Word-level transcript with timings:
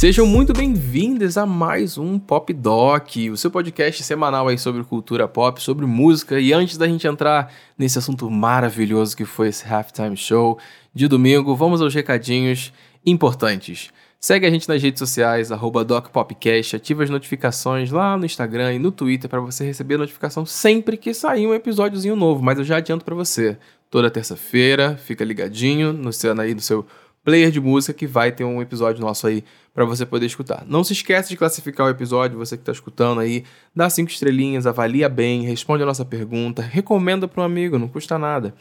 Sejam 0.00 0.24
muito 0.24 0.54
bem-vindos 0.54 1.36
a 1.36 1.44
mais 1.44 1.98
um 1.98 2.18
Pop 2.18 2.50
Doc, 2.54 3.16
o 3.30 3.36
seu 3.36 3.50
podcast 3.50 4.02
semanal 4.02 4.48
aí 4.48 4.56
sobre 4.56 4.82
cultura 4.82 5.28
pop, 5.28 5.62
sobre 5.62 5.84
música. 5.84 6.40
E 6.40 6.54
antes 6.54 6.78
da 6.78 6.88
gente 6.88 7.06
entrar 7.06 7.52
nesse 7.76 7.98
assunto 7.98 8.30
maravilhoso 8.30 9.14
que 9.14 9.26
foi 9.26 9.48
esse 9.48 9.68
halftime 9.68 10.16
show 10.16 10.58
de 10.94 11.06
domingo, 11.06 11.54
vamos 11.54 11.82
aos 11.82 11.94
recadinhos 11.94 12.72
importantes. 13.04 13.90
Segue 14.18 14.46
a 14.46 14.50
gente 14.50 14.66
nas 14.66 14.82
redes 14.82 15.00
sociais, 15.00 15.52
arroba 15.52 15.84
DocPopcast, 15.84 16.76
ativa 16.76 17.04
as 17.04 17.10
notificações 17.10 17.90
lá 17.90 18.16
no 18.16 18.24
Instagram 18.24 18.72
e 18.72 18.78
no 18.78 18.90
Twitter 18.90 19.28
para 19.28 19.40
você 19.40 19.66
receber 19.66 19.98
notificação 19.98 20.46
sempre 20.46 20.96
que 20.96 21.12
sair 21.12 21.46
um 21.46 21.52
episódiozinho 21.52 22.16
novo. 22.16 22.42
Mas 22.42 22.58
eu 22.58 22.64
já 22.64 22.78
adianto 22.78 23.04
para 23.04 23.14
você, 23.14 23.58
toda 23.90 24.10
terça-feira, 24.10 24.96
fica 24.96 25.22
ligadinho 25.26 25.92
no 25.92 26.10
seu, 26.10 26.40
aí 26.40 26.54
no 26.54 26.60
seu 26.62 26.86
player 27.22 27.50
de 27.50 27.60
música 27.60 27.92
que 27.92 28.06
vai 28.06 28.32
ter 28.32 28.44
um 28.44 28.62
episódio 28.62 29.00
nosso 29.02 29.26
aí 29.26 29.44
para 29.72 29.84
você 29.84 30.04
poder 30.04 30.26
escutar. 30.26 30.64
Não 30.66 30.82
se 30.82 30.92
esqueça 30.92 31.28
de 31.28 31.36
classificar 31.36 31.86
o 31.86 31.90
episódio, 31.90 32.38
você 32.38 32.56
que 32.56 32.62
está 32.62 32.72
escutando 32.72 33.20
aí, 33.20 33.44
dá 33.74 33.88
cinco 33.88 34.10
estrelinhas, 34.10 34.66
avalia 34.66 35.08
bem, 35.08 35.42
responde 35.42 35.82
a 35.82 35.86
nossa 35.86 36.04
pergunta, 36.04 36.62
recomenda 36.62 37.28
para 37.28 37.42
um 37.42 37.44
amigo, 37.44 37.78
não 37.78 37.88
custa 37.88 38.18
nada. 38.18 38.54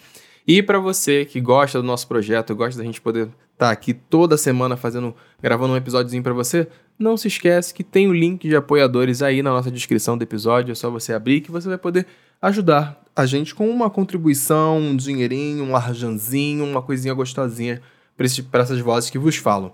E 0.47 0.63
para 0.63 0.79
você 0.79 1.25
que 1.25 1.39
gosta 1.39 1.81
do 1.81 1.85
nosso 1.85 2.07
projeto, 2.07 2.55
gosta 2.55 2.79
da 2.79 2.85
gente 2.85 3.01
poder 3.01 3.23
estar 3.23 3.67
tá 3.67 3.71
aqui 3.71 3.93
toda 3.93 4.37
semana 4.37 4.77
fazendo, 4.77 5.13
gravando 5.41 5.73
um 5.73 5.77
episódiozinho 5.77 6.23
para 6.23 6.33
você, 6.33 6.67
não 6.97 7.15
se 7.17 7.27
esquece 7.27 7.73
que 7.73 7.83
tem 7.83 8.07
o 8.07 8.13
link 8.13 8.47
de 8.47 8.55
apoiadores 8.55 9.21
aí 9.21 9.41
na 9.41 9.51
nossa 9.51 9.69
descrição 9.69 10.17
do 10.17 10.23
episódio, 10.23 10.71
é 10.71 10.75
só 10.75 10.89
você 10.89 11.13
abrir 11.13 11.41
que 11.41 11.51
você 11.51 11.67
vai 11.67 11.77
poder 11.77 12.05
ajudar 12.41 13.01
a 13.15 13.25
gente 13.25 13.53
com 13.53 13.69
uma 13.69 13.89
contribuição, 13.89 14.77
um 14.77 14.95
dinheirinho, 14.95 15.63
um 15.65 15.71
larjanzinho, 15.71 16.63
uma 16.63 16.81
coisinha 16.81 17.13
gostosinha 17.13 17.81
para 18.51 18.61
essas 18.61 18.79
vozes 18.79 19.09
que 19.09 19.19
vos 19.19 19.35
falam. 19.35 19.73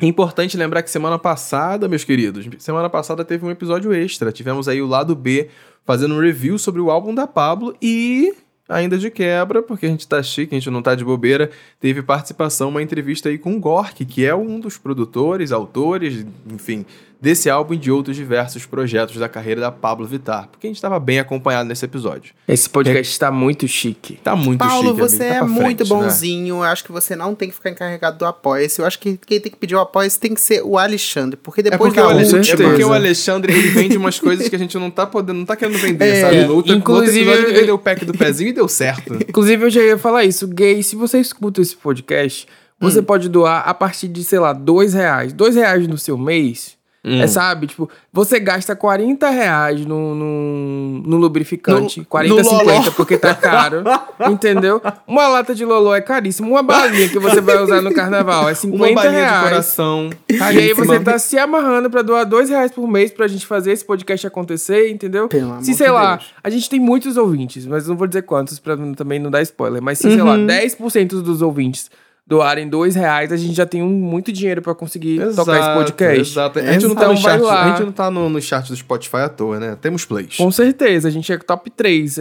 É 0.00 0.06
importante 0.06 0.56
lembrar 0.56 0.82
que 0.82 0.90
semana 0.90 1.18
passada, 1.18 1.86
meus 1.86 2.04
queridos, 2.04 2.48
semana 2.58 2.88
passada 2.88 3.22
teve 3.22 3.44
um 3.44 3.50
episódio 3.50 3.92
extra. 3.92 4.32
Tivemos 4.32 4.66
aí 4.66 4.80
o 4.80 4.86
lado 4.86 5.14
B 5.14 5.50
fazendo 5.84 6.14
um 6.14 6.20
review 6.20 6.58
sobre 6.58 6.80
o 6.80 6.90
álbum 6.90 7.14
da 7.14 7.26
Pablo 7.26 7.76
e 7.82 8.34
ainda 8.66 8.96
de 8.96 9.10
quebra, 9.10 9.62
porque 9.62 9.84
a 9.84 9.88
gente 9.90 10.08
tá 10.08 10.22
chique, 10.22 10.54
a 10.54 10.58
gente 10.58 10.70
não 10.70 10.80
tá 10.80 10.94
de 10.94 11.04
bobeira, 11.04 11.50
teve 11.78 12.00
participação, 12.02 12.70
uma 12.70 12.82
entrevista 12.82 13.28
aí 13.28 13.36
com 13.36 13.54
o 13.54 13.60
Gork, 13.60 14.06
que 14.06 14.24
é 14.24 14.34
um 14.34 14.58
dos 14.58 14.78
produtores, 14.78 15.52
autores, 15.52 16.24
enfim, 16.50 16.86
desse 17.20 17.50
álbum 17.50 17.74
e 17.74 17.76
de 17.76 17.90
outros 17.90 18.16
diversos 18.16 18.64
projetos 18.64 19.16
da 19.16 19.28
carreira 19.28 19.60
da 19.60 19.70
Pablo 19.70 20.06
Vittar, 20.06 20.48
porque 20.48 20.66
a 20.66 20.70
gente 20.70 20.76
estava 20.76 20.98
bem 20.98 21.18
acompanhado 21.18 21.68
nesse 21.68 21.84
episódio. 21.84 22.32
Esse 22.48 22.68
podcast 22.68 23.12
está 23.12 23.26
é... 23.26 23.30
muito 23.30 23.68
chique. 23.68 24.18
Tá 24.24 24.34
muito 24.34 24.58
Paulo, 24.58 24.74
chique. 24.74 24.96
Paulo, 24.96 25.08
você 25.08 25.18
tá 25.18 25.34
é 25.34 25.42
muito 25.42 25.60
frente, 25.60 25.82
né? 25.82 25.88
bonzinho. 25.88 26.54
Né? 26.54 26.60
Eu 26.60 26.62
acho 26.64 26.84
que 26.84 26.92
você 26.92 27.14
não 27.14 27.34
tem 27.34 27.48
que 27.48 27.54
ficar 27.54 27.70
encarregado 27.70 28.18
do 28.18 28.24
apoia-se. 28.24 28.80
Eu 28.80 28.86
acho 28.86 28.98
que 28.98 29.18
quem 29.18 29.40
tem 29.40 29.52
que 29.52 29.58
pedir 29.58 29.74
o 29.74 29.80
apoia-se 29.80 30.18
tem 30.18 30.34
que 30.34 30.40
ser 30.40 30.62
o 30.62 30.78
Alexandre, 30.78 31.36
porque 31.36 31.62
depois 31.62 31.80
é 31.92 31.94
porque 31.94 32.00
da 32.00 32.08
o 32.08 32.36
última... 32.36 32.40
É 32.40 32.68
porque 32.68 32.84
o 32.84 32.92
Alexandre 32.92 33.52
ele 33.52 33.68
vende 33.68 33.96
umas 33.96 34.18
coisas 34.18 34.48
que 34.48 34.56
a 34.56 34.58
gente 34.58 34.76
não 34.78 34.90
tá 34.90 35.06
podendo, 35.06 35.38
não 35.38 35.46
tá 35.46 35.56
querendo 35.56 35.78
vender, 35.78 36.08
é, 36.08 36.20
sabe? 36.22 36.44
Luta, 36.44 36.72
inclusive, 36.72 37.30
ele 37.30 37.52
vendeu 37.52 37.74
o 37.74 37.78
pack 37.78 38.04
do 38.04 38.14
pezinho 38.14 38.50
e 38.50 38.52
deu 38.52 38.68
certo. 38.68 39.14
Inclusive, 39.28 39.64
eu 39.64 39.70
já 39.70 39.82
ia 39.82 39.98
falar 39.98 40.24
isso. 40.24 40.48
Gay, 40.48 40.82
se 40.82 40.96
você 40.96 41.20
escuta 41.20 41.60
esse 41.60 41.76
podcast, 41.76 42.46
você 42.78 43.00
hum. 43.00 43.04
pode 43.04 43.28
doar 43.28 43.68
a 43.68 43.74
partir 43.74 44.08
de, 44.08 44.24
sei 44.24 44.38
lá, 44.38 44.52
dois 44.52 44.94
reais. 44.94 45.32
Dois 45.32 45.54
reais 45.54 45.86
no 45.86 45.98
seu 45.98 46.16
mês 46.16 46.79
Hum. 47.02 47.22
É, 47.22 47.26
sabe? 47.26 47.66
Tipo, 47.66 47.88
você 48.12 48.38
gasta 48.38 48.76
40 48.76 49.30
reais 49.30 49.86
no, 49.86 50.14
no, 50.14 51.02
no 51.06 51.16
lubrificante. 51.16 52.00
No, 52.00 52.06
40, 52.06 52.34
no 52.34 52.44
50, 52.44 52.64
loló. 52.64 52.90
porque 52.90 53.16
tá 53.16 53.34
caro. 53.34 53.82
entendeu? 54.30 54.82
Uma 55.06 55.26
lata 55.28 55.54
de 55.54 55.64
Loló 55.64 55.94
é 55.94 56.02
caríssimo. 56.02 56.50
Uma 56.50 56.62
balinha 56.62 57.08
que 57.08 57.18
você 57.18 57.40
vai 57.40 57.62
usar 57.62 57.80
no 57.80 57.92
carnaval 57.94 58.50
é 58.50 58.54
50 58.54 58.76
Uma 58.84 58.94
balinha 58.94 59.20
reais. 59.20 59.38
de 59.38 59.48
coração. 59.48 60.10
E 60.28 60.42
aí 60.42 60.74
você 60.74 61.00
tá 61.00 61.18
se 61.18 61.38
amarrando 61.38 61.88
pra 61.88 62.02
doar 62.02 62.26
2 62.26 62.50
reais 62.50 62.70
por 62.70 62.86
mês 62.86 63.10
pra 63.10 63.26
gente 63.26 63.46
fazer 63.46 63.72
esse 63.72 63.84
podcast 63.84 64.26
acontecer, 64.26 64.90
entendeu? 64.90 65.26
Pelo 65.26 65.62
se, 65.62 65.72
sei 65.72 65.86
de 65.86 65.92
lá, 65.92 66.16
Deus. 66.16 66.34
a 66.44 66.50
gente 66.50 66.68
tem 66.68 66.78
muitos 66.78 67.16
ouvintes, 67.16 67.64
mas 67.64 67.86
não 67.86 67.96
vou 67.96 68.06
dizer 68.06 68.22
quantos 68.22 68.58
pra 68.58 68.76
também 68.94 69.18
não 69.18 69.30
dar 69.30 69.40
spoiler. 69.40 69.80
Mas 69.80 69.98
se, 69.98 70.06
uhum. 70.06 70.14
sei 70.14 70.22
lá, 70.22 70.36
10% 70.36 71.12
uhum. 71.14 71.22
dos 71.22 71.40
ouvintes 71.40 71.90
doarem 72.30 72.68
dois 72.68 72.94
reais, 72.94 73.32
a 73.32 73.36
gente 73.36 73.54
já 73.54 73.66
tem 73.66 73.82
um, 73.82 73.88
muito 73.88 74.32
dinheiro 74.32 74.62
para 74.62 74.72
conseguir 74.72 75.20
exato, 75.20 75.34
tocar 75.34 75.58
esse 75.58 75.74
podcast. 75.74 76.32
Exato. 76.32 76.58
A 76.60 76.72
gente, 76.72 76.86
não 76.86 76.94
tá, 76.94 77.08
no 77.08 77.16
chart, 77.16 77.42
a 77.42 77.68
gente 77.70 77.82
não 77.82 77.92
tá 77.92 78.08
no, 78.08 78.30
no 78.30 78.40
chat 78.40 78.68
do 78.68 78.76
Spotify 78.76 79.16
à 79.16 79.28
toa, 79.28 79.58
né? 79.58 79.76
Temos 79.80 80.04
plays. 80.04 80.36
Com 80.36 80.50
certeza, 80.52 81.08
a 81.08 81.10
gente 81.10 81.32
é 81.32 81.36
top 81.38 81.68
3. 81.68 82.16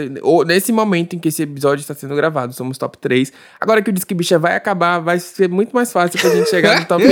Nesse 0.48 0.72
momento 0.72 1.16
em 1.16 1.20
que 1.20 1.28
esse 1.28 1.44
episódio 1.44 1.82
está 1.82 1.94
sendo 1.94 2.16
gravado, 2.16 2.52
somos 2.54 2.76
top 2.80 2.98
3. 2.98 3.32
Agora 3.62 3.84
que 3.84 3.92
o 3.92 3.94
Disque 3.94 4.16
Bicha 4.16 4.40
vai 4.40 4.56
acabar, 4.56 4.98
vai 4.98 5.20
ser 5.20 5.48
muito 5.48 5.76
mais 5.76 5.92
fácil 5.92 6.20
pra 6.20 6.32
gente 6.32 6.50
chegar 6.50 6.80
no 6.80 6.86
top 6.88 7.06
1. 7.06 7.10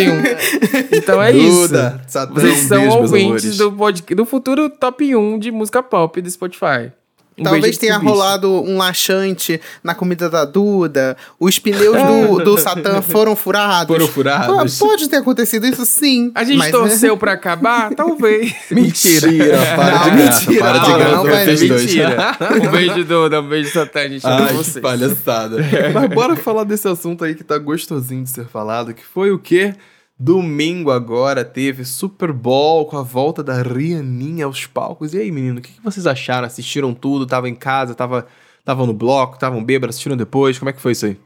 Então 0.97 1.21
é 1.21 1.31
Duda, 1.31 2.01
isso. 2.07 2.27
Vocês 2.33 2.57
são 2.61 2.89
ouvintes 2.89 3.57
do, 3.57 3.71
pod... 3.71 4.01
do 4.01 4.25
futuro 4.25 4.69
top 4.69 5.15
1 5.15 5.37
de 5.37 5.51
música 5.51 5.83
pop 5.83 6.19
do 6.19 6.29
Spotify. 6.29 6.91
Um 7.37 7.43
Talvez 7.43 7.77
tenha 7.77 7.97
rolado 7.97 8.51
um 8.51 8.77
laxante 8.77 9.61
na 9.83 9.93
comida 9.93 10.27
da 10.27 10.43
Duda, 10.43 11.15
os 11.39 11.59
pneus 11.59 11.95
do, 11.95 12.41
do 12.43 12.57
Satã 12.57 12.99
foram 12.99 13.35
furados. 13.35 13.95
Foram 13.95 14.07
furados. 14.07 14.79
Pode 14.79 15.07
ter 15.07 15.17
acontecido 15.17 15.67
isso 15.67 15.85
sim. 15.85 16.31
A 16.33 16.43
gente 16.43 16.57
mas, 16.57 16.71
torceu 16.71 17.13
né? 17.13 17.19
pra 17.19 17.33
acabar? 17.33 17.93
Talvez. 17.95 18.55
mentira. 18.71 19.27
Mentira, 19.27 19.57
para 19.75 19.97
de 19.97 20.11
mentira. 20.11 20.63
Para 20.63 20.79
de 20.79 20.93
graça, 20.93 21.15
não, 21.15 21.23
não, 21.23 21.77
mentira. 21.77 22.37
um 22.67 22.71
beijo, 22.71 23.05
Duda, 23.05 23.41
um 23.41 23.47
beijo, 23.47 23.71
Satã, 23.71 23.99
a 23.99 24.07
gente 24.07 24.25
ama 24.25 24.47
você. 24.47 24.81
palhaçada. 24.81 25.57
mas 25.93 26.09
bora 26.09 26.35
falar 26.35 26.63
desse 26.63 26.87
assunto 26.87 27.23
aí 27.23 27.35
que 27.35 27.43
tá 27.43 27.59
gostosinho 27.59 28.23
de 28.23 28.31
ser 28.31 28.47
falado, 28.47 28.95
que 28.95 29.03
foi 29.03 29.31
o 29.31 29.37
quê? 29.37 29.75
Domingo 30.19 30.89
agora 30.89 31.45
teve 31.45 31.85
Super 31.85 32.33
Bowl 32.33 32.87
com 32.87 32.97
a 32.97 33.03
volta 33.03 33.43
da 33.43 33.61
Rianinha 33.61 34.45
aos 34.45 34.65
palcos. 34.65 35.13
E 35.13 35.19
aí, 35.19 35.31
menino, 35.31 35.59
o 35.59 35.61
que, 35.61 35.79
vocês 35.79 36.07
acharam? 36.07 36.47
Assistiram 36.47 36.91
tudo? 36.91 37.27
Tava 37.27 37.47
em 37.47 37.53
casa? 37.53 37.93
Tava, 37.93 38.25
tava 38.65 38.87
no 38.87 38.93
bloco? 38.93 39.35
Estavam 39.35 39.63
bêbados? 39.63 39.95
Assistiram 39.95 40.17
depois? 40.17 40.57
Como 40.57 40.69
é 40.69 40.73
que 40.73 40.81
foi 40.81 40.93
isso 40.93 41.05
aí? 41.05 41.19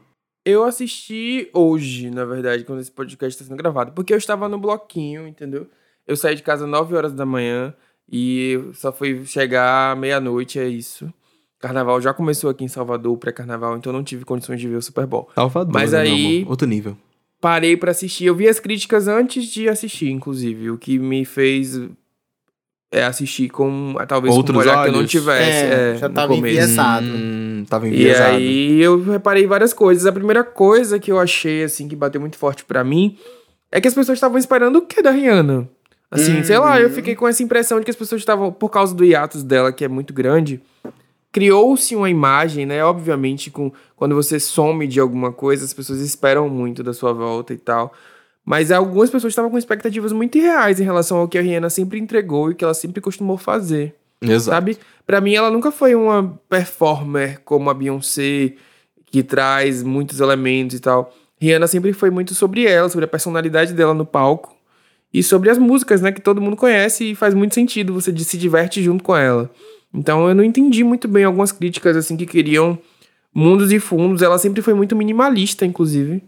Eu 0.44 0.64
assisti 0.64 1.48
hoje, 1.54 2.10
na 2.10 2.26
verdade, 2.26 2.64
quando 2.64 2.80
esse 2.80 2.90
podcast 2.90 3.34
está 3.34 3.48
sendo 3.48 3.56
gravado. 3.56 3.92
Porque 3.92 4.12
eu 4.12 4.18
estava 4.18 4.46
no 4.46 4.58
bloquinho, 4.58 5.26
entendeu? 5.26 5.66
Eu 6.06 6.14
saí 6.14 6.34
de 6.34 6.42
casa 6.42 6.66
9 6.66 6.94
horas 6.94 7.14
da 7.14 7.24
manhã 7.24 7.72
e 8.10 8.60
só 8.74 8.92
fui 8.92 9.24
chegar 9.24 9.96
meia-noite, 9.96 10.58
é 10.58 10.68
isso. 10.68 11.10
Carnaval 11.58 11.98
já 11.98 12.12
começou 12.12 12.50
aqui 12.50 12.64
em 12.64 12.68
Salvador, 12.68 13.16
pré-carnaval, 13.16 13.74
então 13.76 13.90
não 13.90 14.04
tive 14.04 14.24
condições 14.26 14.60
de 14.60 14.68
ver 14.68 14.76
o 14.76 14.82
Super 14.82 15.06
Bowl. 15.06 15.30
Salvador, 15.34 15.72
Mas 15.72 15.92
né, 15.92 16.00
aí. 16.00 16.44
Outro 16.46 16.66
nível 16.66 16.94
parei 17.42 17.76
para 17.76 17.90
assistir. 17.90 18.26
Eu 18.26 18.36
vi 18.36 18.48
as 18.48 18.60
críticas 18.60 19.08
antes 19.08 19.46
de 19.46 19.68
assistir, 19.68 20.10
inclusive, 20.10 20.70
o 20.70 20.78
que 20.78 20.96
me 20.96 21.24
fez 21.24 21.78
é, 22.92 23.04
assistir 23.04 23.50
com 23.50 23.96
talvez 24.06 24.32
Outros 24.32 24.62
com 24.62 24.70
um 24.70 24.72
olhos. 24.72 24.82
que 24.84 24.88
eu 24.88 25.00
não 25.00 25.06
tivesse. 25.06 25.64
É, 25.64 25.92
é, 25.94 25.96
já 25.96 26.08
tava 26.08 26.34
enviesado. 26.36 27.04
Hum, 27.04 27.64
tava 27.68 27.88
enviesado. 27.88 28.34
E 28.34 28.36
aí 28.36 28.80
eu 28.80 29.02
reparei 29.02 29.44
várias 29.44 29.74
coisas. 29.74 30.06
A 30.06 30.12
primeira 30.12 30.44
coisa 30.44 31.00
que 31.00 31.10
eu 31.10 31.18
achei, 31.18 31.64
assim, 31.64 31.88
que 31.88 31.96
bateu 31.96 32.20
muito 32.20 32.38
forte 32.38 32.64
para 32.64 32.84
mim, 32.84 33.18
é 33.72 33.80
que 33.80 33.88
as 33.88 33.94
pessoas 33.94 34.16
estavam 34.16 34.38
esperando 34.38 34.76
o 34.76 34.82
que 34.82 35.02
da 35.02 35.10
Rihanna? 35.10 35.68
Assim, 36.12 36.38
hum. 36.38 36.44
sei 36.44 36.58
lá, 36.58 36.80
eu 36.80 36.90
fiquei 36.90 37.16
com 37.16 37.26
essa 37.26 37.42
impressão 37.42 37.80
de 37.80 37.84
que 37.84 37.90
as 37.90 37.96
pessoas 37.96 38.20
estavam, 38.20 38.52
por 38.52 38.68
causa 38.68 38.94
do 38.94 39.04
hiatus 39.04 39.42
dela, 39.42 39.72
que 39.72 39.84
é 39.84 39.88
muito 39.88 40.14
grande, 40.14 40.60
criou-se 41.32 41.96
uma 41.96 42.10
imagem, 42.10 42.66
né? 42.66 42.84
Obviamente, 42.84 43.50
com, 43.50 43.72
quando 43.96 44.14
você 44.14 44.38
some 44.38 44.86
de 44.86 45.00
alguma 45.00 45.32
coisa, 45.32 45.64
as 45.64 45.72
pessoas 45.72 46.00
esperam 46.00 46.48
muito 46.48 46.82
da 46.82 46.92
sua 46.92 47.12
volta 47.14 47.54
e 47.54 47.56
tal. 47.58 47.92
Mas 48.44 48.70
algumas 48.70 49.08
pessoas 49.08 49.32
estavam 49.32 49.50
com 49.50 49.56
expectativas 49.56 50.12
muito 50.12 50.36
irreais 50.36 50.78
em 50.78 50.84
relação 50.84 51.18
ao 51.18 51.28
que 51.28 51.38
a 51.38 51.42
Rihanna 51.42 51.70
sempre 51.70 51.98
entregou 51.98 52.50
e 52.50 52.54
que 52.54 52.62
ela 52.62 52.74
sempre 52.74 53.00
costumou 53.00 53.38
fazer. 53.38 53.94
Exato. 54.20 54.42
Sabe? 54.42 54.78
Pra 55.06 55.20
mim, 55.20 55.34
ela 55.34 55.50
nunca 55.50 55.72
foi 55.72 55.94
uma 55.94 56.38
performer 56.48 57.40
como 57.44 57.70
a 57.70 57.74
Beyoncé, 57.74 58.54
que 59.06 59.22
traz 59.22 59.82
muitos 59.82 60.20
elementos 60.20 60.76
e 60.76 60.80
tal. 60.80 61.14
Rihanna 61.40 61.66
sempre 61.66 61.92
foi 61.92 62.10
muito 62.10 62.34
sobre 62.34 62.66
ela, 62.66 62.88
sobre 62.88 63.04
a 63.04 63.08
personalidade 63.08 63.72
dela 63.72 63.94
no 63.94 64.04
palco. 64.04 64.56
E 65.14 65.22
sobre 65.22 65.50
as 65.50 65.58
músicas, 65.58 66.00
né? 66.00 66.10
Que 66.10 66.22
todo 66.22 66.40
mundo 66.40 66.56
conhece 66.56 67.10
e 67.10 67.14
faz 67.14 67.34
muito 67.34 67.54
sentido. 67.54 67.92
Você 67.92 68.16
se 68.18 68.38
diverte 68.38 68.82
junto 68.82 69.04
com 69.04 69.14
ela. 69.14 69.50
Então 69.94 70.28
eu 70.28 70.34
não 70.34 70.42
entendi 70.44 70.82
muito 70.82 71.06
bem 71.06 71.24
algumas 71.24 71.52
críticas 71.52 71.96
assim 71.96 72.16
que 72.16 72.26
queriam 72.26 72.78
mundos 73.34 73.72
e 73.72 73.78
fundos. 73.78 74.22
Ela 74.22 74.38
sempre 74.38 74.62
foi 74.62 74.74
muito 74.74 74.96
minimalista, 74.96 75.66
inclusive. 75.66 76.22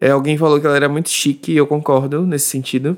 É, 0.00 0.10
alguém 0.10 0.38
falou 0.38 0.60
que 0.60 0.66
ela 0.66 0.76
era 0.76 0.88
muito 0.88 1.08
chique, 1.08 1.52
e 1.52 1.56
eu 1.56 1.66
concordo 1.66 2.22
nesse 2.22 2.46
sentido. 2.46 2.96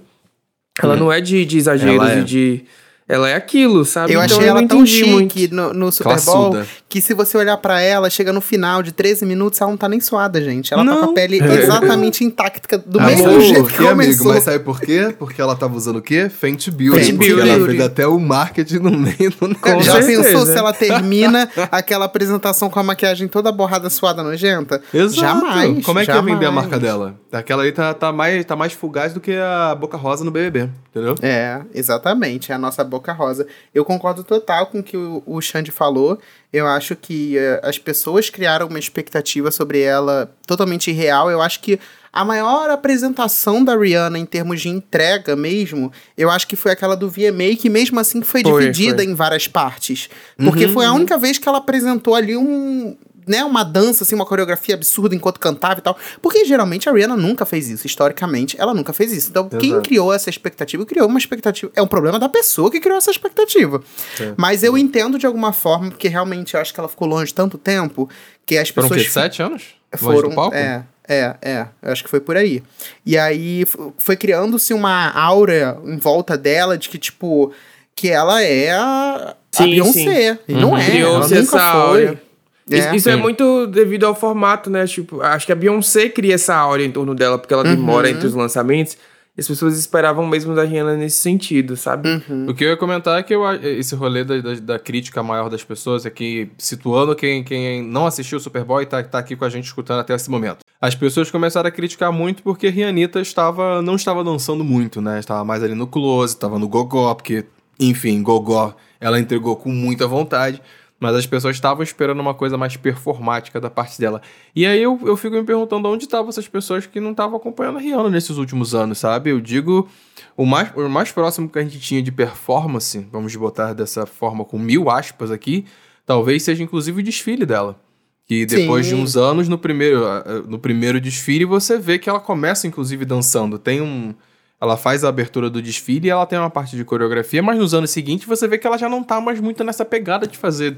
Ela 0.82 0.94
hum. 0.94 0.98
não 0.98 1.12
é 1.12 1.20
de, 1.20 1.44
de 1.44 1.58
exageros 1.58 2.08
é. 2.08 2.20
e 2.20 2.24
de 2.24 2.64
ela 3.10 3.28
é 3.28 3.34
aquilo, 3.34 3.84
sabe? 3.84 4.12
Eu 4.12 4.22
então, 4.22 4.36
achei 4.36 4.48
eu 4.48 4.56
ela 4.56 4.68
tão 4.68 4.86
chique 4.86 5.52
no, 5.52 5.74
no, 5.74 5.90
Super 5.90 6.20
Bowl 6.20 6.62
que 6.88 7.00
se 7.00 7.12
você 7.12 7.36
olhar 7.36 7.56
para 7.56 7.80
ela, 7.80 8.08
chega 8.08 8.32
no 8.32 8.40
final 8.40 8.84
de 8.84 8.92
13 8.92 9.26
minutos, 9.26 9.60
ela 9.60 9.68
não 9.68 9.76
tá 9.76 9.88
nem 9.88 9.98
suada, 9.98 10.40
gente. 10.40 10.72
Ela 10.72 10.84
não. 10.84 10.94
tá 10.94 11.06
com 11.06 11.10
a 11.10 11.14
pele 11.14 11.38
exatamente 11.42 12.24
intacta, 12.24 12.78
do 12.78 13.00
Amor, 13.00 13.10
mesmo 13.10 13.40
jeito 13.40 13.64
que, 13.64 13.76
que 13.76 13.76
começou. 13.78 13.90
Amigo, 13.90 14.24
mas 14.28 14.44
sabe 14.44 14.60
por 14.60 14.80
quê? 14.80 15.12
Porque 15.18 15.42
ela 15.42 15.56
tava 15.56 15.76
usando 15.76 15.96
o 15.96 16.02
quê? 16.02 16.28
Fenty 16.28 16.70
Beauty. 16.70 17.04
Fenty 17.04 17.12
Beauty. 17.12 17.48
Ela 17.48 17.66
fez 17.66 17.80
até 17.80 18.06
o 18.06 18.18
marketing 18.18 18.78
no 18.78 18.92
meio 18.92 19.32
do 19.40 19.48
negócio. 19.48 19.82
Já 19.82 19.94
certeza. 19.94 20.22
pensou 20.22 20.46
se 20.46 20.56
ela 20.56 20.72
termina 20.72 21.50
aquela 21.70 22.04
apresentação 22.04 22.70
com 22.70 22.78
a 22.78 22.82
maquiagem 22.82 23.26
toda 23.26 23.50
borrada, 23.50 23.90
suada, 23.90 24.22
nojenta? 24.22 24.80
Exato. 24.94 25.20
Jamais. 25.20 25.84
Como 25.84 25.98
é 25.98 26.06
que 26.06 26.12
ia 26.12 26.22
vender 26.22 26.46
a 26.46 26.52
marca 26.52 26.78
dela? 26.78 27.19
Aquela 27.32 27.62
aí 27.62 27.70
tá, 27.70 27.94
tá, 27.94 28.12
mais, 28.12 28.44
tá 28.44 28.56
mais 28.56 28.72
fugaz 28.72 29.14
do 29.14 29.20
que 29.20 29.32
a 29.32 29.74
Boca 29.74 29.96
Rosa 29.96 30.24
no 30.24 30.32
BBB, 30.32 30.68
entendeu? 30.90 31.14
É, 31.22 31.62
exatamente. 31.72 32.50
É 32.50 32.56
a 32.56 32.58
nossa 32.58 32.82
Boca 32.82 33.12
Rosa. 33.12 33.46
Eu 33.72 33.84
concordo 33.84 34.24
total 34.24 34.66
com 34.66 34.80
o 34.80 34.82
que 34.82 34.96
o, 34.96 35.22
o 35.24 35.40
Xande 35.40 35.70
falou. 35.70 36.18
Eu 36.52 36.66
acho 36.66 36.96
que 36.96 37.36
uh, 37.38 37.66
as 37.66 37.78
pessoas 37.78 38.28
criaram 38.28 38.66
uma 38.66 38.78
expectativa 38.78 39.50
sobre 39.52 39.80
ela 39.80 40.34
totalmente 40.44 40.90
irreal. 40.90 41.30
Eu 41.30 41.40
acho 41.40 41.60
que 41.60 41.78
a 42.12 42.24
maior 42.24 42.68
apresentação 42.70 43.62
da 43.62 43.76
Rihanna 43.76 44.18
em 44.18 44.26
termos 44.26 44.60
de 44.60 44.68
entrega 44.68 45.36
mesmo, 45.36 45.92
eu 46.18 46.28
acho 46.28 46.48
que 46.48 46.56
foi 46.56 46.72
aquela 46.72 46.96
do 46.96 47.08
VMA, 47.08 47.54
que 47.56 47.70
mesmo 47.70 48.00
assim 48.00 48.20
foi, 48.22 48.42
foi 48.42 48.52
dividida 48.52 48.96
foi. 48.96 49.04
em 49.04 49.14
várias 49.14 49.46
partes. 49.46 50.10
Porque 50.36 50.66
uhum, 50.66 50.72
foi 50.72 50.86
a 50.86 50.90
uhum. 50.90 50.96
única 50.96 51.16
vez 51.16 51.38
que 51.38 51.48
ela 51.48 51.58
apresentou 51.58 52.16
ali 52.16 52.36
um, 52.36 52.96
né, 53.30 53.44
uma 53.44 53.62
dança, 53.62 54.02
assim, 54.02 54.16
uma 54.16 54.26
coreografia 54.26 54.74
absurda 54.74 55.14
enquanto 55.14 55.38
cantava 55.38 55.78
e 55.78 55.82
tal. 55.82 55.96
Porque 56.20 56.44
geralmente 56.44 56.88
a 56.88 56.92
Rihanna 56.92 57.16
nunca 57.16 57.46
fez 57.46 57.68
isso. 57.68 57.86
Historicamente, 57.86 58.60
ela 58.60 58.74
nunca 58.74 58.92
fez 58.92 59.12
isso. 59.12 59.30
Então, 59.30 59.46
Exato. 59.46 59.58
quem 59.58 59.80
criou 59.80 60.12
essa 60.12 60.28
expectativa, 60.28 60.84
criou 60.84 61.06
uma 61.06 61.18
expectativa. 61.18 61.70
É 61.76 61.80
um 61.80 61.86
problema 61.86 62.18
da 62.18 62.28
pessoa 62.28 62.72
que 62.72 62.80
criou 62.80 62.98
essa 62.98 63.12
expectativa. 63.12 63.80
Sim. 64.16 64.34
Mas 64.36 64.64
eu 64.64 64.76
entendo 64.76 65.16
de 65.16 65.26
alguma 65.26 65.52
forma, 65.52 65.90
porque 65.90 66.08
realmente 66.08 66.54
eu 66.54 66.60
acho 66.60 66.74
que 66.74 66.80
ela 66.80 66.88
ficou 66.88 67.06
longe 67.06 67.32
tanto 67.32 67.56
tempo 67.56 68.10
que 68.44 68.58
as 68.58 68.72
pessoas. 68.72 68.88
Foram 68.88 69.00
o 69.00 69.04
quê? 69.04 69.10
Sete 69.10 69.42
anos? 69.42 69.64
Foram, 69.96 70.14
longe 70.14 70.28
do 70.28 70.34
palco? 70.34 70.56
É. 70.56 70.84
É, 71.08 71.34
é, 71.42 71.66
eu 71.82 71.90
acho 71.90 72.04
que 72.04 72.10
foi 72.10 72.20
por 72.20 72.36
aí. 72.36 72.62
E 73.04 73.18
aí 73.18 73.64
foi 73.98 74.16
criando-se 74.16 74.72
uma 74.72 75.10
aura 75.10 75.76
em 75.84 75.96
volta 75.96 76.36
dela 76.38 76.78
de 76.78 76.88
que, 76.88 76.98
tipo, 76.98 77.52
que 77.96 78.08
ela 78.08 78.40
é 78.42 78.70
a, 78.70 79.34
sim, 79.50 79.64
a 79.64 79.66
Beyoncé. 79.66 80.34
Sim. 80.34 80.38
E 80.48 80.52
não 80.52 80.70
uhum. 80.70 80.78
é. 80.78 80.86
Criou-se 80.86 81.36
essa 81.36 81.72
foi. 81.72 82.06
Aura. 82.06 82.29
É, 82.70 82.94
isso, 82.94 83.08
é 83.08 83.16
muito 83.16 83.66
devido 83.66 84.04
ao 84.04 84.14
formato, 84.14 84.70
né? 84.70 84.86
Tipo, 84.86 85.20
acho 85.20 85.46
que 85.46 85.52
a 85.52 85.56
Beyoncé 85.56 86.08
cria 86.08 86.34
essa 86.34 86.54
áurea 86.54 86.84
em 86.84 86.90
torno 86.90 87.14
dela, 87.14 87.38
porque 87.38 87.52
ela 87.52 87.64
uhum. 87.64 87.74
demora 87.74 88.08
entre 88.08 88.26
os 88.26 88.34
lançamentos. 88.34 88.96
E 89.36 89.40
as 89.40 89.46
pessoas 89.46 89.78
esperavam 89.78 90.26
mesmo 90.26 90.54
da 90.54 90.64
Rihanna 90.64 90.96
nesse 90.96 91.18
sentido, 91.18 91.76
sabe? 91.76 92.08
Uhum. 92.08 92.46
O 92.48 92.54
que 92.54 92.64
eu 92.64 92.68
ia 92.68 92.76
comentar 92.76 93.18
é 93.18 93.22
que 93.22 93.34
eu, 93.34 93.42
esse 93.62 93.94
rolê 93.94 94.24
da, 94.24 94.40
da, 94.40 94.54
da, 94.54 94.78
crítica 94.78 95.22
maior 95.22 95.48
das 95.48 95.62
pessoas 95.62 96.04
é 96.04 96.10
que, 96.10 96.50
situando 96.58 97.14
quem, 97.14 97.44
quem 97.44 97.82
não 97.82 98.06
assistiu 98.06 98.38
o 98.38 98.40
Superboy 98.40 98.82
e 98.82 98.86
tá, 98.86 99.02
tá 99.02 99.18
aqui 99.18 99.36
com 99.36 99.44
a 99.44 99.48
gente 99.48 99.64
escutando 99.64 100.00
até 100.00 100.14
esse 100.14 100.28
momento. 100.28 100.58
As 100.80 100.94
pessoas 100.94 101.30
começaram 101.30 101.68
a 101.68 101.70
criticar 101.70 102.12
muito 102.12 102.42
porque 102.42 102.68
Rihanita 102.68 103.20
estava, 103.20 103.80
não 103.80 103.94
estava 103.94 104.24
dançando 104.24 104.64
muito, 104.64 105.00
né? 105.00 105.20
Estava 105.20 105.44
mais 105.44 105.62
ali 105.62 105.74
no 105.74 105.86
close, 105.86 106.34
estava 106.34 106.58
no 106.58 106.68
gogó, 106.68 107.14
porque, 107.14 107.44
enfim, 107.78 108.22
gogó 108.22 108.74
ela 109.00 109.18
entregou 109.18 109.56
com 109.56 109.70
muita 109.70 110.06
vontade. 110.06 110.60
Mas 111.00 111.16
as 111.16 111.26
pessoas 111.26 111.56
estavam 111.56 111.82
esperando 111.82 112.20
uma 112.20 112.34
coisa 112.34 112.58
mais 112.58 112.76
performática 112.76 113.58
da 113.58 113.70
parte 113.70 113.98
dela. 113.98 114.20
E 114.54 114.66
aí 114.66 114.82
eu, 114.82 115.00
eu 115.02 115.16
fico 115.16 115.34
me 115.34 115.42
perguntando 115.42 115.88
onde 115.88 116.04
estavam 116.04 116.28
essas 116.28 116.46
pessoas 116.46 116.86
que 116.86 117.00
não 117.00 117.12
estavam 117.12 117.38
acompanhando 117.38 117.78
a 117.78 117.80
Rihanna 117.80 118.10
nesses 118.10 118.36
últimos 118.36 118.74
anos, 118.74 118.98
sabe? 118.98 119.30
Eu 119.30 119.40
digo, 119.40 119.88
o 120.36 120.44
mais, 120.44 120.70
o 120.76 120.88
mais 120.90 121.10
próximo 121.10 121.48
que 121.48 121.58
a 121.58 121.62
gente 121.62 121.80
tinha 121.80 122.02
de 122.02 122.12
performance, 122.12 123.06
vamos 123.10 123.34
botar 123.34 123.72
dessa 123.72 124.04
forma 124.04 124.44
com 124.44 124.58
mil 124.58 124.90
aspas 124.90 125.30
aqui, 125.30 125.64
talvez 126.04 126.42
seja 126.42 126.62
inclusive 126.62 127.00
o 127.00 127.02
desfile 127.02 127.46
dela. 127.46 127.80
Que 128.26 128.44
depois 128.44 128.86
Sim. 128.86 128.94
de 128.94 129.02
uns 129.02 129.16
anos, 129.16 129.48
no 129.48 129.58
primeiro, 129.58 130.04
no 130.46 130.58
primeiro 130.58 131.00
desfile, 131.00 131.44
você 131.44 131.78
vê 131.78 131.98
que 131.98 132.08
ela 132.08 132.20
começa, 132.20 132.66
inclusive, 132.66 133.04
dançando. 133.04 133.58
Tem 133.58 133.80
um 133.80 134.14
ela 134.60 134.76
faz 134.76 135.04
a 135.04 135.08
abertura 135.08 135.48
do 135.48 135.62
desfile 135.62 136.08
e 136.08 136.10
ela 136.10 136.26
tem 136.26 136.38
uma 136.38 136.50
parte 136.50 136.76
de 136.76 136.84
coreografia, 136.84 137.42
mas 137.42 137.58
nos 137.58 137.72
anos 137.72 137.90
seguintes 137.90 138.26
você 138.26 138.46
vê 138.46 138.58
que 138.58 138.66
ela 138.66 138.76
já 138.76 138.88
não 138.88 139.02
tá 139.02 139.20
mais 139.20 139.40
muito 139.40 139.64
nessa 139.64 139.84
pegada 139.84 140.26
de 140.26 140.36
fazer 140.36 140.76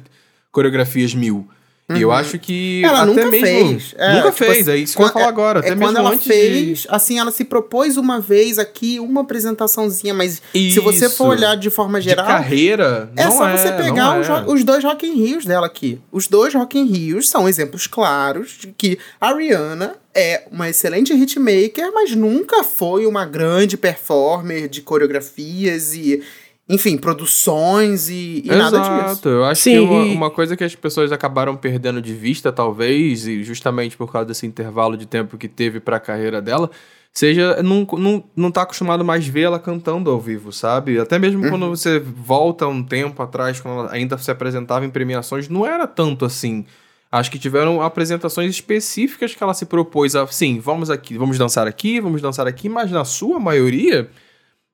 coreografias 0.53 1.15
mil. 1.15 1.49
Uhum. 1.89 1.97
E 1.97 2.03
eu 2.03 2.09
uhum. 2.09 2.15
acho 2.15 2.39
que 2.39 2.85
ela 2.85 3.05
nunca 3.05 3.27
mesmo, 3.27 3.47
fez. 3.47 3.95
É, 3.99 4.15
nunca 4.15 4.31
tipo, 4.31 4.45
fez, 4.45 4.69
é 4.69 4.77
isso 4.77 4.97
que 4.97 5.03
eu 5.03 5.09
falar 5.09 5.29
agora. 5.29 5.59
É, 5.59 5.63
até 5.63 5.69
é 5.71 5.75
mesmo 5.75 5.87
quando 5.87 5.97
ela 5.99 6.17
fez, 6.19 6.79
de... 6.81 6.89
assim, 6.89 7.19
ela 7.19 7.31
se 7.31 7.45
propôs 7.45 7.97
uma 7.97 8.21
vez 8.21 8.59
aqui, 8.59 9.01
uma 9.01 9.23
apresentaçãozinha, 9.23 10.15
mas 10.15 10.41
isso. 10.55 10.75
se 10.75 10.81
você 10.81 11.09
for 11.09 11.29
olhar 11.29 11.57
de 11.57 11.71
forma 11.71 12.01
geral. 12.01 12.25
De 12.25 12.33
carreira, 12.33 13.11
é 13.17 13.31
só 13.31 13.49
é, 13.49 13.57
você 13.57 13.73
pegar 13.73 14.21
os, 14.21 14.29
é. 14.29 14.45
os, 14.47 14.65
dois 14.65 14.85
Rock 14.85 15.07
in 15.07 15.15
Rios 15.15 15.45
dela 15.45 15.67
aqui. 15.67 16.01
Os 16.11 16.29
dois 16.29 16.55
Rock 16.55 16.79
in 16.79 16.85
Rios 16.85 17.29
são 17.29 17.49
exemplos 17.49 17.87
claros 17.87 18.59
de 18.61 18.69
que 18.69 18.99
a 19.21 19.35
Rihanna 19.35 19.97
é 20.15 20.45
uma 20.51 20.69
excelente 20.69 21.13
hitmaker, 21.13 21.91
mas 21.93 22.15
nunca 22.15 22.63
foi 22.63 23.07
uma 23.07 23.25
grande 23.25 23.77
performer 23.77 24.69
de 24.69 24.83
coreografias 24.83 25.95
e 25.95 26.23
enfim, 26.69 26.97
produções 26.97 28.09
e, 28.09 28.43
e 28.45 28.49
nada 28.49 28.79
disso. 28.79 29.29
Eu 29.29 29.45
acho 29.45 29.63
Sim. 29.63 29.73
que 29.73 29.79
uma, 29.81 30.05
uma, 30.05 30.31
coisa 30.31 30.57
que 30.57 30.65
as 30.65 30.75
pessoas 30.75 31.11
acabaram 31.11 31.57
perdendo 31.57 32.01
de 32.01 32.15
vista, 32.15 32.53
talvez, 32.53 33.27
e 33.27 33.43
justamente 33.43 33.97
por 33.97 34.11
causa 34.11 34.27
desse 34.27 34.47
intervalo 34.47 34.97
de 34.97 35.07
tempo 35.07 35.37
que 35.37 35.49
teve 35.49 35.81
para 35.81 35.97
a 35.97 36.01
carreira 36.01 36.41
dela, 36.41 36.71
seja 37.13 37.63
não, 37.63 37.87
não, 37.99 38.25
não 38.35 38.51
tá 38.51 38.63
acostumado 38.63 39.05
mais 39.05 39.27
ver 39.27 39.43
ela 39.43 39.59
cantando 39.59 40.11
ao 40.11 40.21
vivo, 40.21 40.53
sabe? 40.53 40.99
Até 40.99 41.19
mesmo 41.19 41.43
uhum. 41.43 41.51
quando 41.51 41.69
você 41.69 41.99
volta 41.99 42.67
um 42.67 42.83
tempo 42.83 43.21
atrás, 43.23 43.61
quando 43.61 43.81
ela 43.81 43.93
ainda 43.93 44.17
se 44.17 44.31
apresentava 44.31 44.87
em 44.87 44.91
premiações, 44.91 45.49
não 45.49 45.67
era 45.67 45.87
tanto 45.87 46.25
assim. 46.25 46.65
Acho 47.11 47.31
que 47.31 47.39
tiveram 47.39 47.83
apresentações 47.83 48.51
específicas 48.51 49.35
que 49.35 49.43
ela 49.43 49.53
se 49.53 49.67
propôs 49.67 50.17
a, 50.17 50.27
sim, 50.29 50.59
vamos 50.59 50.89
aqui, 50.89 51.19
vamos 51.19 51.37
dançar 51.37 51.67
aqui, 51.67 52.01
vamos 52.01 52.23
dançar 52.23 52.47
aqui, 52.47 52.71
mas 52.71 52.91
na 52.91 53.05
sua 53.05 53.39
maioria 53.39 54.09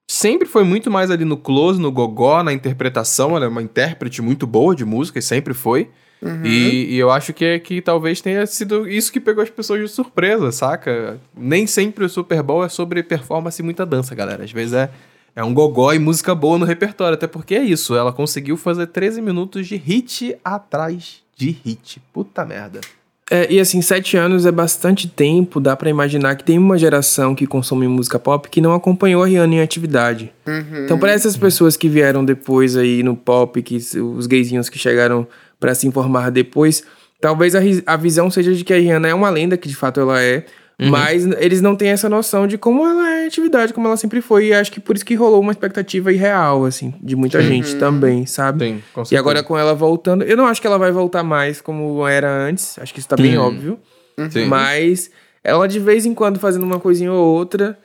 sempre 0.08 0.48
foi 0.48 0.64
muito 0.64 0.90
mais 0.90 1.10
ali 1.10 1.24
no 1.24 1.36
close, 1.36 1.78
no 1.78 1.92
gogó, 1.92 2.42
na 2.42 2.52
interpretação. 2.52 3.36
Ela 3.36 3.44
é 3.44 3.48
uma 3.48 3.62
intérprete 3.62 4.22
muito 4.22 4.46
boa 4.46 4.74
de 4.74 4.84
música, 4.84 5.18
e 5.18 5.22
sempre 5.22 5.52
foi. 5.52 5.90
Uhum. 6.20 6.44
E, 6.44 6.94
e, 6.94 6.98
eu 6.98 7.12
acho 7.12 7.32
que, 7.32 7.60
que 7.60 7.80
talvez 7.80 8.20
tenha 8.20 8.44
sido 8.44 8.88
isso 8.88 9.12
que 9.12 9.20
pegou 9.20 9.44
as 9.44 9.50
pessoas 9.50 9.80
de 9.80 9.88
surpresa, 9.88 10.50
saca? 10.50 11.20
Nem 11.36 11.64
sempre 11.66 12.04
o 12.04 12.08
Super 12.08 12.42
Bowl 12.42 12.64
é 12.64 12.68
sobre 12.68 13.04
performance 13.04 13.60
e 13.62 13.64
muita 13.64 13.86
dança, 13.86 14.16
galera. 14.16 14.42
Às 14.42 14.50
vezes 14.50 14.72
é, 14.72 14.90
é 15.36 15.44
um 15.44 15.54
gogó 15.54 15.92
e 15.92 15.98
música 15.98 16.34
boa 16.34 16.58
no 16.58 16.64
repertório. 16.64 17.14
Até 17.14 17.28
porque 17.28 17.54
é 17.54 17.62
isso, 17.62 17.94
ela 17.94 18.12
conseguiu 18.12 18.56
fazer 18.56 18.88
13 18.88 19.22
minutos 19.22 19.68
de 19.68 19.76
hit 19.76 20.36
atrás 20.42 21.22
de 21.36 21.50
hit. 21.50 22.02
Puta 22.12 22.44
merda. 22.44 22.80
É, 23.30 23.52
e 23.52 23.60
assim, 23.60 23.82
sete 23.82 24.16
anos 24.16 24.46
é 24.46 24.52
bastante 24.52 25.06
tempo, 25.06 25.60
dá 25.60 25.76
para 25.76 25.90
imaginar 25.90 26.34
que 26.34 26.44
tem 26.44 26.58
uma 26.58 26.78
geração 26.78 27.34
que 27.34 27.46
consome 27.46 27.86
música 27.86 28.18
pop 28.18 28.48
que 28.48 28.60
não 28.60 28.72
acompanhou 28.72 29.22
a 29.22 29.26
Rihanna 29.26 29.56
em 29.56 29.60
atividade. 29.60 30.32
Uhum. 30.46 30.84
Então, 30.84 30.98
para 30.98 31.12
essas 31.12 31.36
pessoas 31.36 31.76
que 31.76 31.88
vieram 31.88 32.24
depois 32.24 32.76
aí 32.76 33.02
no 33.02 33.14
pop, 33.14 33.60
que 33.62 33.76
os 33.76 34.26
gaysinhos 34.26 34.70
que 34.70 34.78
chegaram 34.78 35.26
para 35.60 35.74
se 35.74 35.86
informar 35.86 36.30
depois, 36.30 36.82
talvez 37.20 37.54
a, 37.54 37.60
a 37.86 37.96
visão 37.96 38.30
seja 38.30 38.54
de 38.54 38.64
que 38.64 38.72
a 38.72 38.76
Rihanna 38.76 39.08
é 39.08 39.14
uma 39.14 39.28
lenda, 39.28 39.58
que 39.58 39.68
de 39.68 39.76
fato 39.76 40.00
ela 40.00 40.22
é, 40.22 40.46
Uhum. 40.80 40.90
Mas 40.90 41.26
eles 41.26 41.60
não 41.60 41.74
têm 41.74 41.88
essa 41.88 42.08
noção 42.08 42.46
de 42.46 42.56
como 42.56 42.86
ela 42.86 43.16
é 43.16 43.26
atividade, 43.26 43.72
como 43.72 43.88
ela 43.88 43.96
sempre 43.96 44.20
foi. 44.20 44.46
E 44.46 44.52
acho 44.52 44.70
que 44.70 44.78
por 44.78 44.94
isso 44.94 45.04
que 45.04 45.14
rolou 45.16 45.40
uma 45.40 45.50
expectativa 45.50 46.12
irreal, 46.12 46.64
assim, 46.64 46.94
de 47.02 47.16
muita 47.16 47.38
uhum. 47.38 47.44
gente 47.44 47.74
também, 47.76 48.26
sabe? 48.26 48.64
Sim, 48.64 48.82
com 48.94 49.04
certeza. 49.04 49.14
E 49.14 49.18
agora 49.18 49.42
com 49.42 49.58
ela 49.58 49.74
voltando, 49.74 50.22
eu 50.22 50.36
não 50.36 50.46
acho 50.46 50.60
que 50.60 50.66
ela 50.66 50.78
vai 50.78 50.92
voltar 50.92 51.24
mais 51.24 51.60
como 51.60 52.06
era 52.06 52.30
antes. 52.30 52.78
Acho 52.78 52.94
que 52.94 53.00
isso 53.00 53.08
tá 53.08 53.16
bem 53.16 53.36
óbvio. 53.36 53.78
Uhum. 54.16 54.46
Mas 54.46 55.10
ela 55.42 55.66
de 55.66 55.80
vez 55.80 56.06
em 56.06 56.14
quando 56.14 56.38
fazendo 56.38 56.62
uma 56.62 56.78
coisinha 56.78 57.12
ou 57.12 57.26
outra, 57.26 57.76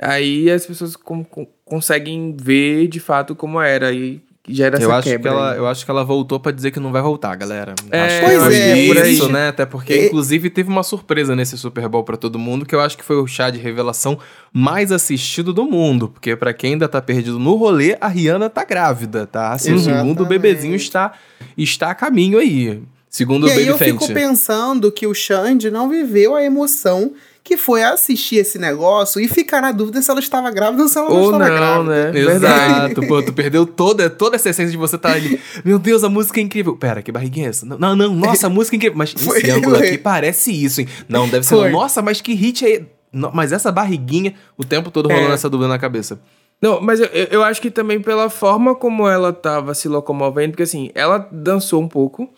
aí 0.00 0.50
as 0.50 0.66
pessoas 0.66 0.94
com, 0.94 1.24
com, 1.24 1.46
conseguem 1.64 2.36
ver 2.38 2.86
de 2.86 3.00
fato 3.00 3.34
como 3.34 3.62
era. 3.62 3.92
E 3.92 4.20
gera 4.48 4.76
eu 4.76 4.88
essa 4.88 4.98
acho 4.98 5.08
quebra. 5.08 5.30
Que 5.30 5.36
ela, 5.36 5.56
eu 5.56 5.66
acho 5.66 5.84
que 5.84 5.90
ela 5.90 6.04
voltou 6.04 6.40
para 6.40 6.52
dizer 6.52 6.70
que 6.70 6.80
não 6.80 6.90
vai 6.90 7.00
voltar, 7.00 7.34
galera. 7.36 7.74
É, 7.90 8.00
acho 8.00 8.20
pois 8.20 8.48
que 8.48 8.60
é, 8.60 8.86
por 8.86 8.96
isso, 9.06 9.28
né? 9.28 9.48
Até 9.48 9.64
porque, 9.64 9.94
e... 9.94 10.06
inclusive, 10.06 10.50
teve 10.50 10.68
uma 10.68 10.82
surpresa 10.82 11.36
nesse 11.36 11.56
Super 11.56 11.88
Bowl 11.88 12.04
para 12.04 12.16
todo 12.16 12.38
mundo, 12.38 12.66
que 12.66 12.74
eu 12.74 12.80
acho 12.80 12.96
que 12.96 13.04
foi 13.04 13.16
o 13.16 13.26
chá 13.26 13.50
de 13.50 13.58
revelação 13.58 14.18
mais 14.52 14.90
assistido 14.90 15.52
do 15.52 15.64
mundo. 15.64 16.08
Porque 16.08 16.34
para 16.34 16.52
quem 16.52 16.72
ainda 16.72 16.88
tá 16.88 17.00
perdido 17.00 17.38
no 17.38 17.54
rolê, 17.54 17.96
a 18.00 18.08
Rihanna 18.08 18.50
tá 18.50 18.64
grávida, 18.64 19.26
tá? 19.26 19.52
Assim, 19.52 19.78
segundo 19.78 20.22
o 20.22 20.26
bebezinho 20.26 20.74
está, 20.74 21.12
está 21.56 21.90
a 21.90 21.94
caminho 21.94 22.38
aí. 22.38 22.82
Segundo 23.12 23.46
e 23.46 23.50
o 23.50 23.52
Baby 23.52 23.62
aí 23.62 23.68
eu 23.68 23.76
fico 23.76 24.08
pensando 24.08 24.90
que 24.90 25.06
o 25.06 25.12
Xande 25.12 25.70
não 25.70 25.86
viveu 25.86 26.34
a 26.34 26.42
emoção 26.42 27.12
que 27.44 27.56
foi 27.56 27.82
assistir 27.82 28.36
esse 28.36 28.58
negócio 28.58 29.20
e 29.20 29.26
ficar 29.26 29.60
na 29.60 29.72
dúvida 29.72 30.00
se 30.00 30.10
ela 30.10 30.20
estava 30.20 30.50
grávida 30.50 30.82
ou 30.82 30.88
se 30.88 30.96
ela 30.96 31.08
não 31.08 31.16
ou 31.16 31.24
estava 31.24 31.48
não, 31.48 31.56
grávida. 31.56 32.12
Né? 32.12 32.20
Exato. 32.20 33.06
Pô, 33.06 33.22
tu 33.22 33.32
perdeu 33.32 33.66
toda, 33.66 34.08
toda 34.08 34.36
essa 34.36 34.50
essência 34.50 34.70
de 34.70 34.76
você 34.76 34.96
estar 34.96 35.10
tá 35.10 35.16
ali. 35.16 35.40
Meu 35.64 35.78
Deus, 35.78 36.04
a 36.04 36.08
música 36.08 36.38
é 36.38 36.42
incrível. 36.42 36.76
Pera, 36.76 37.02
que 37.02 37.10
barriguinha 37.10 37.46
é 37.46 37.50
essa? 37.50 37.66
Não, 37.66 37.96
não, 37.96 38.14
nossa, 38.14 38.46
a 38.46 38.50
música 38.50 38.76
é 38.76 38.78
incrível. 38.78 38.96
Mas 38.96 39.12
foi, 39.12 39.38
esse 39.38 39.50
ângulo 39.50 39.76
aqui 39.76 39.98
parece 39.98 40.52
isso, 40.52 40.80
hein? 40.80 40.88
Não, 41.08 41.28
deve 41.28 41.44
ser. 41.44 41.56
Foi. 41.56 41.70
Nossa, 41.70 42.00
mas 42.00 42.20
que 42.20 42.32
hit 42.32 42.64
é. 42.64 42.84
Mas 43.12 43.52
essa 43.52 43.70
barriguinha, 43.70 44.34
o 44.56 44.64
tempo 44.64 44.90
todo 44.90 45.08
rolando 45.08 45.32
é. 45.32 45.34
essa 45.34 45.50
dúvida 45.50 45.68
na 45.68 45.78
cabeça. 45.78 46.18
Não, 46.62 46.80
mas 46.80 47.00
eu, 47.00 47.06
eu 47.06 47.42
acho 47.42 47.60
que 47.60 47.70
também 47.70 48.00
pela 48.00 48.30
forma 48.30 48.74
como 48.74 49.08
ela 49.08 49.32
tava 49.32 49.74
se 49.74 49.88
locomovendo, 49.88 50.52
porque 50.52 50.62
assim, 50.62 50.90
ela 50.94 51.28
dançou 51.32 51.82
um 51.82 51.88
pouco. 51.88 52.32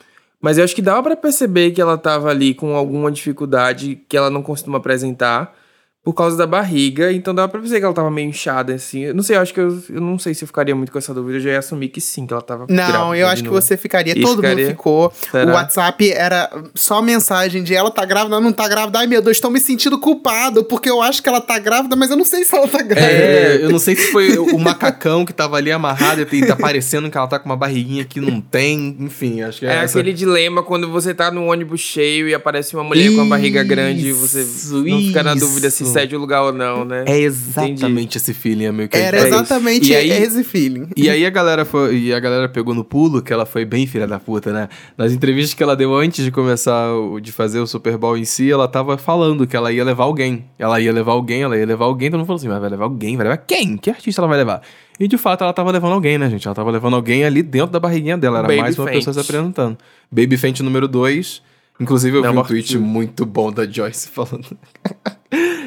Mas 0.44 0.58
eu 0.58 0.64
acho 0.64 0.74
que 0.74 0.82
dava 0.82 1.02
para 1.02 1.16
perceber 1.16 1.70
que 1.70 1.80
ela 1.80 1.96
tava 1.96 2.28
ali 2.28 2.52
com 2.52 2.76
alguma 2.76 3.10
dificuldade 3.10 4.02
que 4.06 4.14
ela 4.14 4.28
não 4.28 4.42
costuma 4.42 4.76
apresentar. 4.76 5.54
Por 6.04 6.12
causa 6.12 6.37
da 6.37 6.46
barriga, 6.46 7.11
então 7.11 7.34
dava 7.34 7.49
pra 7.49 7.58
perceber 7.61 7.80
que 7.80 7.87
ela 7.87 7.94
tava 7.94 8.11
meio 8.11 8.28
inchada, 8.28 8.75
assim. 8.75 9.04
Eu 9.04 9.14
não 9.14 9.23
sei, 9.23 9.37
eu 9.37 9.40
acho 9.40 9.54
que 9.54 9.61
eu, 9.61 9.82
eu 9.88 10.00
não 10.02 10.18
sei 10.18 10.34
se 10.34 10.44
eu 10.44 10.46
ficaria 10.46 10.75
muito 10.75 10.92
com 10.92 10.99
essa 10.99 11.14
dúvida, 11.14 11.38
eu 11.38 11.40
já 11.40 11.50
ia 11.52 11.58
assumir 11.61 11.88
que 11.88 11.99
sim, 12.00 12.26
que 12.26 12.32
ela 12.34 12.42
tava 12.42 12.66
Não, 12.68 13.14
eu 13.14 13.26
acho 13.26 13.42
que 13.42 13.49
novo. 13.49 13.58
você 13.61 13.75
ficaria. 13.76 14.12
E 14.16 14.20
Todo 14.20 14.37
ficaria? 14.37 14.64
mundo 14.66 14.70
ficou. 14.76 15.11
Será? 15.32 15.50
O 15.50 15.54
WhatsApp 15.54 16.12
era 16.12 16.50
só 16.75 17.00
mensagem 17.00 17.62
de 17.62 17.75
ela 17.75 17.90
tá 17.90 18.04
grávida, 18.04 18.34
ela 18.34 18.44
não 18.44 18.52
tá 18.52 18.68
grávida. 18.68 18.99
Ai, 18.99 19.06
meu 19.06 19.23
Deus, 19.23 19.38
estou 19.38 19.50
me 19.50 19.58
sentindo 19.58 19.99
culpado, 19.99 20.62
porque 20.64 20.90
eu 20.90 21.00
acho 21.00 21.23
que 21.23 21.28
ela 21.28 21.40
tá 21.40 21.58
grávida, 21.58 21.96
mas 21.96 22.11
eu 22.11 22.16
não 22.18 22.25
sei 22.26 22.44
se 22.44 22.54
ela 22.54 22.68
tá 22.68 22.82
grávida. 22.82 23.11
É, 23.11 23.64
eu 23.64 23.70
não 23.70 23.78
sei 23.78 23.96
se 23.96 24.12
foi 24.12 24.37
o 24.38 24.58
macacão 24.58 25.25
que 25.25 25.32
tava 25.32 25.56
ali 25.56 25.73
amarrado 25.73 26.26
e 26.30 26.46
tá 26.46 26.54
parecendo 26.54 27.11
que 27.11 27.16
ela 27.16 27.26
tá 27.26 27.38
com 27.38 27.46
uma 27.49 27.56
barriguinha 27.56 28.04
que 28.04 28.20
não 28.20 28.42
tem. 28.42 28.94
Enfim, 29.00 29.40
acho 29.40 29.61
que 29.61 29.66
é, 29.66 29.70
É 29.70 29.76
essa. 29.84 29.99
aquele 29.99 30.12
dilema 30.12 30.62
quando 30.62 30.90
você 30.90 31.14
tá 31.14 31.30
num 31.30 31.49
ônibus 31.49 31.80
cheio 31.80 32.28
e 32.28 32.34
aparece 32.34 32.76
uma 32.76 32.84
mulher 32.84 33.11
com 33.14 33.23
a 33.23 33.25
barriga 33.25 33.62
grande 33.64 34.08
e 34.08 34.12
você 34.12 34.42
Isso, 34.42 34.82
não 34.84 34.99
fica 34.99 35.23
na 35.23 35.34
dúvida 35.34 35.70
se 35.70 35.82
isso. 35.84 35.93
Cede 35.94 36.16
o 36.16 36.18
lugar 36.18 36.42
ou 36.42 36.52
não, 36.52 36.84
né? 36.84 37.04
É 37.06 37.18
exatamente 37.18 38.18
esse 38.18 38.34
feeling, 38.34 38.66
amigo. 38.66 38.88
que 38.90 38.96
Era 38.98 39.18
exatamente 39.26 39.90
E 39.92 39.96
aí- 39.96 40.10
esse 40.10 40.44
feeling. 40.44 40.88
E 40.96 41.08
aí 41.08 41.24
a 41.24 41.30
galera 41.30 41.64
foi, 41.64 41.96
e 41.96 42.12
a 42.14 42.20
galera 42.20 42.48
pegou 42.48 42.74
no 42.74 42.84
pulo 42.84 43.22
que 43.22 43.32
ela 43.32 43.46
foi 43.46 43.64
bem 43.64 43.86
filha 43.86 44.06
da 44.06 44.18
puta, 44.18 44.52
né? 44.52 44.68
Nas 44.96 45.12
entrevistas 45.12 45.54
que 45.54 45.62
ela 45.62 45.74
deu 45.76 45.94
antes 45.94 46.24
de 46.24 46.30
começar 46.30 46.92
o- 46.94 47.20
de 47.20 47.32
fazer 47.32 47.60
o 47.60 47.66
Super 47.66 47.96
Bowl 47.96 48.16
em 48.16 48.24
si, 48.24 48.50
ela 48.50 48.68
tava 48.68 48.98
falando 48.98 49.46
que 49.46 49.56
ela 49.56 49.72
ia 49.72 49.84
levar 49.84 50.04
alguém. 50.04 50.44
Ela 50.58 50.80
ia 50.80 50.92
levar 50.92 51.12
alguém, 51.12 51.42
ela 51.42 51.56
ia 51.56 51.66
levar 51.66 51.84
alguém, 51.86 52.10
todo 52.10 52.18
mundo 52.18 52.26
falou 52.26 52.36
assim, 52.38 52.48
mas 52.48 52.60
vai 52.60 52.70
levar 52.70 52.84
alguém, 52.84 53.16
vai 53.16 53.24
levar 53.24 53.36
quem? 53.38 53.76
Que 53.76 53.90
artista 53.90 54.20
ela 54.20 54.28
vai 54.28 54.38
levar? 54.38 54.60
E 54.98 55.08
de 55.08 55.18
fato 55.18 55.42
ela 55.42 55.52
tava 55.52 55.70
levando 55.72 55.92
alguém, 55.92 56.18
né, 56.18 56.30
gente? 56.30 56.46
Ela 56.46 56.54
tava 56.54 56.70
levando 56.70 56.94
alguém 56.94 57.24
ali 57.24 57.42
dentro 57.42 57.70
da 57.72 57.80
barriguinha 57.80 58.16
dela, 58.16 58.38
era 58.38 58.46
Baby 58.48 58.60
mais 58.60 58.78
uma 58.78 58.86
Fenty. 58.86 58.98
pessoa 58.98 59.14
se 59.14 59.20
apresentando. 59.20 59.76
Baby 60.10 60.36
Fenty 60.36 60.62
número 60.62 60.86
2. 60.86 61.42
Inclusive 61.80 62.16
eu 62.18 62.22
Não, 62.22 62.32
vi 62.32 62.38
um 62.38 62.42
tweet 62.44 62.78
muito 62.78 63.26
bom 63.26 63.50
da 63.52 63.66
Joyce 63.66 64.08
falando. 64.08 64.46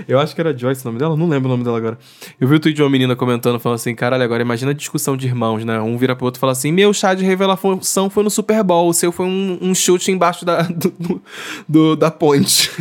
Eu 0.07 0.17
acho 0.21 0.33
que 0.33 0.39
era 0.39 0.57
Joyce 0.57 0.81
o 0.83 0.85
nome 0.87 0.97
dela, 0.99 1.17
não 1.17 1.27
lembro 1.27 1.49
o 1.49 1.51
nome 1.51 1.65
dela 1.65 1.77
agora. 1.77 1.97
Eu 2.39 2.47
vi 2.47 2.55
o 2.55 2.59
tweet 2.59 2.73
de 2.77 2.81
uma 2.81 2.89
menina 2.89 3.13
comentando, 3.17 3.59
falando 3.59 3.75
assim: 3.75 3.93
caralho, 3.93 4.23
agora 4.23 4.41
imagina 4.41 4.71
a 4.71 4.73
discussão 4.73 5.17
de 5.17 5.27
irmãos, 5.27 5.65
né? 5.65 5.81
Um 5.81 5.97
vira 5.97 6.15
pro 6.15 6.23
outro 6.25 6.39
e 6.39 6.41
fala 6.41 6.53
assim: 6.53 6.71
meu 6.71 6.93
chá 6.93 7.13
de 7.13 7.25
revelação 7.25 8.09
foi 8.09 8.23
no 8.23 8.29
Super 8.29 8.63
Bowl, 8.63 8.87
o 8.87 8.93
seu 8.93 9.11
foi 9.11 9.25
um, 9.25 9.57
um 9.61 9.75
chute 9.75 10.09
embaixo 10.09 10.45
da, 10.45 10.61
do, 10.71 10.89
do- 10.97 11.21
do- 11.67 11.95
da 11.97 12.09
ponte. 12.09 12.71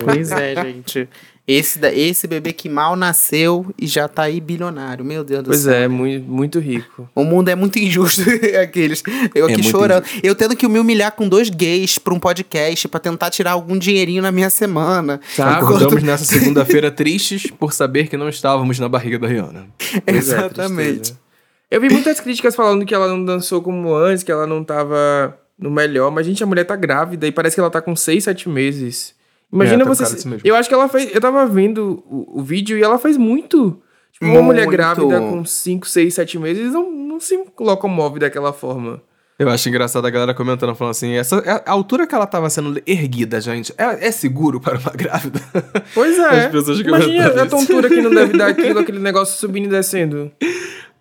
Pois 0.00 0.32
é, 0.32 0.60
gente. 0.64 1.08
Esse, 1.48 1.80
esse 1.94 2.26
bebê 2.26 2.52
que 2.52 2.68
mal 2.68 2.94
nasceu 2.94 3.64
e 3.78 3.86
já 3.86 4.06
tá 4.06 4.24
aí 4.24 4.38
bilionário. 4.38 5.02
Meu 5.02 5.24
Deus 5.24 5.42
do 5.42 5.46
Pois 5.46 5.60
céu. 5.60 5.72
é, 5.72 5.88
muito, 5.88 6.28
muito 6.30 6.58
rico. 6.58 7.08
O 7.14 7.24
mundo 7.24 7.48
é 7.48 7.54
muito 7.54 7.78
injusto, 7.78 8.20
aqueles. 8.62 9.02
Eu 9.34 9.46
É 9.46 9.52
aqui 9.52 9.62
muito 9.62 9.70
chorando. 9.70 10.04
Eu 10.22 10.34
tendo 10.34 10.54
que 10.54 10.68
me 10.68 10.78
humilhar 10.78 11.10
com 11.12 11.26
dois 11.26 11.48
gays 11.48 11.96
pra 11.96 12.12
um 12.12 12.20
podcast 12.20 12.86
pra 12.88 13.00
tentar 13.00 13.30
tirar 13.30 13.52
algum 13.52 13.78
dinheirinho 13.78 14.20
na 14.20 14.30
minha 14.30 14.50
semana. 14.50 15.18
Tá. 15.34 15.56
Acordamos 15.56 16.02
nessa 16.02 16.26
segunda-feira 16.28 16.90
tristes 16.90 17.50
por 17.50 17.72
saber 17.72 18.08
que 18.08 18.16
não 18.18 18.28
estávamos 18.28 18.78
na 18.78 18.88
barriga 18.88 19.18
da 19.18 19.26
Rihanna. 19.26 19.66
Pois 20.04 20.28
é, 20.30 20.36
Exatamente. 20.36 20.92
tristeza. 20.98 21.18
Eu 21.70 21.80
vi 21.80 21.88
muitas 21.88 22.20
críticas 22.20 22.54
falando 22.54 22.84
que 22.84 22.94
ela 22.94 23.08
não 23.08 23.24
dançou 23.24 23.62
como 23.62 23.94
antes, 23.94 24.22
que 24.22 24.30
ela 24.30 24.46
não 24.46 24.62
tava 24.62 25.34
no 25.58 25.70
melhor, 25.70 26.10
mas 26.10 26.26
gente, 26.26 26.42
a 26.42 26.46
mulher 26.46 26.64
tá 26.64 26.76
grávida 26.76 27.26
e 27.26 27.32
parece 27.32 27.56
que 27.56 27.60
ela 27.60 27.70
tá 27.70 27.80
com 27.80 27.96
6, 27.96 28.24
7 28.24 28.48
meses. 28.50 29.14
Imagina 29.52 29.82
É, 29.82 29.86
tá 29.86 29.94
você. 29.94 30.38
Eu 30.44 30.54
acho 30.54 30.68
que 30.68 30.74
ela 30.74 30.88
fez. 30.88 31.14
Eu 31.14 31.20
tava 31.20 31.46
vendo 31.46 32.02
o, 32.06 32.40
o 32.40 32.42
vídeo 32.42 32.76
e 32.76 32.82
ela 32.82 32.98
fez 32.98 33.16
muito. 33.16 33.80
Tipo, 34.12 34.26
uma 34.26 34.42
mulher 34.42 34.66
grávida 34.66 35.20
com 35.20 35.44
5, 35.44 35.86
6, 35.88 36.12
7 36.14 36.38
meses 36.38 36.72
não, 36.72 36.90
não 36.90 37.20
se 37.20 37.38
locomove 37.58 38.18
daquela 38.18 38.52
forma. 38.52 39.00
Eu 39.38 39.48
acho 39.48 39.68
engraçado 39.68 40.04
a 40.04 40.10
galera 40.10 40.34
comentando, 40.34 40.74
falando 40.74 40.90
assim: 40.90 41.12
essa, 41.12 41.38
a 41.64 41.70
altura 41.70 42.06
que 42.06 42.14
ela 42.14 42.26
tava 42.26 42.50
sendo 42.50 42.82
erguida, 42.84 43.40
gente, 43.40 43.72
é, 43.78 44.08
é 44.08 44.10
seguro 44.10 44.60
para 44.60 44.76
uma 44.78 44.90
grávida? 44.90 45.40
Pois 45.94 46.18
é. 46.18 46.46
As 46.46 46.52
pessoas 46.52 46.80
Imagina 46.80 47.42
a 47.42 47.46
tontura 47.46 47.88
que 47.88 48.02
não 48.02 48.10
deve 48.10 48.36
dar 48.36 48.48
aquilo, 48.48 48.80
aquele 48.80 48.98
negócio 48.98 49.38
subindo 49.38 49.66
e 49.66 49.68
descendo. 49.68 50.32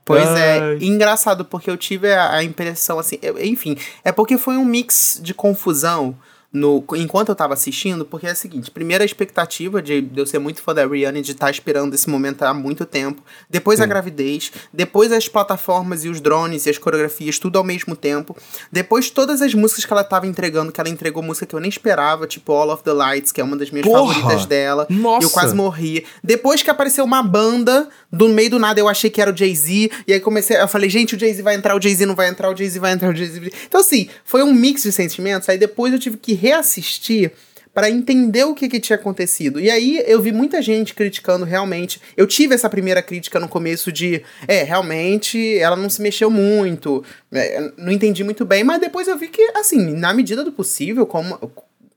Pois 0.06 0.25
Ai. 0.25 0.75
é, 0.75 0.77
engraçado, 0.82 1.44
porque 1.44 1.70
eu 1.70 1.75
tive 1.75 2.13
a, 2.13 2.36
a 2.36 2.44
impressão, 2.44 2.98
assim, 3.00 3.18
eu- 3.22 3.44
enfim, 3.44 3.75
é 4.06 4.12
porque 4.12 4.38
foi 4.38 4.56
um 4.56 4.63
mix 4.63 5.20
de 5.22 5.34
confusão 5.34 6.16
no, 6.51 6.84
enquanto 6.96 7.30
eu 7.30 7.36
tava 7.36 7.54
assistindo, 7.54 8.06
porque 8.06 8.25
é 8.25 8.32
o 8.32 8.36
seguinte, 8.36 8.72
primeiro 8.72 9.04
a 9.04 9.06
expectativa 9.06 9.82
de, 9.82 10.01
de 10.01 10.20
eu 10.20 10.25
ser 10.25 10.39
muito 10.39 10.62
fã 10.62 10.74
da 10.74 10.86
Rihanna 10.86 11.22
de 11.22 11.32
estar 11.32 11.51
esperando 11.51 11.94
esse 11.94 12.10
momento 12.10 12.44
há 12.44 12.54
muito 12.54 12.86
tempo, 12.86 13.22
depois 13.50 13.82
a 13.82 13.86
gravidez, 13.86 14.51
depois 14.72 15.12
as 15.12 15.27
plataformas 15.27 16.06
e 16.06 16.10
os 16.10 16.22
drones 16.22 16.66
e 16.66 16.70
as 16.70 16.77
coreografias, 16.77 17.38
tudo 17.38 17.58
ao 17.58 17.63
mesmo 17.63 17.96
tempo, 17.96 18.36
depois 18.72 19.10
todas 19.10 19.42
as 19.42 19.54
músicas 19.54 19.86
que 19.86 19.94
ela 19.94 20.04
tava 20.04 20.25
entregando, 20.25 20.72
que 20.72 20.80
ela 20.80 20.89
entregou 20.89 21.22
música 21.22 21.46
que 21.46 21.56
eu 21.56 21.60
nem 21.60 21.70
esperava, 21.70 22.25
tipo 22.25 22.51
All 22.54 22.70
of 22.72 22.84
the 22.84 22.94
Lights, 22.94 23.32
que 23.32 23.42
é 23.42 23.44
uma 23.44 23.58
das 23.58 23.70
minhas 23.70 23.86
Porra! 23.86 24.13
favoritas 24.13 24.46
dela, 24.46 24.88
Nossa! 24.89 25.25
eu 25.25 25.30
quase 25.30 25.54
morri. 25.56 26.06
Depois 26.24 26.63
que 26.63 26.70
apareceu 26.70 27.04
uma 27.04 27.22
banda, 27.22 27.89
do 28.12 28.30
meio 28.30 28.51
do 28.51 28.60
nada 28.60 28.80
eu 28.80 28.88
achei 28.88 29.10
que 29.10 29.22
era 29.22 29.32
o 29.32 29.36
Jay-Z. 29.36 29.92
E 30.08 30.13
aí 30.13 30.20
comecei, 30.20 30.60
eu 30.60 30.68
falei, 30.68 30.89
gente, 30.89 31.16
o 31.16 31.20
Jay-Z 31.20 31.42
vai 31.42 31.56
entrar, 31.56 31.75
o 31.75 31.82
Jay-Z 31.82 32.06
não 32.06 32.16
vai 32.16 32.30
entrar, 32.30 32.50
o 32.50 32.56
Jay-Z 32.56 32.80
vai 32.80 32.94
entrar, 32.94 33.10
o 33.10 33.16
Jay-Z. 33.16 33.51
Então, 33.68 33.82
assim, 33.82 34.10
foi 34.24 34.44
um 34.44 34.54
mix 34.54 34.84
de 34.84 34.92
sentimentos. 34.92 35.48
Aí 35.50 35.58
depois 35.58 35.92
eu 35.94 36.00
tive 36.00 36.18
que 36.18 36.34
reassistir 36.38 37.32
pra 37.77 37.91
entender 37.91 38.44
o 38.44 38.56
que, 38.56 38.67
que 38.67 38.79
tinha 38.79 38.96
acontecido. 38.96 39.60
E 39.60 39.70
aí 39.70 40.03
eu 40.08 40.20
vi 40.20 40.32
muita 40.32 40.63
gente 40.63 40.96
criticando 40.96 41.46
realmente. 41.46 42.01
Eu 42.17 42.25
tive 42.25 42.56
essa 42.56 42.67
primeira 42.67 43.03
crítica 43.03 43.39
no 43.39 43.48
começo 43.48 43.91
de, 43.91 44.24
é, 44.48 44.63
realmente 44.63 45.60
ela 45.60 45.75
não 45.75 45.88
se 45.88 46.01
mexeu 46.01 46.32
muito. 46.32 47.03
é, 47.32 47.72
não 47.77 47.91
entendi 47.91 48.24
muito 48.24 48.44
bem, 48.46 48.63
mas 48.63 48.82
depois 48.82 49.08
eu 49.08 49.15
vi 49.15 49.27
que, 49.27 49.51
assim, 49.56 49.94
na 49.94 50.12
medida 50.12 50.44
do 50.44 50.51
possível, 50.51 51.06
como 51.06 51.38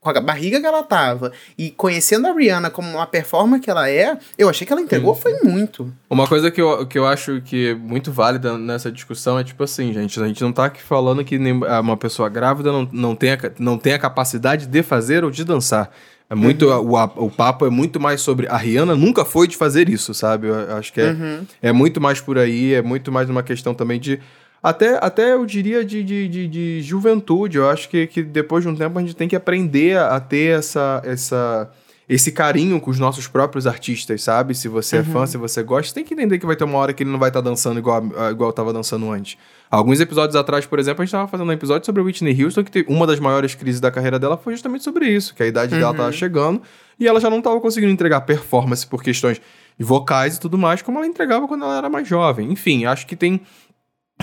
com 0.01 0.09
a 0.09 0.19
barriga 0.19 0.59
que 0.59 0.65
ela 0.65 0.81
tava 0.81 1.31
e 1.55 1.69
conhecendo 1.69 2.27
a 2.27 2.33
Rihanna 2.33 2.71
como 2.71 2.89
uma 2.89 3.05
performer 3.05 3.61
que 3.61 3.69
ela 3.69 3.87
é, 3.87 4.17
eu 4.35 4.49
achei 4.49 4.65
que 4.65 4.73
ela 4.73 4.81
entregou 4.81 5.13
foi 5.13 5.37
muito. 5.43 5.93
Uma 6.09 6.27
coisa 6.27 6.49
que 6.49 6.59
eu, 6.59 6.87
que 6.87 6.97
eu 6.97 7.05
acho 7.05 7.39
que 7.41 7.67
é 7.69 7.75
muito 7.75 8.11
válida 8.11 8.57
nessa 8.57 8.91
discussão 8.91 9.37
é 9.37 9.43
tipo 9.43 9.63
assim, 9.63 9.93
gente, 9.93 10.19
a 10.19 10.25
gente 10.27 10.41
não 10.41 10.51
tá 10.51 10.65
aqui 10.65 10.81
falando 10.81 11.23
que 11.23 11.37
nem- 11.37 11.53
uma 11.53 11.95
pessoa 11.95 12.27
grávida 12.29 12.71
não, 12.71 12.89
não, 12.91 13.15
tem 13.15 13.31
a, 13.33 13.37
não 13.59 13.77
tem 13.77 13.93
a 13.93 13.99
capacidade 13.99 14.65
de 14.65 14.81
fazer 14.81 15.23
ou 15.23 15.29
de 15.29 15.43
dançar. 15.43 15.91
É 16.27 16.33
muito, 16.33 16.65
o, 16.65 16.97
a- 16.97 17.11
o 17.17 17.29
papo 17.29 17.65
é 17.65 17.69
muito 17.69 17.99
mais 17.99 18.21
sobre. 18.21 18.47
A 18.47 18.55
Rihanna 18.57 18.95
nunca 18.95 19.23
foi 19.25 19.47
de 19.49 19.55
fazer 19.57 19.87
isso, 19.89 20.13
sabe? 20.13 20.47
Eu, 20.47 20.55
eu 20.55 20.77
acho 20.77 20.91
que 20.93 21.01
é, 21.01 21.13
é 21.61 21.71
muito 21.73 21.99
mais 22.01 22.21
por 22.21 22.37
aí, 22.39 22.73
é 22.73 22.81
muito 22.81 23.11
mais 23.11 23.29
uma 23.29 23.43
questão 23.43 23.73
também 23.73 23.99
de. 23.99 24.17
Até, 24.63 24.99
até 25.01 25.33
eu 25.33 25.45
diria 25.45 25.83
de, 25.83 26.03
de, 26.03 26.27
de, 26.27 26.47
de 26.47 26.81
juventude. 26.81 27.57
Eu 27.57 27.67
acho 27.67 27.89
que, 27.89 28.05
que 28.05 28.21
depois 28.21 28.63
de 28.63 28.69
um 28.69 28.75
tempo 28.75 28.97
a 28.97 29.01
gente 29.01 29.15
tem 29.15 29.27
que 29.27 29.35
aprender 29.35 29.97
a, 29.97 30.19
ter 30.19 30.59
essa, 30.59 31.01
essa, 31.03 31.71
esse 32.07 32.31
carinho 32.31 32.79
com 32.79 32.91
os 32.91 32.99
nossos 32.99 33.27
próprios 33.27 33.65
artistas, 33.65 34.21
sabe? 34.21 34.53
Se 34.53 34.67
você 34.67 34.97
é 34.97 35.03
fã, 35.03 35.25
se 35.25 35.35
você 35.35 35.63
gosta, 35.63 35.95
tem 35.95 36.03
que 36.03 36.13
entender 36.13 36.37
que 36.37 36.45
vai 36.45 36.55
ter 36.55 36.63
uma 36.63 36.77
hora 36.77 36.93
que 36.93 37.01
ele 37.01 37.09
não 37.09 37.17
vai 37.17 37.29
estar 37.29 37.41
dançando 37.41 37.79
igual, 37.79 38.03
igual 38.29 38.53
tava 38.53 38.71
dançando 38.71 39.09
antes. 39.09 39.35
Alguns 39.69 39.99
episódios 39.99 40.35
atrás, 40.35 40.63
por 40.65 40.77
exemplo, 40.77 41.01
a 41.01 41.05
gente 41.05 41.11
tava 41.11 41.27
fazendo 41.27 41.47
um 41.47 41.53
episódio 41.53 41.83
sobre 41.83 42.01
a 42.01 42.05
Whitney 42.05 42.43
Houston, 42.43 42.63
que 42.63 42.85
uma 42.87 43.07
das 43.07 43.19
maiores 43.19 43.55
crises 43.55 43.81
da 43.81 43.89
carreira 43.89 44.19
dela 44.19 44.37
foi 44.37 44.53
justamente 44.53 44.83
sobre 44.83 45.07
isso, 45.07 45.33
que 45.33 45.41
a 45.41 45.47
idade 45.47 45.75
dela 45.75 45.93
tava 45.93 46.11
chegando 46.11 46.61
e 46.99 47.07
ela 47.07 47.19
já 47.19 47.31
não 47.31 47.41
tava 47.41 47.59
conseguindo 47.59 47.91
entregar 47.91 48.21
performance 48.21 48.85
por 48.85 49.01
questões 49.01 49.41
vocais 49.79 50.35
e 50.35 50.39
tudo 50.39 50.55
mais, 50.55 50.83
como 50.83 50.99
ela 50.99 51.07
entregava 51.07 51.47
quando 51.47 51.63
ela 51.63 51.77
era 51.77 51.89
mais 51.89 52.07
jovem. 52.07 52.51
Enfim, 52.51 52.85
acho 52.85 53.07
que 53.07 53.15
tem 53.15 53.41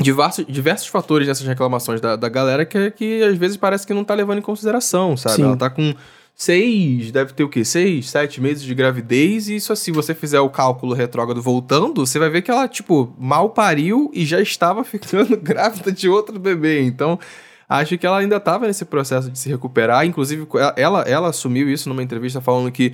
diversos, 0.01 0.45
diversos 0.47 0.87
fatores 0.89 1.29
nessas 1.29 1.47
reclamações 1.47 2.01
da, 2.01 2.17
da 2.17 2.29
galera 2.29 2.65
que, 2.65 2.91
que 2.91 3.23
às 3.23 3.37
vezes 3.37 3.57
parece 3.57 3.87
que 3.87 3.95
não 3.95 4.05
tá 4.05 4.15
levando 4.15 4.39
em 4.39 4.43
consideração, 4.43 5.17
sabe? 5.17 5.37
Sim. 5.37 5.43
Ela 5.45 5.57
tá 5.57 5.71
com 5.71 5.95
seis, 6.39 7.11
deve 7.11 7.33
ter 7.33 7.43
o 7.43 7.49
quê? 7.49 7.65
Seis, 7.65 8.09
sete 8.09 8.41
meses 8.41 8.63
de 8.63 8.73
gravidez, 8.73 9.49
e 9.49 9.57
isso 9.57 9.73
assim, 9.73 9.91
você 9.91 10.15
fizer 10.15 10.39
o 10.39 10.49
cálculo 10.49 10.95
retrógrado 10.95 11.43
voltando, 11.43 12.07
você 12.07 12.17
vai 12.17 12.31
ver 12.31 12.43
que 12.43 12.51
ela, 12.51 12.69
tipo, 12.69 13.13
mal 13.19 13.51
pariu 13.51 14.09
e 14.15 14.25
já 14.25 14.41
estava 14.41 14.83
ficando 14.85 15.37
grávida 15.37 15.91
de 15.91 16.09
outro 16.09 16.39
bebê. 16.39 16.81
Então, 16.83 17.19
acho 17.69 17.99
que 17.99 18.07
ela 18.07 18.19
ainda 18.19 18.37
estava 18.37 18.69
nesse 18.69 18.85
processo 18.85 19.29
de 19.29 19.39
se 19.39 19.49
recuperar. 19.49 20.07
Inclusive, 20.07 20.47
ela, 20.77 21.03
ela 21.03 21.29
assumiu 21.29 21.69
isso 21.69 21.89
numa 21.89 22.05
entrevista 22.05 22.41
falando 22.41 22.71
que 22.71 22.93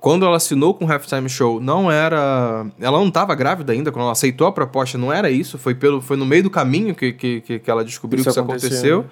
quando 0.00 0.24
ela 0.24 0.36
assinou 0.36 0.74
com 0.74 0.84
o 0.84 0.92
Halftime 0.92 1.28
Show, 1.28 1.60
não 1.60 1.90
era. 1.90 2.66
Ela 2.80 2.98
não 2.98 3.08
estava 3.08 3.34
grávida 3.34 3.72
ainda, 3.72 3.90
quando 3.90 4.04
ela 4.04 4.12
aceitou 4.12 4.46
a 4.46 4.52
proposta, 4.52 4.96
não 4.96 5.12
era 5.12 5.30
isso. 5.30 5.58
Foi, 5.58 5.74
pelo, 5.74 6.00
foi 6.00 6.16
no 6.16 6.26
meio 6.26 6.42
do 6.44 6.50
caminho 6.50 6.94
que, 6.94 7.12
que, 7.12 7.40
que 7.40 7.70
ela 7.70 7.84
descobriu 7.84 8.20
Isso 8.20 8.26
que 8.26 8.30
isso 8.30 8.40
aconteceu, 8.40 9.02
né? 9.02 9.08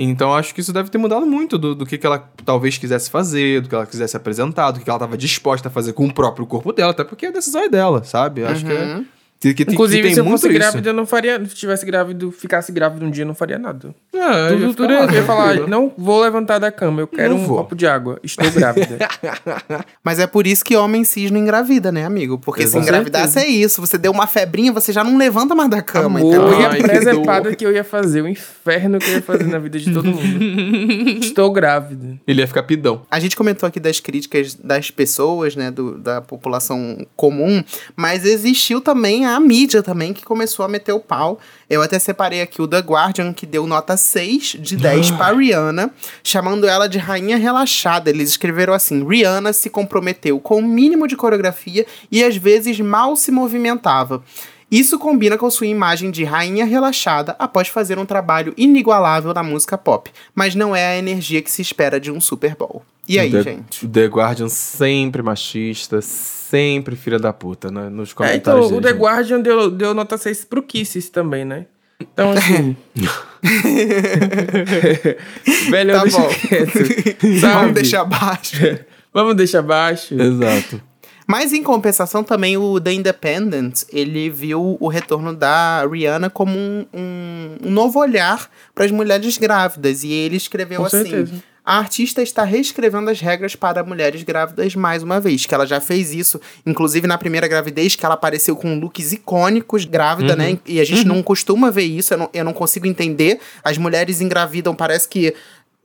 Então 0.00 0.32
acho 0.32 0.54
que 0.54 0.60
isso 0.60 0.72
deve 0.72 0.90
ter 0.90 0.98
mudado 0.98 1.26
muito 1.26 1.58
do, 1.58 1.74
do 1.74 1.84
que, 1.84 1.98
que 1.98 2.06
ela 2.06 2.20
talvez 2.44 2.78
quisesse 2.78 3.10
fazer, 3.10 3.62
do 3.62 3.68
que 3.68 3.74
ela 3.74 3.84
quisesse 3.84 4.16
apresentar, 4.16 4.70
do 4.70 4.78
que 4.78 4.88
ela 4.88 4.96
estava 4.96 5.18
disposta 5.18 5.66
a 5.66 5.70
fazer 5.72 5.92
com 5.92 6.06
o 6.06 6.14
próprio 6.14 6.46
corpo 6.46 6.72
dela, 6.72 6.92
até 6.92 7.02
porque 7.02 7.26
a 7.26 7.32
decisão 7.32 7.62
é 7.62 7.68
dela, 7.68 8.04
sabe? 8.04 8.44
Acho 8.44 8.64
que 8.64 8.70
é, 8.70 8.84
Uhum. 8.84 9.06
Que, 9.40 9.54
que, 9.54 9.62
Inclusive, 9.62 10.00
que 10.02 10.06
tem 10.08 10.14
se 10.14 10.20
eu 10.20 10.24
muito 10.24 10.40
fosse 10.40 10.48
isso. 10.48 10.58
grávida, 10.58 10.90
eu 10.90 10.94
não 10.94 11.06
faria. 11.06 11.44
Se 11.46 11.54
tivesse 11.54 11.86
grávido, 11.86 12.32
ficasse 12.32 12.72
grávida 12.72 13.04
um 13.06 13.10
dia, 13.10 13.22
eu 13.22 13.26
não 13.28 13.36
faria 13.36 13.56
nada. 13.56 13.94
Ah, 14.16 14.48
Tudo, 14.50 14.66
ia 14.66 14.74
tudo 14.74 14.92
eu 14.92 15.10
ia 15.12 15.22
falar, 15.22 15.68
não 15.68 15.92
vou 15.96 16.20
levantar 16.22 16.58
da 16.58 16.72
cama, 16.72 17.02
eu 17.02 17.06
quero 17.06 17.34
Não 17.34 17.40
um 17.42 17.46
vou. 17.46 17.58
copo 17.58 17.76
de 17.76 17.86
água. 17.86 18.18
Estou 18.20 18.50
grávida. 18.50 18.98
Mas 20.02 20.18
é 20.18 20.26
por 20.26 20.44
isso 20.44 20.64
que 20.64 20.74
homem 20.76 21.04
cis 21.04 21.30
não 21.30 21.38
engravida, 21.38 21.92
né, 21.92 22.04
amigo? 22.04 22.36
Porque 22.38 22.64
Exato. 22.64 22.82
se 22.84 22.90
engravidasse 22.90 23.38
é 23.38 23.46
isso. 23.46 23.80
Você 23.80 23.96
deu 23.96 24.10
uma 24.10 24.26
febrinha, 24.26 24.72
você 24.72 24.92
já 24.92 25.04
não 25.04 25.16
levanta 25.16 25.54
mais 25.54 25.70
da 25.70 25.80
cama. 25.82 26.18
Amor, 26.18 26.34
então, 26.34 26.48
a 26.48 26.68
Ai, 26.70 26.76
que 26.78 26.82
presepada 26.88 27.54
que 27.54 27.64
eu 27.64 27.72
ia 27.72 27.84
fazer, 27.84 28.22
o 28.22 28.28
inferno 28.28 28.98
que 28.98 29.08
eu 29.08 29.14
ia 29.14 29.22
fazer 29.22 29.44
na 29.44 29.58
vida 29.60 29.78
de 29.78 29.92
todo 29.92 30.06
mundo. 30.10 30.42
Estou 31.22 31.52
grávida. 31.52 32.18
Ele 32.26 32.40
ia 32.40 32.46
ficar 32.48 32.64
pidão. 32.64 33.02
A 33.08 33.20
gente 33.20 33.36
comentou 33.36 33.66
aqui 33.68 33.78
das 33.78 34.00
críticas 34.00 34.54
das 34.54 34.90
pessoas, 34.90 35.54
né, 35.54 35.70
do, 35.70 35.96
da 35.96 36.20
população 36.20 37.06
comum, 37.14 37.62
mas 37.94 38.24
existiu 38.24 38.80
também 38.80 39.27
a 39.28 39.40
mídia 39.40 39.82
também 39.82 40.12
que 40.12 40.24
começou 40.24 40.64
a 40.64 40.68
meter 40.68 40.92
o 40.92 41.00
pau. 41.00 41.38
Eu 41.68 41.82
até 41.82 41.98
separei 41.98 42.40
aqui 42.40 42.62
o 42.62 42.68
The 42.68 42.78
Guardian, 42.78 43.32
que 43.32 43.46
deu 43.46 43.66
nota 43.66 43.96
6 43.96 44.56
de 44.60 44.76
10 44.76 45.12
para 45.12 45.36
Rihanna, 45.36 45.90
chamando 46.22 46.66
ela 46.66 46.88
de 46.88 46.98
rainha 46.98 47.36
relaxada. 47.36 48.10
Eles 48.10 48.30
escreveram 48.30 48.72
assim: 48.72 49.06
Rihanna 49.06 49.52
se 49.52 49.70
comprometeu 49.70 50.40
com 50.40 50.58
o 50.58 50.62
mínimo 50.62 51.06
de 51.06 51.16
coreografia 51.16 51.86
e 52.10 52.22
às 52.24 52.36
vezes 52.36 52.80
mal 52.80 53.16
se 53.16 53.30
movimentava. 53.30 54.22
Isso 54.70 54.98
combina 54.98 55.38
com 55.38 55.50
sua 55.50 55.66
imagem 55.66 56.10
de 56.10 56.24
rainha 56.24 56.66
relaxada 56.66 57.34
após 57.38 57.68
fazer 57.68 57.98
um 57.98 58.04
trabalho 58.04 58.52
inigualável 58.56 59.32
na 59.32 59.42
música 59.42 59.78
pop, 59.78 60.10
mas 60.34 60.54
não 60.54 60.76
é 60.76 60.88
a 60.88 60.98
energia 60.98 61.40
que 61.40 61.50
se 61.50 61.62
espera 61.62 61.98
de 61.98 62.10
um 62.10 62.20
Super 62.20 62.54
Bowl. 62.54 62.82
E 63.08 63.18
aí, 63.18 63.30
The, 63.30 63.42
gente? 63.42 63.88
The 63.88 64.04
Guardian 64.06 64.48
sempre 64.50 65.22
machista, 65.22 66.02
sempre 66.02 66.94
filha 66.94 67.18
da 67.18 67.32
puta, 67.32 67.70
né? 67.70 67.88
Nos 67.88 68.10
É, 68.10 68.14
comentários 68.14 68.66
então, 68.66 68.78
o 68.78 68.82
The 68.82 68.92
né? 68.92 68.98
Guardian 68.98 69.40
deu, 69.40 69.70
deu 69.70 69.94
nota 69.94 70.18
6 70.18 70.44
pro 70.44 70.62
Kisses 70.62 71.08
também, 71.08 71.46
né? 71.46 71.64
Então, 71.98 72.32
assim. 72.32 72.76
Velho, 75.70 75.92
Tá 75.92 76.04
bom. 76.06 76.28
quieto? 76.28 76.78
Vamos 77.40 77.74
deixar 77.74 78.04
baixo. 78.04 78.78
Vamos 79.12 79.36
deixar 79.36 79.62
baixo. 79.62 80.14
Exato. 80.20 80.80
Mas 81.30 81.52
em 81.52 81.62
compensação 81.62 82.24
também 82.24 82.56
o 82.56 82.80
The 82.80 82.92
Independent, 82.94 83.82
ele 83.92 84.30
viu 84.30 84.78
o 84.80 84.88
retorno 84.88 85.34
da 85.34 85.86
Rihanna 85.86 86.30
como 86.30 86.58
um, 86.58 86.86
um, 86.94 87.56
um 87.66 87.70
novo 87.70 88.00
olhar 88.00 88.48
para 88.74 88.86
as 88.86 88.90
mulheres 88.90 89.36
grávidas. 89.36 90.02
E 90.04 90.10
ele 90.10 90.36
escreveu 90.38 90.78
Com 90.80 90.86
assim: 90.86 91.02
certeza. 91.04 91.34
a 91.62 91.76
artista 91.78 92.22
está 92.22 92.44
reescrevendo 92.44 93.10
as 93.10 93.20
regras 93.20 93.54
para 93.54 93.84
mulheres 93.84 94.22
grávidas 94.22 94.74
mais 94.74 95.02
uma 95.02 95.20
vez. 95.20 95.44
Que 95.44 95.54
ela 95.54 95.66
já 95.66 95.82
fez 95.82 96.14
isso, 96.14 96.40
inclusive 96.64 97.06
na 97.06 97.18
primeira 97.18 97.46
gravidez, 97.46 97.94
que 97.94 98.06
ela 98.06 98.14
apareceu 98.14 98.56
com 98.56 98.78
looks 98.78 99.12
icônicos 99.12 99.84
grávida, 99.84 100.32
Uhum. 100.32 100.38
né? 100.38 100.58
E 100.64 100.80
a 100.80 100.84
gente 100.84 101.04
não 101.06 101.22
costuma 101.22 101.70
ver 101.70 101.84
isso, 101.84 102.14
eu 102.14 102.18
não, 102.18 102.30
eu 102.32 102.44
não 102.44 102.54
consigo 102.54 102.86
entender. 102.86 103.38
As 103.62 103.76
mulheres 103.76 104.22
engravidam, 104.22 104.74
parece 104.74 105.06
que. 105.06 105.34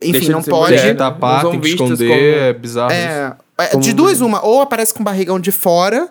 Enfim, 0.00 0.12
Deixa 0.12 0.26
de 0.26 0.32
não 0.32 0.42
ser 0.42 0.50
pode. 0.50 0.72
mulher, 0.72 0.76
Tem 0.82 0.86
que 0.86 0.92
né? 1.02 1.10
tapar, 1.10 1.50
tem 1.50 1.60
que 1.60 1.68
esconder, 1.68 2.08
como- 2.08 2.20
é 2.20 2.52
bizarro 2.52 2.92
isso. 2.92 3.00
É, 3.00 3.04
é, 3.06 3.43
Como- 3.70 3.82
de 3.82 3.92
duas 3.92 4.20
uma, 4.20 4.44
ou 4.44 4.60
aparece 4.60 4.92
com 4.92 5.00
o 5.00 5.04
barrigão 5.04 5.38
de 5.38 5.52
fora, 5.52 6.10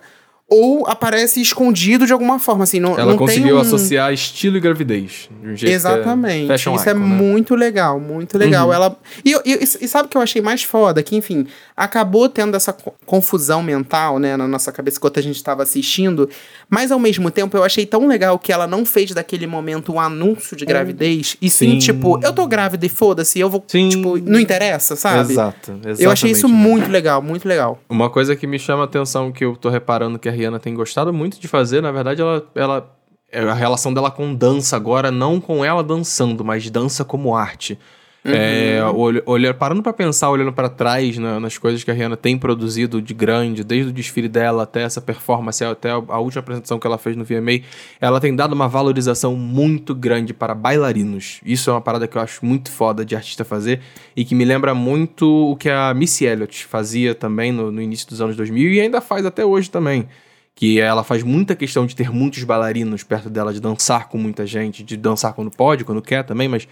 ou 0.53 0.87
aparece 0.87 1.41
escondido 1.41 2.05
de 2.05 2.13
alguma 2.13 2.37
forma, 2.37 2.63
assim, 2.63 2.79
não, 2.79 2.91
Ela 2.91 3.11
não 3.13 3.17
conseguiu 3.17 3.47
tem 3.47 3.53
um... 3.55 3.59
associar 3.59 4.13
estilo 4.13 4.57
e 4.57 4.59
gravidez. 4.59 5.27
De 5.41 5.49
um 5.49 5.55
jeito 5.55 5.65
que 5.65 5.71
Exatamente, 5.71 6.51
é 6.51 6.55
isso 6.55 6.69
é 6.69 6.73
icon, 6.75 6.93
né? 6.93 6.93
muito 6.93 7.55
legal, 7.55 7.99
muito 7.99 8.37
legal. 8.37 8.67
Uhum. 8.67 8.73
Ela 8.73 8.97
e, 9.25 9.31
e, 9.45 9.63
e 9.63 9.87
sabe 9.87 10.05
o 10.05 10.09
que 10.09 10.15
eu 10.15 10.21
achei 10.21 10.43
mais 10.43 10.61
foda? 10.61 11.01
Que, 11.01 11.15
enfim, 11.15 11.47
acabou 11.75 12.29
tendo 12.29 12.55
essa 12.55 12.71
co- 12.71 12.93
confusão 13.03 13.63
mental, 13.63 14.19
né, 14.19 14.37
na 14.37 14.47
nossa 14.47 14.71
cabeça 14.71 14.97
enquanto 14.97 15.19
a 15.19 15.23
gente 15.23 15.37
estava 15.37 15.63
assistindo, 15.63 16.29
mas 16.69 16.91
ao 16.91 16.99
mesmo 16.99 17.31
tempo 17.31 17.57
eu 17.57 17.63
achei 17.63 17.85
tão 17.85 18.07
legal 18.07 18.37
que 18.37 18.51
ela 18.53 18.67
não 18.67 18.85
fez 18.85 19.11
daquele 19.11 19.47
momento 19.47 19.91
um 19.91 19.99
anúncio 19.99 20.55
de 20.55 20.65
gravidez, 20.65 21.35
e 21.41 21.49
sim, 21.49 21.71
Sim. 21.71 21.77
tipo, 21.79 22.19
eu 22.23 22.31
tô 22.31 22.45
grávida 22.45 22.85
e 22.85 22.89
foda-se, 22.89 23.39
eu 23.39 23.49
vou, 23.49 23.63
Sim. 23.67 23.89
tipo, 23.89 24.17
não 24.19 24.39
interessa, 24.39 24.95
sabe? 24.95 25.31
Exato, 25.31 25.71
exatamente. 25.71 26.03
Eu 26.03 26.11
achei 26.11 26.29
isso 26.31 26.47
né? 26.47 26.53
muito 26.53 26.91
legal, 26.91 27.21
muito 27.21 27.47
legal. 27.47 27.79
Uma 27.89 28.09
coisa 28.09 28.35
que 28.35 28.45
me 28.45 28.59
chama 28.59 28.83
a 28.83 28.85
atenção, 28.85 29.31
que 29.31 29.43
eu 29.43 29.55
tô 29.55 29.69
reparando 29.69 30.19
que 30.19 30.29
a 30.29 30.31
Rihanna 30.43 30.59
tem 30.59 30.73
gostado 30.73 31.11
muito 31.13 31.39
de 31.39 31.47
fazer, 31.47 31.81
na 31.81 31.91
verdade, 31.91 32.21
ela, 32.21 32.45
ela 32.55 32.95
é 33.31 33.41
a 33.41 33.53
relação 33.53 33.93
dela 33.93 34.11
com 34.11 34.33
dança 34.33 34.75
agora, 34.75 35.09
não 35.11 35.39
com 35.41 35.63
ela 35.65 35.83
dançando, 35.83 36.43
mas 36.45 36.69
dança 36.69 37.03
como 37.03 37.35
arte. 37.35 37.77
É, 38.25 38.79
olha, 38.95 39.21
olha- 39.25 39.53
parando 39.53 39.83
pra 39.83 39.91
pensar, 39.91 40.29
olhando 40.29 40.53
pra 40.53 40.69
trás 40.69 41.17
na- 41.17 41.41
nas 41.41 41.57
coisas 41.57 41.83
que 41.83 41.91
a 41.91 41.93
Rihanna 41.93 42.15
tem 42.15 42.37
produzido 42.37 43.01
de 43.01 43.13
grande, 43.13 43.65
desde 43.65 43.89
o 43.89 43.93
desfile 43.93 44.29
dela 44.29 44.63
até 44.63 44.83
essa 44.83 45.01
performance, 45.01 45.61
até 45.61 45.91
a, 45.91 45.95
a 46.07 46.19
última 46.19 46.39
apresentação 46.39 46.79
que 46.79 46.87
ela 46.87 46.97
fez 46.97 47.17
no 47.17 47.25
VMA, 47.25 47.61
ela 47.99 48.21
tem 48.21 48.33
dado 48.33 48.53
uma 48.53 48.65
valorização 48.69 49.35
muito 49.35 49.93
grande 49.93 50.33
para 50.33 50.55
bailarinos. 50.55 51.41
Isso 51.45 51.69
é 51.69 51.73
uma 51.73 51.81
parada 51.81 52.07
que 52.07 52.17
eu 52.17 52.21
acho 52.21 52.45
muito 52.45 52.71
foda 52.71 53.03
de 53.03 53.13
artista 53.13 53.43
fazer 53.43 53.81
e 54.15 54.23
que 54.23 54.35
me 54.35 54.45
lembra 54.45 54.73
muito 54.73 55.25
o 55.51 55.57
que 55.57 55.69
a 55.69 55.93
Missy 55.93 56.23
Elliott 56.25 56.65
fazia 56.65 57.13
também 57.13 57.51
no, 57.51 57.73
no 57.73 57.81
início 57.81 58.07
dos 58.07 58.21
anos 58.21 58.37
2000 58.37 58.71
e 58.71 58.79
ainda 58.79 59.01
faz 59.01 59.25
até 59.25 59.43
hoje 59.45 59.69
também. 59.69 60.07
Que 60.55 60.79
ela 60.79 61.03
faz 61.03 61.23
muita 61.23 61.55
questão 61.55 61.85
de 61.85 61.95
ter 61.95 62.11
muitos 62.11 62.43
bailarinos 62.43 63.03
perto 63.03 63.29
dela, 63.29 63.53
de 63.53 63.59
dançar 63.59 64.07
com 64.07 64.17
muita 64.17 64.45
gente, 64.45 64.83
de 64.83 64.95
dançar 64.95 65.33
quando 65.33 65.49
pode, 65.49 65.83
quando 65.83 66.01
quer 66.01 66.23
também, 66.23 66.47
mas 66.47 66.67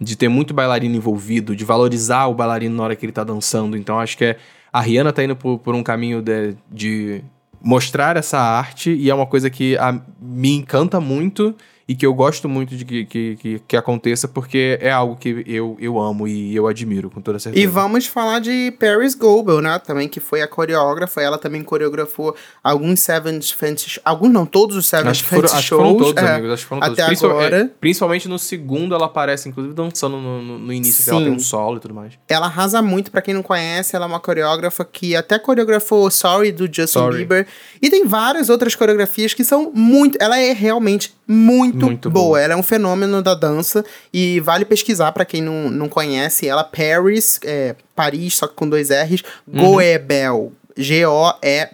de 0.00 0.16
ter 0.16 0.28
muito 0.28 0.52
bailarino 0.54 0.94
envolvido, 0.96 1.54
de 1.56 1.64
valorizar 1.64 2.26
o 2.26 2.34
bailarino 2.34 2.74
na 2.76 2.82
hora 2.82 2.96
que 2.96 3.04
ele 3.04 3.12
tá 3.12 3.24
dançando. 3.24 3.76
Então 3.76 3.98
acho 4.00 4.16
que 4.16 4.24
é, 4.24 4.36
a 4.72 4.80
Rihanna 4.80 5.12
tá 5.12 5.22
indo 5.24 5.36
por, 5.36 5.58
por 5.58 5.74
um 5.74 5.82
caminho 5.82 6.20
de, 6.22 6.54
de 6.70 7.22
mostrar 7.62 8.16
essa 8.16 8.38
arte 8.38 8.90
e 8.92 9.08
é 9.10 9.14
uma 9.14 9.26
coisa 9.26 9.48
que 9.50 9.76
a- 9.78 10.00
me 10.20 10.50
encanta 10.54 11.00
muito 11.00 11.54
e 11.88 11.94
que 11.94 12.04
eu 12.04 12.12
gosto 12.12 12.48
muito 12.48 12.76
de 12.76 12.84
que, 12.84 13.04
que, 13.04 13.36
que, 13.36 13.58
que 13.60 13.76
aconteça 13.76 14.26
porque 14.26 14.76
é 14.80 14.90
algo 14.90 15.14
que 15.16 15.44
eu, 15.46 15.76
eu 15.78 16.00
amo 16.00 16.26
e 16.26 16.54
eu 16.54 16.66
admiro 16.66 17.08
com 17.08 17.20
toda 17.20 17.38
certeza. 17.38 17.62
E 17.62 17.66
vamos 17.66 18.06
falar 18.06 18.40
de 18.40 18.72
Paris 18.72 19.14
Goebel, 19.14 19.60
né? 19.60 19.78
Também, 19.78 20.08
que 20.08 20.18
foi 20.18 20.42
a 20.42 20.48
coreógrafa. 20.48 21.22
Ela 21.22 21.38
também 21.38 21.62
coreografou 21.62 22.34
alguns 22.62 23.00
Seven 23.00 23.40
Fantasy... 23.40 24.00
Alguns 24.04 24.32
não, 24.32 24.44
todos 24.44 24.76
os 24.76 24.86
Seven 24.86 25.14
Fantasy 25.14 25.20
acho 25.20 25.68
que 25.68 25.74
foram 25.74 25.88
Shows. 25.88 26.02
todos, 26.02 26.22
é, 26.22 26.28
amigos. 26.28 26.50
Acho 26.52 26.62
que 26.64 26.68
foram 26.68 26.82
até 26.82 26.94
todos. 26.94 27.06
Principal- 27.06 27.30
agora. 27.30 27.56
é, 27.56 27.70
principalmente 27.80 28.28
no 28.28 28.38
segundo, 28.38 28.94
ela 28.94 29.06
aparece, 29.06 29.48
inclusive, 29.48 29.74
dançando 29.74 30.16
no, 30.16 30.42
no, 30.42 30.58
no 30.58 30.72
início, 30.72 31.04
que 31.04 31.10
ela 31.10 31.20
Sim. 31.20 31.26
tem 31.26 31.34
um 31.34 31.38
solo 31.38 31.76
e 31.76 31.80
tudo 31.80 31.94
mais. 31.94 32.14
Ela 32.28 32.46
arrasa 32.46 32.82
muito, 32.82 33.10
pra 33.12 33.22
quem 33.22 33.32
não 33.32 33.42
conhece. 33.42 33.94
Ela 33.94 34.06
é 34.06 34.08
uma 34.08 34.20
coreógrafa 34.20 34.84
que 34.84 35.14
até 35.14 35.38
coreografou 35.38 36.10
Sorry, 36.10 36.50
do 36.50 36.66
Justin 36.66 36.86
Sorry. 36.86 37.18
Bieber. 37.18 37.46
E 37.80 37.88
tem 37.88 38.04
várias 38.06 38.48
outras 38.48 38.74
coreografias 38.74 39.32
que 39.32 39.44
são 39.44 39.70
muito... 39.72 40.18
Ela 40.20 40.38
é 40.38 40.52
realmente 40.52 41.14
muito, 41.28 41.86
Muito 41.86 42.10
boa. 42.10 42.24
boa. 42.26 42.40
Ela 42.40 42.52
é 42.54 42.56
um 42.56 42.62
fenômeno 42.62 43.20
da 43.22 43.34
dança. 43.34 43.84
E 44.12 44.38
vale 44.40 44.64
pesquisar 44.64 45.12
pra 45.12 45.24
quem 45.24 45.42
não, 45.42 45.70
não 45.70 45.88
conhece. 45.88 46.46
Ela, 46.48 46.62
Paris, 46.64 47.40
é, 47.44 47.74
Paris, 47.94 48.36
só 48.36 48.46
que 48.46 48.54
com 48.54 48.68
dois 48.68 48.90
R's. 48.90 49.22
Uhum. 49.46 49.72
Goebel. 49.72 50.52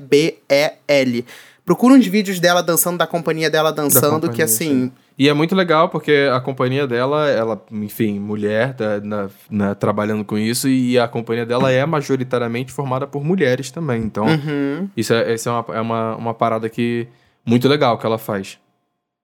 G-O-E-B-E-L. 0.02 1.24
Procura 1.64 1.94
uns 1.94 2.06
vídeos 2.06 2.40
dela 2.40 2.62
dançando, 2.62 2.98
da 2.98 3.06
companhia 3.06 3.48
dela 3.50 3.72
dançando, 3.72 4.12
companhia, 4.14 4.34
que 4.36 4.42
assim... 4.42 4.90
E 5.18 5.28
é 5.28 5.34
muito 5.34 5.54
legal 5.54 5.88
porque 5.90 6.28
a 6.32 6.40
companhia 6.40 6.86
dela, 6.86 7.28
ela, 7.28 7.62
enfim, 7.70 8.18
mulher, 8.18 8.74
tá, 8.74 8.98
na, 9.00 9.28
na- 9.50 9.74
trabalhando 9.74 10.24
com 10.24 10.36
isso, 10.38 10.68
e 10.68 10.98
a 10.98 11.06
companhia 11.06 11.44
dela 11.46 11.70
é 11.70 11.84
majoritariamente 11.84 12.72
formada 12.72 13.06
por 13.06 13.22
mulheres 13.22 13.70
também. 13.70 14.02
Então, 14.02 14.24
Uhum. 14.26 14.88
isso, 14.96 15.12
é, 15.12 15.34
isso 15.34 15.48
é, 15.48 15.52
uma, 15.52 15.64
é 15.76 15.80
uma, 15.80 16.16
uma 16.16 16.34
parada 16.34 16.68
que 16.68 17.06
muito 17.46 17.68
legal 17.68 17.98
que 17.98 18.06
ela 18.06 18.18
faz. 18.18 18.58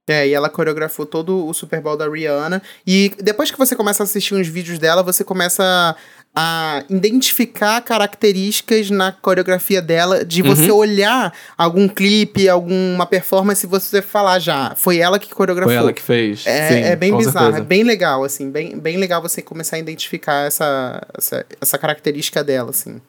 É, 0.09 0.27
e 0.27 0.33
ela 0.33 0.49
coreografou 0.49 1.05
todo 1.05 1.47
o 1.47 1.53
Super 1.53 1.81
Bowl 1.81 1.97
da 1.97 2.09
Rihanna. 2.09 2.63
E 2.87 3.13
depois 3.23 3.51
que 3.51 3.59
você 3.59 3.77
começa 3.77 4.03
a 4.03 4.05
assistir 4.05 4.35
uns 4.35 4.49
vídeos 4.49 4.79
dela, 4.79 5.03
você 5.03 5.23
começa 5.23 5.95
a 6.35 6.85
identificar 6.89 7.81
características 7.83 8.91
na 8.91 9.11
coreografia 9.11 9.83
dela, 9.83 10.25
de 10.25 10.41
você 10.43 10.71
olhar 10.71 11.35
algum 11.57 11.89
clipe, 11.89 12.49
alguma 12.49 13.07
performance 13.07 13.67
e 13.67 13.69
você 13.69 14.01
falar 14.01 14.39
já, 14.39 14.75
foi 14.77 14.99
ela 14.99 15.19
que 15.19 15.35
coreografou. 15.35 15.73
Foi 15.73 15.83
ela 15.83 15.93
que 15.93 16.03
fez. 16.03 16.47
É, 16.47 16.69
Sim, 16.69 16.81
é 16.81 16.97
bem 16.97 17.17
bizarro, 17.17 17.47
certeza. 17.47 17.59
é 17.59 17.67
bem 17.67 17.83
legal, 17.83 18.23
assim, 18.23 18.51
bem, 18.51 18.79
bem 18.79 18.97
legal 18.99 19.21
você 19.21 19.43
começar 19.43 19.77
a 19.77 19.79
identificar 19.79 20.47
essa, 20.47 21.03
essa, 21.17 21.47
essa 21.61 21.79
característica 21.79 22.45
dela, 22.45 22.71
assim. 22.71 23.01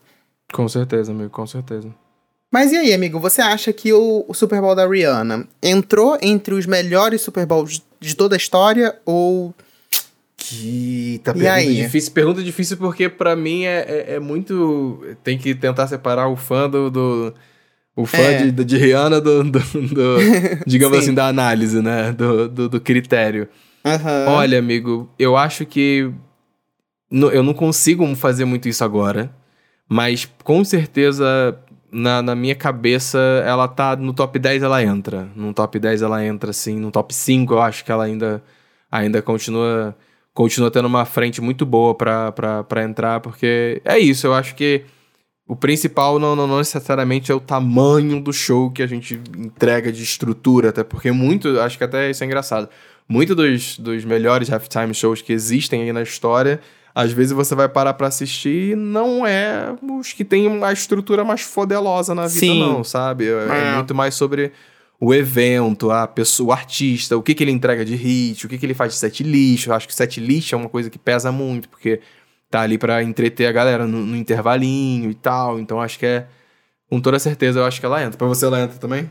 Com 0.52 0.68
certeza, 0.68 1.12
amigo, 1.12 1.30
com 1.30 1.46
certeza. 1.46 1.90
Mas 2.52 2.72
e 2.72 2.78
aí, 2.78 2.94
amigo, 2.94 3.20
você 3.20 3.42
acha 3.42 3.72
que 3.72 3.94
o, 3.94 4.26
o 4.28 4.34
Super 4.34 4.60
Bowl 4.60 4.74
da 4.76 4.88
Rihanna 4.88 5.48
entrou 5.62 6.18
entre 6.22 6.54
os 6.56 6.66
melhores 6.66 7.22
Super 7.22 7.46
Bowls 7.46 7.82
de 8.00 8.16
toda 8.16 8.36
a 8.36 8.38
história 8.38 8.96
ou 9.06 9.54
Que 10.38 11.22
tá 11.24 11.34
E 11.36 11.48
aí? 11.48 11.76
difícil. 11.76 12.12
Pergunta 12.12 12.42
difícil 12.42 12.78
porque 12.78 13.08
pra 13.10 13.36
mim 13.36 13.66
é, 13.66 13.86
é, 13.88 14.14
é 14.16 14.20
muito. 14.20 15.00
Tem 15.24 15.38
que 15.38 15.54
tentar 15.54 15.88
separar 15.88 16.28
o 16.28 16.36
fã 16.36 16.70
do. 16.70 16.90
do- 16.90 17.34
o 17.96 18.06
fã 18.06 18.18
É. 18.18 18.44
de, 18.50 18.64
de 18.64 18.78
Rihanna 18.78 19.20
do. 19.22 19.44
do- 19.44 19.60
do- 19.60 20.18
digamos 20.66 20.98
Sim. 21.00 21.04
assim, 21.04 21.14
da 21.14 21.28
análise, 21.28 21.82
né? 21.82 22.12
Do, 22.14 22.48
do, 22.48 22.70
do 22.70 22.82
critério. 22.82 23.48
Aham. 23.86 24.26
Olha, 24.30 24.58
amigo, 24.58 25.10
eu 25.20 25.36
acho 25.38 25.66
que. 25.66 26.10
eu 27.12 27.44
não 27.44 27.54
consigo 27.54 28.16
fazer 28.16 28.46
muito 28.46 28.68
isso 28.68 28.84
agora. 28.84 29.30
Mas 29.88 30.28
com 30.44 30.64
certeza. 30.64 31.56
Na, 31.92 32.22
na 32.22 32.36
minha 32.36 32.56
cabeça, 32.56 33.18
ela 33.46 33.68
tá 33.68 33.96
no 33.96 34.14
top 34.14 34.38
10, 34.40 34.64
ela 34.64 34.84
entra. 34.84 35.28
No 35.36 35.54
top 35.54 35.80
10 35.80 36.02
ela 36.02 36.26
entra, 36.26 36.52
assim. 36.52 36.80
No 36.80 36.92
top 36.92 37.14
5 37.14 37.54
eu 37.54 37.62
acho 37.62 37.84
que 37.86 37.92
ela 37.92 38.04
ainda, 38.06 38.44
ainda 38.92 39.22
continua, 39.22 39.96
continua 40.34 40.72
tendo 40.72 40.88
uma 40.88 41.06
frente 41.06 41.42
muito 41.42 41.66
boa 41.66 41.96
pra 41.96 42.84
entrar, 42.84 43.20
porque 43.20 43.82
é 43.86 43.98
isso, 44.00 44.28
eu 44.28 44.34
acho 44.34 44.56
que 44.56 44.86
o 45.50 45.56
principal 45.56 46.20
não, 46.20 46.36
não, 46.36 46.46
não 46.46 46.60
necessariamente 46.60 47.32
é 47.32 47.36
o 47.36 47.40
tamanho 47.40 48.22
do 48.22 48.32
show 48.32 48.70
que 48.70 48.84
a 48.84 48.88
gente 48.88 49.20
entrega 49.36 49.92
de 49.92 50.04
estrutura, 50.04 50.70
até 50.70 50.84
porque 50.84 51.12
muito, 51.12 51.60
acho 51.60 51.76
que 51.76 51.84
até 51.84 52.12
isso 52.12 52.24
é 52.24 52.28
engraçado. 52.28 52.70
Muito 53.08 53.34
dos, 53.34 53.80
dos 53.80 54.06
melhores 54.06 54.52
halftime 54.52 54.94
shows 54.94 55.24
que 55.24 55.34
existem 55.34 55.82
aí 55.82 55.92
na 55.92 56.04
história 56.04 56.62
às 56.94 57.12
vezes 57.12 57.32
você 57.32 57.54
vai 57.56 57.70
parar 57.70 57.94
para 57.94 58.08
assistir 58.08 58.72
e 58.72 58.76
não 58.76 59.26
é 59.26 59.76
os 60.00 60.12
que 60.14 60.26
tem 60.26 60.48
uma 60.48 60.72
estrutura 60.74 61.24
mais 61.24 61.42
fodelosa 61.42 62.14
na 62.16 62.24
vida, 62.28 62.40
Sim. 62.40 62.60
não, 62.60 62.84
sabe? 62.84 63.28
É, 63.28 63.32
é 63.32 63.72
É. 63.72 63.76
muito 63.76 63.94
mais 63.96 64.16
sobre 64.16 64.52
o 65.00 65.14
evento, 65.14 65.92
a 65.92 66.06
pessoa, 66.08 66.50
o 66.50 66.52
artista, 66.52 67.16
o 67.16 67.22
que, 67.24 67.34
que 67.34 67.44
ele 67.44 67.52
entrega 67.52 67.86
de 67.86 67.96
hit, 67.96 68.46
o 68.46 68.50
que, 68.50 68.58
que 68.58 68.66
ele 68.66 68.74
faz 68.74 68.94
de 68.94 69.00
set 69.00 69.24
list. 69.24 69.68
Eu 69.68 69.74
acho 69.74 69.88
que 69.88 69.96
set 69.96 70.20
list 70.20 70.52
é 70.52 70.58
uma 70.58 70.68
coisa 70.68 70.90
que 70.90 71.00
pesa 71.00 71.32
muito, 71.32 71.70
porque 71.70 72.02
tá 72.52 72.62
ali 72.62 72.78
para 72.78 73.02
entreter 73.02 73.46
a 73.48 73.52
galera 73.52 73.88
no, 73.88 74.00
no 74.06 74.18
intervalinho 74.18 75.10
e 75.10 75.14
tal. 75.16 75.60
Então 75.60 75.80
acho 75.80 75.98
que 76.00 76.06
é. 76.06 76.28
Com 76.90 77.00
toda 77.00 77.20
certeza, 77.20 77.60
eu 77.60 77.66
acho 77.66 77.80
que 77.80 77.86
ela 77.86 78.04
entra. 78.04 78.18
Pra 78.18 78.28
você, 78.28 78.46
ela 78.46 78.60
entra 78.60 78.78
também? 78.80 79.08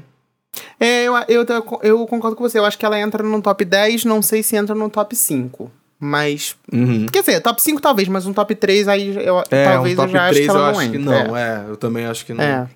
É, 0.80 1.04
eu, 1.04 1.14
eu, 1.28 1.46
eu 1.82 2.06
concordo 2.06 2.36
com 2.36 2.42
você. 2.42 2.58
Eu 2.58 2.64
acho 2.64 2.76
que 2.76 2.84
ela 2.84 2.98
entra 2.98 3.22
no 3.22 3.40
top 3.40 3.64
10, 3.64 4.04
não 4.04 4.20
sei 4.20 4.42
se 4.42 4.56
entra 4.56 4.74
no 4.74 4.90
top 4.90 5.14
5. 5.14 5.70
Mas. 6.00 6.56
Uhum. 6.72 7.06
Quer 7.06 7.20
dizer, 7.20 7.40
top 7.40 7.60
5 7.60 7.80
talvez, 7.82 8.06
mas 8.08 8.24
um 8.26 8.32
top 8.32 8.54
3 8.54 8.86
aí 8.88 9.16
eu, 9.16 9.42
É, 9.50 9.64
talvez 9.72 9.94
um 9.94 9.96
top 10.02 10.08
eu 10.08 10.12
já 10.12 10.24
acho 10.24 10.32
3 10.34 10.44
que 10.46 10.50
ela 10.50 10.58
eu 10.58 10.62
não 10.72 10.80
acho 10.80 10.90
que 10.90 10.96
entra. 10.96 11.24
não. 11.28 11.36
É. 11.36 11.64
eu 11.68 11.76
também 11.76 12.06
acho 12.06 12.24
que 12.26 12.32
não. 12.34 12.44
É. 12.44 12.68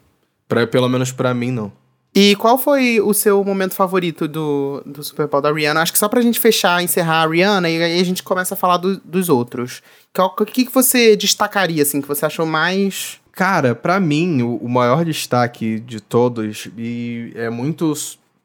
Pra, 0.48 0.66
pelo 0.66 0.88
menos 0.88 1.12
pra 1.12 1.32
mim, 1.32 1.50
não. 1.50 1.72
E 2.14 2.37
qual 2.37 2.58
foi 2.58 3.00
o 3.00 3.14
seu 3.14 3.42
momento 3.42 3.74
favorito 3.74 4.28
do, 4.28 4.82
do 4.85 5.02
Super 5.02 5.26
Bowl 5.28 5.40
da 5.40 5.50
Rihanna? 5.50 5.80
Acho 5.80 5.92
que 5.92 5.98
só 5.98 6.08
pra 6.08 6.20
gente 6.20 6.38
fechar, 6.38 6.82
encerrar 6.82 7.22
a 7.22 7.26
Rihanna, 7.26 7.70
e 7.70 7.82
aí 7.82 8.00
a 8.00 8.04
gente 8.04 8.22
começa 8.22 8.52
a 8.52 8.56
falar 8.56 8.76
do- 8.76 8.98
dos 9.02 9.30
outros. 9.30 9.80
Qual- 10.14 10.35
O 10.38 10.44
que, 10.44 10.66
que 10.66 10.74
você 10.74 11.16
destacaria, 11.16 11.82
assim, 11.82 12.02
que 12.02 12.08
você 12.08 12.26
achou 12.26 12.44
mais. 12.44 13.18
Cara, 13.32 13.74
pra 13.74 13.98
mim, 13.98 14.42
o, 14.42 14.56
o 14.56 14.68
maior 14.68 15.06
destaque 15.06 15.80
de 15.80 16.00
todos, 16.02 16.68
e 16.76 17.32
é 17.35 17.48
muito. 17.48 17.90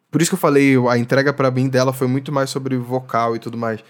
Por 0.09 0.21
isso 0.21 0.31
que 0.31 0.35
eu 0.35 0.39
falei, 0.39 0.75
a 0.89 0.97
entrega 0.97 1.33
pra 1.33 1.51
mim 1.51 1.67
dela 1.67 1.91
foi 1.91 2.07
muito 2.07 2.31
mais 2.31 2.49
sobre 2.49 2.77
vocal 2.77 3.35
e 3.35 3.39
tudo 3.39 3.57
mais. 3.57 3.81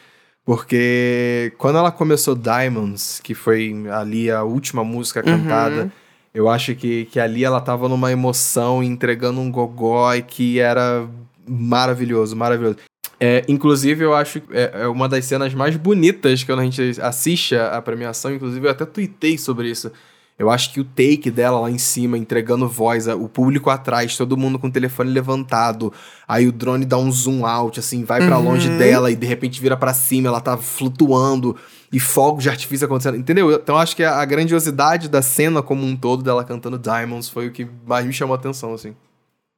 Porque 0.48 1.52
quando 1.58 1.78
ela 1.78 1.92
começou 1.92 2.34
Diamonds, 2.34 3.20
que 3.22 3.36
foi 3.36 3.76
ali 3.92 4.32
a 4.32 4.44
última 4.44 4.82
música 4.82 5.22
cantada, 5.22 5.92
eu 6.34 6.48
acho 6.48 6.74
que, 6.74 7.04
que 7.04 7.20
ali 7.20 7.44
ela 7.44 7.60
tava 7.60 7.90
numa 7.90 8.14
emoção, 8.14 8.82
entregando 8.82 9.42
um 9.42 9.52
gogó 9.52 10.14
e 10.14 10.22
que 10.22 10.58
era 10.58 11.06
maravilhoso, 11.46 12.34
maravilhoso. 12.34 12.78
É, 13.20 13.44
inclusive, 13.50 14.06
eu 14.06 14.14
acho 14.14 14.40
que 14.40 14.56
é, 14.56 14.84
é 14.84 14.88
uma 14.88 15.10
das 15.10 15.26
cenas 15.26 15.54
mais 15.54 15.76
bonitas 15.76 16.46
quando 16.46 16.60
a 16.60 16.64
gente 16.64 17.02
assiste 17.02 17.54
a 17.54 17.82
premiação. 17.82 18.34
Inclusive, 18.34 18.68
eu 18.68 18.72
até 18.72 18.86
tuitei 18.86 19.38
sobre 19.38 19.70
isso. 19.70 19.92
Eu 20.38 20.52
acho 20.52 20.71
que 20.71 20.80
o 20.80 20.84
take 20.84 21.32
dela 21.32 21.60
lá 21.60 21.71
em 21.71 21.80
cima, 21.80 22.15
entregando 22.15 22.67
voz, 22.67 23.08
o 23.08 23.28
público 23.28 23.71
atrás, 23.71 24.15
todo 24.15 24.38
mundo 24.38 24.60
com 24.60 24.67
o 24.67 24.71
telefone 24.71 25.10
levantado. 25.10 25.91
Aí 26.28 26.47
o 26.47 26.52
drone 26.52 26.86
dá 26.86 26.95
um 26.97 27.12
zoom 27.12 27.43
out, 27.43 27.80
assim, 27.80 28.04
vai 28.04 28.23
pra 28.26 28.38
longe 28.38 28.69
dela 28.78 29.10
e 29.10 29.15
de 29.15 29.26
repente 29.26 29.60
vira 29.60 29.76
pra 29.76 29.95
cima, 29.95 30.28
ela 30.28 30.39
tá 30.39 30.56
flutuando 30.56 31.56
e 31.91 32.00
fogos 32.00 32.43
de 32.43 32.50
artifício 32.50 32.86
acontecendo. 32.86 33.17
Entendeu? 33.17 33.52
Então 33.52 33.76
eu 33.76 33.80
acho 33.82 33.95
que 33.95 34.04
a, 34.04 34.17
a 34.17 34.26
grandiosidade 34.26 35.10
da 35.10 35.23
cena 35.23 35.63
como 35.63 35.84
um 35.84 35.95
todo 35.95 36.21
dela 36.21 36.43
cantando 36.43 36.78
Diamonds 36.78 37.30
foi 37.30 37.47
o 37.47 37.52
que 37.52 37.67
mais 37.86 38.06
me 38.06 38.13
chamou 38.13 38.36
a 38.36 38.38
atenção, 38.38 38.76
assim. 38.76 38.93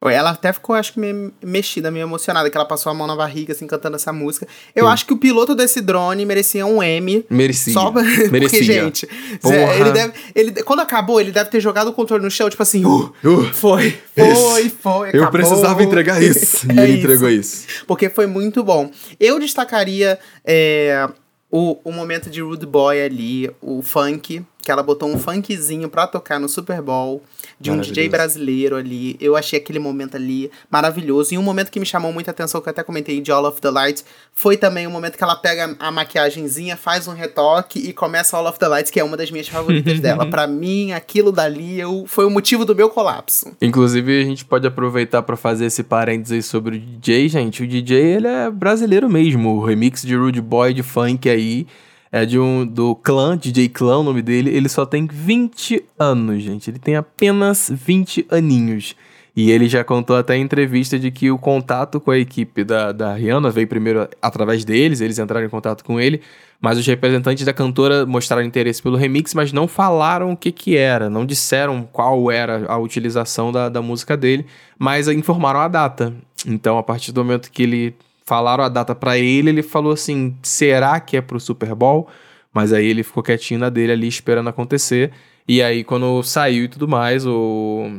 Ela 0.02 0.30
até 0.30 0.54
ficou, 0.54 0.76
acho 0.76 0.94
que, 0.94 1.00
meio 1.00 1.34
mexida, 1.44 1.92
meio 1.92 2.04
emocionada, 2.04 2.50
que 2.50 2.56
ela 2.56 2.66
passou 2.66 2.90
a 2.90 2.94
mão 2.96 3.06
na 3.06 3.16
barriga, 3.18 3.52
assim, 3.52 3.68
cantando 3.68 3.98
essa 3.98 4.14
música. 4.14 4.48
Eu 4.74 4.88
acho 4.88 5.06
que 5.06 5.12
o 5.12 5.18
piloto 5.18 5.54
desse 5.54 5.82
drone 5.82 6.26
merecia 6.26 6.66
um 6.66 6.82
M. 6.82 7.26
Merecia. 7.30 7.74
Só 7.74 7.92
pra... 7.92 8.02
Porque, 8.08 8.30
Merecia. 8.30 8.64
gente, 8.64 9.06
Porra. 9.42 9.56
ele 9.76 9.92
deve. 9.92 10.14
Ele, 10.34 10.52
quando 10.64 10.80
acabou, 10.80 11.20
ele 11.20 11.32
deve 11.34 11.50
ter 11.50 11.60
jogado 11.60 11.90
o 11.90 11.94
controle 11.94 12.24
no 12.24 12.32
chão, 12.32 12.50
tipo 12.50 12.64
assim, 12.64 12.86
uh, 12.86 13.14
Uh, 13.24 13.44
foi, 13.54 13.88
Isso. 13.88 14.42
foi, 14.52 14.70
foi. 14.70 15.08
eu 15.10 15.24
acabou. 15.24 15.32
precisava 15.32 15.84
entregar 15.84 16.22
isso. 16.24 16.66
E 16.72 16.80
É 16.80 16.84
ele 16.84 16.94
isso. 16.94 17.00
entregou 17.00 17.30
isso. 17.30 17.66
Porque 17.86 18.08
foi 18.10 18.26
muito 18.26 18.64
bom. 18.64 18.90
Eu 19.20 19.38
destacaria 19.40 20.18
é, 20.46 21.10
o, 21.52 21.78
o 21.84 21.92
momento 21.92 22.30
de 22.30 22.42
Rude 22.42 22.66
Boy 22.66 23.02
ali, 23.02 23.52
o 23.62 23.82
funk, 23.82 24.42
que 24.62 24.72
ela 24.72 24.82
botou 24.84 25.10
um 25.10 25.20
funkzinho 25.20 25.90
pra 25.90 26.08
tocar 26.08 26.40
no 26.40 26.48
Super 26.48 26.82
Bowl, 26.82 27.22
de 27.60 27.70
um 27.72 27.80
DJ 27.80 28.08
brasileiro 28.08 28.76
ali. 28.76 29.18
Eu 29.20 29.36
achei 29.36 29.60
aquele 29.60 29.80
momento 29.80 30.16
ali 30.16 30.50
maravilhoso. 30.72 31.34
E 31.34 31.38
um 31.38 31.42
momento 31.42 31.70
que 31.70 31.80
me 31.80 31.86
chamou 31.86 32.14
muita 32.14 32.32
atenção, 32.32 32.62
que 32.62 32.70
eu 32.70 32.72
até 32.72 32.84
comentei 32.84 33.20
de 33.20 33.32
All 33.32 33.46
of 33.46 33.60
the 33.60 33.70
Lights, 33.70 34.06
foi 34.34 34.56
também 34.56 34.88
o 34.88 34.90
momento 34.90 35.18
que 35.18 35.24
ela 35.24 35.36
pega 35.36 35.76
a 35.80 35.92
maquiagenzinha, 35.92 36.78
faz 36.78 37.08
um 37.08 37.14
retoque 37.14 37.80
e 37.80 37.92
começa 37.92 38.38
All 38.38 38.48
of 38.48 38.58
the 38.58 38.68
Lights, 38.68 38.92
que 38.92 39.00
é 39.00 39.04
uma 39.04 39.18
das 39.18 39.30
minhas 39.30 39.48
favoritas 39.48 40.00
dela. 40.02 40.26
Pra 40.30 40.48
mim, 40.48 40.94
aquilo 40.94 41.32
dali 41.32 41.80
eu, 41.80 42.06
foi 42.08 42.26
o 42.26 42.30
motivo 42.30 42.64
do 42.64 42.76
meu 42.76 42.90
colapso. 42.90 43.52
Inclusive, 43.62 44.22
a 44.22 44.26
gente 44.26 44.46
pode 44.46 44.66
aproveitar 44.66 45.22
pra 45.22 45.36
fazer 45.36 45.66
esse 45.66 45.84
parênteses 45.84 46.46
sobre 46.46 46.78
o 46.78 46.80
DJ, 46.80 47.28
gente. 47.28 47.64
O 47.64 47.68
DJ, 47.68 47.98
ele 48.16 48.28
é 48.28 48.50
brasileiro 48.50 49.10
mesmo. 49.10 49.56
O 49.58 49.66
remix 49.66 50.02
de 50.02 50.16
Rude 50.16 50.42
Boy 50.42 50.74
de 50.74 50.84
funk 50.84 51.30
aí 51.30 51.68
é 52.12 52.26
de 52.26 52.40
um 52.40 52.66
do 52.66 52.96
clã, 52.96 53.38
DJ 53.38 53.70
Clã, 53.70 54.00
o 54.00 54.04
nome 54.04 54.22
dele. 54.22 54.50
Ele 54.50 54.68
só 54.68 54.86
tem 54.86 55.06
20 55.06 55.84
anos, 55.98 56.42
gente. 56.42 56.70
Ele 56.70 56.80
tem 56.80 56.96
apenas 56.96 57.70
20 57.72 58.26
aninhos. 58.30 58.96
E 59.36 59.52
ele 59.52 59.70
já 59.70 59.84
contou 59.84 60.18
até 60.18 60.36
em 60.36 60.42
entrevista 60.42 60.98
de 60.98 61.12
que 61.12 61.32
o 61.32 61.38
contato 61.38 62.00
com 62.00 62.12
a 62.12 62.18
equipe 62.18 62.64
da, 62.64 62.92
da 62.92 63.14
Rihanna 63.14 63.50
veio 63.52 63.68
primeiro 63.68 64.10
através 64.22 64.66
deles, 64.66 65.00
eles 65.00 65.18
entraram 65.20 65.46
em 65.46 65.50
contato 65.50 65.84
com 65.84 65.98
ele, 65.98 66.20
mas 66.60 66.78
os 66.78 66.86
representantes 66.86 67.46
da 67.46 67.54
cantora 67.54 68.06
mostraram 68.06 68.44
interesse 68.44 68.82
pelo 68.82 68.98
remix, 68.98 69.34
mas 69.34 69.54
não 69.54 69.66
falaram 69.66 70.32
o 70.32 70.36
que 70.36 70.52
que 70.52 70.76
era, 70.76 71.10
não 71.10 71.26
disseram 71.26 71.88
qual 71.90 72.30
era 72.30 72.66
a 72.68 72.78
utilização 72.78 73.52
da, 73.52 73.70
da 73.70 73.82
música 73.82 74.18
dele, 74.18 74.46
mas 74.78 75.08
informaram 75.08 75.62
a 75.62 75.68
data. 75.70 76.14
Então, 76.46 76.78
a 76.78 76.84
partir 76.84 77.12
do 77.14 77.24
momento 77.24 77.50
que 77.50 77.64
ele 77.64 77.96
falaram 78.30 78.64
a 78.64 78.70
data 78.70 78.94
pra 78.96 79.18
ele, 79.18 79.50
ele 79.50 79.64
falou 79.64 79.92
assim: 79.92 80.36
será 80.44 81.00
que 81.00 81.18
é 81.18 81.22
pro 81.22 81.40
Super 81.40 81.74
Bowl? 81.76 82.08
Mas 82.54 82.72
aí 82.72 82.86
ele 82.86 83.04
ficou 83.04 83.22
quietinho 83.24 83.60
na 83.60 83.70
dele 83.70 83.92
ali 83.92 84.08
esperando 84.08 84.48
acontecer. 84.50 85.12
E 85.48 85.62
aí, 85.64 85.84
quando 85.84 86.22
saiu 86.24 86.66
e 86.66 86.68
tudo 86.68 86.88
mais, 86.88 87.26
o. 87.26 87.90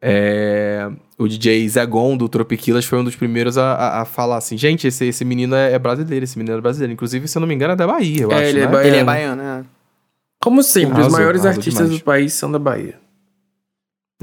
é, 0.00 0.88
o 1.18 1.26
DJ 1.26 1.66
Zagon 1.68 2.16
do 2.16 2.28
Tropiquilas 2.28 2.84
foi 2.84 2.98
um 2.98 3.04
dos 3.04 3.16
primeiros 3.16 3.58
a, 3.58 3.72
a, 3.74 4.00
a 4.02 4.04
falar 4.04 4.36
assim: 4.36 4.56
gente, 4.56 4.86
esse, 4.86 5.06
esse 5.06 5.24
menino 5.24 5.54
é, 5.54 5.72
é 5.72 5.78
brasileiro, 5.78 6.24
esse 6.24 6.38
menino 6.38 6.58
é 6.58 6.60
brasileiro. 6.60 6.92
Inclusive, 6.92 7.26
se 7.26 7.36
eu 7.36 7.40
não 7.40 7.48
me 7.48 7.54
engano, 7.54 7.72
é 7.72 7.76
da 7.76 7.86
Bahia, 7.86 8.22
eu 8.22 8.32
É, 8.32 8.34
acho. 8.36 8.44
ele 8.44 8.58
é 8.60 8.66
né? 8.66 8.72
ba- 8.72 8.84
Ele 8.86 8.96
é 8.96 9.00
É. 9.00 9.04
baiano, 9.04 9.42
né? 9.42 9.64
Como 10.40 10.62
sempre, 10.62 10.92
os 10.92 10.98
Arrasou, 11.00 11.18
maiores 11.18 11.40
arrasou 11.40 11.58
artistas 11.58 11.84
demais. 11.86 12.00
do 12.00 12.04
país 12.04 12.32
são 12.32 12.52
da 12.52 12.58
Bahia. 12.60 12.94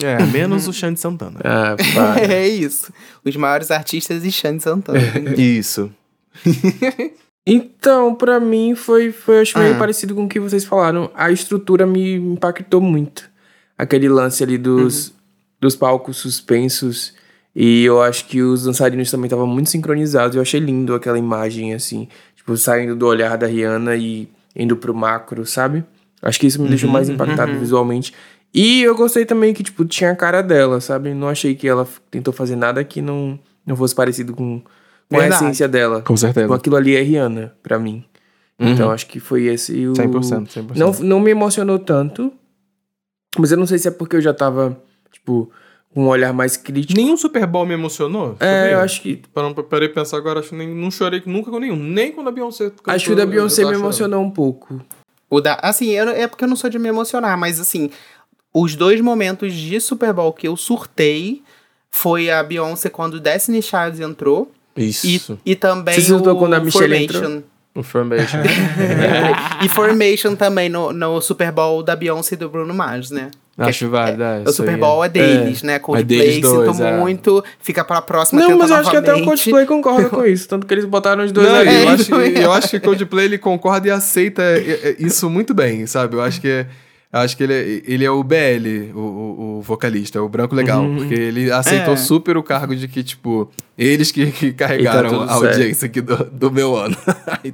É, 0.03 0.21
menos 0.31 0.67
o 0.67 0.73
Xande 0.73 0.99
Santana. 0.99 1.39
Ah, 1.43 1.75
para. 1.93 2.21
É 2.33 2.47
isso. 2.47 2.91
Os 3.23 3.35
maiores 3.35 3.71
artistas 3.71 4.23
e 4.25 4.31
Xande 4.31 4.61
Santana. 4.63 4.99
Isso. 5.37 5.91
Então, 7.47 8.15
pra 8.15 8.39
mim, 8.39 8.73
foi, 8.75 9.11
foi 9.11 9.41
acho 9.41 9.57
meio 9.59 9.75
Ah. 9.75 9.77
parecido 9.77 10.15
com 10.15 10.25
o 10.25 10.29
que 10.29 10.39
vocês 10.39 10.65
falaram. 10.65 11.11
A 11.13 11.31
estrutura 11.31 11.85
me 11.85 12.15
impactou 12.15 12.81
muito. 12.81 13.29
Aquele 13.77 14.09
lance 14.09 14.43
ali 14.43 14.57
dos, 14.57 15.13
dos 15.61 15.75
palcos 15.75 16.17
suspensos. 16.17 17.13
E 17.55 17.83
eu 17.85 18.01
acho 18.01 18.25
que 18.25 18.41
os 18.41 18.63
dançarinos 18.63 19.11
também 19.11 19.27
estavam 19.27 19.45
muito 19.47 19.69
sincronizados. 19.69 20.35
Eu 20.35 20.41
achei 20.41 20.59
lindo 20.59 20.93
aquela 20.95 21.19
imagem, 21.19 21.73
assim. 21.73 22.07
Tipo, 22.35 22.57
saindo 22.57 22.95
do 22.95 23.05
olhar 23.05 23.37
da 23.37 23.45
Rihanna 23.47 23.95
e 23.95 24.27
indo 24.55 24.75
pro 24.75 24.93
macro, 24.93 25.45
sabe? 25.45 25.83
Acho 26.21 26.39
que 26.39 26.47
isso 26.47 26.59
me 26.61 26.67
deixou 26.67 26.89
mais 26.89 27.07
impactado 27.09 27.57
visualmente. 27.59 28.11
E 28.55 28.83
eu 28.83 28.95
gostei 28.95 29.25
também 29.25 29.53
que, 29.53 29.61
tipo, 29.61 29.83
tinha 29.83 30.11
a 30.11 30.15
cara 30.15 30.41
dela, 30.41 30.79
sabe? 30.79 31.13
Não 31.13 31.27
achei 31.27 31.53
que 31.55 31.67
ela 31.67 31.85
tentou 32.09 32.33
fazer 32.33 32.55
nada 32.55 32.81
que 32.85 33.01
não, 33.01 33.37
não 33.65 33.75
fosse 33.75 33.93
parecido 33.93 34.33
com, 34.33 34.61
com 35.09 35.19
a 35.19 35.27
essência 35.27 35.67
dela. 35.67 36.01
Com 36.01 36.15
certeza. 36.15 36.45
Tipo, 36.45 36.53
aquilo 36.53 36.77
ali 36.77 36.95
é 36.95 37.01
Rihanna, 37.01 37.53
pra 37.61 37.77
mim. 37.77 38.05
Então 38.57 38.89
acho 38.91 39.07
que 39.07 39.19
foi 39.19 39.47
esse 39.47 39.85
o. 39.85 39.91
100%, 39.91 40.47
100%. 40.47 40.75
Não, 40.77 40.93
não 40.93 41.19
me 41.19 41.31
emocionou 41.31 41.77
tanto. 41.77 42.31
Mas 43.37 43.51
eu 43.51 43.57
não 43.57 43.67
sei 43.67 43.77
se 43.77 43.89
é 43.89 43.91
porque 43.91 44.15
eu 44.15 44.21
já 44.21 44.33
tava, 44.33 44.81
tipo, 45.11 45.51
com 45.93 46.05
um 46.05 46.07
olhar 46.07 46.31
mais 46.31 46.55
crítico. 46.55 46.97
Nenhum 46.97 47.17
Super 47.17 47.45
Bowl 47.45 47.65
me 47.65 47.73
emocionou. 47.73 48.37
É, 48.39 48.61
sabia? 48.61 48.71
eu 48.71 48.79
acho 48.79 49.01
que. 49.01 49.21
Parando 49.33 49.61
parei 49.65 49.89
pensar 49.89 50.15
agora, 50.15 50.39
acho 50.39 50.51
que 50.51 50.55
nem, 50.55 50.73
não 50.73 50.89
chorei 50.89 51.21
nunca 51.25 51.51
com 51.51 51.59
nenhum. 51.59 51.75
Nem 51.75 52.13
quando 52.13 52.29
a 52.29 52.31
Beyoncé 52.31 52.69
cantou, 52.69 52.93
acho 52.93 53.05
que 53.05 53.11
o 53.11 53.15
da 53.17 53.25
Beyoncé 53.25 53.63
me 53.63 53.67
chorando. 53.67 53.83
emocionou 53.83 54.23
um 54.23 54.31
pouco. 54.31 54.81
O 55.29 55.41
da, 55.41 55.55
assim, 55.55 55.89
eu, 55.89 56.09
é 56.09 56.27
porque 56.27 56.43
eu 56.43 56.47
não 56.47 56.55
sou 56.55 56.69
de 56.69 56.79
me 56.79 56.87
emocionar, 56.87 57.37
mas 57.37 57.59
assim, 57.59 57.89
os 58.57 58.73
dois 58.75 59.01
momentos 59.01 59.53
de 59.53 59.79
Super 59.81 60.13
Bowl 60.13 60.31
que 60.31 60.47
eu 60.47 60.55
surtei 60.55 61.41
foi 61.91 62.29
a 62.31 62.41
Beyoncé 62.41 62.89
quando 62.89 63.19
Destiny 63.19 63.61
Child 63.61 64.01
entrou 64.01 64.49
e, 64.77 64.85
Isso. 64.89 65.37
e 65.45 65.55
também 65.55 65.95
Você 65.95 66.01
surtou 66.01 66.33
o 66.35 66.39
quando 66.39 66.53
a 66.53 66.59
Michelle 66.61 67.07
Formation. 67.07 67.43
O 67.75 67.83
Formation. 67.83 68.37
e 69.63 69.67
Formation 69.69 70.35
também 70.35 70.69
no, 70.69 70.93
no 70.93 71.19
Super 71.21 71.51
Bowl 71.51 71.83
da 71.83 71.95
Beyoncé 71.95 72.35
e 72.35 72.37
do 72.37 72.49
Bruno 72.49 72.73
Mars, 72.73 73.11
né? 73.11 73.29
Acho 73.57 73.89
válido. 73.89 74.21
é, 74.23 74.39
O 74.39 74.43
isso 74.43 74.53
Super 74.53 74.73
aí 74.73 74.79
Bowl 74.79 75.03
é 75.03 75.07
deles, 75.09 75.63
É. 75.63 75.67
né? 75.67 75.73
É 75.75 75.79
Coldplay, 75.79 76.03
deles 76.19 76.35
sinto 76.35 76.47
dois, 76.65 76.79
é. 76.81 76.97
muito. 76.97 77.43
Fica 77.61 77.85
pra 77.85 78.01
próxima 78.01 78.41
Não, 78.41 78.57
mas 78.57 78.69
eu 78.69 78.75
acho 78.77 78.91
que 78.91 78.97
até 78.97 79.13
o 79.13 79.19
novamente. 79.19 79.43
Coldplay 79.49 79.65
concorda 79.65 80.09
com 80.09 80.25
isso. 80.25 80.47
Tanto 80.47 80.67
que 80.67 80.73
eles 80.73 80.83
botaram 80.85 81.23
os 81.23 81.31
dois 81.31 81.47
Não, 81.47 81.55
ali. 81.55 81.69
eu, 81.69 81.73
É, 81.73 81.87
acho, 81.87 82.13
eu- 82.15 82.21
eu 82.43 82.51
acho 82.51 82.69
que 82.69 82.79
Coldplay 82.81 83.25
ele 83.25 83.37
concorda 83.37 83.87
e 83.87 83.91
aceita 83.91 84.41
é, 84.41 84.57
é, 84.57 84.95
isso 84.99 85.29
muito 85.29 85.53
bem, 85.53 85.85
sabe? 85.87 86.15
Eu 86.17 86.21
acho 86.21 86.41
que 86.41 86.65
acho 87.19 87.35
que 87.37 87.43
ele, 87.43 87.53
é- 87.53 87.81
ele 87.91 88.03
é 88.05 88.11
o 88.11 88.23
BL, 88.23 88.91
o, 88.93 88.99
o, 88.99 89.57
o 89.57 89.61
vocalista, 89.61 90.21
o 90.21 90.27
branco 90.29 90.55
legal, 90.55 90.83
Uhum. 90.83 90.97
porque 90.97 91.13
ele 91.13 91.51
aceitou 91.51 91.93
É. 91.93 91.97
super 91.97 92.37
o 92.37 92.43
cargo 92.43 92.75
de 92.75 92.87
que, 92.87 93.03
tipo, 93.03 93.49
eles 93.77 94.11
que, 94.11 94.31
que 94.31 94.53
carregaram 94.53 95.09
tudo 95.09 95.23
a 95.23 95.27
certo. 95.39 95.45
audiência 95.53 95.85
aqui 95.85 95.99
do, 96.01 96.15
do 96.31 96.51
meu 96.51 96.75
ano. 96.75 96.95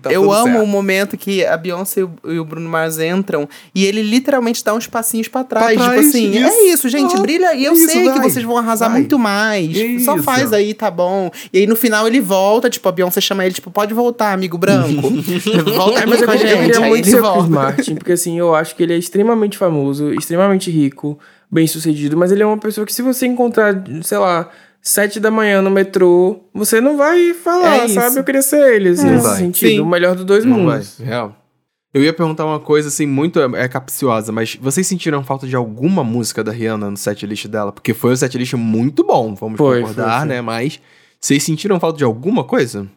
Tá 0.02 0.10
eu 0.12 0.32
amo 0.32 0.54
certo. 0.54 0.64
o 0.64 0.68
momento 0.68 1.18
que 1.18 1.46
a 1.46 1.58
Beyoncé 1.58 2.00
e 2.00 2.04
o- 2.04 2.12
e 2.34 2.40
o 2.40 2.46
Bruno 2.46 2.70
Mars 2.70 2.98
entram 2.98 3.48
e 3.76 3.86
ele 3.86 4.02
literalmente 4.02 4.64
dá 4.64 4.74
uns 4.74 4.88
passinhos 4.88 5.28
pra 5.28 5.44
trás. 5.44 5.66
Pra 5.66 5.72
tipo 5.76 5.84
trás, 5.84 6.08
assim, 6.08 6.30
isso. 6.32 6.48
é 6.48 6.64
isso, 6.70 6.90
gente, 6.90 7.16
Ah, 7.18 7.20
brilha. 7.20 7.54
E 7.54 7.66
eu 7.66 7.74
isso, 7.74 7.88
sei 7.90 8.04
que 8.04 8.20
vai, 8.20 8.30
vocês 8.30 8.46
vão 8.46 8.58
arrasar 8.58 8.90
vai. 8.90 9.00
muito 9.02 9.20
mais. 9.20 9.76
Só 10.06 10.16
Isso. 10.16 10.24
faz 10.24 10.54
aí, 10.54 10.74
tá 10.74 10.90
bom. 10.90 11.30
E 11.52 11.60
aí 11.60 11.68
no 11.68 11.76
final 11.76 12.08
ele 12.08 12.22
volta, 12.22 12.70
tipo, 12.70 12.88
a 12.88 12.92
Beyoncé 12.94 13.20
chama 13.20 13.44
ele, 13.46 13.54
tipo, 13.54 13.70
pode 13.70 13.94
voltar, 13.94 14.32
amigo 14.32 14.58
branco. 14.58 15.10
volta 15.76 16.00
É, 16.00 16.06
mas 16.06 16.22
eu, 16.22 16.26
com 16.26 16.32
a 16.32 16.36
eu 16.36 16.40
gente. 16.40 16.58
queria 16.62 16.80
Aí 16.86 16.90
muito 16.90 17.06
ser 17.10 17.20
o 17.20 17.22
Chris 17.22 17.34
volta. 17.34 17.50
Martin, 17.50 17.96
porque 17.96 18.12
assim, 18.14 18.40
eu 18.40 18.56
acho 18.56 18.74
que 18.76 18.82
ele 18.84 18.94
é 18.94 18.98
extremamente 18.98 19.51
famoso, 19.58 20.14
extremamente 20.14 20.70
rico, 20.72 21.18
bem 21.52 21.68
sucedido, 21.68 22.16
mas 22.18 22.32
ele 22.32 22.44
é 22.44 22.46
uma 22.46 22.58
pessoa 22.58 22.86
que 22.86 22.94
se 22.94 23.02
você 23.02 23.26
encontrar, 23.28 23.84
sei 24.04 24.18
lá, 24.18 24.50
sete 24.82 25.20
da 25.20 25.30
manhã 25.32 25.62
no 25.62 25.70
metrô, 25.70 26.40
você 26.54 26.80
não 26.82 26.98
vai 26.98 27.34
falar, 27.34 27.84
É 27.84 27.88
sabe? 27.90 28.18
Eu 28.20 28.24
queria 28.24 28.42
ser 28.42 28.74
ele, 28.76 28.90
assim, 28.90 29.06
Não 29.06 29.14
nesse 29.14 29.28
vai. 29.28 29.38
sentido. 29.38 29.70
Sim. 29.70 29.80
O 29.80 29.86
melhor 29.86 30.16
dos 30.16 30.26
dois 30.26 30.44
Não 30.46 30.66
vai, 30.66 30.76
mundos. 30.78 30.98
real. 31.00 31.36
Eu 31.94 32.02
ia 32.02 32.14
perguntar 32.14 32.46
uma 32.46 32.60
coisa, 32.60 32.88
assim, 32.88 33.06
muito 33.06 33.38
é, 33.42 33.68
capciosa, 33.68 34.32
mas 34.32 34.56
vocês 34.62 34.88
sentiram 34.88 35.24
falta 35.26 35.46
de 35.46 35.58
alguma 35.58 36.06
música 36.06 36.42
da 36.42 36.52
Rihanna 36.52 36.90
no 36.90 36.96
setlist 36.96 37.48
dela? 37.48 37.72
Porque 37.74 37.94
foi 37.94 38.14
um 38.14 38.16
setlist 38.16 38.54
muito 38.54 39.04
bom, 39.04 39.36
vamos 39.36 39.58
Foi, 39.58 39.82
concordar, 39.82 40.20
foi. 40.20 40.28
né? 40.30 40.40
Mas 40.42 40.80
vocês 41.20 41.44
sentiram 41.44 41.80
falta 41.82 41.98
de 41.98 42.06
alguma 42.06 42.46
coisa? 42.46 42.88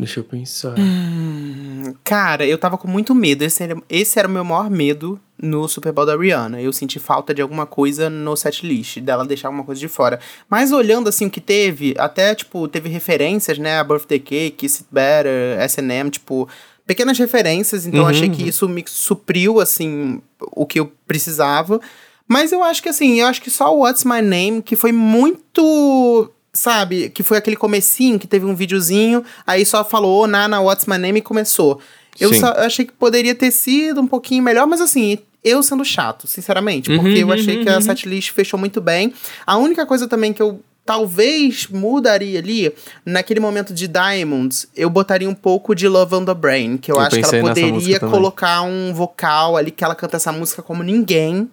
Deixa 0.00 0.20
eu 0.20 0.24
pensar. 0.24 0.74
Hum, 0.78 1.94
Cara, 2.04 2.46
eu 2.46 2.58
tava 2.58 2.76
com 2.78 2.88
muito 2.88 3.14
medo. 3.14 3.42
Esse 3.42 3.62
era, 3.62 3.76
esse 3.88 4.18
era 4.18 4.26
o 4.26 4.30
meu 4.30 4.44
maior 4.44 4.70
medo 4.70 5.20
no 5.40 5.66
Super 5.68 5.92
Bowl 5.92 6.04
da 6.06 6.16
Rihanna. 6.16 6.60
Eu 6.60 6.72
senti 6.72 6.98
falta 6.98 7.32
de 7.34 7.40
alguma 7.42 7.66
coisa 7.66 8.10
no 8.10 8.36
setlist, 8.36 8.98
dela 9.00 9.24
deixar 9.24 9.48
alguma 9.48 9.64
coisa 9.64 9.80
de 9.80 9.88
fora. 9.88 10.18
Mas 10.48 10.72
olhando 10.72 11.08
assim 11.08 11.26
o 11.26 11.30
que 11.30 11.40
teve, 11.40 11.94
até, 11.98 12.34
tipo, 12.34 12.66
teve 12.68 12.88
referências, 12.88 13.58
né? 13.58 13.78
A 13.78 13.84
Birthday 13.84 14.18
Cake, 14.18 14.56
Kiss 14.56 14.82
It 14.82 14.88
Better, 14.92 15.58
S&M, 15.60 16.10
tipo... 16.10 16.48
Pequenas 16.86 17.16
referências, 17.18 17.86
então 17.86 18.00
eu 18.00 18.04
Uhum, 18.06 18.10
achei 18.10 18.28
que 18.28 18.42
uhum. 18.42 18.48
isso 18.48 18.68
me 18.68 18.82
supriu, 18.84 19.60
assim, 19.60 20.20
o 20.40 20.66
que 20.66 20.80
eu 20.80 20.90
precisava. 21.06 21.80
Mas 22.26 22.50
eu 22.50 22.64
acho 22.64 22.82
que, 22.82 22.88
assim, 22.88 23.20
eu 23.20 23.26
acho 23.28 23.40
que 23.40 23.48
só 23.50 23.72
o 23.72 23.82
What's 23.82 24.02
My 24.04 24.20
Name, 24.20 24.60
que 24.60 24.74
foi 24.74 24.90
muito 24.90 26.28
sabe, 26.52 27.10
que 27.10 27.22
foi 27.22 27.38
aquele 27.38 27.56
comecinho 27.56 28.18
que 28.18 28.26
teve 28.26 28.44
um 28.44 28.54
videozinho, 28.54 29.24
aí 29.46 29.64
só 29.64 29.84
falou, 29.84 30.22
oh, 30.22 30.26
Nana, 30.26 30.60
what's 30.60 30.86
my 30.86 30.98
name 30.98 31.20
e 31.20 31.22
começou. 31.22 31.80
Eu 32.18 32.34
só 32.34 32.48
achei 32.58 32.84
que 32.84 32.92
poderia 32.92 33.34
ter 33.34 33.50
sido 33.50 34.00
um 34.00 34.06
pouquinho 34.06 34.42
melhor, 34.42 34.66
mas 34.66 34.80
assim, 34.80 35.18
eu 35.42 35.62
sendo 35.62 35.84
chato, 35.84 36.26
sinceramente, 36.26 36.90
porque 36.94 37.22
Uhum, 37.22 37.30
eu 37.30 37.32
achei 37.32 37.58
uhum, 37.58 37.62
que 37.62 37.68
a 37.68 37.76
uhum. 37.76 37.80
setlist 37.80 38.32
fechou 38.32 38.58
muito 38.58 38.80
bem. 38.80 39.14
A 39.46 39.56
única 39.56 39.86
coisa 39.86 40.06
também 40.06 40.32
que 40.32 40.42
eu 40.42 40.60
talvez 40.84 41.68
mudaria 41.68 42.38
ali, 42.40 42.72
naquele 43.06 43.38
momento 43.38 43.72
de 43.72 43.86
Diamonds, 43.86 44.66
eu 44.74 44.90
botaria 44.90 45.28
um 45.28 45.34
pouco 45.34 45.74
de 45.74 45.86
Love 45.86 46.16
on 46.16 46.24
the 46.24 46.34
Brain, 46.34 46.76
que 46.76 46.90
eu, 46.90 46.96
Eu 46.96 47.02
acho 47.02 47.16
que 47.16 47.36
ela 47.36 47.48
poderia 47.48 48.00
colocar 48.00 48.62
um 48.62 48.92
vocal 48.92 49.56
ali 49.56 49.70
que 49.70 49.84
ela 49.84 49.94
canta 49.94 50.16
essa 50.16 50.32
música 50.32 50.62
como 50.62 50.82
ninguém. 50.82 51.48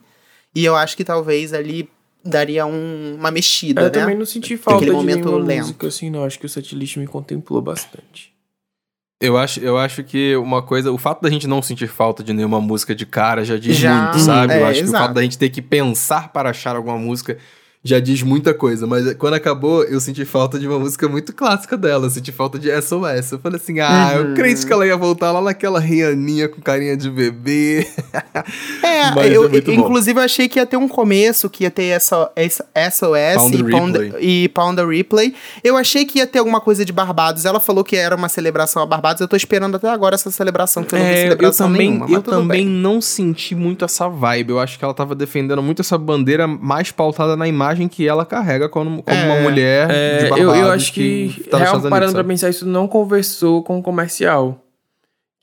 E 0.56 0.66
eu 0.66 0.76
acho 0.76 0.98
que 0.98 1.04
talvez 1.04 1.54
ali 1.54 1.88
daria 2.24 2.66
um- 2.66 3.16
uma 3.16 3.32
mexida, 3.32 3.82
Eu 3.82 3.86
né? 3.86 3.90
também 3.92 4.16
não 4.18 4.26
senti 4.26 4.58
falta 4.58 4.86
de 4.86 4.92
momento 4.92 5.26
nenhuma 5.26 5.46
lento. 5.46 5.62
música, 5.62 5.88
assim, 5.88 6.10
não. 6.10 6.24
Acho 6.24 6.40
que 6.40 6.46
o 6.46 6.50
setlist 6.50 6.98
me 6.98 7.08
contemplou 7.08 7.62
bastante. 7.62 8.34
Eu 9.20 9.36
acho, 9.36 9.60
eu 9.62 9.78
acho 9.80 10.04
que 10.04 10.36
uma 10.36 10.62
coisa, 10.62 10.92
o 10.92 10.98
fato 10.98 11.24
da 11.24 11.30
gente 11.30 11.48
não 11.48 11.60
sentir 11.62 11.88
falta 11.88 12.24
de 12.24 12.34
nenhuma 12.34 12.62
música 12.62 12.94
de 12.94 13.04
cara 13.06 13.44
já 13.44 13.58
diz 13.58 13.76
Já, 13.76 14.04
muito, 14.04 14.20
sabe? 14.20 14.54
eu 14.54 14.58
é, 14.66 14.70
acho 14.70 14.84
que 14.84 14.90
o 14.90 14.92
fato 14.92 15.14
da 15.16 15.24
gente 15.24 15.40
ter 15.40 15.50
que 15.50 15.60
pensar 15.62 16.32
para 16.32 16.52
achar 16.52 16.76
alguma 16.76 16.98
música 17.00 17.38
já 17.88 18.00
diz 18.00 18.22
muita 18.24 18.54
coisa. 18.54 18.86
Mas 18.88 19.14
quando 19.16 19.34
acabou, 19.36 19.84
eu 19.84 20.00
senti 20.00 20.26
falta 20.26 20.60
de 20.60 20.68
uma 20.68 20.78
música 20.80 21.08
muito 21.08 21.34
clássica 21.34 21.78
dela. 21.78 22.06
Eu 22.06 22.10
senti 22.10 22.32
falta 22.32 22.58
de 22.60 22.70
SOS. 22.82 23.32
Eu 23.34 23.40
falei 23.40 23.60
assim, 23.62 23.80
ah, 23.80 24.14
eu 24.16 24.26
Uhum. 24.28 24.34
creio 24.34 24.58
que 24.66 24.74
ela 24.74 24.86
ia 24.86 24.98
voltar 24.98 25.32
lá 25.32 25.42
naquela 25.42 25.80
Rianinha 25.80 26.48
com 26.50 26.62
carinha 26.62 26.96
de 26.98 27.10
bebê. 27.10 27.88
É, 28.84 29.12
Mas 29.14 29.32
eu, 29.32 29.46
é 29.46 29.50
muito 29.50 29.72
bom. 29.72 29.82
inclusive 29.82 30.20
eu 30.20 30.24
achei 30.24 30.48
que 30.48 30.60
ia 30.60 30.66
ter 30.66 30.78
um 30.78 30.88
começo, 30.88 31.50
que 31.50 31.64
ia 31.64 31.72
ter 31.72 31.86
essa, 31.86 32.32
essa 32.36 32.64
SOS 32.92 33.36
Pound 33.36 33.58
e, 33.58 33.64
Pound, 33.72 34.14
e 34.20 34.50
Pound 34.50 34.86
Replay. 34.86 35.34
Eu 35.64 35.76
achei 35.78 36.06
que 36.06 36.20
ia 36.20 36.28
ter 36.28 36.40
alguma 36.40 36.62
coisa 36.62 36.84
de 36.86 36.92
Barbados. 36.94 37.46
Ela 37.46 37.60
falou 37.60 37.84
que 37.84 37.96
era 37.96 38.16
uma 38.16 38.30
celebração 38.30 38.82
a 38.82 38.86
Barbados. 38.86 39.22
Eu 39.22 39.28
tô 39.28 39.36
esperando 39.36 39.76
até 39.76 39.90
agora 39.90 40.16
essa 40.16 40.32
celebração, 40.32 40.84
que 40.84 40.96
eu 40.96 41.00
não 41.00 41.06
vi 41.06 41.12
É, 41.12 41.18
eu 41.20 41.24
celebração 41.24 41.68
também, 41.72 41.90
nenhuma. 41.92 42.10
eu 42.16 42.22
também 42.22 42.66
bem. 42.66 42.74
não 42.76 43.02
senti 43.02 43.54
muito 43.56 43.84
essa 43.86 44.08
vibe. 44.08 44.52
Eu 44.52 44.60
acho 44.60 44.78
que 44.80 44.86
ela 44.86 44.94
tava 44.94 45.14
defendendo 45.16 45.62
muito 45.62 45.82
essa 45.82 45.98
bandeira 45.98 46.48
mais 46.48 46.92
pautada 46.92 47.36
na 47.36 47.48
imagem 47.48 47.77
que 47.86 48.08
ela 48.08 48.26
carrega 48.26 48.70
como, 48.70 49.04
como 49.04 49.18
uma 49.26 49.36
É, 49.36 49.44
mulher 49.44 49.88
de 49.90 49.94
É, 49.94 50.30
Barbados. 50.30 50.56
eu, 50.56 50.56
eu 50.56 50.72
acho 50.72 50.94
que, 50.94 51.46
tá 51.52 51.60
nos 51.60 51.68
real, 51.70 51.82
parando 51.90 52.14
pra 52.14 52.20
sabe? 52.22 52.30
pensar, 52.30 52.50
isso 52.50 52.66
não 52.66 52.88
conversou 52.88 53.62
com 53.62 53.78
o 53.78 53.84
comercial 53.84 54.64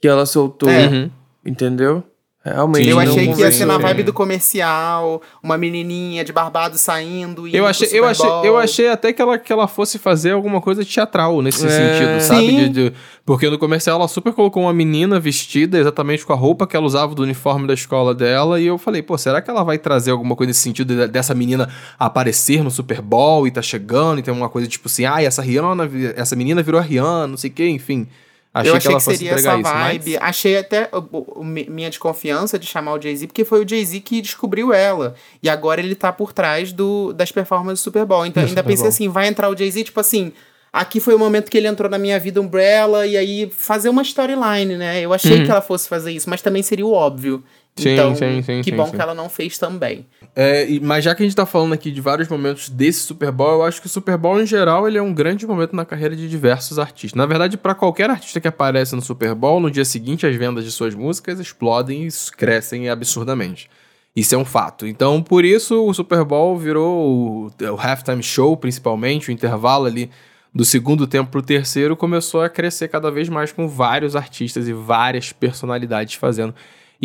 que 0.01 0.09
ela 0.09 0.25
soltou, 0.25 0.71
É. 0.71 1.11
Entendeu? 1.45 2.03
Realmente. 2.45 2.85
Sim, 2.85 2.91
Eu 2.91 2.97
não 2.97 3.03
achei 3.03 3.33
que 3.33 3.41
ia 3.41 3.51
ser 3.51 3.65
na 3.65 3.79
vibe 3.79 4.03
do 4.03 4.13
comercial, 4.13 5.23
uma 5.43 5.57
menininha 5.57 6.23
de 6.23 6.31
Barbados 6.33 6.79
saindo. 6.81 7.49
indo 7.49 7.57
Eu 7.57 7.67
achei, 7.67 7.89
eu, 7.91 8.05
achei, 8.05 8.29
eu 8.45 8.59
achei 8.59 8.89
até 8.89 9.13
que 9.15 9.23
ela, 9.23 9.39
que 9.39 9.51
ela 9.51 9.67
fosse 9.67 9.99
fazer 9.99 10.33
alguma 10.33 10.61
coisa 10.61 10.85
teatral 10.85 11.41
nesse 11.41 11.65
É. 11.67 11.71
sentido, 11.71 12.21
sabe? 12.21 12.69
De- 12.69 12.69
de- 12.91 12.93
porque 13.25 13.49
no 13.49 13.59
comercial 13.59 13.97
ela 13.99 14.07
super 14.09 14.35
colocou 14.35 14.65
uma 14.65 14.75
menina 14.75 15.19
vestida 15.19 15.79
exatamente 15.79 16.27
com 16.27 16.35
a 16.35 16.37
roupa 16.37 16.67
que 16.67 16.77
ela 16.77 16.85
usava 16.85 17.15
do 17.15 17.23
uniforme 17.23 17.67
da 17.67 17.73
escola 17.73 18.15
dela. 18.15 18.61
E 18.61 18.67
eu 18.67 18.77
falei, 18.77 19.01
pô, 19.03 19.17
será 19.17 19.41
que 19.41 19.49
ela 19.51 19.65
vai 19.65 19.79
trazer 19.79 20.11
alguma 20.11 20.37
coisa 20.37 20.51
nesse 20.51 20.61
sentido 20.61 20.95
de- 20.95 21.09
dessa 21.09 21.35
menina 21.35 21.71
aparecer 21.99 22.63
no 22.63 22.71
Super 22.71 23.01
Bowl 23.01 23.47
e 23.47 23.51
tá 23.51 23.63
chegando 23.63 24.19
e 24.19 24.23
tem 24.23 24.35
uma 24.35 24.51
coisa 24.51 24.69
tipo 24.69 24.87
assim, 24.87 25.07
ah, 25.07 25.23
essa 25.23 25.41
Rihanna, 25.41 25.89
essa 26.15 26.37
menina 26.37 26.63
virou 26.63 26.79
a 26.79 26.85
Rihanna, 26.85 27.27
não 27.27 27.37
sei 27.39 27.49
o 27.49 27.53
que, 27.55 27.67
enfim. 27.67 28.07
Achei, 28.55 28.71
eu 28.71 28.77
achei 28.77 28.91
que 28.93 28.97
que, 28.97 29.03
seria 29.03 29.33
essa 29.33 29.55
isso. 29.55 29.63
vibe. 29.63 30.13
Mas... 30.15 30.23
Achei 30.23 30.57
até 30.57 30.89
o- 30.93 31.41
o- 31.41 31.45
mi- 31.45 31.67
minha 31.69 31.91
desconfiança 31.91 32.59
de 32.59 32.67
chamar 32.67 32.95
o 32.95 33.03
Jay-Z, 33.03 33.27
porque 33.27 33.45
foi 33.45 33.65
o 33.65 33.69
Jay-Z 33.69 33.99
que 34.01 34.21
descobriu 34.21 34.73
ela. 34.73 35.15
E 35.43 35.49
agora 35.49 35.81
ele 35.81 35.95
tá 35.97 36.13
por 36.13 36.33
trás 36.33 36.73
do, 36.73 37.13
das 37.13 37.33
performances 37.33 37.81
do 37.81 37.85
Super 37.85 38.05
Bowl. 38.07 38.25
Então 38.25 38.43
Do 38.43 38.47
ainda 38.49 38.61
Super 38.61 38.71
pensei 38.71 38.83
Bowl. 38.85 38.89
assim, 38.91 39.09
vai 39.09 39.27
entrar 39.27 39.49
o 39.51 39.57
Jay-Z, 39.57 39.85
tipo 39.85 39.99
assim. 40.01 40.33
Aqui 40.73 40.99
foi 40.99 41.15
o 41.15 41.19
momento 41.19 41.51
que 41.51 41.57
ele 41.57 41.69
entrou 41.69 41.89
na 41.89 41.99
minha 41.99 42.19
vida 42.19 42.41
Umbrella 42.41 43.07
e 43.07 43.17
aí 43.17 43.49
fazer 43.57 43.89
uma 43.89 44.03
storyline, 44.03 44.77
né? 44.77 45.01
Eu 45.01 45.13
achei 45.13 45.39
Uhum. 45.39 45.45
que 45.45 45.51
ela 45.51 45.61
fosse 45.61 45.89
fazer 45.89 46.11
isso, 46.13 46.29
mas 46.29 46.43
também 46.43 46.63
seria 46.65 46.85
o 46.87 46.93
óbvio. 46.93 47.45
Sim, 47.77 47.91
então, 47.91 48.15
sim, 48.15 48.41
sim, 48.41 48.63
que 48.63 48.71
bom 48.71 48.89
que 48.89 49.01
ela 49.01 49.15
não 49.15 49.29
fez 49.29 49.59
também. 49.59 50.07
É, 50.37 50.67
mas 50.81 51.05
já 51.05 51.13
que 51.13 51.25
a 51.25 51.27
gente 51.27 51.35
tá 51.35 51.45
falando 51.45 51.73
aqui 51.73 51.91
de 51.91 52.01
vários 52.01 52.29
momentos 52.29 52.69
desse 52.69 53.01
Super 53.01 53.33
Bowl, 53.33 53.55
eu 53.55 53.63
acho 53.65 53.81
que 53.81 53.89
o 53.89 53.91
Super 53.91 54.17
Bowl, 54.17 54.41
em 54.41 54.47
geral, 54.47 54.87
ele 54.87 54.97
é 54.97 55.03
um 55.03 55.13
grande 55.13 55.45
momento 55.45 55.75
na 55.75 55.85
carreira 55.85 56.15
de 56.15 56.29
diversos 56.29 56.79
artistas. 56.79 57.19
Na 57.19 57.27
verdade, 57.27 57.57
pra 57.57 57.75
qualquer 57.75 58.09
artista 58.09 58.41
que 58.41 58.47
aparece 58.47 58.95
no 58.95 59.03
Super 59.03 59.35
Bowl, 59.35 59.59
no 59.59 59.71
dia 59.71 59.85
seguinte 59.85 60.25
as 60.25 60.37
vendas 60.37 60.65
de 60.65 60.71
suas 60.71 60.95
músicas 60.95 61.41
explodem 61.41 62.07
e 62.07 62.09
crescem 62.37 62.89
absurdamente. 62.89 63.69
Isso 64.15 64.37
é 64.37 64.39
um 64.39 64.45
fato. 64.45 64.87
Então, 64.87 65.21
por 65.21 65.45
isso, 65.45 65.85
o 65.85 65.93
Super 65.93 66.23
Bowl 66.23 66.57
virou 66.57 67.51
o, 67.51 67.65
o 67.73 67.77
halftime 67.77 68.23
show, 68.23 68.57
principalmente, 68.57 69.31
o 69.31 69.33
intervalo 69.33 69.87
ali 69.87 70.09
do 70.55 70.65
segundo 70.65 71.09
tempo 71.09 71.33
pro 71.33 71.43
terceiro, 71.43 71.97
começou 71.97 72.41
a 72.41 72.49
crescer 72.49 72.87
cada 72.87 73.11
vez 73.11 73.29
mais 73.29 73.51
com 73.51 73.67
vários 73.67 74.15
artistas 74.15 74.69
e 74.69 74.73
várias 74.73 75.33
personalidades 75.33 76.15
fazendo. 76.15 76.55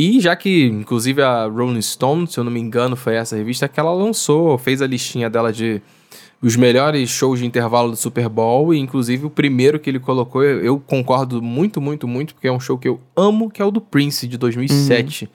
E 0.02 0.18
já 0.22 0.34
que, 0.34 0.64
inclusive, 0.64 1.22
a 1.22 1.44
Rolling 1.44 1.82
Stone, 1.82 2.26
se 2.26 2.40
eu 2.40 2.46
não 2.46 2.52
me 2.54 2.62
engano, 2.62 2.96
foi 2.96 3.16
essa 3.16 3.36
revista 3.36 3.68
que 3.68 3.78
ela 3.78 3.92
lançou, 3.92 4.58
fez 4.58 4.82
a 4.82 4.88
listinha 4.88 5.30
dela 5.30 5.52
de 5.52 5.82
os 6.42 6.56
melhores 6.56 7.10
shows 7.10 7.40
de 7.40 7.46
intervalo 7.46 7.90
do 7.90 7.98
Super 7.98 8.30
Bowl, 8.30 8.74
e 8.74 8.80
inclusive 8.80 9.26
o 9.26 9.30
primeiro 9.30 9.78
que 9.78 9.90
ele 9.90 10.00
colocou, 10.00 10.42
eu, 10.42 10.80
concordo 10.80 11.42
muito, 11.42 11.82
muito, 11.82 12.08
muito, 12.08 12.34
porque 12.34 12.48
é 12.48 12.52
um 12.52 12.62
show 12.62 12.78
que 12.78 12.88
eu 12.88 13.02
amo, 13.14 13.52
que 13.52 13.62
é 13.62 13.66
o 13.66 13.72
do 13.72 13.82
Prince, 13.82 14.26
de 14.26 14.38
2007, 14.38 15.30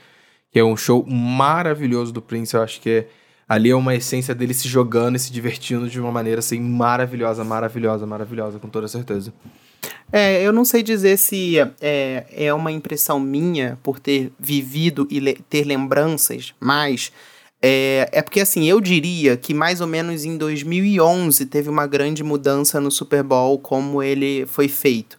que 0.50 0.58
é 0.58 0.64
um 0.64 0.78
show 0.78 1.04
maravilhoso 1.06 2.10
do 2.10 2.22
Prince, 2.22 2.54
eu 2.54 2.62
acho 2.62 2.80
que 2.80 2.88
é, 2.88 3.08
ali 3.46 3.68
é 3.68 3.76
uma 3.76 3.94
essência 3.94 4.34
dele 4.34 4.54
se 4.54 4.66
jogando 4.66 5.16
e 5.16 5.18
se 5.18 5.30
divertindo 5.30 5.90
de 5.90 6.00
uma 6.00 6.10
maneira, 6.10 6.38
assim, 6.38 6.58
maravilhosa, 6.58 7.44
maravilhosa, 7.44 8.06
maravilhosa, 8.06 8.58
com 8.58 8.70
toda 8.70 8.88
certeza. 8.88 9.30
É, 10.12 10.42
eu 10.42 10.52
não 10.52 10.64
sei 10.64 10.82
dizer 10.82 11.16
se 11.16 11.56
é, 11.80 12.24
é 12.30 12.54
uma 12.54 12.70
impressão 12.70 13.18
minha 13.18 13.78
por 13.82 13.98
ter 13.98 14.30
vivido 14.38 15.06
e 15.10 15.18
le- 15.18 15.38
ter 15.50 15.64
lembranças, 15.64 16.54
mas 16.60 17.10
é, 17.60 18.08
é 18.12 18.22
porque 18.22 18.40
assim, 18.40 18.64
eu 18.68 18.80
diria 18.80 19.36
que 19.36 19.52
mais 19.52 19.80
ou 19.80 19.86
menos 19.86 20.24
em 20.24 20.36
2011 20.36 21.46
teve 21.46 21.68
uma 21.68 21.86
grande 21.86 22.22
mudança 22.22 22.80
no 22.80 22.90
Super 22.90 23.22
Bowl 23.22 23.58
como 23.58 24.02
ele 24.02 24.46
foi 24.46 24.68
feito. 24.68 25.16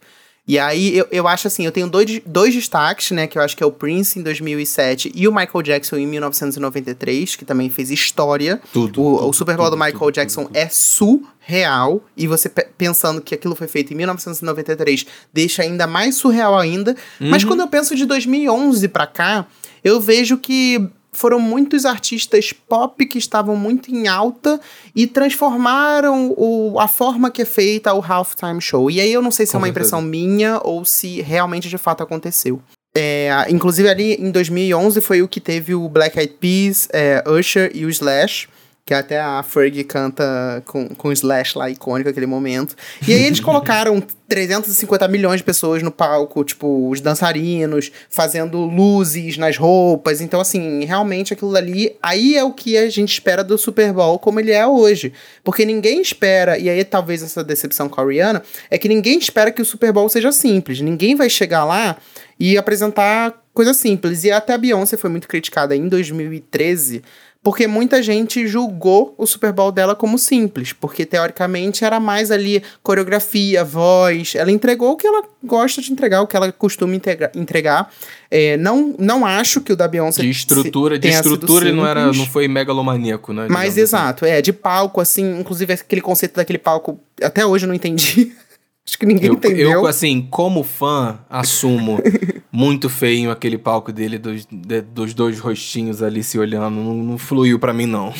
E 0.48 0.58
aí, 0.60 0.96
eu, 0.96 1.08
eu 1.10 1.26
acho 1.26 1.48
assim, 1.48 1.64
eu 1.64 1.72
tenho 1.72 1.88
dois, 1.88 2.20
dois 2.24 2.54
destaques, 2.54 3.10
né? 3.10 3.26
Que 3.26 3.36
eu 3.36 3.42
acho 3.42 3.56
que 3.56 3.62
é 3.64 3.66
o 3.66 3.72
Prince 3.72 4.16
em 4.18 4.22
2007 4.22 5.10
e 5.12 5.26
o 5.26 5.34
Michael 5.34 5.60
Jackson 5.62 5.96
em 5.96 6.06
1993, 6.06 7.34
que 7.34 7.44
também 7.44 7.68
fez 7.68 7.90
história. 7.90 8.60
Tudo. 8.72 8.88
O, 9.02 9.16
tudo, 9.16 9.28
o 9.28 9.32
Super 9.32 9.56
Bowl 9.56 9.70
do 9.70 9.76
Michael 9.76 9.98
tudo, 9.98 10.12
Jackson 10.12 10.44
tudo. 10.44 10.56
é 10.56 10.68
surreal. 10.68 12.02
E 12.16 12.26
você 12.26 12.48
pe- 12.48 12.68
pensando 12.78 13.20
que 13.20 13.34
aquilo 13.34 13.54
foi 13.56 13.66
feito 13.68 13.92
em 13.92 13.96
1993, 13.96 15.06
deixa 15.32 15.62
ainda 15.62 15.86
mais 15.86 16.14
surreal 16.16 16.56
ainda. 16.58 16.96
Mas 17.18 17.42
Uhum. 17.42 17.48
quando 17.50 17.60
eu 17.60 17.68
penso 17.68 17.94
de 17.96 18.04
2011 18.06 18.88
pra 18.88 19.06
cá, 19.06 19.46
eu 19.82 20.00
vejo 20.00 20.38
que 20.38 20.88
foram 21.16 21.38
muitos 21.40 21.84
artistas 21.84 22.52
pop 22.52 23.04
que 23.06 23.18
estavam 23.18 23.56
muito 23.56 23.90
em 23.90 24.06
alta 24.08 24.60
e 24.94 25.06
transformaram 25.06 26.34
o, 26.36 26.78
a 26.78 26.88
forma 26.88 27.30
que 27.30 27.42
é 27.42 27.44
feita 27.44 27.92
o 27.94 28.00
halftime 28.02 28.60
show. 28.60 28.90
E 28.90 29.00
aí 29.00 29.12
eu 29.12 29.22
não 29.22 29.30
sei 29.30 29.46
se 29.46 29.52
Com 29.52 29.58
é 29.58 29.60
uma 29.60 29.66
certeza. 29.66 29.86
impressão 29.88 30.02
minha 30.02 30.60
ou 30.62 30.84
se 30.84 31.20
realmente 31.22 31.68
de 31.68 31.78
fato 31.78 32.02
aconteceu. 32.02 32.60
É, 32.96 33.44
inclusive 33.50 33.88
ali 33.88 34.14
em 34.14 34.30
2011 34.30 35.00
foi 35.02 35.20
o 35.20 35.28
que 35.28 35.38
teve 35.40 35.74
o 35.74 35.86
Black 35.88 36.18
Eyed 36.18 36.34
Peas, 36.40 36.88
é, 36.92 37.22
Usher 37.28 37.70
e 37.74 37.84
o 37.84 37.90
Slash, 37.90 38.48
que 38.86 38.94
até 38.94 39.20
a 39.20 39.42
Fergie 39.42 39.82
canta 39.82 40.62
com, 40.64 40.88
com 40.90 41.10
Slash 41.10 41.58
lá, 41.58 41.68
icônico 41.68 42.08
aquele 42.08 42.24
momento. 42.24 42.76
E 43.06 43.12
aí 43.12 43.24
eles 43.24 43.40
colocaram 43.40 44.00
350 44.28 45.08
milhões 45.08 45.38
de 45.38 45.44
pessoas 45.44 45.82
no 45.82 45.90
palco, 45.90 46.44
tipo, 46.44 46.88
os 46.88 47.00
dançarinos, 47.00 47.90
fazendo 48.08 48.58
luzes 48.64 49.36
nas 49.36 49.56
roupas. 49.56 50.20
Então, 50.20 50.40
assim, 50.40 50.84
realmente 50.84 51.32
aquilo 51.32 51.56
ali, 51.56 51.96
aí 52.00 52.36
é 52.36 52.44
o 52.44 52.52
que 52.52 52.76
a 52.76 52.88
gente 52.88 53.12
espera 53.12 53.42
do 53.42 53.58
Super 53.58 53.92
Bowl 53.92 54.20
como 54.20 54.38
ele 54.38 54.52
é 54.52 54.64
hoje. 54.64 55.12
Porque 55.42 55.64
ninguém 55.64 56.00
espera, 56.00 56.56
e 56.56 56.70
aí 56.70 56.84
talvez 56.84 57.24
essa 57.24 57.42
decepção 57.42 57.88
com 57.88 58.00
a 58.00 58.06
Rihanna, 58.06 58.40
é 58.70 58.78
que 58.78 58.88
ninguém 58.88 59.18
espera 59.18 59.50
que 59.50 59.60
o 59.60 59.64
Super 59.64 59.92
Bowl 59.92 60.08
seja 60.08 60.30
simples. 60.30 60.80
Ninguém 60.80 61.16
vai 61.16 61.28
chegar 61.28 61.64
lá 61.64 61.96
e 62.38 62.56
apresentar 62.56 63.34
coisa 63.52 63.74
simples. 63.74 64.22
E 64.22 64.30
até 64.30 64.52
a 64.52 64.58
Beyoncé 64.58 64.96
foi 64.96 65.10
muito 65.10 65.26
criticada 65.26 65.74
em 65.74 65.88
2013 65.88 67.02
porque 67.46 67.68
muita 67.68 68.02
gente 68.02 68.44
julgou 68.48 69.14
o 69.16 69.24
Super 69.24 69.52
Bowl 69.52 69.70
dela 69.70 69.94
como 69.94 70.18
simples, 70.18 70.72
porque 70.72 71.06
teoricamente 71.06 71.84
era 71.84 72.00
mais 72.00 72.32
ali 72.32 72.60
coreografia, 72.82 73.62
voz. 73.62 74.34
Ela 74.34 74.50
entregou 74.50 74.90
o 74.90 74.96
que 74.96 75.06
ela 75.06 75.22
gosta 75.44 75.80
de 75.80 75.92
entregar, 75.92 76.22
o 76.22 76.26
que 76.26 76.36
ela 76.36 76.50
costuma 76.50 76.92
entregar. 77.36 77.92
É, 78.28 78.56
não, 78.56 78.96
não 78.98 79.24
acho 79.24 79.60
que 79.60 79.72
o 79.72 79.76
da 79.76 79.86
Beyoncé 79.86 80.22
De 80.22 80.28
estrutura, 80.28 80.98
de 80.98 81.06
estrutura 81.06 81.68
ele 81.68 81.76
não 81.76 81.86
era, 81.86 82.12
não 82.12 82.26
foi 82.26 82.48
megalomaníaco, 82.48 83.32
né? 83.32 83.46
Mas 83.48 83.74
assim. 83.74 83.80
exato, 83.80 84.24
é, 84.24 84.42
de 84.42 84.52
palco, 84.52 85.00
assim, 85.00 85.38
inclusive 85.38 85.72
aquele 85.72 86.00
conceito 86.00 86.34
daquele 86.34 86.58
palco, 86.58 86.98
até 87.22 87.46
hoje 87.46 87.64
eu 87.64 87.68
não 87.68 87.76
entendi. 87.76 88.32
Acho 88.88 88.98
que 88.98 89.04
ninguém 89.06 89.26
Eu, 89.26 89.34
entendeu. 89.34 89.70
eu, 89.70 89.86
assim, 89.86 90.26
como 90.30 90.62
fã, 90.62 91.18
assumo 91.28 91.98
muito 92.52 92.88
feio 92.88 93.32
aquele 93.32 93.58
palco 93.58 93.90
dele, 93.92 94.16
dos, 94.16 94.46
de- 94.48 94.80
dos 94.80 95.12
dois 95.12 95.40
rostinhos 95.40 96.04
ali 96.04 96.22
se 96.22 96.38
olhando. 96.38 96.76
Não, 96.76 96.94
não 96.94 97.18
fluiu 97.18 97.58
pra 97.58 97.72
mim, 97.72 97.84
não. 97.86 98.12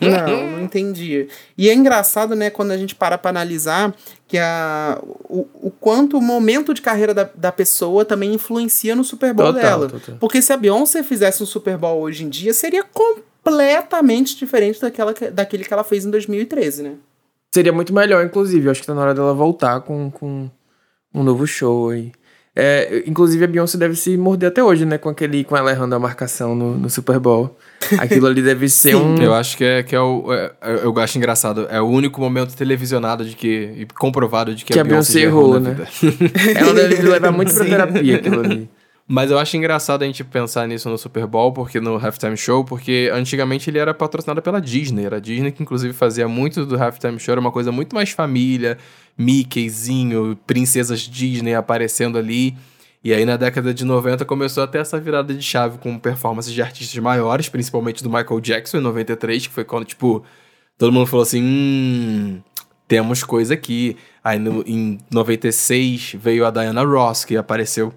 Não, 0.00 0.50
não 0.52 0.62
entendi. 0.62 1.28
E 1.56 1.68
é 1.70 1.74
engraçado, 1.74 2.34
né, 2.34 2.50
quando 2.50 2.72
a 2.72 2.76
gente 2.76 2.94
para 2.94 3.16
pra 3.16 3.30
analisar 3.30 3.94
que 4.26 4.36
a, 4.36 4.98
o, 5.28 5.46
o 5.54 5.70
quanto 5.70 6.18
o 6.18 6.22
momento 6.22 6.74
de 6.74 6.82
carreira 6.82 7.14
da, 7.14 7.30
da 7.32 7.52
pessoa 7.52 8.04
também 8.04 8.34
influencia 8.34 8.96
no 8.96 9.04
Super 9.04 9.32
Bowl 9.32 9.52
Total, 9.52 9.62
dela. 9.62 9.88
total. 9.88 10.16
Porque 10.18 10.42
se 10.42 10.52
a 10.52 10.56
Beyoncé 10.56 11.04
fizesse 11.04 11.40
um 11.40 11.46
Super 11.46 11.78
Bowl 11.78 12.00
hoje 12.00 12.24
em 12.24 12.28
dia, 12.28 12.52
seria 12.52 12.82
completamente 12.82 14.36
diferente 14.36 14.80
daquela, 14.80 15.14
que- 15.14 15.30
daquele 15.30 15.64
que 15.64 15.72
ela 15.72 15.84
fez 15.84 16.04
em 16.04 16.10
2013, 16.10 16.82
né? 16.82 16.92
Seria 17.52 17.72
muito 17.72 17.92
melhor, 17.92 18.24
inclusive. 18.24 18.66
Eu 18.66 18.70
acho 18.70 18.80
que 18.80 18.86
tá 18.86 18.94
na 18.94 19.00
hora 19.02 19.14
dela 19.14 19.34
voltar 19.34 19.80
com, 19.80 20.10
com 20.10 20.48
um 21.14 21.22
novo 21.22 21.46
show 21.46 21.90
aí. 21.90 22.12
É, 22.54 23.04
inclusive, 23.06 23.44
a 23.44 23.46
Beyoncé 23.48 23.78
deve 23.78 23.94
se 23.94 24.16
morder 24.16 24.48
até 24.48 24.62
hoje, 24.62 24.84
né? 24.84 24.98
Com 24.98 25.08
aquele, 25.08 25.44
com 25.44 25.56
ela 25.56 25.70
errando 25.70 25.94
a 25.94 25.98
marcação 25.98 26.54
no, 26.54 26.76
no 26.76 26.90
Super 26.90 27.18
Bowl. 27.20 27.56
Aquilo 27.98 28.26
ali 28.26 28.42
deve 28.42 28.68
ser 28.70 28.96
um. 28.96 29.16
Eu 29.22 29.32
acho 29.32 29.56
que 29.56 29.64
é, 29.64 29.82
que 29.84 29.94
é 29.94 30.00
o. 30.00 30.32
é- 30.32 30.52
é- 30.60 30.80
eu 30.84 30.98
acho 30.98 31.16
engraçado. 31.16 31.66
É 31.70 31.80
o 31.80 31.86
único 31.86 32.20
momento 32.20 32.54
televisionado 32.56 33.24
de 33.24 33.36
que. 33.36 33.72
e 33.76 33.86
comprovado 33.98 34.54
de 34.54 34.64
que, 34.64 34.72
Que 34.72 34.78
a 34.78 34.82
a 34.82 34.84
Beyoncé, 34.84 35.20
Beyoncé 35.20 35.28
errou 35.28 35.54
errou, 35.56 35.60
na 35.60 35.70
né? 35.70 35.86
vida. 36.02 36.28
Ela 36.58 36.74
deve 36.74 37.02
levar 37.08 37.30
muito 37.32 37.54
pra 37.54 37.64
terapia 37.64 38.16
aquilo 38.16 38.40
ali. 38.40 38.68
Mas 39.12 39.28
eu 39.28 39.40
acho 39.40 39.56
engraçado 39.56 40.02
a 40.02 40.06
gente 40.06 40.22
pensar 40.22 40.68
nisso 40.68 40.88
no 40.88 40.96
Super 40.96 41.26
Bowl, 41.26 41.52
porque 41.52 41.80
no 41.80 41.96
Halftime 41.96 42.36
Show, 42.36 42.64
porque 42.64 43.10
antigamente 43.12 43.68
ele 43.68 43.76
era 43.76 43.92
patrocinado 43.92 44.40
pela 44.40 44.60
Disney. 44.60 45.04
Era 45.04 45.16
a 45.16 45.18
Disney 45.18 45.50
que, 45.50 45.60
inclusive, 45.60 45.92
fazia 45.92 46.28
muito 46.28 46.64
do 46.64 46.80
Halftime 46.80 47.18
Show, 47.18 47.32
era 47.32 47.40
uma 47.40 47.50
coisa 47.50 47.72
muito 47.72 47.92
mais 47.92 48.10
família, 48.10 48.78
Mickeyzinho, 49.18 50.38
princesas 50.46 51.00
Disney 51.00 51.56
aparecendo 51.56 52.18
ali. 52.18 52.56
E 53.02 53.12
aí, 53.12 53.24
na 53.24 53.36
década 53.36 53.74
de 53.74 53.84
90, 53.84 54.24
começou 54.24 54.62
a 54.62 54.68
ter 54.68 54.78
essa 54.78 55.00
virada 55.00 55.34
de 55.34 55.42
chave 55.42 55.78
com 55.78 55.98
performances 55.98 56.52
de 56.52 56.62
artistas 56.62 56.96
maiores, 57.02 57.48
principalmente 57.48 58.04
do 58.04 58.08
Michael 58.08 58.40
Jackson 58.40 58.76
em 58.76 58.82
93, 58.82 59.48
que 59.48 59.52
foi 59.52 59.64
quando, 59.64 59.86
tipo, 59.86 60.22
todo 60.78 60.92
mundo 60.92 61.08
falou 61.08 61.24
assim: 61.24 61.42
hum, 61.42 62.40
temos 62.86 63.24
coisa 63.24 63.54
aqui. 63.54 63.96
Aí 64.22 64.38
no, 64.38 64.62
em 64.64 64.98
96 65.10 66.14
veio 66.16 66.46
a 66.46 66.50
Diana 66.52 66.84
Ross, 66.84 67.24
que 67.24 67.36
apareceu 67.36 67.92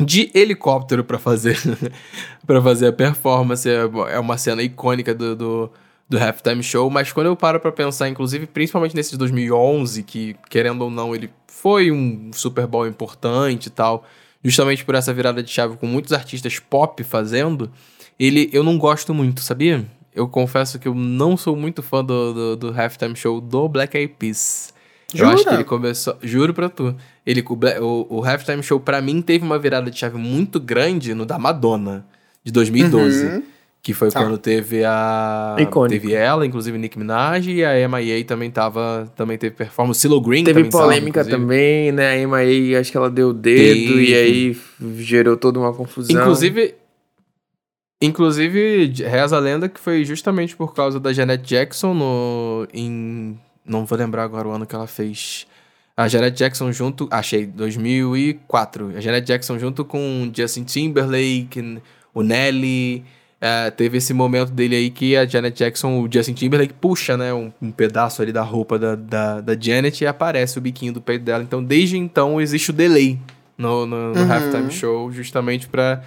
de 0.00 0.30
helicóptero 0.34 1.04
pra 1.04 1.18
fazer 1.18 1.58
para 2.46 2.62
fazer 2.62 2.88
a 2.88 2.92
performance. 2.92 3.68
É 3.68 3.82
é 4.10 4.18
uma 4.18 4.38
cena 4.38 4.62
icônica 4.62 5.14
do, 5.14 5.36
do, 5.36 5.70
do 6.08 6.18
Halftime 6.18 6.62
Show, 6.62 6.88
mas 6.90 7.12
quando 7.12 7.26
eu 7.26 7.36
paro 7.36 7.60
pra 7.60 7.72
pensar, 7.72 8.08
inclusive, 8.08 8.46
principalmente 8.46 8.94
nesse 8.94 9.12
de 9.12 9.18
2011, 9.18 10.02
que, 10.02 10.36
querendo 10.48 10.82
ou 10.82 10.90
não, 10.90 11.14
ele 11.14 11.30
foi 11.46 11.90
um 11.90 12.30
Super 12.32 12.66
Bowl 12.66 12.86
importante 12.86 13.66
e 13.66 13.70
tal, 13.70 14.04
justamente 14.42 14.84
por 14.84 14.94
essa 14.94 15.12
virada 15.12 15.42
de 15.42 15.50
chave 15.50 15.76
com 15.76 15.86
muitos 15.86 16.12
artistas 16.12 16.58
pop 16.58 17.02
fazendo, 17.04 17.70
ele 18.18 18.48
eu 18.52 18.62
não 18.62 18.78
gosto 18.78 19.14
muito, 19.14 19.40
sabia? 19.40 19.86
Eu 20.14 20.28
confesso 20.28 20.78
que 20.78 20.86
eu 20.86 20.94
não 20.94 21.36
sou 21.36 21.56
muito 21.56 21.82
fã 21.82 22.04
do, 22.04 22.34
do, 22.34 22.56
do 22.56 22.80
Halftime 22.80 23.16
Show 23.16 23.40
do 23.40 23.68
Black 23.68 23.96
Eyed 23.96 24.14
Peas. 24.18 24.74
Eu 25.14 25.26
acho 25.26 25.38
que 25.38 25.42
Jura? 25.44 25.54
ele 25.56 25.64
começou. 25.64 26.16
Juro 26.22 26.54
pra 26.54 26.68
tu. 26.68 26.94
Ele, 27.24 27.44
o, 27.80 28.06
o, 28.18 28.24
Halftime 28.24 28.62
Show, 28.62 28.80
pra 28.80 29.00
mim, 29.00 29.22
teve 29.22 29.44
uma 29.44 29.58
virada 29.58 29.90
de 29.90 29.98
chave 29.98 30.18
muito 30.18 30.58
grande 30.58 31.14
no 31.14 31.24
da 31.24 31.38
Madonna, 31.38 32.04
de 32.42 32.50
2012. 32.52 33.24
Uhum. 33.26 33.42
Que 33.80 33.92
foi 33.92 34.10
Tá. 34.10 34.20
quando 34.22 34.38
teve 34.38 34.84
a. 34.84 35.56
Icônico. 35.58 36.00
Teve 36.00 36.14
ela, 36.14 36.46
inclusive 36.46 36.78
Nicki 36.78 36.96
Minaj, 36.98 37.48
e 37.48 37.64
a 37.64 37.88
MIA 37.88 38.24
também 38.24 38.48
tava. 38.48 39.10
Também 39.16 39.36
teve 39.36 39.56
performance. 39.56 40.00
Silo 40.00 40.20
Green 40.20 40.44
Teve 40.44 40.60
também 40.60 40.70
tava, 40.70 40.84
polêmica 40.84 41.20
inclusive. 41.20 41.36
também, 41.36 41.90
né? 41.90 42.22
A 42.22 42.28
MIA, 42.28 42.78
acho 42.78 42.92
que 42.92 42.96
ela 42.96 43.10
deu 43.10 43.30
o 43.30 43.32
dedo 43.32 43.94
Teve. 43.94 44.10
e 44.10 44.14
aí 44.14 44.56
gerou 44.98 45.36
toda 45.36 45.58
uma 45.58 45.72
confusão. 45.72 46.16
Inclusive. 46.20 46.76
Inclusive, 48.00 48.92
reza 49.04 49.36
a 49.36 49.40
lenda 49.40 49.68
que 49.68 49.78
foi 49.78 50.04
justamente 50.04 50.56
por 50.56 50.74
causa 50.74 50.98
da 50.98 51.12
Janet 51.12 51.42
Jackson 51.44 51.94
no. 51.94 52.66
Em. 52.72 53.38
Não 53.64 53.84
vou 53.84 53.96
lembrar 53.98 54.24
agora 54.24 54.48
o 54.48 54.50
ano 54.52 54.66
que 54.66 54.74
ela 54.74 54.86
fez. 54.88 55.46
A 56.02 56.08
Janet 56.08 56.36
Jackson 56.36 56.72
junto. 56.72 57.08
Achei, 57.10 57.46
2004. 57.46 58.92
A 58.96 59.00
Janet 59.00 59.26
Jackson 59.26 59.58
junto 59.58 59.84
com 59.84 60.30
Justin 60.34 60.64
Timberlake, 60.64 61.80
o 62.14 62.22
Nelly. 62.22 63.04
é, 63.40 63.70
teve 63.70 63.98
esse 63.98 64.12
momento 64.14 64.50
dele 64.52 64.76
aí 64.76 64.90
que 64.90 65.16
a 65.16 65.26
Janet 65.26 65.56
Jackson, 65.58 66.00
o 66.00 66.08
Justin 66.12 66.32
Timberlake, 66.34 66.74
puxa, 66.74 67.16
né? 67.16 67.32
Um, 67.34 67.52
um 67.60 67.70
pedaço 67.72 68.22
ali 68.22 68.32
da 68.32 68.42
roupa 68.42 68.78
da, 68.78 68.94
da, 68.94 69.40
da 69.40 69.56
Janet 69.58 70.02
e 70.02 70.06
aparece 70.06 70.58
o 70.58 70.60
biquinho 70.60 70.92
do 70.92 71.00
peito 71.00 71.24
dela. 71.24 71.42
Então, 71.42 71.62
desde 71.62 71.96
então, 71.98 72.40
existe 72.40 72.70
o 72.70 72.72
delay 72.72 73.18
no, 73.58 73.84
no, 73.86 74.14
no 74.14 74.20
Uhum. 74.20 74.32
halftime 74.32 74.70
show, 74.70 75.10
justamente 75.12 75.66
pra. 75.68 76.02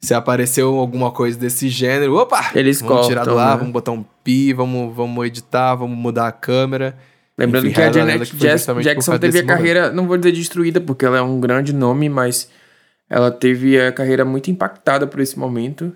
Se 0.00 0.12
apareceu 0.12 0.76
alguma 0.78 1.10
coisa 1.10 1.38
desse 1.38 1.68
gênero, 1.70 2.16
opa! 2.16 2.50
Eles 2.54 2.82
vamos 2.82 3.06
tirar 3.06 3.22
do 3.24 3.30
cortam, 3.30 3.42
ar, 3.42 3.52
né? 3.52 3.56
vamos 3.58 3.72
botar 3.72 3.92
um 3.92 4.04
pi, 4.22 4.52
vamos, 4.52 4.94
vamos 4.94 5.26
editar, 5.26 5.74
vamos 5.76 5.96
mudar 5.96 6.26
a 6.28 6.32
câmera. 6.32 6.94
Lembrando 7.36 7.66
Enfim, 7.66 7.74
que 7.74 7.82
a 7.82 7.92
Janet 7.92 8.36
Jackson 8.36 8.74
causa 8.74 9.18
teve 9.18 9.38
a 9.38 9.42
momento. 9.42 9.46
carreira, 9.56 9.90
não 9.92 10.06
vou 10.06 10.16
dizer 10.16 10.32
destruída, 10.32 10.80
porque 10.80 11.04
ela 11.04 11.18
é 11.18 11.22
um 11.22 11.40
grande 11.40 11.72
nome, 11.72 12.08
mas 12.08 12.48
ela 13.10 13.30
teve 13.30 13.80
a 13.80 13.90
carreira 13.92 14.24
muito 14.24 14.50
impactada 14.50 15.06
por 15.06 15.20
esse 15.20 15.38
momento. 15.38 15.94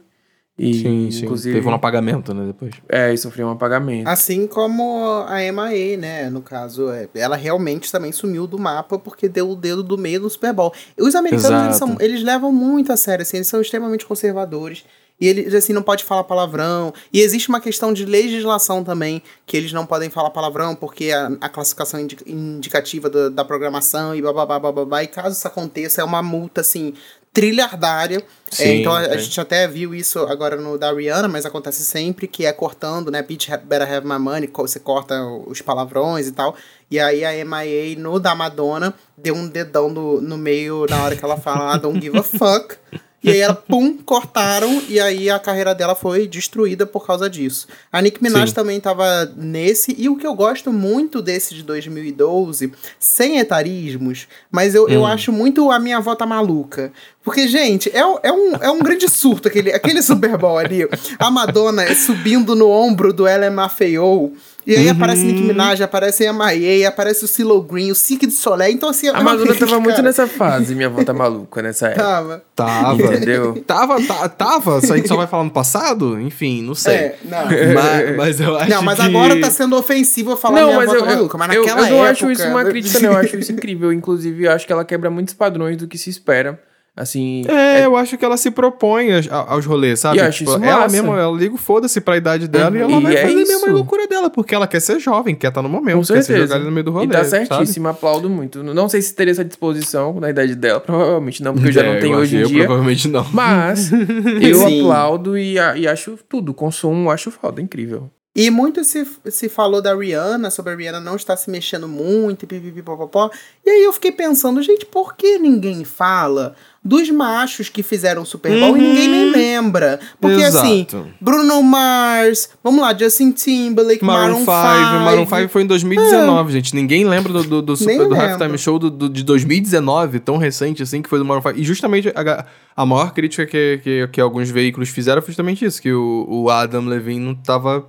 E, 0.59 0.75
Sim, 0.75 1.11
sim. 1.13 1.25
inclusive, 1.25 1.55
Teve 1.55 1.69
um 1.69 1.73
apagamento, 1.75 2.35
né, 2.35 2.45
depois. 2.45 2.73
é, 2.89 3.15
e 3.15 3.17
sofreu 3.17 3.47
um 3.47 3.51
apagamento. 3.53 4.09
Assim 4.09 4.49
como 4.49 5.25
a 5.29 5.37
MIA, 5.53 5.97
né? 5.97 6.31
No 6.31 6.43
caso, 6.43 6.91
é, 6.91 7.09
ela 7.15 7.37
realmente 7.37 7.93
também 7.93 8.11
sumiu 8.11 8.45
do 8.45 8.59
mapa 8.59 8.99
porque 8.99 9.29
deu 9.29 9.49
o 9.51 9.55
dedo 9.55 9.85
do 9.85 9.97
meio 9.97 10.19
do 10.21 10.29
Super 10.29 10.53
Bowl. 10.53 10.75
Os 10.99 11.15
americanos, 11.15 11.63
eles, 11.67 11.77
são, 11.77 11.97
eles 12.01 12.25
levam 12.25 12.51
muito 12.51 12.93
a 12.93 12.97
sério, 12.97 13.23
assim, 13.23 13.37
eles 13.37 13.47
são 13.47 13.61
extremamente 13.61 14.05
conservadores. 14.05 14.85
E 15.21 15.27
eles, 15.27 15.53
assim, 15.55 15.73
não 15.73 15.83
pode 15.83 16.05
falar 16.05 16.25
palavrão. 16.25 16.93
E 17.13 17.21
existe 17.21 17.49
uma 17.49 17.61
questão 17.61 17.93
de 17.93 18.05
legislação 18.05 18.85
também, 18.85 19.23
que 19.45 19.57
eles 19.57 19.73
não 19.73 19.85
podem 19.85 20.09
falar 20.11 20.31
palavrão, 20.31 20.75
porque 20.75 21.11
a, 21.11 21.31
a 21.41 21.49
classificação 21.49 21.99
indi- 22.01 22.19
indicativa 22.27 23.11
da, 23.11 23.29
da 23.29 23.45
programação 23.45 24.15
e 24.15 24.23
bababá, 24.23 24.59
bababá. 24.59 25.03
E 25.03 25.09
caso 25.09 25.37
isso 25.37 25.47
aconteça, 25.47 26.01
é 26.01 26.05
uma 26.05 26.23
multa, 26.23 26.61
assim, 26.61 26.95
trilhardária. 27.33 28.19
É, 28.19 28.55
Sim, 28.55 28.81
então 28.81 28.93
a, 28.93 29.01
a 29.01 29.17
gente 29.17 29.41
até 29.41 29.67
viu 29.69 29.95
isso 29.95 30.19
agora 30.21 30.57
no 30.57 30.79
da 30.79 30.93
Rihanna, 30.93 31.29
mas 31.29 31.47
acontece 31.47 31.85
sempre 31.85 32.27
que 32.27 32.45
é 32.45 32.53
cortando, 32.53 33.11
né? 33.11 33.23
Bitch 33.23 33.49
better 33.65 33.91
have 33.93 34.07
my 34.07 34.19
money, 34.19 34.51
você 34.53 34.81
corta 34.81 35.23
os 35.47 35.61
palavrões 35.61 36.27
e 36.27 36.33
tal. 36.33 36.57
E 36.91 36.99
aí 36.99 37.25
a 37.25 37.45
MIA 37.45 37.99
no 37.99 38.19
da 38.19 38.35
Madonna 38.35 38.95
deu 39.17 39.35
um 39.35 39.47
dedão 39.49 39.89
no, 39.91 40.21
no 40.21 40.39
meio 40.39 40.87
na 40.89 41.03
hora 41.05 41.15
que 41.17 41.25
ela 41.25 41.37
fala 41.37 41.77
I 41.77 41.79
don't 41.81 42.01
give 42.01 42.17
a 42.19 42.23
fuck. 42.23 42.77
E 43.23 43.31
aí 43.31 43.41
ela, 43.41 43.55
pum, 43.55 43.97
cortaram, 43.99 44.81
e 44.89 45.01
aí 45.01 45.29
a 45.29 45.41
carreira 45.41 45.75
dela 45.75 45.97
foi 45.97 46.29
destruída 46.29 46.87
por 46.87 47.05
causa 47.05 47.29
disso. 47.29 47.67
A 47.93 48.01
Nicki 48.01 48.23
Minaj 48.23 48.51
Sim. 48.51 48.55
também 48.55 48.79
tava 48.79 49.25
nesse, 49.37 49.93
e 49.99 50.09
o 50.09 50.17
que 50.17 50.25
eu 50.25 50.35
gosto 50.37 50.73
muito 50.73 51.21
desse 51.21 51.53
de 51.53 51.65
2012, 51.65 52.73
sem 52.99 53.39
etarismos, 53.39 54.29
mas 54.53 54.73
eu, 54.75 54.85
Hum. 54.85 54.89
eu 54.89 55.05
acho 55.07 55.33
muito 55.33 55.69
a 55.71 55.81
minha 55.81 55.97
avó 55.97 56.15
tá 56.15 56.25
maluca. 56.25 56.93
Porque, 57.25 57.47
gente, 57.49 57.91
é, 57.95 58.07
um- 58.07 58.19
é, 58.23 58.33
um, 58.33 58.53
é 58.55 58.71
um 58.71 58.79
grande 58.79 59.09
surto 59.09 59.49
aquele, 59.49 59.73
aquele 59.73 60.01
Super 60.01 60.39
Bowl 60.39 60.57
ali. 60.57 60.89
A 61.19 61.31
Madonna 61.31 61.93
subindo 61.95 62.55
no 62.55 62.71
ombro 62.71 63.13
do 63.13 63.25
LMFAO. 63.27 64.33
E 64.69 64.77
aí 64.77 64.87
aparece 64.87 65.23
Nicki 65.23 65.41
Minaj, 65.41 65.81
aparece 65.81 66.27
a 66.27 66.33
MIA, 66.33 66.91
aparece 66.91 67.25
o 67.25 67.29
CeeLo 67.29 67.63
Green, 67.63 67.91
o 67.91 67.95
Cique 67.95 68.27
de 68.27 68.35
Soleil. 68.35 68.75
Então, 68.75 68.91
assim... 68.91 69.07
é 69.07 69.11
A 69.11 69.23
Madonna 69.23 69.55
tava 69.55 69.81
muito 69.81 69.97
cara. 69.97 70.03
nessa 70.03 70.27
fase, 70.27 70.75
minha 70.75 70.89
avó 70.89 71.03
tá 71.03 71.15
maluca 71.15 71.63
nessa 71.63 71.87
época. 71.89 72.05
Tava. 72.05 72.45
Tava. 72.55 73.03
Entendeu? 73.03 73.65
Tava, 73.67 74.03
tá- 74.03 74.29
tava. 74.29 74.81
Só 74.83 74.93
a 74.93 74.97
gente 74.99 75.09
só 75.09 75.17
vai 75.17 75.27
falar 75.27 75.45
no 75.45 75.51
passado? 75.51 76.21
Enfim, 76.21 76.63
não 76.63 76.75
sei. 76.75 76.95
É, 76.95 77.19
não. 77.25 77.39
Mas, 77.49 78.17
mas 78.17 78.41
eu 78.41 78.57
acho 78.59 78.71
Não, 78.71 78.83
mas 78.83 78.99
que... 78.99 79.07
agora 79.07 79.41
tá 79.41 79.51
sendo 79.51 79.77
ofensivo 79.77 80.33
eu 80.33 80.37
falar 80.37 80.61
Não, 80.61 80.67
minha 80.69 80.79
mas 80.81 80.89
avó 80.89 80.97
eu, 80.97 81.01
tá 81.05 81.11
eu, 81.11 81.17
maluca. 81.17 81.39
Mas 81.39 81.55
eu, 81.55 81.63
naquela 81.63 81.81
eu 81.81 81.91
não 81.91 81.97
época... 82.05 82.11
acho 82.11 82.31
isso 82.31 82.49
uma 82.49 82.65
crítica, 82.65 83.01
não. 83.01 83.13
Eu 83.13 83.19
acho 83.19 83.37
isso 83.37 83.53
incrível. 83.53 83.93
Inclusive, 83.93 84.45
eu 84.45 84.53
acho 84.53 84.67
que 84.67 84.73
ela 84.73 84.85
quebra 84.85 85.09
muitos 85.09 85.33
padrões 85.33 85.77
do 85.79 85.89
que 85.89 85.97
se 85.97 86.11
espera. 86.11 86.61
Assim, 87.01 87.45
É, 87.47 87.87
eu 87.87 87.97
acho 87.97 88.19
que 88.19 88.25
ela 88.25 88.37
se 88.37 88.51
propõe 88.51 89.15
aos, 89.15 89.29
aos 89.31 89.65
rolês, 89.65 90.01
sabe? 90.01 90.19
E 90.19 90.31
Tipo, 90.31 90.51
ela 90.65 90.89
mesma, 90.89 91.17
ela 91.17 91.37
liga 91.37 91.55
o 91.55 91.57
foda-se 91.57 92.01
pra 92.01 92.17
idade 92.17 92.49
dela 92.49 92.77
e 92.77 92.83
Uhum. 92.83 92.91
ela 92.91 93.01
E 93.01 93.03
vai 93.05 93.15
é 93.15 93.21
fazer 93.23 93.33
a 93.35 93.37
mesma 93.37 93.55
isso. 93.55 93.71
loucura 93.71 94.09
dela, 94.09 94.29
porque 94.29 94.53
ela 94.55 94.67
quer 94.67 94.81
ser 94.81 94.99
jovem, 94.99 95.35
quer 95.37 95.49
estar 95.49 95.63
no 95.63 95.69
momento, 95.69 95.95
com 95.99 96.01
quer 96.13 96.21
se 96.23 96.27
certeza. 96.27 96.47
jogar 96.49 96.57
ali 96.57 96.65
no 96.65 96.73
meio 96.73 96.85
do 96.85 96.91
rolê. 96.91 97.07
e 97.07 97.09
tá 97.09 97.25
sabe? 97.25 97.47
certíssimo, 97.47 97.87
aplaudo 97.87 98.29
muito. 98.29 98.65
Não 98.65 98.89
sei 98.89 99.01
se 99.01 99.15
teria 99.15 99.31
essa 99.31 99.45
disposição 99.45 100.19
na 100.19 100.29
idade 100.31 100.57
dela, 100.57 100.81
provavelmente 100.81 101.41
não, 101.43 101.53
porque 101.55 101.69
eu 101.69 101.73
já 101.73 101.83
É, 101.83 101.95
não 101.95 102.01
tenho 102.01 102.15
eu 102.15 102.19
hoje 102.21 102.37
em 102.37 102.43
dia. 102.45 102.65
Provavelmente 102.65 103.07
não. 103.09 103.25
Mas 103.33 103.91
eu 104.43 104.67
aplaudo 104.67 105.39
e, 105.39 105.57
a- 105.59 105.77
e 105.77 105.87
acho 105.87 106.19
tudo. 106.29 106.53
Consumo, 106.53 107.11
acho 107.13 107.31
foda, 107.31 107.63
incrível. 107.63 108.11
E 108.37 108.51
muito 108.51 108.85
se, 108.85 109.05
se 109.31 109.49
falou 109.49 109.83
da 109.83 109.93
Rihanna, 109.97 110.49
sobre 110.51 110.73
a 110.73 110.77
Rihanna 110.77 111.01
não 111.01 111.17
estar 111.17 111.37
se 111.37 111.51
mexendo 111.51 111.89
muito, 111.89 112.45
e 112.45 112.47
pipipipopopó. 112.47 113.31
E 113.67 113.71
aí 113.71 113.83
eu 113.83 113.93
fiquei 113.93 114.13
pensando, 114.13 114.63
gente, 114.63 114.87
por 114.87 115.17
que 115.17 115.39
ninguém 115.39 115.83
fala 115.83 116.55
dos 116.85 117.11
machos 117.11 117.69
que 117.69 117.83
fizeram 117.83 118.23
o 118.23 118.27
Super 118.27 118.61
Bowl 118.61 118.77
e 118.77 118.81
ninguém 118.81 119.09
nem 119.09 119.31
lembra? 119.33 119.99
Porque 120.21 120.41
assim, 120.45 120.87
Exato. 120.89 121.09
Bruno 121.21 121.61
Mars, 121.65 122.51
vamos 122.63 122.81
lá, 122.81 122.97
Justin 122.97 123.33
Timberlake, 123.33 124.05
Maroon 124.05 124.39
5, 124.39 124.47
Maroon 124.47 125.27
5 125.27 125.49
foi 125.49 125.63
em 125.63 125.67
2019, 125.67 126.53
gente. 126.53 126.77
Ninguém 126.77 127.05
lembra 127.05 127.33
do, 127.33 127.43
do, 127.43 127.63
do, 127.63 127.77
super- 127.77 128.07
do 128.09 128.15
halftime 128.15 128.57
show 128.57 128.79
do, 128.79 128.89
do- 128.89 129.09
de 129.09 129.25
2019, 129.25 130.21
tão 130.21 130.37
recente 130.37 130.81
assim, 130.83 131.03
que 131.03 131.09
foi 131.09 131.19
do 131.19 131.25
Maroon 131.25 131.43
5. 131.43 131.59
E 131.59 131.65
justamente 131.65 132.09
a, 132.15 132.47
a 132.77 132.87
maior 132.87 133.13
crítica 133.13 133.45
que, 133.47 133.81
que, 133.83 134.09
que 134.13 134.21
alguns 134.21 134.49
veículos 134.49 134.91
fizeram 134.91 135.21
foi 135.21 135.29
justamente 135.33 135.65
isso: 135.65 135.83
que 135.83 135.93
o, 135.93 136.25
o 136.29 136.51
Adam 136.51 136.85
Levine 136.85 137.19
não 137.25 137.35
tava 137.35 137.85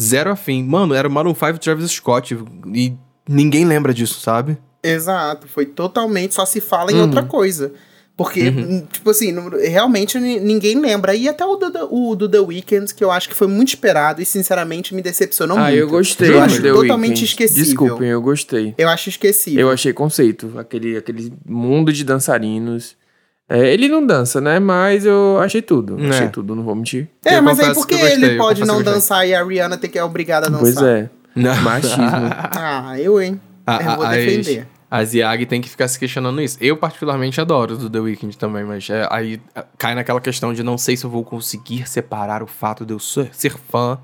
zero 0.00 0.30
afim. 0.30 0.62
Mano, 0.64 0.94
era 0.94 1.08
o 1.08 1.10
Maroon 1.10 1.34
5 1.34 1.56
e 1.56 1.58
Travis 1.58 1.90
Scott. 1.90 2.36
E 2.74 2.94
ninguém 3.28 3.64
lembra 3.64 3.92
disso, 3.94 4.20
sabe? 4.20 4.58
Exato, 4.82 5.48
foi 5.48 5.66
totalmente, 5.66 6.34
só 6.34 6.44
se 6.46 6.60
fala 6.60 6.92
em 6.92 6.96
Uhum. 6.96 7.02
outra 7.02 7.22
coisa. 7.24 7.72
Porque, 8.16 8.48
hum, 8.48 8.86
tipo 8.90 9.10
assim, 9.10 9.30
não- 9.30 9.50
realmente 9.50 10.18
ni- 10.18 10.40
ninguém 10.40 10.80
lembra. 10.80 11.14
E 11.14 11.28
até 11.28 11.44
o 11.44 11.56
do, 11.56 11.70
o 11.94 12.16
do 12.16 12.26
The 12.26 12.38
Weeknd, 12.40 12.94
que 12.94 13.04
eu 13.04 13.10
acho 13.10 13.28
que 13.28 13.34
foi 13.34 13.46
muito 13.46 13.68
esperado 13.68 14.22
e 14.22 14.24
sinceramente 14.24 14.94
me 14.94 15.02
decepcionou 15.02 15.58
ah, 15.58 15.64
muito. 15.64 15.76
eu 15.76 15.86
gostei. 15.88 16.30
Eu 16.32 16.40
acho 16.40 16.62
The 16.62 16.72
totalmente 16.72 17.08
Weeknd. 17.10 17.24
esquecível. 17.26 17.64
Desculpem, 17.64 18.08
eu 18.08 18.22
gostei. 18.22 18.74
Eu 18.78 18.88
acho 18.88 19.10
esquecível. 19.10 19.60
Eu 19.60 19.70
achei 19.70 19.92
conceito, 19.92 20.50
aquele, 20.58 20.96
aquele 20.96 21.30
mundo 21.46 21.92
de 21.92 22.04
dançarinos. 22.04 22.96
É, 23.48 23.72
ele 23.72 23.88
não 23.88 24.04
dança, 24.04 24.40
né? 24.40 24.58
Mas 24.58 25.04
eu 25.06 25.38
achei 25.40 25.62
tudo. 25.62 25.96
É. 26.04 26.08
Achei 26.10 26.28
tudo, 26.28 26.54
não 26.56 26.64
vou 26.64 26.74
mentir. 26.74 27.08
É, 27.24 27.36
Eu 27.38 27.42
mas 27.42 27.60
aí 27.60 27.72
por 27.74 27.86
que 27.86 27.94
ele 27.94 28.36
pode 28.36 28.64
não 28.64 28.76
gostei. 28.76 28.92
dançar 28.92 29.28
e 29.28 29.34
a 29.34 29.44
Rihanna 29.44 29.76
tem 29.76 29.88
que 29.88 29.98
é 29.98 30.02
obrigada 30.04 30.46
a 30.46 30.50
dançar? 30.50 30.62
Pois 30.74 30.82
é. 30.82 31.10
Não. 31.34 31.54
Machismo. 31.62 32.00
Ah, 32.58 32.98
eu, 32.98 33.20
hein? 33.20 33.40
A- 33.66 33.82
eu 33.82 33.96
vou 33.96 34.04
a- 34.04 34.10
defender. 34.12 34.66
A 34.90 35.04
Ziag 35.04 35.46
tem 35.46 35.60
que 35.60 35.68
ficar 35.68 35.88
se 35.88 35.98
questionando 35.98 36.40
isso. 36.40 36.56
Eu, 36.60 36.76
particularmente, 36.76 37.40
adoro 37.40 37.76
do 37.76 37.90
The 37.90 37.98
Weeknd 37.98 38.38
também, 38.38 38.64
mas 38.64 38.88
é, 38.88 39.06
aí 39.10 39.40
é, 39.54 39.64
cai 39.76 39.94
naquela 39.96 40.20
questão 40.20 40.54
de 40.54 40.62
não 40.62 40.78
sei 40.78 40.96
se 40.96 41.04
eu 41.04 41.10
vou 41.10 41.24
conseguir 41.24 41.88
separar 41.88 42.40
o 42.42 42.46
fato 42.46 42.86
de 42.86 42.92
eu 42.94 42.98
ser, 43.00 43.28
ser 43.32 43.52
fã 43.68 43.98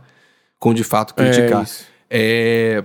com 0.58 0.74
de 0.74 0.82
fato 0.84 1.14
criticar. 1.14 1.60
É 1.60 1.62
isso. 1.62 1.84
É, 2.10 2.84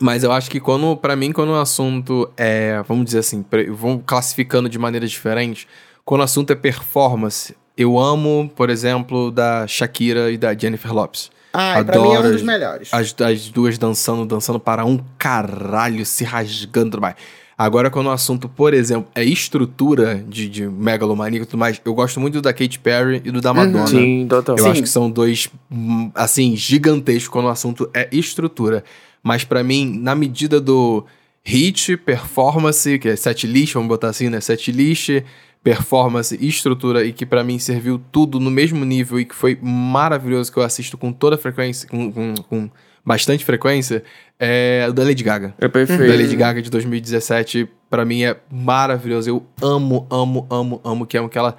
mas 0.00 0.24
eu 0.24 0.32
acho 0.32 0.50
que 0.50 0.60
quando, 0.60 0.96
pra 0.96 1.16
mim, 1.16 1.32
quando 1.32 1.50
o 1.50 1.56
assunto 1.56 2.30
é, 2.36 2.82
vamos 2.86 3.04
dizer 3.06 3.18
assim, 3.18 3.44
vamos 3.70 4.02
classificando 4.06 4.68
de 4.68 4.78
maneira 4.78 5.06
diferente, 5.06 5.66
quando 6.04 6.20
o 6.20 6.24
assunto 6.24 6.52
é 6.52 6.56
performance, 6.56 7.54
eu 7.76 7.98
amo, 7.98 8.50
por 8.56 8.70
exemplo, 8.70 9.30
da 9.30 9.66
Shakira 9.66 10.30
e 10.30 10.36
da 10.36 10.54
Jennifer 10.54 10.92
Lopes. 10.92 11.30
Ah, 11.52 11.80
e 11.80 11.84
pra 11.84 11.98
mim 11.98 12.06
é 12.06 12.10
um 12.10 12.12
Adoro 12.14 12.32
dos 12.32 12.42
melhores. 12.42 12.92
As, 12.92 13.14
as 13.20 13.48
duas 13.48 13.78
dançando, 13.78 14.24
dançando 14.26 14.60
para 14.60 14.84
um 14.84 14.98
caralho, 15.16 16.04
se 16.04 16.24
rasgando 16.24 16.88
e 16.88 16.90
tudo 16.90 17.00
mais. 17.00 17.16
Agora, 17.58 17.90
quando 17.90 18.06
o 18.06 18.10
assunto, 18.10 18.48
por 18.48 18.72
exemplo, 18.72 19.10
é 19.16 19.24
estrutura 19.24 20.22
de, 20.28 20.48
de 20.48 20.68
megalomania 20.68 21.42
e 21.42 21.44
tudo 21.44 21.58
mais, 21.58 21.80
eu 21.84 21.92
gosto 21.92 22.20
muito 22.20 22.34
do 22.34 22.42
da 22.42 22.52
Katy 22.52 22.78
Perry 22.78 23.20
e 23.24 23.32
do 23.32 23.40
da 23.40 23.52
Madonna. 23.52 23.86
Sim, 23.88 24.26
total. 24.28 24.56
Eu 24.56 24.62
Sim. 24.62 24.70
acho 24.70 24.82
que 24.82 24.88
são 24.88 25.10
dois, 25.10 25.48
hum, 25.68 26.08
assim, 26.14 26.54
gigantescos 26.54 27.26
quando 27.26 27.46
o 27.46 27.48
assunto 27.48 27.90
é 27.92 28.08
estrutura. 28.12 28.84
Mas 29.28 29.44
pra 29.44 29.62
mim, 29.62 29.98
na 30.00 30.14
medida 30.14 30.58
do 30.58 31.04
hit, 31.44 31.98
performance, 31.98 32.98
que 32.98 33.10
é 33.10 33.14
set 33.14 33.46
list, 33.46 33.74
vamos 33.74 33.86
botar 33.86 34.08
assim, 34.08 34.30
né? 34.30 34.40
Set 34.40 34.72
list, 34.72 35.22
performance 35.62 36.34
e 36.40 36.48
estrutura, 36.48 37.04
e 37.04 37.12
que 37.12 37.26
pra 37.26 37.44
mim 37.44 37.58
serviu 37.58 38.00
tudo 38.10 38.40
no 38.40 38.50
mesmo 38.50 38.86
nível 38.86 39.20
e 39.20 39.26
que 39.26 39.34
foi 39.34 39.58
maravilhoso, 39.60 40.50
que 40.50 40.58
eu 40.58 40.62
assisto 40.62 40.96
com 40.96 41.12
toda 41.12 41.36
frequência, 41.36 41.86
com, 41.86 42.10
com, 42.10 42.34
com 42.36 42.70
bastante 43.04 43.44
frequência, 43.44 44.02
é 44.40 44.86
o 44.88 44.94
da 44.94 45.04
Lady 45.04 45.22
Gaga. 45.22 45.54
É 45.58 45.60
Da 45.60 45.68
perfeito. 45.68 46.06
Lady 46.06 46.34
Gaga 46.34 46.62
de 46.62 46.70
2017, 46.70 47.68
pra 47.90 48.06
mim 48.06 48.22
é 48.22 48.34
maravilhoso. 48.50 49.28
Eu 49.28 49.46
amo, 49.60 50.06
amo, 50.10 50.46
amo, 50.48 50.80
amo 50.82 51.06
que 51.06 51.18
é 51.18 51.28
que 51.28 51.36
ela 51.36 51.54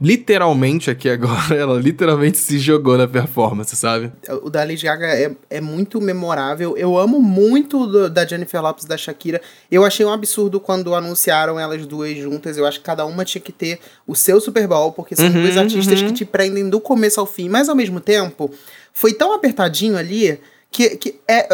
literalmente 0.00 0.90
aqui 0.90 1.08
agora, 1.08 1.54
ela 1.56 1.78
literalmente 1.80 2.36
se 2.38 2.58
jogou 2.58 2.98
na 2.98 3.06
performance, 3.06 3.74
sabe? 3.76 4.12
O 4.42 4.50
da 4.50 4.60
Lady 4.64 4.84
Gaga 4.84 5.06
é, 5.06 5.34
é 5.48 5.60
muito 5.60 6.00
memorável. 6.00 6.76
Eu 6.76 6.98
amo 6.98 7.20
muito 7.22 7.86
do- 7.86 8.10
da 8.10 8.26
Jennifer 8.26 8.60
Lopes 8.60 8.84
e 8.84 8.88
da 8.88 8.96
Shakira. 8.96 9.40
Eu 9.70 9.84
achei 9.84 10.04
um 10.04 10.12
absurdo 10.12 10.58
quando 10.60 10.94
anunciaram 10.94 11.58
elas 11.58 11.86
duas 11.86 12.16
juntas. 12.18 12.56
Eu 12.56 12.66
acho 12.66 12.78
que 12.80 12.84
cada 12.84 13.06
uma 13.06 13.24
tinha 13.24 13.40
que 13.40 13.52
ter 13.52 13.78
o 14.06 14.14
seu 14.14 14.40
Super 14.40 14.66
Bowl, 14.66 14.92
porque 14.92 15.14
são 15.16 15.26
Uhum, 15.26 15.42
duas 15.42 15.56
artistas 15.56 16.00
uhum. 16.00 16.08
que 16.08 16.14
te 16.14 16.24
prendem 16.24 16.68
do 16.68 16.80
começo 16.80 17.20
ao 17.20 17.26
fim. 17.26 17.48
Mas 17.48 17.68
ao 17.68 17.76
mesmo 17.76 18.00
tempo, 18.00 18.50
foi 18.92 19.12
tão 19.14 19.32
apertadinho 19.32 19.96
ali 19.96 20.38
que, 20.70 20.96
que 20.96 21.20
é, 21.28 21.46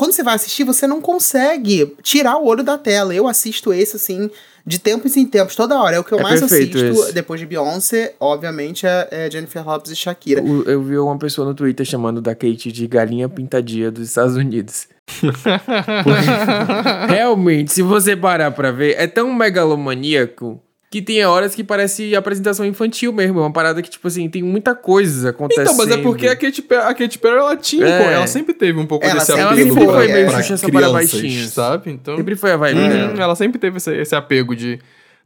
quando 0.00 0.12
você 0.12 0.22
vai 0.22 0.34
assistir, 0.34 0.64
você 0.64 0.86
não 0.86 1.00
consegue 1.00 1.94
tirar 2.02 2.38
o 2.38 2.46
olho 2.46 2.62
da 2.64 2.78
tela. 2.78 3.14
Eu 3.14 3.28
assisto 3.28 3.72
esse 3.74 3.96
assim. 3.96 4.30
De 4.66 4.78
tempos 4.78 5.16
em 5.16 5.26
tempos, 5.26 5.56
toda 5.56 5.80
hora. 5.80 5.96
É 5.96 5.98
o 5.98 6.04
que 6.04 6.12
eu 6.12 6.18
É 6.18 6.22
mais 6.22 6.42
assisto. 6.42 6.76
esse. 6.78 7.12
Depois 7.14 7.40
de 7.40 7.46
Beyoncé, 7.46 8.14
obviamente, 8.20 8.86
é, 8.86 9.08
é 9.10 9.30
Jennifer 9.30 9.66
Lopes 9.66 9.90
e 9.90 9.96
Shakira. 9.96 10.42
O- 10.42 10.62
Eu 10.64 10.82
vi 10.82 10.98
uma 10.98 11.18
pessoa 11.18 11.48
no 11.48 11.54
Twitter 11.54 11.84
chamando 11.86 12.20
da 12.20 12.34
Kate 12.34 12.70
de 12.70 12.86
galinha 12.86 13.26
pintadinha 13.28 13.90
dos 13.90 14.08
Estados 14.08 14.36
Unidos. 14.36 14.86
Realmente, 17.08 17.72
se 17.72 17.82
você 17.82 18.16
parar 18.16 18.50
pra 18.50 18.70
ver, 18.70 18.94
é 18.98 19.06
tão 19.06 19.32
megalomaníaco 19.32 20.60
que 20.90 21.00
tem 21.00 21.24
horas 21.24 21.54
que 21.54 21.62
parece 21.62 22.16
apresentação 22.16 22.66
infantil 22.66 23.12
mesmo. 23.12 23.38
É 23.38 23.42
uma 23.42 23.52
parada 23.52 23.80
que, 23.80 23.88
tipo 23.88 24.08
assim, 24.08 24.28
tem 24.28 24.42
muita 24.42 24.74
coisa 24.74 25.30
acontecendo. 25.30 25.66
Então, 25.66 25.76
mas 25.76 25.88
é 25.90 25.96
porque 25.98 26.26
a 26.26 26.34
Katy 26.34 26.62
Perry, 26.62 26.82
a 26.82 26.92
Katy 26.94 27.18
Perry 27.18 27.36
ela 27.36 27.56
tinha, 27.56 27.86
É. 27.86 28.02
pô, 28.04 28.10
ela 28.10 28.26
sempre 28.26 28.52
teve 28.54 28.76
um 28.76 28.86
pouco 28.86 29.04
Ela 29.06 29.14
desse 29.14 29.26
sempre 29.26 29.42
apego 29.44 29.74
foi, 29.76 29.86
pra, 29.86 30.14
meio 30.14 30.26
pra 30.26 30.42
Xuxa 30.42 30.58
para 30.68 30.70
crianças, 30.80 30.92
baixinhos. 30.92 31.50
sabe? 31.52 31.90
Então, 31.92 32.16
Sempre 32.16 32.34
foi 32.34 32.50
a 32.50 32.56
vibe 32.56 32.74
dela. 32.88 33.22
ela 33.22 33.36
sempre 33.36 33.58
teve 33.60 33.76
esse, 33.76 33.94
esse 33.96 34.14
apego 34.16 34.56
de. 34.56 34.80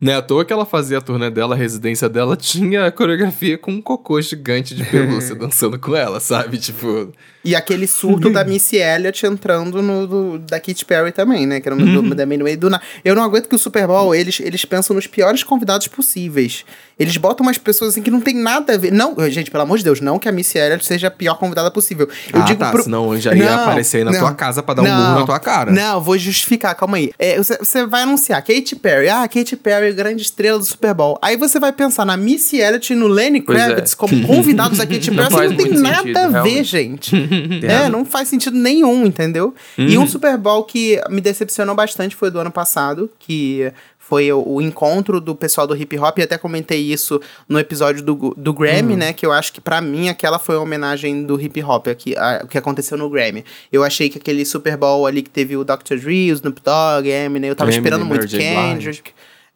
Não 0.05 0.12
é 0.12 0.16
à 0.16 0.22
toa 0.22 0.44
que 0.44 0.52
ela 0.52 0.66
fazia 0.66 0.98
a 0.98 1.00
turnê 1.00 1.30
dela, 1.30 1.55
a 1.55 1.59
residência 1.59 2.09
dela, 2.11 2.36
tinha 2.36 2.84
a 2.86 2.92
coreografia 2.92 3.57
com 3.57 3.72
um 3.72 3.80
cocô 3.80 4.20
gigante 4.20 4.74
de 4.74 4.84
pelúcia 4.84 5.34
dançando 5.36 5.78
com 5.78 5.96
ela, 5.96 6.20
sabe? 6.20 6.59
Tipo. 6.59 7.11
E 7.42 7.55
aquele 7.55 7.86
surto 7.86 8.30
da 8.30 8.42
Missy 8.42 8.76
Elliott 8.76 9.26
entrando 9.26 9.82
no 9.82 10.07
do- 10.07 10.38
da 10.38 10.59
Katy 10.59 10.82
Perry 10.84 11.12
também, 11.12 11.46
né? 11.46 11.61
Que 11.61 11.68
era 11.68 11.76
no, 11.76 12.02
do, 12.02 12.14
também 12.16 12.38
no 12.38 12.44
meio 12.44 12.57
do 12.57 12.70
nada. 12.70 12.82
Eu 13.05 13.14
não 13.14 13.22
aguento 13.22 13.48
que 13.48 13.55
o 13.55 13.59
Super 13.59 13.86
Bowl, 13.86 14.14
eles, 14.14 14.40
eles 14.40 14.64
pensam 14.64 14.96
nos 14.96 15.07
piores 15.07 15.42
convidados 15.42 15.86
possíveis. 15.86 16.64
Eles 16.98 17.16
botam 17.18 17.44
umas 17.44 17.59
pessoas 17.59 17.90
assim 17.90 18.00
que 18.02 18.11
não 18.11 18.20
tem 18.20 18.34
nada 18.34 18.72
a 18.74 18.78
ver. 18.78 18.90
Não, 18.92 19.14
gente, 19.28 19.50
pelo 19.50 19.62
amor 19.62 19.76
de 19.76 19.84
Deus, 19.84 20.00
não 20.00 20.18
que 20.18 20.26
a 20.26 20.32
Missy 20.32 20.57
Elliott 20.59 20.86
seja 20.86 21.09
a 21.09 21.11
pior 21.11 21.34
convidada 21.34 21.70
possível. 21.70 22.09
Eu 22.32 22.40
ah, 22.40 22.44
digo 22.44 22.61
tá, 22.61 22.70
pro- 22.70 22.82
senão 22.82 23.14
já 23.20 23.34
ia 23.34 23.44
Não, 23.44 23.62
aparecer 23.64 23.98
aí 23.98 24.05
na 24.05 24.12
não, 24.12 24.20
tua 24.20 24.32
casa 24.34 24.62
pra 24.62 24.72
dar 24.74 24.82
um 24.82 24.84
não, 24.86 24.96
murro 25.09 25.20
na 25.20 25.26
tua 25.26 25.40
cara. 25.40 25.70
Não, 25.70 26.00
vou 26.00 26.16
justificar, 26.16 26.74
calma 26.74 26.96
aí. 26.96 27.12
É, 27.18 27.36
você, 27.36 27.59
você 27.59 27.84
vai 27.84 28.05
anunciar 28.05 28.40
Katy 28.42 28.76
Perry. 28.76 29.09
Ah, 29.11 29.28
Katy 29.28 29.57
Perry 29.57 29.93
grande 29.95 30.22
estrela 30.22 30.59
do 30.59 30.64
Super 30.64 30.95
Bowl. 30.95 31.18
Aí 31.22 31.36
você 31.36 31.59
vai 31.59 31.72
pensar 31.72 32.05
na 32.05 32.16
Missy 32.16 32.61
Elliott 32.61 32.92
e 32.92 32.97
no 32.97 33.07
Lenny 33.07 33.38
é. 33.38 33.42
Kravitz 33.42 33.95
como 33.95 34.26
convidados 34.26 34.80
aqui, 34.80 34.99
tipo, 34.99 35.16
Não 35.16 35.24
assim, 35.24 35.36
faz 35.36 35.51
não 35.51 35.57
tem 35.57 35.72
nada 35.72 35.97
sentido, 35.97 36.18
a 36.18 36.28
ver, 36.28 36.32
realmente. 36.32 36.64
gente. 36.64 37.16
é, 37.66 37.88
não 37.88 38.05
faz 38.05 38.28
sentido 38.28 38.57
nenhum, 38.57 39.07
entendeu? 39.07 39.55
E 39.78 39.97
um 39.97 40.07
Super 40.07 40.36
Bowl 40.36 40.64
que 40.64 41.01
me 41.09 41.20
decepcionou 41.20 41.74
bastante 41.74 42.14
foi 42.14 42.30
do 42.30 42.38
ano 42.38 42.51
passado, 42.51 43.11
que 43.18 43.72
foi 44.07 44.30
o, 44.30 44.61
encontro 44.61 45.18
do 45.18 45.34
pessoal 45.34 45.66
do 45.66 45.74
hip 45.74 45.99
hop, 45.99 46.18
e 46.18 46.22
até 46.22 46.36
comentei 46.36 46.78
isso 46.78 47.18
no 47.49 47.59
episódio 47.59 48.03
do, 48.03 48.34
do 48.36 48.53
Grammy, 48.53 48.97
né? 48.97 49.14
Que 49.14 49.24
eu 49.24 49.32
acho 49.32 49.51
que 49.51 49.62
pra 49.62 49.80
mim 49.80 50.11
aquela 50.11 50.38
foi 50.38 50.57
a 50.57 50.61
homenagem 50.61 51.24
do 51.24 51.40
hip 51.40 51.62
hop, 51.62 51.88
aqui, 51.88 52.14
o 52.42 52.47
que 52.47 52.59
aconteceu 52.59 52.99
no 52.99 53.09
Grammy. 53.09 53.45
Eu 53.72 53.82
achei 53.82 54.11
que 54.11 54.18
aquele 54.18 54.45
Super 54.45 54.76
Bowl 54.76 55.07
ali 55.07 55.22
que 55.22 55.30
teve 55.30 55.57
o 55.57 55.64
Dr. 55.64 55.97
Dre, 55.99 56.30
o 56.30 56.34
Snoop 56.34 56.61
Dogg, 56.61 57.09
Eminem, 57.09 57.49
eu 57.49 57.57
tava 57.57 57.70
Eminem, 57.70 57.82
esperando 57.82 58.05
muito 58.05 58.20
Mary 58.20 58.80
J. 58.80 59.03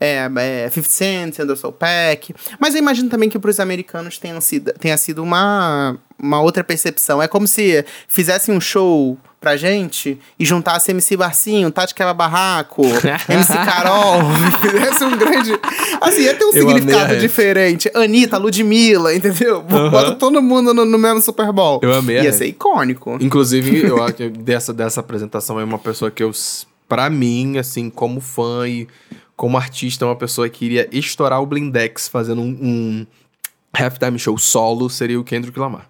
É, 0.00 0.28
é, 0.36 0.70
50 0.70 0.88
Cent, 0.88 1.38
Anderson 1.40 1.72
Paak. 1.72 2.34
Mas 2.60 2.74
eu 2.74 2.80
imagino 2.80 3.08
também 3.08 3.28
que 3.28 3.38
pros 3.38 3.58
americanos 3.58 4.16
tenha 4.16 4.40
sido, 4.40 4.72
tenha 4.74 4.96
sido 4.96 5.22
uma, 5.22 5.96
uma 6.16 6.40
outra 6.40 6.62
percepção. 6.62 7.20
É 7.20 7.26
como 7.26 7.48
se 7.48 7.84
fizessem 8.06 8.54
um 8.54 8.60
show 8.60 9.18
pra 9.40 9.56
gente 9.56 10.18
e 10.38 10.44
juntasse 10.44 10.90
MC 10.90 11.16
Barcinho, 11.16 11.70
Tati 11.70 11.94
Quebra 11.94 12.14
Barraco, 12.14 12.82
MC 13.28 13.52
Carol, 13.54 14.20
fizesse 14.62 15.04
um 15.04 15.16
grande. 15.16 15.58
Assim, 16.00 16.22
ia 16.22 16.34
ter 16.34 16.44
um 16.44 16.52
Eu 16.52 16.68
significado 16.68 17.16
diferente. 17.16 17.90
Anitta, 17.92 18.38
Ludmilla, 18.38 19.14
entendeu? 19.14 19.62
Bota 19.62 20.14
todo 20.14 20.40
mundo 20.40 20.72
no, 20.72 20.84
no 20.84 20.98
mesmo 20.98 21.20
Super 21.20 21.52
Bowl. 21.52 21.80
Eu 21.82 21.94
amei 21.94 22.20
Ia 22.20 22.32
ser 22.32 22.46
icônico. 22.46 23.18
Inclusive, 23.20 23.84
eu 23.84 24.02
acho 24.02 24.14
que 24.14 24.28
dessa, 24.28 24.72
dessa 24.72 25.00
apresentação 25.00 25.58
é 25.58 25.64
uma 25.64 25.78
pessoa 25.78 26.08
que 26.08 26.22
eu, 26.22 26.30
pra 26.88 27.10
mim, 27.10 27.58
assim, 27.58 27.90
como 27.90 28.20
fã 28.20 28.68
e 28.68 28.86
como 29.38 29.56
artista, 29.56 30.04
é 30.04 30.08
uma 30.08 30.16
pessoa 30.16 30.48
que 30.48 30.64
iria 30.64 30.88
estourar 30.90 31.40
o 31.40 31.46
Blindex 31.46 32.08
fazendo 32.08 32.42
um, 32.42 32.58
um 32.60 33.06
halftime 33.72 34.18
show 34.18 34.36
solo, 34.36 34.90
seria 34.90 35.18
o 35.18 35.22
Kendrick 35.22 35.56
Lamar. 35.56 35.88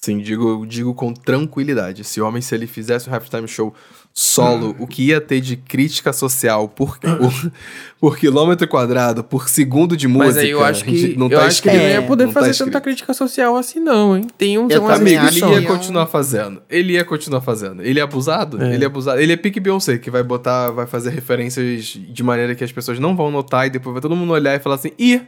Assim, 0.00 0.18
digo, 0.18 0.64
digo 0.64 0.94
com 0.94 1.12
tranquilidade. 1.12 2.02
Esse 2.02 2.20
homem, 2.20 2.40
se 2.40 2.54
ele 2.54 2.68
fizesse 2.68 3.10
um 3.10 3.12
halftime 3.12 3.48
show 3.48 3.74
solo, 4.18 4.74
o 4.78 4.86
que 4.86 5.08
ia 5.08 5.20
ter 5.20 5.42
de 5.42 5.58
crítica 5.58 6.10
social 6.10 6.66
por, 6.70 6.98
por, 6.98 7.52
por 8.00 8.16
quilômetro 8.16 8.66
quadrado, 8.66 9.22
por 9.22 9.46
segundo 9.46 9.94
de 9.94 10.08
música, 10.08 10.36
Mas 10.36 10.38
aí 10.38 10.50
eu 10.50 10.64
acho 10.64 10.84
que, 10.86 11.14
não 11.18 11.26
eu 11.26 11.38
tá 11.38 11.44
acho 11.44 11.62
que 11.62 11.68
ele 11.68 11.76
não 11.76 11.84
ia 11.84 11.90
escrito, 11.90 12.08
poder 12.08 12.24
não 12.24 12.32
tá 12.32 12.40
fazer 12.40 12.50
escrito. 12.52 12.72
tanta 12.72 12.80
crítica 12.80 13.12
social 13.12 13.56
assim, 13.56 13.78
não, 13.78 14.16
hein? 14.16 14.26
Tem 14.38 14.56
um, 14.56 14.62
Eu 14.70 14.80
tem 14.80 14.88
também 14.88 15.14
ele 15.16 15.38
ia 15.38 15.62
continuar 15.66 16.06
fazendo. 16.06 16.62
Ele 16.70 16.94
ia 16.94 17.04
continuar 17.04 17.42
fazendo. 17.42 17.82
Ele 17.82 18.00
é 18.00 18.02
abusado? 18.02 18.62
Ele 18.64 18.82
é 18.82 18.86
abusado. 18.86 19.20
Ele 19.20 19.34
é 19.34 19.36
pique 19.36 19.60
Beyoncé, 19.60 19.98
que 19.98 20.10
vai 20.10 20.22
botar, 20.22 20.70
vai 20.70 20.86
fazer 20.86 21.10
referências 21.10 21.84
de 21.86 22.22
maneira 22.22 22.54
que 22.54 22.64
as 22.64 22.72
pessoas 22.72 22.98
não 22.98 23.14
vão 23.14 23.30
notar 23.30 23.66
e 23.66 23.70
depois 23.70 23.92
vai 23.92 24.00
todo 24.00 24.16
mundo 24.16 24.32
olhar 24.32 24.56
e 24.56 24.58
falar 24.58 24.76
assim: 24.76 24.92
ih, 24.98 25.20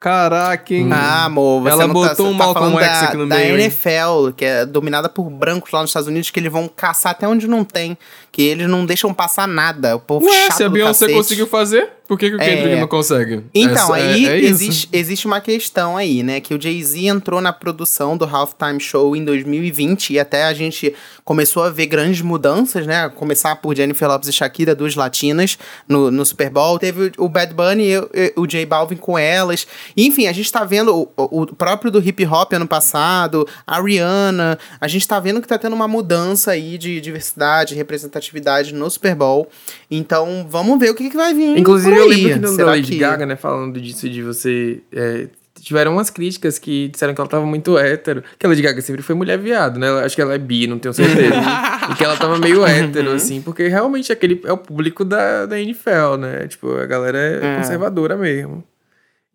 caraca, 0.00 0.74
hein? 0.74 0.88
Ah, 0.92 1.24
amor, 1.24 1.62
você 1.62 1.70
Ela 1.70 1.86
não 1.86 1.94
botou 1.94 2.16
tá, 2.16 2.22
um 2.32 2.38
tá 2.38 2.44
Malcolm 2.44 2.78
X 2.78 2.86
da, 2.86 3.00
aqui 3.08 3.16
no 3.16 3.26
da 3.28 3.36
meio, 3.36 3.54
hein? 3.56 3.64
NFL, 3.64 4.30
que 4.36 4.44
é 4.44 4.66
dominada 4.66 5.08
por 5.08 5.28
brancos 5.30 5.70
lá 5.72 5.80
nos 5.80 5.90
Estados 5.90 6.08
Unidos, 6.08 6.30
que 6.30 6.38
eles 6.40 6.52
vão 6.52 6.68
caçar 6.68 7.12
até 7.12 7.26
onde 7.26 7.46
não 7.48 7.64
tem, 7.64 7.96
que 8.30 8.42
eles 8.42 8.68
não 8.68 8.84
deixam 8.84 9.12
passar 9.14 9.48
nada. 9.48 9.96
O 9.96 10.00
povo 10.00 10.26
Ué, 10.26 10.42
chato 10.46 10.56
se 10.56 10.64
a 10.64 10.68
do 10.68 10.72
Beyoncé 10.74 11.08
conseguiu 11.12 11.46
fazer, 11.46 11.90
por 12.06 12.16
que, 12.18 12.28
que 12.30 12.36
o 12.36 12.38
Kendrick 12.38 12.68
É. 12.76 12.80
não 12.80 12.86
consegue? 12.86 13.44
Então, 13.54 13.72
Essa- 13.94 13.98
é- 13.98 14.12
aí 14.12 14.26
é 14.28 14.36
isso. 14.38 14.46
existe, 14.54 14.88
existe 14.92 15.26
uma 15.26 15.40
questão 15.40 15.96
aí, 15.96 16.22
né? 16.22 16.40
Que 16.40 16.54
o 16.54 16.60
Jay-Z 16.60 17.06
entrou 17.08 17.40
na 17.40 17.52
produção 17.52 18.16
do 18.16 18.24
Halftime 18.24 18.78
Show 18.78 19.16
em 19.16 19.24
2020 19.24 20.10
e 20.12 20.20
até 20.20 20.44
a 20.44 20.52
gente 20.54 20.94
começou 21.24 21.64
a 21.64 21.70
ver 21.70 21.86
grandes 21.86 22.20
mudanças, 22.20 22.86
né? 22.86 23.08
Começar 23.08 23.56
por 23.56 23.74
Jennifer 23.74 24.06
Lopez 24.06 24.28
e 24.28 24.32
Shakira, 24.32 24.72
duas 24.74 24.94
latinas, 24.94 25.58
no, 25.88 26.10
no 26.12 26.24
Super 26.24 26.48
Bowl. 26.50 26.78
Teve 26.78 27.10
o 27.18 27.28
Bad 27.28 27.52
Bunny 27.52 27.96
o- 27.98 28.08
e 28.14 28.32
o 28.36 28.46
J 28.46 28.64
Balvin 28.66 28.96
com 28.96 29.18
elas. 29.18 29.66
Enfim, 29.96 30.26
a 30.26 30.32
gente 30.32 30.50
tá 30.50 30.64
vendo 30.64 30.94
o, 31.16 31.40
o- 31.42 31.46
próprio 31.54 31.90
do 31.90 32.00
hip 32.00 32.24
hop 32.26 32.52
ano 32.54 32.66
passado, 32.66 33.46
a 33.66 33.80
Rihanna. 33.80 34.58
A 34.80 34.88
gente 34.88 35.06
tá 35.06 35.18
vendo 35.20 35.40
que 35.42 35.48
tá 35.48 35.58
tendo 35.58 35.74
uma 35.74 35.88
mudança 35.88 36.52
aí 36.52 36.78
de 36.78 37.00
diversidade, 37.00 37.74
representatividade 37.74 38.72
no 38.74 38.88
Super 38.90 39.14
Bowl. 39.14 39.48
Então, 39.90 40.46
vamos 40.48 40.78
ver 40.78 40.90
o 40.90 40.94
que, 40.94 41.10
que 41.10 41.16
vai 41.16 41.34
vir. 41.34 41.58
Inclusive, 41.58 41.96
eu 41.96 42.06
lembro 42.08 42.28
que 42.32 42.38
no 42.38 42.56
da 42.56 42.64
Lady 42.66 42.92
que- 42.92 42.98
Gaga, 42.98 43.26
né, 43.26 43.36
falando 43.36 43.80
disso 43.80 44.08
de 44.08 44.22
você. 44.22 44.80
é, 44.92 45.28
tiveram 45.58 45.92
umas 45.94 46.10
críticas 46.10 46.58
que 46.60 46.86
disseram 46.88 47.12
que 47.14 47.20
ela 47.20 47.28
tava 47.28 47.44
muito 47.46 47.76
hétero. 47.78 48.22
Que 48.38 48.46
a 48.46 48.48
Lady 48.48 48.62
Gaga 48.62 48.80
sempre 48.82 49.02
foi 49.02 49.14
mulher 49.16 49.36
viado, 49.38 49.80
né? 49.80 49.88
Acho 50.04 50.14
que 50.14 50.22
ela 50.22 50.34
é 50.34 50.38
bi, 50.38 50.66
não 50.66 50.78
tenho 50.78 50.92
certeza. 50.94 51.34
e 51.90 51.94
que 51.96 52.04
ela 52.04 52.16
tava 52.16 52.38
meio 52.38 52.64
hétero, 52.64 53.10
assim, 53.12 53.40
porque 53.40 53.66
realmente 53.66 54.12
aquele 54.12 54.40
é 54.44 54.52
o 54.52 54.58
público 54.58 55.04
da, 55.04 55.46
da 55.46 55.58
NFL, 55.58 56.16
né? 56.20 56.46
Tipo, 56.46 56.76
a 56.76 56.86
galera 56.86 57.18
é, 57.18 57.40
É. 57.54 57.56
conservadora 57.56 58.16
mesmo. 58.16 58.62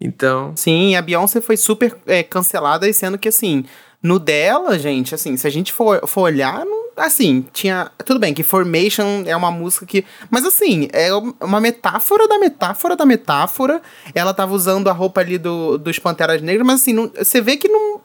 Então. 0.02 0.54
Sim, 0.56 0.96
a 0.96 1.02
Beyoncé 1.02 1.40
foi 1.42 1.56
super 1.56 1.96
é, 2.08 2.24
cancelada, 2.24 2.88
e 2.90 2.94
sendo 2.94 3.18
que, 3.20 3.28
assim, 3.30 3.64
no 4.02 4.18
dela, 4.18 4.80
gente, 4.80 5.14
assim, 5.14 5.38
se 5.38 5.46
a 5.46 5.50
gente 5.50 5.72
for, 5.72 6.08
for 6.08 6.22
olhar, 6.22 6.66
não- 6.66 6.82
assim, 6.98 7.46
tinha. 7.54 7.90
Tudo 8.06 8.20
bem 8.20 8.34
que 8.34 8.44
Formation 8.44 9.24
é 9.26 9.36
uma 9.36 9.52
música 9.52 9.86
que. 9.86 10.04
Mas, 10.30 10.44
assim, 10.44 10.88
é 10.92 11.10
uma 11.40 11.62
metáfora 11.62 12.28
da 12.28 12.38
metáfora 12.40 12.96
da 12.96 13.06
metáfora. 13.06 13.82
Ela 14.14 14.34
tava 14.34 14.54
usando 14.54 14.90
a 14.90 14.94
roupa 14.94 15.22
ali 15.22 15.38
do, 15.38 15.78
dos 15.78 16.00
Panteras 16.00 16.42
Negras, 16.42 16.66
mas, 16.66 16.82
assim, 16.82 16.94
não- 16.94 17.12
você 17.16 17.40
vê 17.40 17.56
que 17.58 17.68
não. 17.68 18.02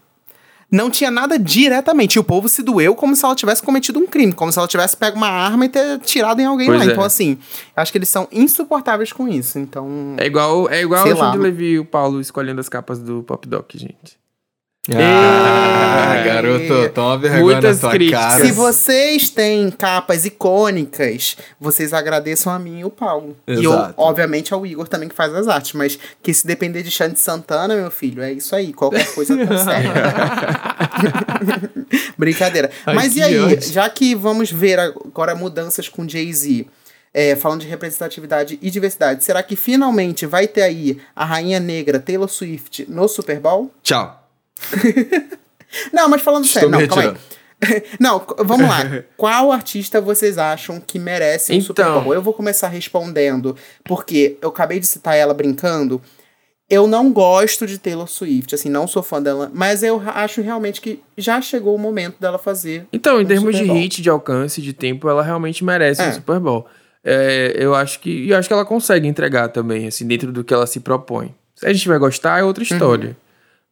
Não 0.70 0.90
tinha 0.90 1.10
nada 1.10 1.38
diretamente. 1.38 2.16
E 2.16 2.18
o 2.18 2.24
povo 2.24 2.48
se 2.48 2.62
doeu 2.62 2.94
como 2.94 3.14
se 3.14 3.24
ela 3.24 3.34
tivesse 3.34 3.62
cometido 3.62 3.98
um 3.98 4.06
crime, 4.06 4.32
como 4.32 4.50
se 4.50 4.58
ela 4.58 4.66
tivesse 4.66 4.96
pego 4.96 5.16
uma 5.16 5.28
arma 5.28 5.64
e 5.64 5.68
ter 5.68 5.98
tirado 6.00 6.40
em 6.40 6.44
alguém 6.44 6.66
Pois 6.66 6.80
lá. 6.80 6.86
é. 6.86 6.92
Então, 6.92 7.04
assim, 7.04 7.38
acho 7.74 7.92
que 7.92 7.98
eles 7.98 8.08
são 8.08 8.26
insuportáveis 8.32 9.12
com 9.12 9.28
isso. 9.28 9.58
Então. 9.58 10.14
É 10.16 10.26
igual, 10.26 10.68
é 10.68 10.82
igual 10.82 11.06
o 11.06 11.36
Levi 11.36 11.72
e 11.72 11.78
o 11.78 11.84
Paulo 11.84 12.20
escolhendo 12.20 12.60
as 12.60 12.68
capas 12.68 12.98
do 12.98 13.22
Pop 13.22 13.46
Doc, 13.48 13.70
gente. 13.74 14.18
Ah, 14.94 16.14
É. 16.16 16.24
garoto, 16.24 16.88
toma 16.94 17.18
vergonha 17.18 17.42
Muitas 17.42 17.76
na 17.76 17.80
tua 17.80 17.90
críticas. 17.90 18.20
cara. 18.20 18.44
Se 18.44 18.52
vocês 18.52 19.28
têm 19.30 19.70
capas 19.70 20.24
icônicas, 20.24 21.36
vocês 21.60 21.92
agradeçam 21.92 22.52
a 22.52 22.58
mim 22.58 22.80
e 22.80 22.84
o 22.84 22.90
Paulo. 22.90 23.36
E, 23.48 23.64
eu, 23.64 23.72
Exato. 23.72 23.94
obviamente, 23.96 24.54
ao 24.54 24.64
Igor 24.66 24.86
também 24.88 25.08
que 25.08 25.14
faz 25.14 25.34
as 25.34 25.48
artes. 25.48 25.72
Mas 25.72 25.98
que 26.22 26.32
se 26.32 26.46
depender 26.46 26.82
de 26.82 26.90
Xande 26.90 27.18
Santana, 27.18 27.74
meu 27.74 27.90
filho, 27.90 28.22
é 28.22 28.32
isso 28.32 28.54
aí. 28.54 28.72
Qualquer 28.72 29.12
coisa 29.14 29.36
tá 29.46 29.58
certo. 29.64 29.90
Brincadeira. 32.18 32.70
Ai, 32.84 32.94
mas 32.94 33.16
e 33.16 33.22
aí, 33.22 33.38
ódio. 33.38 33.72
já 33.72 33.88
que 33.88 34.14
vamos 34.14 34.50
ver 34.50 34.78
agora 34.78 35.34
mudanças 35.34 35.88
com 35.88 36.08
Jay-Z, 36.08 36.66
é, 37.12 37.34
falando 37.36 37.62
de 37.62 37.66
representatividade 37.66 38.58
e 38.60 38.70
diversidade, 38.70 39.24
será 39.24 39.42
que 39.42 39.56
finalmente 39.56 40.26
vai 40.26 40.46
ter 40.46 40.62
aí 40.62 40.98
a 41.14 41.24
rainha 41.24 41.58
negra 41.58 41.98
Taylor 41.98 42.28
Swift 42.28 42.86
no 42.88 43.08
Super 43.08 43.40
Bowl? 43.40 43.70
Tchau. 43.82 44.22
Não, 45.92 46.08
mas 46.08 46.22
falando 46.22 46.44
Estou 46.44 46.62
sério, 46.62 46.70
me 46.76 46.82
não, 46.82 46.88
calma 46.88 47.02
aí. 47.02 47.08
retirando. 47.08 47.36
Não, 47.98 48.24
vamos 48.44 48.68
lá. 48.68 49.02
Qual 49.16 49.50
artista 49.50 50.00
vocês 50.00 50.38
acham 50.38 50.80
que 50.80 50.98
merece 50.98 51.52
um 51.54 51.60
Super 51.60 51.82
Então. 51.82 52.02
Bowl? 52.04 52.14
Eu 52.14 52.22
vou 52.22 52.32
começar 52.34 52.68
respondendo, 52.68 53.56
porque 53.84 54.36
eu 54.42 54.48
acabei 54.50 54.78
de 54.78 54.86
citar 54.86 55.16
ela 55.16 55.32
brincando. 55.34 56.00
Eu 56.68 56.86
não 56.88 57.12
gosto 57.12 57.64
de 57.66 57.78
Taylor 57.78 58.08
Swift, 58.08 58.52
assim, 58.54 58.68
não 58.68 58.88
sou 58.88 59.00
fã 59.02 59.22
dela, 59.22 59.50
mas 59.54 59.84
eu 59.84 60.02
acho 60.04 60.42
realmente 60.42 60.80
que 60.80 61.00
já 61.16 61.40
chegou 61.40 61.74
o 61.74 61.78
momento 61.78 62.16
dela 62.20 62.38
fazer. 62.38 62.86
Então, 62.92 63.20
em 63.20 63.24
Um 63.24 63.28
termos 63.28 63.54
de 63.54 63.62
Super 63.62 63.74
hit, 63.74 64.02
de 64.02 64.10
alcance, 64.10 64.60
de 64.60 64.72
tempo, 64.72 65.08
ela 65.08 65.22
realmente 65.22 65.64
merece 65.64 66.02
É. 66.02 66.08
um 66.08 66.12
Super 66.12 66.40
Bowl. 66.40 66.66
É, 67.04 67.54
eu 67.56 67.72
acho 67.72 68.00
que 68.00 68.10
e 68.10 68.30
eu 68.30 68.36
acho 68.36 68.48
que 68.48 68.52
ela 68.52 68.64
consegue 68.64 69.06
entregar 69.06 69.48
também, 69.48 69.86
assim, 69.86 70.04
dentro 70.06 70.32
do 70.32 70.42
que 70.42 70.52
ela 70.52 70.66
se 70.66 70.80
propõe. 70.80 71.32
Se 71.54 71.64
a 71.66 71.72
gente 71.72 71.86
vai 71.86 71.98
gostar, 71.98 72.40
é 72.40 72.42
outra 72.42 72.62
Uhum. 72.64 72.66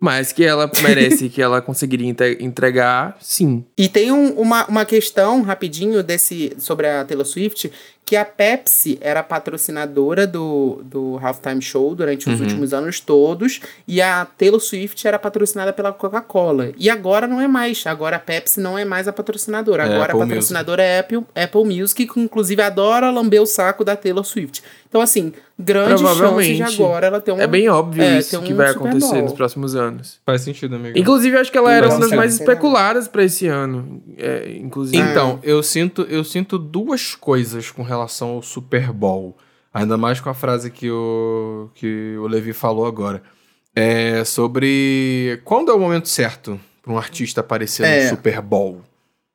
Mas 0.01 0.33
que 0.33 0.45
ela 0.45 0.71
merece, 0.83 1.29
que 1.29 1.41
ela 1.41 1.63
conseguiria 1.63 2.09
entre- 2.09 2.37
entregar, 2.41 3.17
sim. 3.21 3.65
E 3.79 3.89
tem 3.89 4.11
um- 4.13 4.33
uma, 4.33 4.67
uma 4.67 4.85
questão 4.85 5.41
rapidinho 5.43 6.03
desse 6.03 6.53
sobre 6.59 6.87
a 6.87 7.05
Taylor 7.05 7.25
Swift, 7.25 7.71
que 8.05 8.17
a 8.17 8.25
Pepsi 8.25 8.99
era 9.01 9.23
patrocinadora 9.23 10.27
do, 10.27 10.83
do 10.85 11.19
Halftime 11.23 11.63
Show 11.63 11.95
durante 11.95 12.29
os 12.29 12.39
últimos 12.39 12.75
anos 12.75 13.01
todos, 13.01 13.61
e 13.89 14.03
a 14.03 14.27
Taylor 14.27 14.61
Swift 14.61 15.07
era 15.07 15.19
patrocinada 15.19 15.73
pela 15.73 15.93
Coca-Cola. 15.93 16.73
E 16.77 16.91
agora 16.91 17.27
não 17.27 17.41
é 17.41 17.49
mais. 17.49 17.87
Agora 17.87 18.17
a 18.17 18.19
Pepsi 18.19 18.61
não 18.61 18.79
é 18.79 18.85
mais 18.85 19.09
a 19.09 19.13
patrocinadora. 19.13 19.85
É 19.85 19.87
Agora 19.87 20.13
Apple 20.13 20.23
a 20.23 20.27
patrocinadora 20.27 20.83
é 20.83 20.99
Apple, 20.99 21.25
Apple 21.35 21.65
Music, 21.65 22.07
que 22.07 22.21
inclusive 22.21 22.61
adora 22.61 23.11
lamber 23.11 23.41
o 23.41 23.47
saco 23.47 23.85
da 23.85 23.97
Taylor 23.97 24.25
Swift. 24.25 24.63
Então, 24.87 25.03
assim, 25.03 25.33
grandes 25.59 26.01
chances 26.01 26.57
de 26.57 26.63
agora 26.63 27.09
ela 27.09 27.21
ter 27.21 27.33
um. 27.33 27.41
É 27.41 27.49
bem 27.49 27.69
óbvio 27.69 28.05
é, 28.05 28.19
isso 28.19 28.41
que 28.43 28.53
um 28.53 28.57
vai 28.57 28.71
acontecer 28.71 29.23
nos 29.23 29.33
próximos 29.33 29.75
anos. 29.75 30.21
Faz 30.25 30.43
sentido, 30.43 30.77
amigo. 30.77 30.97
Inclusive, 30.97 31.37
eu 31.37 31.41
acho 31.41 31.51
que 31.51 31.59
ela 31.59 31.73
era 31.73 31.89
uma 31.89 31.99
das 31.99 32.13
mais 32.13 32.35
especuladas 32.35 33.09
pra 33.09 33.25
esse 33.25 33.49
ano. 33.49 34.01
É, 34.17 34.57
inclusive. 34.57 35.03
Então, 35.03 35.41
eu 35.43 35.63
sinto, 35.65 36.03
eu 36.03 36.23
sinto 36.23 36.59
duas 36.59 37.17
coisas 37.17 37.73
com 37.73 37.83
relação 37.83 37.94
ao 38.03 38.43
Super 38.43 38.93
Bowl. 38.93 39.37
Ainda 39.73 39.97
mais 39.97 40.21
com 40.21 40.29
a 40.31 40.35
frase 40.35 40.71
que 40.71 40.91
o, 40.91 41.69
que 41.75 42.17
o 42.19 42.27
Levi 42.27 42.53
falou 42.53 42.87
agora. 42.87 43.23
É 43.75 44.25
sobre 44.25 45.41
quando 45.45 45.71
é 45.71 45.75
o 45.75 45.79
momento 45.81 46.09
certo 46.09 46.61
para 46.83 46.93
um 46.93 46.99
artista 46.99 47.41
aparecer 47.41 47.85
É. 47.85 48.05
no 48.05 48.11
Super 48.11 48.41
Bowl. 48.41 48.83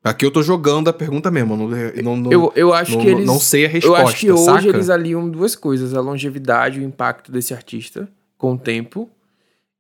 Aqui 0.02 0.26
eu 0.26 0.32
tô 0.32 0.42
jogando 0.42 0.88
a 0.88 0.94
pergunta 0.94 1.30
mesmo. 1.30 1.58
Não, 1.58 1.68
não, 1.68 2.16
não, 2.16 2.32
Eu, 2.32 2.54
eu 2.56 2.74
acho 2.74 2.94
não, 2.94 3.02
que 3.02 3.08
eles. 3.10 3.26
não 3.26 3.38
sei 3.38 3.66
a 3.66 3.68
eu 3.68 3.72
resposta. 3.74 4.04
acho 4.06 4.18
que 4.18 4.32
hoje 4.32 4.46
saca? 4.46 4.68
eles 4.68 4.90
aliam 4.90 5.30
duas 5.30 5.56
coisas: 5.58 5.94
a 5.94 6.00
longevidade 6.00 6.80
e 6.80 6.84
o 6.84 6.88
impacto 6.88 7.32
desse 7.34 7.54
artista 7.54 8.08
com 8.38 8.54
o 8.54 8.58
tempo. 8.58 9.10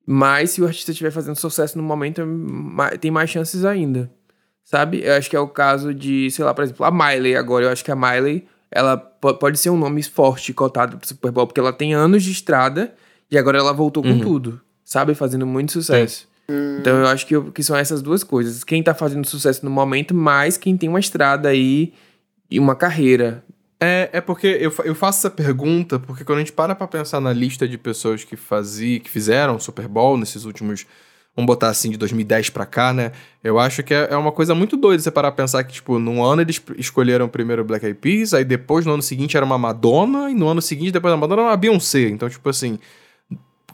Mas 0.05 0.51
se 0.51 0.61
o 0.61 0.65
artista 0.65 0.91
estiver 0.91 1.11
fazendo 1.11 1.35
sucesso 1.37 1.77
no 1.77 1.83
momento, 1.83 2.21
é 2.91 2.97
tem 2.97 3.11
mais 3.11 3.29
chances 3.29 3.63
ainda. 3.63 4.11
Sabe? 4.65 5.01
Eu 5.03 5.13
acho 5.13 5.29
que 5.29 5.35
é 5.35 5.39
o 5.39 5.47
caso 5.47 5.93
de, 5.93 6.29
sei 6.31 6.43
lá, 6.43 6.53
por 6.53 6.63
exemplo, 6.63 6.85
a 6.85 6.91
Miley 6.91 7.35
agora. 7.35 7.65
Eu 7.65 7.69
acho 7.71 7.83
que 7.85 7.91
a 7.91 7.95
Miley, 7.95 8.45
ela 8.71 8.97
po- 8.97 9.33
pode 9.35 9.57
ser 9.57 9.69
um 9.69 9.77
nome 9.77 10.01
forte 10.03 10.53
cotado 10.53 10.97
pro 10.97 11.07
Super 11.07 11.31
Bowl, 11.31 11.47
porque 11.47 11.59
ela 11.59 11.73
tem 11.73 11.93
anos 11.93 12.23
de 12.23 12.31
estrada 12.31 12.93
e 13.31 13.37
agora 13.37 13.57
ela 13.59 13.73
voltou 13.73 14.01
com 14.03 14.09
Uhum. 14.09 14.19
tudo. 14.19 14.61
Sabe? 14.85 15.13
Fazendo 15.13 15.45
muito 15.45 15.71
sucesso. 15.71 16.27
Então 16.79 16.97
eu 16.97 17.07
acho 17.07 17.27
que, 17.27 17.35
eu- 17.35 17.51
que 17.51 17.61
são 17.61 17.75
essas 17.75 18.01
duas 18.01 18.23
coisas. 18.23 18.63
Quem 18.63 18.81
tá 18.81 18.95
fazendo 18.95 19.25
sucesso 19.27 19.63
no 19.63 19.69
momento, 19.69 20.15
mais 20.15 20.57
quem 20.57 20.75
tem 20.75 20.89
uma 20.89 20.99
estrada 20.99 21.49
aí 21.49 21.93
e 22.49 22.57
uma 22.59 22.75
carreira. 22.75 23.43
É, 23.79 24.09
é 24.13 24.19
porque 24.21 24.47
eu, 24.59 24.73
eu 24.83 24.95
faço 24.95 25.19
essa 25.19 25.29
pergunta 25.29 25.99
porque 25.99 26.23
quando 26.25 26.37
a 26.37 26.41
gente 26.41 26.51
para 26.51 26.73
pra 26.73 26.87
pensar 26.87 27.21
na 27.21 27.31
lista 27.31 27.67
de 27.67 27.77
pessoas 27.77 28.23
que 28.23 28.35
faziam, 28.35 28.99
que 28.99 29.09
fizeram 29.11 29.59
Super 29.59 29.87
Bowl 29.87 30.17
nesses 30.17 30.43
últimos, 30.43 30.87
vamos 31.35 31.47
botar 31.47 31.69
assim, 31.69 31.89
de 31.91 31.97
2010 31.97 32.49
pra 32.49 32.65
cá, 32.65 32.91
né? 32.93 33.11
Eu 33.43 33.57
acho 33.59 33.81
que 33.83 33.93
é, 33.93 34.09
é 34.11 34.17
uma 34.17 34.31
coisa 34.31 34.53
muito 34.53 34.75
doida 34.75 35.01
você 35.01 35.09
parar 35.11 35.31
pra 35.31 35.43
pensar 35.43 35.63
que, 35.63 35.73
tipo, 35.73 35.97
num 35.99 36.23
ano 36.23 36.41
eles 36.41 36.61
escolheram 36.77 37.27
primeiro 37.29 37.63
Black 37.63 37.85
Eyed 37.85 37.97
Peas, 37.99 38.33
aí 38.33 38.43
depois 38.43 38.85
no 38.85 38.93
ano 38.93 39.01
seguinte 39.01 39.37
era 39.37 39.45
uma 39.45 39.57
Madonna, 39.57 40.29
e 40.29 40.33
no 40.33 40.47
ano 40.47 40.61
seguinte, 40.61 40.91
depois 40.91 41.13
da 41.13 41.17
Madonna, 41.17 41.41
era 41.43 41.51
uma 41.51 41.57
Beyoncé. 41.57 42.09
Então, 42.09 42.27
tipo 42.29 42.49
assim, 42.49 42.77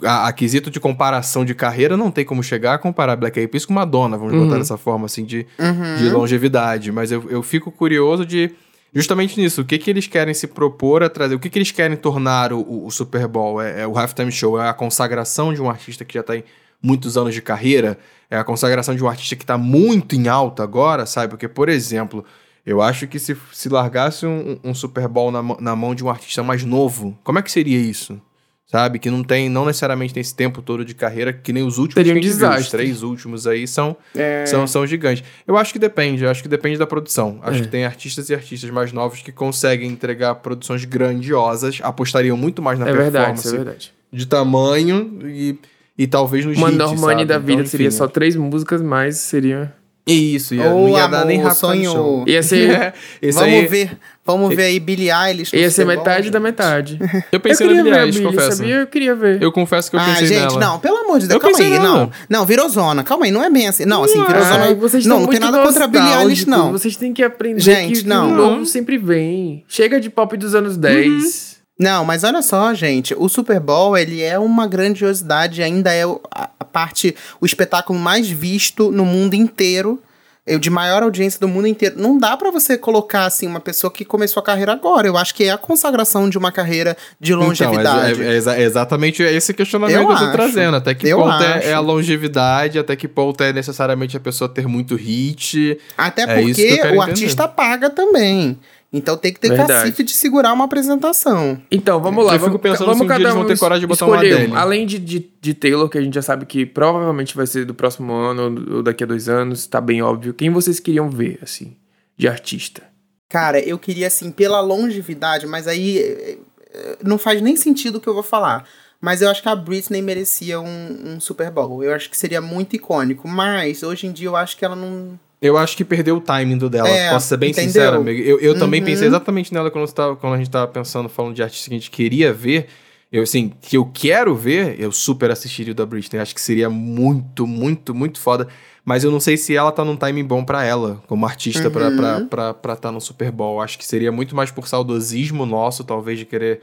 a, 0.03 0.27
a 0.27 0.33
quesito 0.33 0.69
de 0.69 0.79
comparação 0.79 1.43
de 1.45 1.55
carreira 1.55 1.95
não 1.97 2.11
tem 2.11 2.25
como 2.25 2.43
chegar 2.43 2.73
a 2.75 2.77
comparar 2.77 3.15
Black 3.15 3.39
Eyed 3.39 3.49
Peas 3.51 3.65
com 3.65 3.73
Madonna, 3.73 4.17
vamos 4.17 4.35
botar 4.35 4.57
dessa 4.59 4.77
forma, 4.77 5.05
assim, 5.05 5.23
de, 5.25 5.47
Uhum. 5.57 5.95
de 5.97 6.09
longevidade. 6.09 6.91
Mas 6.91 7.11
eu, 7.11 7.25
eu 7.29 7.41
fico 7.41 7.71
curioso 7.71 8.25
de 8.25 8.51
justamente 8.93 9.39
nisso. 9.39 9.61
O 9.61 9.65
que, 9.65 9.77
que 9.79 9.89
eles 9.89 10.05
querem 10.05 10.33
se 10.33 10.47
propor 10.47 11.01
a 11.01 11.09
trazer? 11.09 11.33
O 11.35 11.39
que, 11.39 11.49
que 11.49 11.57
eles 11.57 11.71
querem 11.71 11.97
tornar 11.97 12.51
o, 12.53 12.85
o- 12.85 12.91
Super 12.91 13.27
Bowl? 13.27 13.61
É, 13.61 13.81
é 13.81 13.87
o 13.87 13.97
halftime 13.97 14.31
show? 14.31 14.61
É 14.61 14.67
a 14.69 14.73
consagração 14.73 15.53
de 15.53 15.61
um 15.61 15.69
artista 15.69 16.03
que 16.05 16.13
já 16.13 16.23
tem 16.23 16.43
muitos 16.85 17.17
anos 17.17 17.33
de 17.33 17.41
carreira? 17.41 17.97
É 18.29 18.37
a 18.37 18.43
consagração 18.43 18.95
de 18.95 19.03
um 19.03 19.07
artista 19.07 19.35
que 19.35 19.43
está 19.43 19.57
muito 19.57 20.15
em 20.15 20.27
alta 20.27 20.63
agora, 20.63 21.05
sabe? 21.05 21.29
Porque, 21.29 21.47
por 21.47 21.69
exemplo, 21.69 22.23
eu 22.65 22.81
acho 22.81 23.07
que 23.07 23.19
se, 23.19 23.35
se 23.53 23.69
largasse 23.69 24.25
um, 24.25 24.57
um 24.63 24.73
Super 24.73 25.07
Bowl 25.07 25.31
na, 25.31 25.41
mão- 25.41 25.57
na 25.59 25.75
mão 25.75 25.93
de 25.95 26.03
um 26.03 26.09
artista 26.09 26.41
mais 26.43 26.63
novo, 26.63 27.17
como 27.23 27.39
é 27.39 27.41
que 27.41 27.51
seria 27.51 27.77
isso? 27.79 28.19
Sabe? 28.67 28.97
Que 28.97 29.11
não 29.11 29.23
tem, 29.23 29.47
não 29.47 29.63
necessariamente 29.63 30.11
tem 30.11 30.21
esse 30.21 30.33
tempo 30.35 30.59
todo 30.59 30.83
de 30.83 30.95
carreira, 30.95 31.31
que 31.31 31.53
nem 31.53 31.61
os 31.63 31.77
últimos 31.77 31.93
Seria 32.03 32.13
um 32.13 32.15
viu. 32.19 32.31
Os 32.31 32.35
desastre. 32.35 32.71
três 32.71 33.03
últimos 33.03 33.45
aí 33.45 33.67
são, 33.67 33.95
É. 34.15 34.43
são, 34.47 34.65
são 34.65 34.87
gigantes. 34.87 35.23
Eu 35.47 35.55
acho 35.55 35.71
que 35.71 35.77
depende, 35.77 36.23
eu 36.23 36.31
acho 36.31 36.41
que 36.41 36.49
depende 36.49 36.79
da 36.79 36.87
produção. 36.87 37.39
Acho 37.43 37.59
É. 37.59 37.61
que 37.61 37.67
tem 37.67 37.85
artistas 37.85 38.27
e 38.29 38.33
artistas 38.33 38.69
mais 38.71 38.91
novos 38.91 39.21
que 39.21 39.31
conseguem 39.31 39.87
entregar 39.87 40.33
produções 40.35 40.83
grandiosas, 40.83 41.79
apostariam 41.83 42.35
muito 42.35 42.59
mais 42.61 42.79
na 42.79 42.87
é 42.89 42.91
verdade, 42.91 43.11
performance 43.13 43.45
isso 43.45 43.53
é 43.55 43.57
verdade. 43.59 43.93
de 44.11 44.25
tamanho 44.25 45.19
e, 45.23 45.59
e 45.97 46.07
talvez 46.07 46.45
nos 46.45 46.57
Uma 46.57 46.69
hits, 46.69 46.77
Normani 46.77 47.21
sabe? 47.21 47.25
da 47.25 47.37
vida 47.39 47.53
Então, 47.61 47.65
seria 47.67 47.87
enfim, 47.87 47.97
só 47.97 48.07
três 48.07 48.35
músicas, 48.35 48.81
mas 48.81 49.17
seria. 49.17 49.73
Isso, 50.07 50.53
ia, 50.53 50.69
Ou 50.69 50.81
não 50.83 50.89
ia 50.89 51.05
amor, 51.05 51.09
dar 51.17 51.25
nem 51.25 51.41
halftime 51.41 51.55
sonho- 51.83 51.91
show. 51.91 52.23
Ia 52.27 52.43
ser, 52.43 52.69
É, 52.69 52.93
esse 53.19 53.39
vamos 53.39 53.55
aí, 53.55 53.65
ver, 53.65 53.97
vamos 54.23 54.55
ver 54.55 54.63
aí 54.65 54.79
Billie 54.79 55.09
Eilish. 55.09 55.51
ia 55.55 55.71
ser 55.71 55.83
metade 55.83 56.29
da 56.29 56.37
gente. 56.37 56.43
metade. 56.43 56.99
Eu 57.31 57.39
pensei 57.39 57.65
eu 57.65 57.73
na 57.73 57.81
Billie 57.81 57.99
Eilish, 57.99 58.21
confesso. 58.21 58.57
sabia? 58.57 58.75
Eu 58.81 58.85
queria 58.87 59.15
ver. 59.15 59.41
Eu 59.41 59.51
confesso 59.51 59.89
que 59.89 59.95
eu 59.95 59.99
Ah, 59.99 60.05
pensei 60.05 60.27
gente, 60.27 60.41
nela. 60.41 60.59
não, 60.59 60.79
pelo 60.79 60.97
amor 60.97 61.17
de 61.17 61.25
Eu 61.25 61.29
Deus, 61.29 61.41
calma 61.41 61.57
pensei 61.57 61.73
aí, 61.73 61.79
nela. 61.79 61.97
não. 61.97 62.11
Não, 62.29 62.45
virou 62.45 62.69
zona, 62.69 63.03
calma 63.03 63.25
aí, 63.25 63.31
não 63.31 63.43
é 63.43 63.49
bem 63.49 63.67
assim. 63.67 63.83
Não, 63.85 64.03
assim, 64.03 64.23
virou 64.23 64.43
zona. 64.43 64.65
Ai, 64.65 64.75
vocês 64.75 65.07
não, 65.07 65.21
não 65.21 65.27
tem 65.27 65.39
nada 65.39 65.63
contra 65.63 65.85
a 65.85 65.87
Billie 65.87 66.13
Eilish, 66.21 66.47
não. 66.47 66.71
Vocês 66.71 66.95
têm 66.95 67.11
que 67.11 67.23
aprender 67.23 67.61
Gente, 67.61 68.03
que, 68.03 68.07
não. 68.07 68.31
o 68.31 68.35
novo 68.35 68.65
sempre 68.67 68.99
vem. 68.99 69.63
Chega 69.67 69.99
de 69.99 70.11
pop 70.11 70.37
dos 70.37 70.53
anos 70.53 70.77
10. 70.77 71.54
Não, 71.77 72.05
mas 72.05 72.23
olha 72.23 72.41
só, 72.41 72.73
gente, 72.73 73.13
o 73.17 73.27
Super 73.27 73.59
Bowl, 73.59 73.97
ele 73.97 74.21
é 74.21 74.39
uma 74.39 74.65
grandiosidade, 74.65 75.61
ainda 75.61 75.93
é 75.93 76.03
a, 76.31 76.65
parte, 76.65 77.15
o 77.41 77.45
espetáculo 77.45 77.99
mais 77.99 78.29
visto 78.29 78.91
no 78.91 79.05
mundo 79.05 79.33
inteiro, 79.33 80.01
é 80.47 80.57
de 80.59 80.69
maior 80.69 81.01
audiência 81.01 81.39
do 81.39 81.47
mundo 81.47 81.67
inteiro. 81.67 81.95
Não 81.99 82.17
dá 82.19 82.37
pra 82.37 82.51
você 82.51 82.77
colocar, 82.77 83.25
assim, 83.25 83.47
uma 83.47 83.59
pessoa 83.59 83.89
que 83.91 84.05
começou 84.05 84.39
a 84.41 84.43
carreira 84.43 84.71
agora. 84.73 85.07
Eu 85.07 85.17
acho 85.17 85.33
que 85.33 85.43
é 85.45 85.49
a 85.51 85.57
consagração 85.57 86.29
de 86.29 86.37
uma 86.37 86.51
carreira 86.51 86.95
de 87.19 87.33
Então, 87.33 87.47
longevidade. 87.47 88.21
é, 88.21 88.27
é 88.27 88.35
exa- 88.37 88.55
é 88.55 88.61
exatamente 88.61 89.23
esse 89.23 89.53
questionamento 89.55 89.95
Eu 89.97 90.05
que 90.05 90.13
eu 90.13 90.17
tô 90.17 90.23
acho. 90.23 90.31
trazendo. 90.33 90.77
Até 90.77 90.93
que 90.93 91.07
Eu 91.07 91.17
ponto 91.17 91.41
é, 91.43 91.69
é 91.69 91.73
a 91.73 91.79
longevidade, 91.79 92.77
até 92.77 92.95
que 92.95 93.07
ponto 93.07 93.43
é 93.43 93.51
necessariamente 93.51 94.15
a 94.15 94.19
pessoa 94.19 94.47
ter 94.47 94.67
muito 94.67 94.95
hit. 94.95 95.79
Até 95.97 96.21
É 96.21 96.27
que 96.27 96.41
porque 96.43 96.53
quero 96.77 96.89
o 96.91 96.95
entender. 96.97 96.99
artista 97.11 97.47
paga 97.47 97.89
também. 97.89 98.59
Então 98.95 99.17
tem 99.17 99.33
que 99.33 99.41
ter 99.41 99.49
Verdade. 99.49 99.73
cacife 99.73 100.03
de 100.03 100.13
segurar 100.13 100.53
uma 100.53 100.63
apresentação. 100.63 101.61
Então, 101.69 102.01
vamos 102.01 102.25
lá. 102.25 102.35
Eu 102.35 102.39
fico 102.39 102.51
vamos, 102.51 102.61
pensando 102.61 102.85
vamos 102.85 102.99
se 102.99 103.03
um 103.03 103.07
dia 103.07 103.15
cada 103.15 103.23
eles 103.23 103.33
vão 103.33 103.43
um 103.43 103.47
ter 103.47 103.59
coragem 103.59 103.81
de 103.81 103.87
botar 103.87 104.05
uma 104.05 104.15
escolher 104.15 104.35
um. 104.35 104.37
Adele. 104.37 104.55
Além 104.55 104.85
de, 104.85 104.97
de, 104.97 105.29
de 105.41 105.53
Taylor, 105.53 105.89
que 105.89 105.97
a 105.97 106.01
gente 106.01 106.13
já 106.13 106.21
sabe 106.21 106.45
que 106.45 106.65
provavelmente 106.65 107.35
vai 107.35 107.45
ser 107.45 107.65
do 107.65 107.73
próximo 107.73 108.13
ano 108.13 108.75
ou 108.75 108.81
daqui 108.81 109.03
a 109.03 109.07
dois 109.07 109.27
anos, 109.27 109.67
tá 109.67 109.81
bem 109.81 110.01
óbvio. 110.01 110.33
Quem 110.33 110.49
vocês 110.49 110.79
queriam 110.79 111.09
ver, 111.09 111.39
assim, 111.43 111.75
de 112.15 112.25
artista? 112.25 112.83
Cara, 113.27 113.59
eu 113.59 113.77
queria, 113.77 114.07
assim, 114.07 114.31
pela 114.31 114.61
longevidade, 114.61 115.45
mas 115.45 115.67
aí 115.67 115.97
eh, 115.97 116.37
eh, 116.73 116.97
não 117.03 117.17
faz 117.17 117.41
nem 117.41 117.57
sentido 117.57 117.97
o 117.97 117.99
que 117.99 118.07
eu 118.07 118.13
vou 118.13 118.23
falar. 118.23 118.65
Mas 119.01 119.21
eu 119.21 119.29
acho 119.29 119.41
que 119.41 119.49
a 119.49 119.55
Britney 119.55 120.01
merecia 120.01 120.59
um, 120.61 121.15
um 121.15 121.19
Super 121.19 121.51
Bowl. 121.51 121.83
Eu 121.83 121.93
acho 121.93 122.09
que 122.09 122.17
seria 122.17 122.41
muito 122.41 122.75
icônico. 122.75 123.27
Mas 123.27 123.83
hoje 123.83 124.07
em 124.07 124.11
dia 124.11 124.27
eu 124.29 124.35
acho 124.35 124.55
que 124.57 124.63
ela 124.63 124.75
não. 124.75 125.19
Eu 125.45 125.57
acho 125.57 125.75
que 125.77 125.85
perdeu 125.85 126.17
o 126.17 126.21
timing 126.21 126.57
do 126.57 126.69
dela. 126.69 126.87
É, 126.89 127.11
Posso 127.11 127.27
ser 127.27 127.37
bem 127.37 127.51
entendeu? 127.51 127.69
sincero, 127.71 127.97
amigo. 127.97 128.21
Eu, 128.21 128.39
eu 128.39 128.57
também 128.57 128.79
Uhum. 128.81 128.85
pensei 128.87 129.07
exatamente 129.07 129.53
nela 129.53 129.69
quando, 129.71 129.91
tava- 129.91 130.15
quando 130.15 130.33
a 130.33 130.37
gente 130.37 130.49
tava 130.49 130.67
pensando, 130.67 131.07
falando 131.09 131.33
de 131.35 131.43
artista 131.43 131.69
que 131.69 131.75
a 131.75 131.77
gente 131.79 131.91
queria 131.91 132.33
ver. 132.33 132.67
Eu, 133.11 133.23
assim, 133.23 133.53
que 133.61 133.77
eu 133.77 133.85
quero 133.93 134.35
ver, 134.35 134.75
eu 134.79 134.91
super 134.91 135.31
assistiria 135.31 135.71
o 135.71 135.75
da 135.75 135.85
Britney. 135.85 136.19
Acho 136.21 136.33
que 136.35 136.41
seria 136.41 136.69
muito, 136.69 137.45
muito, 137.47 137.93
muito 137.93 138.19
foda. 138.19 138.47
Mas 138.83 139.03
eu 139.03 139.11
não 139.11 139.19
sei 139.19 139.37
se 139.37 139.55
ela 139.55 139.71
tá 139.71 139.85
num 139.85 139.95
timing 139.95 140.23
bom 140.25 140.43
pra 140.43 140.63
ela, 140.63 141.01
como 141.07 141.25
artista, 141.25 141.69
pra 141.71 141.87
Uhum. 141.89 141.95
pra 141.97 142.21
pra 142.25 142.53
pra 142.53 142.73
estar 142.73 142.91
no 142.91 142.99
Super 142.99 143.31
Bowl. 143.31 143.61
Acho 143.61 143.77
que 143.77 143.85
seria 143.85 144.11
muito 144.11 144.35
mais 144.35 144.51
por 144.51 144.67
saudosismo 144.67 145.45
nosso, 145.45 145.83
talvez, 145.83 146.19
de 146.19 146.25
querer 146.25 146.61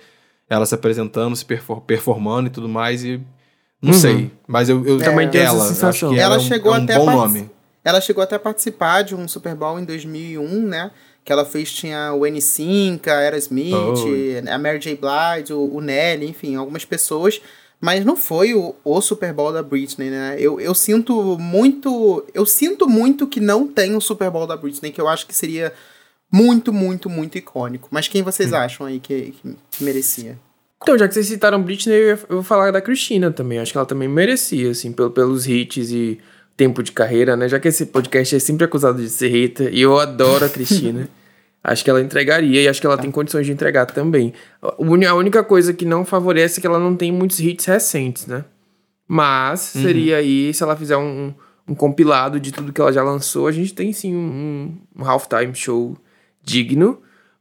ela 0.51 0.67
se 0.67 0.75
apresentando, 0.75 1.35
se 1.35 1.45
perfor- 1.45 1.81
performando 1.81 2.49
e 2.49 2.51
tudo 2.51 2.69
mais. 2.69 3.03
E 3.05 3.21
não 3.81 3.93
Uhum. 3.93 3.99
sei. 3.99 4.31
Mas 4.47 4.69
eu, 4.69 4.85
eu 4.87 4.99
Também 4.99 5.29
tenho 5.31 5.45
essa 5.45 5.55
ela, 5.55 5.89
acho 5.91 6.09
que 6.09 6.15
Ela 6.15 6.23
ela 6.23 6.35
é 6.35 6.39
um, 6.39 6.43
chegou 6.43 6.75
é 6.75 6.79
um 6.79 6.83
até 6.85 6.95
bom 6.99 7.03
a 7.09 7.17
partic- 7.17 7.35
nome. 7.41 7.51
Ela 7.85 8.01
chegou 8.01 8.23
até 8.23 8.37
a 8.37 8.39
participar 8.39 9.03
de 9.03 9.15
um 9.15 9.27
Super 9.27 9.55
Bowl 9.55 9.79
em 9.79 9.85
2001, 9.85 10.67
né? 10.67 10.91
Que 11.25 11.33
ela 11.33 11.45
fez, 11.45 11.73
tinha 11.73 12.13
o 12.13 12.21
N5, 12.21 13.07
a 13.09 13.19
Aerosmith, 13.19 13.75
Oh. 13.75 14.51
a 14.53 14.59
Mary 14.59 14.79
J. 14.79 14.97
Blige, 14.97 15.53
o, 15.53 15.77
o 15.77 15.81
Nelly, 15.81 16.27
enfim, 16.29 16.57
algumas 16.57 16.85
pessoas. 16.85 17.41
Mas 17.81 18.05
não 18.05 18.17
foi 18.17 18.55
o, 18.55 18.75
o 18.85 19.01
Super 19.01 19.33
Bowl 19.33 19.53
da 19.53 19.63
Britney, 19.63 20.09
né? 20.11 20.37
Eu, 20.39 20.61
eu 20.61 20.73
sinto 20.75 21.37
muito... 21.39 22.25
Eu 22.33 22.47
sinto 22.47 22.89
muito 22.89 23.27
que 23.27 23.41
não 23.41 23.67
tem 23.67 23.95
um 23.97 24.01
Super 24.01 24.31
Bowl 24.31 24.47
da 24.47 24.57
Britney, 24.57 24.93
que 24.93 25.01
eu 25.01 25.09
acho 25.09 25.27
que 25.27 25.35
seria 25.35 25.73
muito, 26.33 26.73
muito, 26.73 27.11
muito 27.11 27.37
icônico. 27.39 27.89
Mas 27.91 28.07
quem 28.07 28.23
vocês 28.23 28.53
Hum. 28.53 28.57
acham 28.57 28.87
aí 28.87 29.01
que, 29.01 29.33
que- 29.43 29.57
merecia? 29.85 30.39
Então, 30.81 30.97
já 30.99 31.07
que 31.09 31.15
vocês 31.15 31.27
citaram 31.27 31.63
Britney, 31.63 32.13
eu 32.13 32.19
vou 32.29 32.43
falar 32.43 32.71
da 32.73 32.81
Cristina 32.81 33.31
também. 33.31 33.59
Acho 33.59 33.73
que 33.73 33.79
ela 33.79 33.87
também 33.87 34.09
merecia, 34.09 34.71
assim, 34.71 34.93
pelo, 34.93 35.11
pelos 35.11 35.47
hits 35.47 35.91
e 35.91 36.21
tempo 36.57 36.83
de 36.83 36.93
carreira, 36.93 37.37
né? 37.37 37.49
Já 37.49 37.59
que 37.59 37.69
esse 37.69 37.87
podcast 37.87 38.37
é 38.37 38.39
sempre 38.39 38.65
acusado 38.65 39.01
de 39.03 39.09
ser 39.09 39.29
hater, 39.29 39.73
e 39.73 39.81
eu 39.81 39.99
adoro 39.99 40.45
a 40.45 40.49
Cristina. 40.49 41.09
acho 41.65 41.85
que 41.85 41.91
ela 41.91 42.01
entregaria 42.01 42.61
e 42.63 42.69
acho 42.69 42.81
que 42.81 42.87
ela 42.87 42.99
tem 42.99 43.11
condições 43.11 43.47
de 43.47 43.53
entregar 43.53 43.87
também. 43.87 44.33
A 44.61 45.15
única 45.15 45.45
coisa 45.45 45.73
que 45.73 45.85
não 45.85 46.05
favorece 46.05 46.59
é 46.59 46.61
que 46.61 46.67
ela 46.67 46.79
não 46.79 46.97
tem 46.97 47.13
muitos 47.13 47.39
hits 47.39 47.65
recentes, 47.67 48.27
né? 48.27 48.45
Mas 49.07 49.75
Uhum. 49.75 49.83
seria 49.83 50.17
aí, 50.17 50.53
se 50.53 50.63
ela 50.63 50.75
fizer 50.77 50.97
um, 50.97 51.33
um 51.69 51.75
compilado 51.75 52.41
de 52.41 52.51
tudo 52.51 52.73
que 52.73 52.81
ela 52.81 52.93
já 52.93 53.03
lançou, 53.03 53.47
a 53.47 53.53
gente 53.53 53.75
tem 53.75 53.93
sim 53.93 54.15
um, 54.15 54.75
um 54.97 55.05
halftime 55.05 55.55
show 55.55 55.97
digno. 56.43 56.99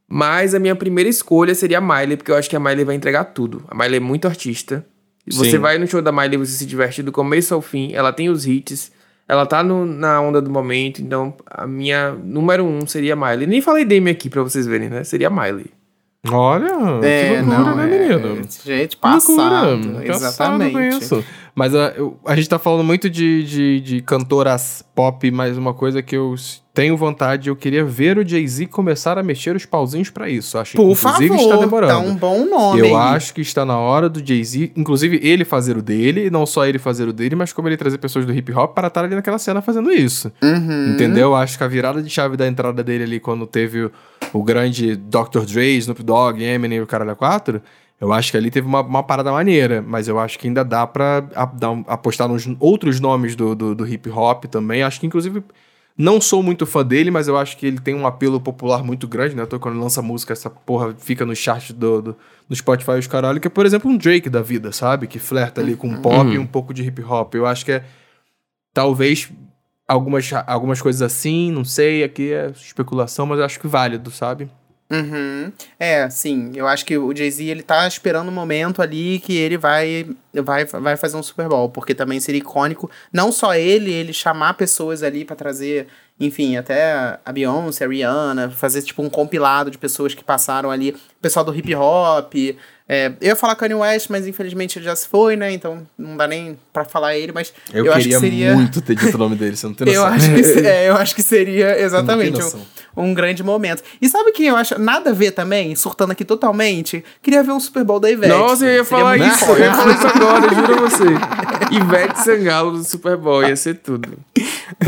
Mas 0.08 0.54
a 0.54 0.58
minha 0.58 0.76
primeira 0.76 1.08
escolha 1.08 1.54
seria 1.54 1.78
a 1.78 1.80
Miley, 1.80 2.18
porque 2.18 2.30
eu 2.30 2.36
acho 2.36 2.48
que 2.50 2.54
a 2.54 2.60
Miley 2.60 2.84
vai 2.84 2.94
entregar 2.94 3.24
tudo. 3.24 3.64
A 3.68 3.74
Miley 3.74 3.96
é 3.96 4.00
muito 4.00 4.28
artista. 4.28 4.84
Você 5.26 5.52
Sim. 5.52 5.58
vai 5.58 5.78
no 5.78 5.86
show 5.86 6.02
da 6.02 6.12
Miley, 6.12 6.36
você 6.36 6.52
se 6.52 6.66
diverte 6.66 7.02
do 7.02 7.10
começo 7.10 7.54
ao 7.54 7.62
fim. 7.62 7.92
Ela 7.94 8.12
tem 8.12 8.28
os 8.28 8.46
hits. 8.46 8.91
Ela 9.28 9.46
tá 9.46 9.62
no- 9.62 9.86
na 9.86 10.20
onda 10.20 10.40
do 10.42 10.50
momento. 10.50 11.00
Então, 11.00 11.34
a 11.50 11.66
minha 11.66 12.12
número 12.12 12.64
um 12.64 12.86
seria 12.86 13.14
a 13.14 13.16
Miley. 13.16 13.46
Nem 13.46 13.60
falei 13.62 13.84
Demi 13.84 14.10
aqui 14.10 14.28
pra 14.28 14.42
vocês 14.42 14.66
verem, 14.66 14.88
né? 14.90 15.04
Seria 15.04 15.28
a 15.28 15.30
Miley. 15.30 15.66
Olha, 16.30 16.68
que 16.68 17.40
loucura, 17.42 17.74
né, 17.74 17.86
menino? 17.86 18.38
É, 18.38 18.42
gente, 18.64 18.96
loucura, 19.02 19.36
passado. 19.36 19.92
passado 20.06 20.62
exatamente. 20.62 21.02
isso. 21.04 21.24
Mas 21.54 21.74
a, 21.74 21.88
eu- 21.96 22.16
a 22.24 22.34
gente 22.34 22.48
tá 22.48 22.58
falando 22.58 22.82
muito 22.82 23.10
de, 23.10 23.42
de, 23.44 23.80
de 23.80 24.00
cantoras 24.00 24.82
pop, 24.94 25.30
mas 25.30 25.58
uma 25.58 25.74
coisa 25.74 26.02
que 26.02 26.16
eu 26.16 26.34
tenho 26.72 26.96
vontade, 26.96 27.50
eu 27.50 27.56
queria 27.56 27.84
ver 27.84 28.16
o 28.16 28.26
Jay-Z 28.26 28.64
começar 28.68 29.18
a 29.18 29.22
mexer 29.22 29.54
os 29.54 29.66
pauzinhos 29.66 30.08
pra 30.08 30.30
isso. 30.30 30.56
Acho 30.56 30.70
que 30.70 30.76
Por 30.78 30.90
inclusive 30.92 31.28
favor, 31.28 31.42
está 31.42 31.56
demorando. 31.58 31.92
tá 31.92 31.98
um 31.98 32.14
bom 32.14 32.46
nome 32.46 32.80
Eu 32.80 32.96
acho 32.96 33.34
que 33.34 33.42
está 33.42 33.66
na 33.66 33.76
hora 33.78 34.08
do 34.08 34.26
Jay-Z, 34.26 34.72
inclusive 34.74 35.20
ele 35.22 35.44
fazer 35.44 35.76
o 35.76 35.82
dele, 35.82 36.28
e 36.28 36.30
não 36.30 36.46
só 36.46 36.64
ele 36.64 36.78
fazer 36.78 37.06
o 37.06 37.12
dele, 37.12 37.34
mas 37.36 37.52
como 37.52 37.68
ele 37.68 37.76
trazer 37.76 37.98
pessoas 37.98 38.24
do 38.24 38.32
hip 38.32 38.50
hop 38.54 38.74
para 38.74 38.88
estar 38.88 39.04
ali 39.04 39.14
naquela 39.14 39.38
cena 39.38 39.60
fazendo 39.60 39.92
isso. 39.92 40.32
Uhum. 40.42 40.92
Entendeu? 40.94 41.34
Acho 41.34 41.58
que 41.58 41.64
a 41.64 41.68
virada 41.68 42.02
de 42.02 42.08
chave 42.08 42.34
da 42.38 42.46
entrada 42.48 42.82
dele 42.82 43.04
ali, 43.04 43.20
quando 43.20 43.46
teve 43.46 43.82
o, 43.84 43.92
o 44.32 44.42
grande 44.42 44.96
Dr. 44.96 45.40
Dre, 45.46 45.76
Snoop 45.76 46.02
Dogg, 46.02 46.42
Eminem 46.42 46.78
e 46.78 46.80
o 46.80 46.86
Caralho 46.86 47.14
4, 47.14 47.60
eu 48.02 48.12
acho 48.12 48.32
que 48.32 48.36
ali 48.36 48.50
teve 48.50 48.66
uma, 48.66 48.80
uma 48.80 49.02
parada 49.04 49.30
maneira, 49.30 49.80
mas 49.80 50.08
eu 50.08 50.18
acho 50.18 50.36
que 50.38 50.48
ainda 50.48 50.64
dá 50.64 50.84
pra 50.86 51.24
a- 51.36 51.44
dar 51.46 51.70
apostar 51.86 52.26
nos 52.28 52.44
outros 52.58 52.98
nomes 52.98 53.36
do, 53.36 53.54
do, 53.54 53.74
do 53.76 53.86
hip 53.86 54.10
hop 54.10 54.44
também. 54.46 54.82
Acho 54.82 54.98
que, 54.98 55.06
inclusive, 55.06 55.42
não 55.96 56.20
sou 56.20 56.42
muito 56.42 56.66
fã 56.66 56.84
dele, 56.84 57.12
mas 57.12 57.28
eu 57.28 57.36
acho 57.38 57.56
que 57.56 57.64
ele 57.64 57.78
tem 57.78 57.94
um 57.94 58.04
apelo 58.04 58.40
popular 58.40 58.82
muito 58.82 59.06
grande, 59.06 59.36
né? 59.36 59.46
Tô, 59.46 59.60
quando 59.60 59.78
lança 59.78 60.02
música, 60.02 60.32
essa 60.32 60.50
porra 60.50 60.92
fica 60.98 61.24
no 61.24 61.36
chart 61.36 61.70
do, 61.70 62.02
do, 62.02 62.16
do 62.48 62.56
Spotify 62.56 62.92
os 62.98 63.06
caralho, 63.06 63.38
que 63.40 63.46
é, 63.46 63.50
por 63.50 63.64
exemplo, 63.64 63.88
um 63.88 63.96
Drake 63.96 64.28
da 64.28 64.42
vida, 64.42 64.72
sabe? 64.72 65.06
Que 65.06 65.20
flerta 65.20 65.60
ali 65.60 65.76
com 65.76 65.94
pop 66.02 66.26
e 66.34 66.38
um 66.40 66.46
pouco 66.46 66.74
de 66.74 66.82
hip 66.82 67.02
hop. 67.04 67.34
Eu 67.36 67.46
acho 67.46 67.64
que 67.64 67.72
é 67.72 67.84
talvez 68.74 69.30
algumas, 69.86 70.30
algumas 70.46 70.80
coisas 70.80 71.02
assim, 71.02 71.50
não 71.52 71.64
sei, 71.64 72.02
aqui 72.02 72.32
é 72.32 72.50
especulação, 72.50 73.26
mas 73.26 73.38
eu 73.38 73.44
acho 73.44 73.60
que 73.60 73.68
válido, 73.68 74.10
sabe? 74.10 74.48
Uhum. 74.92 75.50
É, 75.78 76.10
sim. 76.10 76.52
Eu 76.54 76.68
acho 76.68 76.84
que 76.84 76.98
o 76.98 77.16
Jay-Z, 77.16 77.42
ele 77.44 77.62
tá 77.62 77.88
esperando 77.88 78.28
um 78.28 78.32
momento 78.32 78.82
ali 78.82 79.18
que 79.20 79.34
ele 79.34 79.56
vai, 79.56 80.06
vai, 80.34 80.66
vai 80.66 80.96
fazer 80.98 81.16
um 81.16 81.22
Super 81.22 81.48
Bowl, 81.48 81.70
porque 81.70 81.94
também 81.94 82.20
seria 82.20 82.40
icônico, 82.40 82.90
não 83.10 83.32
só 83.32 83.54
ele, 83.54 83.90
ele 83.90 84.12
chamar 84.12 84.52
pessoas 84.52 85.02
ali 85.02 85.24
pra 85.24 85.34
trazer, 85.34 85.86
enfim, 86.20 86.58
até 86.58 87.18
a 87.24 87.32
Beyoncé, 87.32 87.86
a 87.86 87.88
Rihanna, 87.88 88.50
fazer 88.50 88.82
tipo 88.82 89.02
um 89.02 89.08
compilado 89.08 89.70
de 89.70 89.78
pessoas 89.78 90.14
que 90.14 90.22
passaram 90.22 90.70
ali, 90.70 90.90
o 90.90 91.22
pessoal 91.22 91.42
do 91.42 91.54
hip 91.56 91.74
hop. 91.74 92.34
É, 92.94 93.06
eu 93.22 93.28
ia 93.28 93.36
falar 93.36 93.54
Kanye 93.54 93.74
West, 93.74 94.08
mas 94.10 94.26
infelizmente 94.26 94.78
ele 94.78 94.84
já 94.84 94.94
se 94.94 95.08
foi, 95.08 95.34
né? 95.34 95.50
Então 95.50 95.86
não 95.96 96.14
dá 96.14 96.28
nem 96.28 96.58
pra 96.74 96.84
falar 96.84 97.16
ele, 97.16 97.32
mas 97.32 97.50
Eu, 97.72 97.86
eu, 97.86 97.92
acho 97.94 98.02
queria 98.02 98.18
que 98.18 98.20
seria. 98.20 98.54
muito 98.54 98.82
ter 98.82 98.94
dito 98.94 99.14
o 99.14 99.18
nome 99.18 99.34
dele, 99.34 99.56
você 99.56 99.66
não 99.66 99.72
tem 99.72 99.86
noção. 99.96 100.02
Eu 100.02 100.12
acho, 100.12 100.34
que, 100.34 100.60
é, 100.60 100.88
eu 100.90 100.94
acho 100.96 101.14
que 101.14 101.22
seria 101.22 101.80
exatamente 101.80 102.38
um, 102.94 103.04
um 103.04 103.14
grande 103.14 103.42
momento. 103.42 103.82
E 103.98 104.06
sabe 104.10 104.32
quem 104.32 104.48
eu 104.48 104.56
acho 104.56 104.78
nada 104.78 105.08
a 105.08 105.12
ver 105.14 105.30
também, 105.30 105.74
surtando 105.74 106.10
aqui 106.10 106.22
totalmente? 106.22 107.02
Queria 107.22 107.42
ver 107.42 107.52
um 107.52 107.60
Super 107.60 107.82
Bowl 107.82 107.98
da 107.98 108.10
Ivete. 108.10 108.28
Nossa, 108.28 108.66
eu 108.66 108.74
ia 108.74 108.84
falar 108.84 109.16
isso. 109.16 109.42
Eu 109.46 109.58
ia 109.58 109.72
falar 109.72 109.94
isso 109.94 110.06
agora, 110.14 110.44
eu 110.44 110.54
juro 110.54 110.74
a 110.74 110.80
você. 110.90 111.74
Ivete 111.74 112.20
Sangalo 112.22 112.72
do 112.72 112.84
Super 112.84 113.16
Bowl, 113.16 113.42
ia 113.42 113.56
ser 113.56 113.76
tudo. 113.76 114.18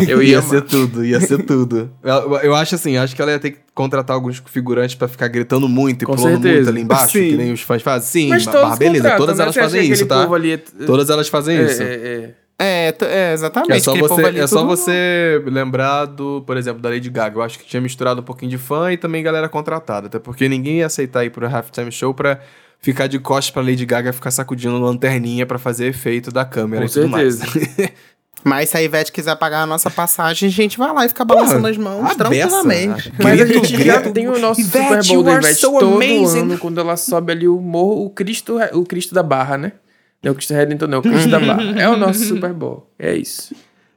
Eu 0.07 0.23
ia, 0.23 0.35
Ia 0.35 0.43
ser 0.43 0.61
tudo, 0.61 1.03
ia 1.03 1.21
ser 1.23 1.43
tudo. 1.45 1.91
Eu, 2.03 2.37
eu 2.41 2.55
acho 2.55 2.75
assim, 2.75 2.99
acho 2.99 3.17
que 3.17 3.23
ela 3.23 3.31
ia 3.31 3.39
ter 3.39 3.53
que 3.53 3.64
contratar 3.75 4.15
alguns 4.15 4.41
figurantes 4.47 4.95
pra 4.95 5.09
ficar 5.09 5.29
gritando 5.29 5.69
muito 5.69 6.03
e 6.03 6.07
Com 6.07 6.15
pulando 6.15 6.43
certeza. 6.43 6.55
muito 6.57 6.69
ali 6.71 6.81
embaixo, 6.83 7.19
Sim. 7.19 7.29
que 7.31 7.37
nem 7.37 7.53
os 7.53 7.61
fãs 7.61 7.83
fazem. 7.83 8.09
Sim, 8.25 8.29
Mas 8.29 8.45
todos 8.47 8.79
beleza, 8.79 9.17
todas 9.17 9.37
né? 9.39 9.43
elas 9.45 9.55
fazem 9.57 9.91
isso, 9.91 10.07
tá? 10.07 10.23
ali 10.33 10.53
é- 10.53 10.59
Todas 10.87 11.11
elas 11.11 11.29
fazem 11.29 11.57
É, 11.57 11.63
isso. 11.65 11.83
é, 11.83 11.87
é. 11.87 12.35
É, 12.57 12.95
é, 13.01 13.33
exatamente. 13.33 13.73
É 13.73 13.81
só, 13.81 13.93
você, 13.97 14.09
povo 14.09 14.27
ali 14.27 14.39
é 14.39 14.47
só 14.47 14.59
tudo- 14.61 14.69
você 14.69 15.43
lembrar 15.45 16.05
do, 16.05 16.41
por 16.47 16.57
exemplo, 16.57 16.81
da 16.81 16.89
Lady 16.89 17.11
Gaga. 17.11 17.37
Eu 17.39 17.43
acho 17.43 17.59
que 17.59 17.67
tinha 17.67 17.81
misturado 17.81 18.21
um 18.21 18.25
pouquinho 18.25 18.49
de 18.49 18.59
fã 18.59 18.93
e 18.93 18.97
também 18.97 19.25
galera 19.25 19.49
contratada. 19.49 20.07
Até 20.07 20.21
porque 20.21 20.49
ninguém 20.49 20.77
ia 20.79 20.87
aceitar 20.87 21.25
ir 21.25 21.31
pro 21.31 21.45
halftime 21.49 21.91
show 21.91 22.15
pra 22.15 22.39
ficar 22.81 23.09
de 23.09 23.19
costas 23.19 23.51
pra 23.51 23.61
Lady 23.61 23.85
Gaga 23.85 24.13
ficar 24.13 24.31
sacudindo 24.31 24.79
lanterninha 24.79 25.45
pra 25.45 25.59
fazer 25.59 25.87
efeito 25.87 26.31
da 26.31 26.45
câmera 26.45 26.83
Com 26.83 26.89
e 26.91 26.95
tudo 26.95 27.09
mais. 27.09 27.41
Mas 28.45 28.69
se 28.69 28.77
a 28.77 28.83
Ivete 28.83 29.11
quiser 29.11 29.35
pagar 29.37 29.63
a 29.63 29.67
nossa 29.67 29.91
passagem, 29.91 30.49
a 30.49 30.53
gente 30.53 30.77
vai 30.79 30.93
lá 30.93 31.05
e 31.05 31.09
fica 31.09 31.25
balançando 31.25 31.67
as 31.67 31.77
mãos 31.77 32.15
tranquilamente. 32.15 33.11
beça. 33.11 33.23
Mas 33.23 33.41
a 33.41 33.45
Grito, 33.45 33.65
gente 33.67 33.85
já 33.85 33.97
grito. 34.01 34.13
tem 34.15 34.29
o 34.29 34.39
nosso 34.39 34.61
Ivete, 34.61 34.83
Super 34.85 35.05
Bowl 35.07 35.23
da 35.25 35.33
Ivete 35.39 35.55
so 35.55 35.71
todo 35.79 35.95
amazing. 36.03 36.41
ano, 36.41 36.59
quando 36.59 36.79
ela 36.81 36.97
sobe 36.97 37.33
ali 37.33 37.49
o 37.49 37.59
morro, 37.61 38.05
o 38.05 38.11
Cristo, 38.11 38.59
o 38.75 38.85
Cristo 38.85 39.15
da 39.15 39.23
Barra, 39.23 39.57
né? 39.57 39.73
Não 40.23 40.29
é 40.29 40.33
o 40.33 40.35
Cristo 40.35 40.55
Redentor, 40.55 40.89
não, 40.89 40.99
o 41.01 41.03
Cristo 41.03 41.29
da 41.31 41.41
Barra. 41.41 41.81
É 41.81 41.89
o 41.89 41.97
nosso 41.97 42.25
Super 42.25 42.53
Bowl. 42.53 42.89
É 42.99 43.15
isso. 43.15 43.55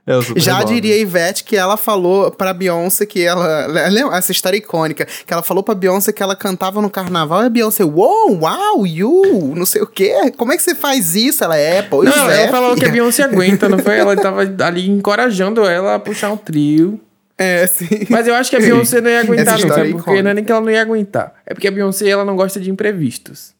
É 0.08 0.39
Já 0.39 0.64
diria 0.64 0.95
a 0.95 0.97
Ivete 0.97 1.43
que 1.43 1.58
ela 1.58 1.76
falou 1.76 2.32
pra 2.32 2.53
Beyoncé 2.53 3.05
que 3.05 3.22
ela. 3.22 3.68
Lembra 3.89 4.16
essa 4.16 4.32
história 4.32 4.55
icônica? 4.55 5.05
Que 5.05 5.34
ela 5.34 5.43
falou 5.43 5.62
pra 5.62 5.76
Beyoncé 5.76 6.14
que 6.14 6.24
ela 6.24 6.34
cantava 6.34 6.82
no 6.82 6.89
carnaval 6.89 7.43
e 7.43 7.47
a 7.47 7.49
Beyoncé, 7.49 7.84
uou, 7.84 8.39
uau, 8.39 8.88
you, 8.88 9.53
não 9.53 9.66
sei 9.66 9.82
o 9.82 9.86
quê. 9.86 10.32
Como 10.38 10.53
é 10.53 10.55
que 10.55 10.64
você 10.64 10.74
faz 10.74 11.14
isso? 11.14 11.43
Ela 11.43 11.58
é, 11.58 11.82
pois 11.82 12.10
não, 12.10 12.30
é. 12.30 12.43
ela 12.43 12.51
falou 12.51 12.70
que 12.70 12.86
a 12.86 12.88
filha." 12.88 12.91
Beyoncé 12.93 13.24
aguenta, 13.24 13.68
não 13.68 13.80
foi? 13.80 13.97
Ela 13.97 14.16
tava 14.16 14.41
ali 14.64 14.89
encorajando 14.89 15.66
ela 15.66 15.95
a 15.95 15.99
puxar 15.99 16.32
um 16.32 16.38
trio. 16.38 17.01
É, 17.38 17.68
sim. 17.68 18.08
Mas 18.10 18.28
eu 18.28 18.34
acho 18.34 18.49
que 18.49 18.55
a 18.55 18.60
Beyoncé 18.60 19.01
não 19.01 19.12
ia 19.12 19.20
aguentar, 19.20 19.60
não, 19.60 19.68
sabe? 19.68 19.89
é 19.89 19.93
Porque 19.93 20.22
não 20.22 20.32
é 20.32 20.34
nem 20.34 20.43
que 20.43 20.51
ela 20.51 20.62
não 20.62 20.72
ia 20.72 20.82
aguentar. 20.82 21.34
É 21.45 21.53
porque 21.53 21.68
a 21.68 21.72
Beyoncé, 21.72 22.08
ela 22.08 22.24
não 22.24 22.38
gosta 22.38 22.62
de 22.62 22.72
imprevistos. 22.72 23.53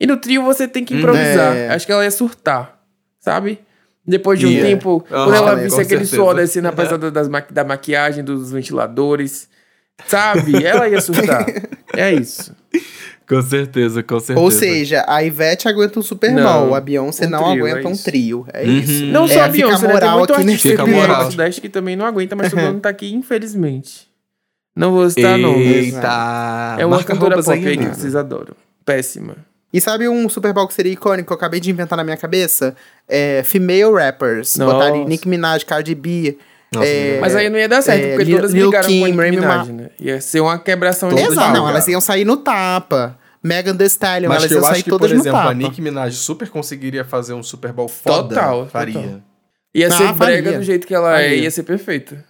E 0.00 0.06
no 0.06 0.16
trio 0.16 0.42
você 0.42 0.66
tem 0.66 0.82
que 0.82 0.94
improvisar. 0.94 1.54
É. 1.54 1.68
Acho 1.68 1.84
que 1.84 1.92
ela 1.92 2.04
ia 2.04 2.10
surtar, 2.10 2.80
sabe? 3.20 3.60
Depois 4.10 4.38
de 4.38 4.46
um 4.46 4.50
Ia. 4.50 4.62
tempo, 4.62 5.04
Aham, 5.10 5.24
quando 5.24 5.36
ela 5.36 5.54
visse 5.54 5.80
aquele 5.80 6.04
certeza. 6.04 6.16
suor 6.16 6.34
descendo 6.34 6.68
apesar 6.68 6.96
da- 6.98 7.10
das 7.10 7.28
maqui- 7.28 7.52
da 7.54 7.62
maquiagem, 7.64 8.24
dos 8.24 8.50
ventiladores, 8.50 9.48
sabe? 10.06 10.64
Ela 10.64 10.88
ia 10.88 11.00
surtar. 11.00 11.46
É 11.96 12.12
isso. 12.12 12.54
Com 13.28 13.40
certeza, 13.42 14.02
com 14.02 14.18
certeza. 14.18 14.40
Ou 14.40 14.50
seja, 14.50 15.04
a 15.06 15.22
Ivete 15.22 15.68
aguenta 15.68 16.00
um 16.00 16.02
Super 16.02 16.32
Não, 16.32 16.64
Bowl, 16.66 16.74
a 16.74 16.80
Beyoncé 16.80 17.26
um 17.26 17.30
não 17.30 17.50
trio, 17.52 17.64
aguenta 17.66 17.88
é 17.88 17.92
um 17.92 17.96
trio. 17.96 18.46
É 18.52 18.64
Uhum. 18.64 18.78
isso. 18.78 19.04
Não 19.06 19.24
É, 19.26 19.28
só 19.28 19.40
a 19.42 19.50
fica 19.50 19.66
Beyoncé, 19.68 19.86
né? 19.86 19.92
Tem 19.92 20.00
moral 20.00 20.18
muito 20.18 20.34
artista 20.34 20.82
aqui 20.82 20.90
moral. 20.90 21.24
no 21.24 21.30
Sudeste 21.30 21.60
que 21.60 21.68
também 21.68 21.94
não 21.94 22.04
aguenta, 22.06 22.34
mas 22.34 22.50
todo 22.50 22.60
mundo 22.60 22.80
tá 22.80 22.88
aqui, 22.88 23.14
infelizmente. 23.14 24.08
Não 24.74 24.90
vou 24.92 25.08
citar 25.08 25.38
nomes. 25.38 25.94
Eita! 25.94 26.76
É 26.78 26.84
uma 26.84 26.96
Marca 26.96 27.12
cantora 27.12 27.36
pop 27.36 27.50
aí, 27.52 27.58
aí 27.68 27.76
que 27.76 27.82
amigo. 27.84 27.94
vocês 27.94 28.16
adoram. 28.16 28.54
Péssima. 28.84 29.36
E 29.72 29.80
sabe 29.80 30.08
um 30.08 30.28
Super 30.28 30.52
Bowl 30.52 30.66
que 30.66 30.74
seria 30.74 30.92
icônico 30.92 31.28
que 31.28 31.32
eu 31.32 31.36
acabei 31.36 31.60
de 31.60 31.70
inventar 31.70 31.96
na 31.96 32.02
minha 32.04 32.16
cabeça? 32.16 32.74
É, 33.08 33.42
female 33.44 33.92
rappers. 33.92 34.56
Nossa. 34.56 34.72
Botaria 34.74 35.04
Nicki 35.04 35.28
Minaj, 35.28 35.64
Cardi 35.64 35.94
B. 35.94 36.36
Nossa, 36.74 36.86
é, 36.86 37.18
Mas 37.20 37.34
aí 37.36 37.48
não 37.50 37.58
ia 37.58 37.68
dar 37.68 37.82
certo, 37.82 38.04
é, 38.04 38.08
porque 38.10 38.24
Lil- 38.24 38.36
todas 38.36 38.52
Lil 38.52 38.68
brigaram 38.70 38.88
Kim, 38.88 39.00
com 39.00 39.06
Nicki 39.06 39.30
Minaj, 39.36 39.68
Ma- 39.68 39.72
né? 39.74 39.90
Ia 39.98 40.20
ser 40.20 40.40
uma 40.40 40.58
quebração 40.58 41.08
de 41.08 41.20
Exato, 41.20 41.52
não, 41.52 41.68
elas 41.68 41.86
iam 41.88 42.00
sair 42.00 42.24
no 42.24 42.36
tapa. 42.36 43.18
Megan 43.42 43.74
Thee 43.76 43.86
Stallion, 43.86 44.28
Mas 44.28 44.38
elas 44.38 44.48
que 44.48 44.54
eu 44.54 44.58
iam 44.58 44.64
sair 44.64 44.72
acho 44.74 44.84
que, 44.84 44.90
todas 44.90 45.10
por 45.10 45.14
exemplo, 45.16 45.30
no 45.32 45.38
tapa. 45.38 45.50
a 45.50 45.54
Nicki 45.54 45.80
Minaj 45.82 46.14
super 46.14 46.48
conseguiria 46.48 47.04
fazer 47.04 47.32
um 47.34 47.42
Super 47.42 47.72
Bowl 47.72 47.88
foda. 47.88 48.28
Total, 48.34 48.66
Faria. 48.68 48.94
total. 48.94 49.20
Ia 49.74 49.86
Ah, 49.88 49.90
ser 49.90 50.12
brega 50.14 50.42
faria. 50.44 50.58
do 50.58 50.64
jeito 50.64 50.86
que 50.86 50.94
ela 50.94 51.12
é, 51.20 51.28
Faria. 51.28 51.36
ia 51.42 51.50
ser 51.50 51.62
perfeita. 51.62 52.24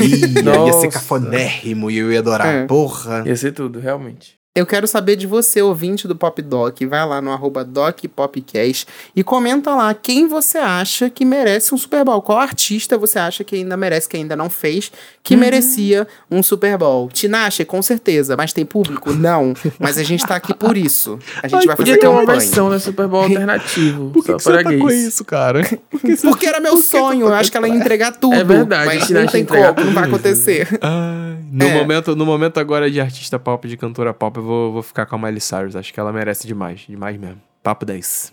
Ia, 0.00 0.66
ia 0.66 0.72
ser 0.74 0.90
cafonérrimo 0.92 1.90
e 1.90 1.98
eu 1.98 2.12
ia 2.12 2.18
adorar. 2.20 2.46
É. 2.46 2.64
Porra. 2.66 3.24
Ia 3.26 3.34
ser 3.36 3.52
tudo, 3.52 3.80
realmente. 3.80 4.38
Eu 4.52 4.66
quero 4.66 4.84
saber 4.88 5.14
de 5.14 5.28
você, 5.28 5.62
ouvinte 5.62 6.08
do 6.08 6.16
Pop 6.16 6.42
Doc. 6.42 6.80
Vai 6.82 7.06
lá 7.06 7.22
no 7.22 7.30
arroba 7.30 7.64
DocPopcast 7.64 8.84
e 9.14 9.22
comenta 9.22 9.72
lá 9.76 9.94
quem 9.94 10.26
você 10.26 10.58
acha 10.58 11.08
que 11.08 11.24
merece 11.24 11.72
um 11.72 11.78
Super 11.78 12.04
Bowl. 12.04 12.20
Qual 12.20 12.36
artista 12.36 12.98
você 12.98 13.20
acha 13.20 13.44
que 13.44 13.54
ainda 13.54 13.76
merece, 13.76 14.08
que 14.08 14.16
ainda 14.16 14.34
não 14.34 14.50
fez, 14.50 14.90
que 15.22 15.34
Uhum. 15.34 15.40
merecia 15.40 16.04
um 16.28 16.42
Super 16.42 16.76
Bowl? 16.76 17.08
Tinashe, 17.12 17.64
com 17.64 17.80
certeza. 17.80 18.36
Mas 18.36 18.52
tem 18.52 18.64
público? 18.66 19.12
Não. 19.12 19.54
Mas 19.78 19.96
a 19.96 20.02
gente 20.02 20.26
tá 20.26 20.34
aqui 20.34 20.52
por 20.52 20.76
isso. 20.76 21.16
A 21.44 21.46
gente 21.46 21.64
vai 21.68 21.76
Podia 21.76 21.94
fazer 21.94 22.00
ter 22.00 22.08
uma 22.08 22.26
versão 22.26 22.68
da 22.68 22.80
Super 22.80 23.06
Bowl 23.06 23.22
alternativo, 23.22 24.10
Por 24.10 24.24
que, 24.24 24.32
só 24.32 24.36
que 24.38 24.42
você 24.42 24.50
atacou 24.68 24.88
gays. 24.88 25.06
isso, 25.06 25.24
cara? 25.24 25.60
Porque 26.22 26.46
era 26.46 26.58
meu 26.58 26.76
sonho. 26.76 27.28
Eu 27.28 27.34
acho 27.34 27.52
que 27.52 27.56
ela 27.56 27.68
ia 27.68 27.74
entregar 27.76 28.10
tudo. 28.18 28.34
É 28.34 28.42
verdade, 28.42 28.82
a 28.82 28.94
Mas 28.96 29.10
não 29.10 29.26
tem 29.28 29.44
como, 29.44 29.60
não 29.84 29.92
vai 29.94 30.08
acontecer. 30.08 30.66
Ai, 30.82 31.38
no, 31.52 31.66
É. 31.66 31.74
momento, 31.74 32.16
no 32.16 32.26
momento 32.26 32.58
agora 32.58 32.90
de 32.90 33.00
artista 33.00 33.38
pop, 33.38 33.68
de 33.68 33.76
cantora 33.76 34.12
pop, 34.12 34.39
eu 34.40 34.44
vou, 34.44 34.72
vou 34.72 34.82
ficar 34.82 35.06
com 35.06 35.16
a 35.16 35.18
Miley 35.18 35.40
Cyrus. 35.40 35.76
Acho 35.76 35.92
que 35.92 36.00
ela 36.00 36.12
merece 36.12 36.46
demais. 36.46 36.80
Demais 36.88 37.18
mesmo. 37.18 37.40
Papo 37.62 37.84
10. 37.84 38.30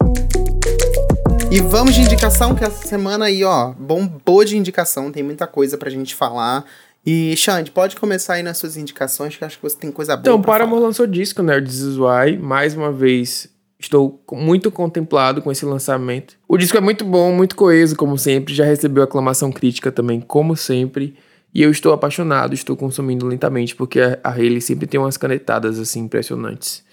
E 1.52 1.60
vamos 1.62 1.96
de 1.96 2.02
indicação, 2.02 2.56
que 2.56 2.64
essa 2.64 2.88
semana 2.88 3.26
aí, 3.26 3.44
ó, 3.44 3.74
bombou 3.74 4.44
de 4.44 4.58
indicação, 4.58 5.12
tem 5.12 5.24
muita 5.24 5.46
coisa 5.46 5.78
pra 5.78 5.90
gente 5.90 6.16
falar. 6.16 6.66
E, 7.06 7.36
Xande, 7.38 7.72
pode 7.72 7.96
começar 7.96 8.34
aí 8.36 8.44
nas 8.44 8.58
suas 8.58 8.76
indicações, 8.76 9.36
que 9.36 9.44
eu 9.44 9.46
acho 9.46 9.58
que 9.58 9.64
você 9.64 9.78
tem 9.78 9.92
coisa 9.92 10.16
boa 10.16 10.22
Então, 10.22 10.42
Paramore 10.42 10.82
lançou 10.82 11.08
disco, 11.08 11.42
né? 11.42 11.58
O 11.58 11.64
This 11.64 11.76
Is 11.76 11.98
Why. 11.98 12.38
Mais 12.38 12.76
uma 12.76 12.92
vez, 12.92 13.50
estou 13.80 14.22
muito 14.32 14.72
contemplado 14.72 15.42
com 15.42 15.52
esse 15.52 15.66
lançamento. 15.66 16.38
O 16.48 16.58
disco 16.58 16.78
é 16.78 16.82
muito 16.82 17.06
bom, 17.06 17.32
muito 17.32 17.56
coeso, 17.56 17.96
como 17.96 18.18
sempre. 18.18 18.54
Já 18.54 18.66
recebeu 18.66 19.04
aclamação 19.04 19.52
crítica 19.52 19.92
também, 19.92 20.20
como 20.20 20.56
sempre. 20.56 21.16
E 21.54 21.62
eu 21.62 21.72
estou 21.72 21.94
apaixonado, 21.94 22.54
estou 22.54 22.76
consumindo 22.76 23.26
lentamente, 23.26 23.76
porque 23.76 24.00
a 24.00 24.20
a 24.24 24.32
Hayley 24.32 24.62
sempre 24.62 24.86
tem 24.88 25.00
umas 25.00 25.18
canetadas, 25.18 25.80
assim, 25.80 26.02
impressionantes. 26.02 26.84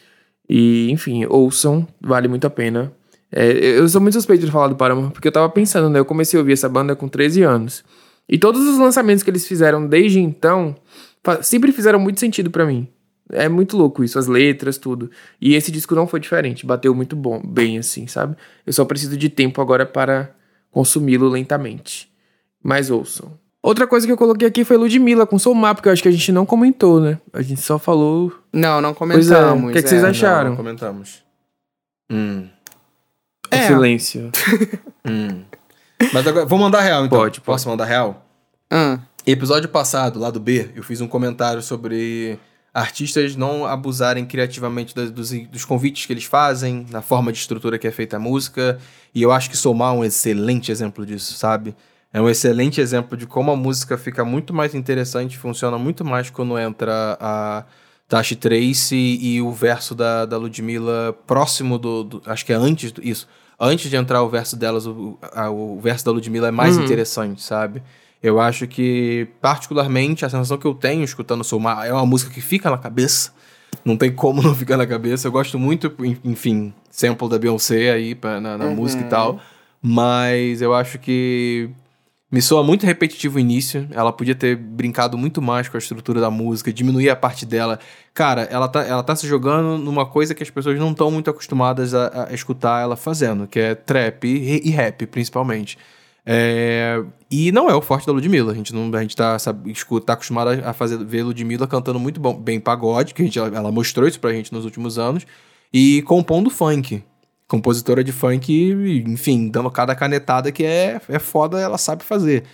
E, 0.48 0.90
enfim, 0.90 1.24
ouçam, 1.26 1.86
vale 2.00 2.28
muito 2.28 2.46
a 2.46 2.50
pena. 2.50 2.92
É, 3.32 3.50
eu 3.52 3.88
sou 3.88 4.00
muito 4.00 4.14
suspeito 4.14 4.46
de 4.46 4.52
falar 4.52 4.68
do 4.68 4.76
Paramore, 4.76 5.12
porque 5.12 5.28
eu 5.28 5.32
tava 5.32 5.48
pensando, 5.48 5.90
né? 5.90 5.98
Eu 5.98 6.04
comecei 6.04 6.38
a 6.38 6.40
ouvir 6.40 6.52
essa 6.52 6.68
banda 6.68 6.94
com 6.94 7.08
13 7.08 7.42
anos. 7.42 7.84
E 8.28 8.38
todos 8.38 8.66
os 8.66 8.78
lançamentos 8.78 9.22
que 9.22 9.30
eles 9.30 9.46
fizeram 9.46 9.86
desde 9.86 10.20
então 10.20 10.74
sempre 11.42 11.72
fizeram 11.72 11.98
muito 11.98 12.20
sentido 12.20 12.50
pra 12.50 12.66
mim. 12.66 12.88
É 13.32 13.48
muito 13.48 13.76
louco 13.76 14.04
isso, 14.04 14.18
as 14.18 14.26
letras, 14.26 14.76
tudo. 14.78 15.10
E 15.40 15.54
esse 15.54 15.72
disco 15.72 15.94
não 15.94 16.06
foi 16.06 16.20
diferente, 16.20 16.66
bateu 16.66 16.94
muito 16.94 17.16
bom, 17.16 17.40
bem 17.44 17.78
assim, 17.78 18.06
sabe? 18.06 18.36
Eu 18.66 18.72
só 18.72 18.84
preciso 18.84 19.16
de 19.16 19.28
tempo 19.28 19.60
agora 19.60 19.86
para 19.86 20.34
consumi-lo 20.70 21.28
lentamente. 21.28 22.10
Mas 22.62 22.90
ouçam. 22.90 23.32
Outra 23.66 23.86
coisa 23.86 24.06
que 24.06 24.12
eu 24.12 24.16
coloquei 24.18 24.46
aqui 24.46 24.62
foi 24.62 24.76
Ludmilla 24.76 25.26
com 25.26 25.38
Soul 25.38 25.54
Map, 25.54 25.80
que 25.80 25.88
eu 25.88 25.92
acho 25.92 26.02
que 26.02 26.08
a 26.08 26.12
gente 26.12 26.30
não 26.30 26.44
comentou, 26.44 27.00
né? 27.00 27.18
A 27.32 27.40
gente 27.40 27.62
só 27.62 27.78
falou. 27.78 28.30
Não, 28.52 28.78
não 28.82 28.92
Pois 28.92 29.30
é, 29.30 29.34
comentamos. 29.36 29.70
o 29.70 29.72
que, 29.72 29.82
que 29.82 29.88
vocês 29.88 30.04
é. 30.04 30.08
acharam? 30.08 30.50
Não, 30.50 30.56
comentamos. 30.56 31.22
Hum, 32.12 32.46
O 33.50 33.54
É. 33.54 33.66
silêncio. 33.66 34.30
hum. 35.08 35.42
Mas 36.12 36.26
agora, 36.26 36.44
vou 36.44 36.58
mandar 36.58 36.82
real, 36.82 37.06
então. 37.06 37.18
Pode, 37.18 37.40
pode. 37.40 37.46
Posso 37.56 37.68
mandar 37.70 37.86
real? 37.86 38.26
Ah, 38.70 38.98
Episódio 39.26 39.70
passado, 39.70 40.18
lá 40.20 40.30
do 40.30 40.38
B, 40.38 40.68
eu 40.76 40.82
fiz 40.82 41.00
um 41.00 41.08
comentário 41.08 41.62
sobre 41.62 42.38
artistas 42.74 43.34
não 43.34 43.64
abusarem 43.64 44.26
criativamente 44.26 44.94
das- 44.94 45.10
dos, 45.10 45.30
dos 45.30 45.64
convites 45.64 46.04
que 46.04 46.12
eles 46.12 46.24
fazem, 46.24 46.84
na 46.90 47.00
forma 47.00 47.32
de 47.32 47.38
estrutura 47.38 47.78
que 47.78 47.86
é 47.86 47.90
feita 47.90 48.16
a 48.16 48.20
música, 48.20 48.78
e 49.14 49.22
eu 49.22 49.32
acho 49.32 49.48
que 49.48 49.56
Somar 49.56 49.94
é 49.94 49.98
um 49.98 50.04
excelente 50.04 50.70
exemplo 50.70 51.06
disso, 51.06 51.32
sabe? 51.32 51.74
É 52.14 52.20
um 52.22 52.28
excelente 52.28 52.80
exemplo 52.80 53.16
de 53.18 53.26
como 53.26 53.50
a 53.50 53.56
música 53.56 53.98
fica 53.98 54.24
muito 54.24 54.54
mais 54.54 54.72
interessante, 54.72 55.36
funciona 55.36 55.76
muito 55.76 56.04
mais 56.04 56.30
quando 56.30 56.56
entra 56.56 57.18
a 57.20 57.64
Tashi 58.08 58.36
Trace 58.36 58.94
e 59.20 59.42
o 59.42 59.50
verso 59.50 59.96
da, 59.96 60.24
da 60.24 60.36
Ludmilla 60.38 61.12
próximo 61.26 61.76
do, 61.76 62.04
do- 62.04 62.22
Acho 62.24 62.46
que 62.46 62.52
é 62.52 62.56
antes 62.56 62.92
do, 62.92 63.02
isso. 63.04 63.26
Antes 63.58 63.90
de 63.90 63.96
entrar 63.96 64.22
o 64.22 64.28
verso 64.28 64.56
delas, 64.56 64.86
o, 64.86 65.18
a- 65.32 65.50
o 65.50 65.80
verso 65.80 66.04
da 66.04 66.12
Ludmilla 66.12 66.46
é 66.48 66.50
mais 66.52 66.76
Uhum. 66.76 66.84
interessante, 66.84 67.42
sabe? 67.42 67.82
Eu 68.22 68.40
acho 68.40 68.68
que, 68.68 69.26
particularmente, 69.40 70.24
a 70.24 70.28
sensação 70.30 70.56
que 70.56 70.66
eu 70.66 70.72
tenho 70.74 71.02
escutando 71.02 71.42
Soulmar 71.42 71.84
é 71.84 71.92
uma 71.92 72.06
música 72.06 72.32
que 72.32 72.40
fica 72.40 72.70
na 72.70 72.78
cabeça. 72.78 73.32
Não 73.84 73.96
tem 73.96 74.12
como 74.12 74.40
não 74.42 74.54
ficar 74.54 74.76
na 74.76 74.86
cabeça. 74.86 75.26
Eu 75.26 75.32
gosto 75.32 75.58
muito, 75.58 75.92
en- 75.98 76.16
enfim, 76.24 76.72
sample 76.90 77.28
da 77.28 77.40
Beyoncé 77.40 77.90
aí 77.90 78.14
pra- 78.14 78.40
na, 78.40 78.56
na 78.56 78.66
Uhum. 78.66 78.76
música 78.76 79.02
e 79.02 79.08
tal. 79.08 79.40
Mas 79.82 80.62
eu 80.62 80.72
acho 80.72 80.98
que 80.98 81.68
me 82.34 82.42
soa 82.42 82.64
muito 82.64 82.84
repetitivo 82.84 83.36
o 83.36 83.40
início. 83.40 83.86
Ela 83.92 84.12
podia 84.12 84.34
ter 84.34 84.56
brincado 84.56 85.16
muito 85.16 85.40
mais 85.40 85.68
com 85.68 85.76
a 85.76 85.78
estrutura 85.78 86.20
da 86.20 86.32
música, 86.32 86.72
diminuir 86.72 87.08
a 87.08 87.14
parte 87.14 87.46
dela. 87.46 87.78
Cara, 88.12 88.42
ela 88.50 88.66
tá, 88.66 88.82
ela 88.82 89.04
tá 89.04 89.14
se 89.14 89.24
jogando 89.24 89.78
numa 89.78 90.04
coisa 90.04 90.34
que 90.34 90.42
as 90.42 90.50
pessoas 90.50 90.76
não 90.76 90.90
estão 90.90 91.12
muito 91.12 91.30
acostumadas 91.30 91.94
a, 91.94 92.26
a 92.28 92.34
escutar 92.34 92.82
ela 92.82 92.96
fazendo, 92.96 93.46
que 93.46 93.60
é 93.60 93.76
trap 93.76 94.26
e, 94.26 94.68
e 94.68 94.70
rap, 94.70 95.06
principalmente. 95.06 95.78
É, 96.26 97.04
e 97.30 97.52
não 97.52 97.70
é 97.70 97.74
o 97.76 97.80
forte 97.80 98.04
da 98.04 98.12
Ludmilla. 98.12 98.50
A 98.50 98.54
gente, 98.56 98.74
não, 98.74 98.92
a 98.92 99.00
gente 99.00 99.14
tá, 99.14 99.38
sabe, 99.38 99.72
tá 100.04 100.14
acostumado 100.14 100.60
a 100.64 100.72
fazer, 100.72 101.04
ver 101.04 101.22
Ludmilla 101.22 101.68
cantando 101.68 102.00
muito 102.00 102.18
bom, 102.18 102.34
bem 102.34 102.58
pagode, 102.58 103.14
que 103.14 103.22
a 103.22 103.24
gente, 103.24 103.38
ela, 103.38 103.56
ela 103.56 103.70
mostrou 103.70 104.08
isso 104.08 104.18
pra 104.18 104.32
gente 104.32 104.52
nos 104.52 104.64
últimos 104.64 104.98
anos, 104.98 105.24
e 105.72 106.02
compondo 106.02 106.50
funk. 106.50 107.00
Compositora 107.46 108.02
de 108.02 108.10
funk, 108.12 108.52
enfim, 109.06 109.48
dando 109.48 109.70
cada 109.70 109.94
canetada 109.94 110.50
que 110.50 110.64
é, 110.64 111.00
é 111.08 111.18
foda, 111.18 111.60
ela 111.60 111.76
sabe 111.78 112.02
fazer. 112.02 112.44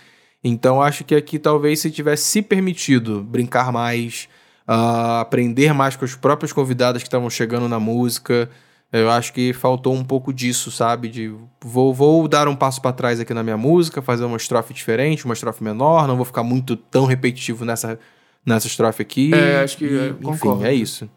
Então 0.43 0.81
acho 0.81 1.03
que 1.03 1.15
aqui 1.15 1.39
talvez 1.39 1.79
se 1.79 1.89
tivesse 1.89 2.23
se 2.23 2.41
permitido 2.41 3.23
brincar 3.23 3.71
mais, 3.71 4.27
ah, 4.67 5.21
aprender 5.21 5.73
mais 5.73 5.95
com 5.95 6.03
os 6.03 6.15
próprios 6.15 6.51
convidados 6.51 7.01
que 7.01 7.07
estavam 7.07 7.29
chegando 7.29 7.69
na 7.69 7.79
música, 7.79 8.49
eu 8.91 9.09
acho 9.09 9.31
que 9.31 9.53
faltou 9.53 9.93
um 9.95 10.03
pouco 10.03 10.33
disso, 10.33 10.69
sabe? 10.69 11.07
De 11.07 11.33
vou, 11.63 11.93
vou 11.93 12.27
dar 12.27 12.47
um 12.49 12.55
passo 12.55 12.81
pra 12.81 12.91
trás 12.91 13.19
aqui 13.19 13.33
na 13.33 13.43
minha 13.43 13.55
música, 13.57 14.01
fazer 14.01 14.25
uma 14.25 14.35
estrofe 14.35 14.73
diferente, 14.73 15.23
uma 15.23 15.33
estrofe 15.33 15.63
menor, 15.63 16.05
não 16.07 16.17
vou 16.17 16.25
ficar 16.25 16.43
muito 16.43 16.75
tão 16.75 17.05
repetitivo 17.05 17.63
nessa, 17.63 17.97
nessa 18.45 18.67
estrofe 18.67 19.01
aqui. 19.01 19.33
É, 19.33 19.61
acho 19.63 19.77
que 19.77 19.85
E, 19.85 19.87
eu 19.93 20.09
enfim, 20.09 20.21
concordo. 20.23 20.65
é 20.65 20.73
isso. 20.73 21.09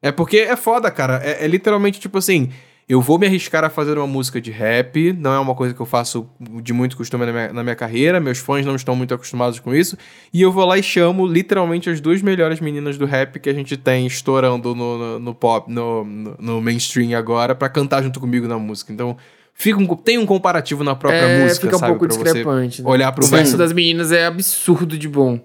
É 0.00 0.10
porque 0.10 0.38
é 0.38 0.56
foda, 0.56 0.90
cara. 0.90 1.20
É, 1.22 1.44
é 1.44 1.46
literalmente 1.46 2.00
tipo 2.00 2.18
assim. 2.18 2.50
Eu 2.88 3.00
vou 3.00 3.18
me 3.18 3.26
arriscar 3.26 3.64
a 3.64 3.70
fazer 3.70 3.96
uma 3.96 4.06
música 4.06 4.40
de 4.40 4.50
rap, 4.50 5.12
não 5.12 5.32
é 5.32 5.38
uma 5.38 5.54
coisa 5.54 5.72
que 5.72 5.80
eu 5.80 5.86
faço 5.86 6.28
de 6.62 6.72
muito 6.72 6.96
costume 6.96 7.24
na 7.24 7.32
minha, 7.32 7.52
na 7.52 7.62
minha 7.62 7.76
carreira, 7.76 8.20
meus 8.20 8.38
fãs 8.38 8.66
não 8.66 8.74
estão 8.74 8.96
muito 8.96 9.14
acostumados 9.14 9.60
com 9.60 9.74
isso, 9.74 9.96
e 10.32 10.42
eu 10.42 10.50
vou 10.50 10.64
lá 10.66 10.76
e 10.76 10.82
chamo 10.82 11.26
literalmente 11.26 11.88
as 11.88 12.00
duas 12.00 12.20
melhores 12.20 12.60
meninas 12.60 12.98
do 12.98 13.06
rap 13.06 13.38
que 13.38 13.48
a 13.48 13.54
gente 13.54 13.76
tem 13.76 14.06
estourando 14.06 14.74
no, 14.74 14.98
no, 14.98 15.18
no 15.18 15.34
pop, 15.34 15.72
no, 15.72 16.04
no, 16.04 16.36
no 16.38 16.60
mainstream 16.60 17.16
agora, 17.16 17.54
pra 17.54 17.68
cantar 17.68 18.02
junto 18.02 18.18
comigo 18.18 18.48
na 18.48 18.58
música. 18.58 18.92
Então, 18.92 19.16
fica 19.54 19.78
um, 19.78 19.86
tem 19.96 20.18
um 20.18 20.26
comparativo 20.26 20.82
na 20.82 20.94
própria 20.94 21.20
é, 21.20 21.42
música, 21.42 21.60
fica 21.60 21.76
um 21.76 21.78
sabe? 21.78 21.92
pouco 21.92 22.06
pra 22.06 22.24
discrepante. 22.24 22.82
né? 22.82 22.90
olhar 22.90 23.12
pro 23.12 23.24
O 23.24 23.28
verso 23.28 23.56
das 23.56 23.72
meninas 23.72 24.12
é 24.12 24.26
absurdo 24.26 24.98
de 24.98 25.08
bom. 25.08 25.40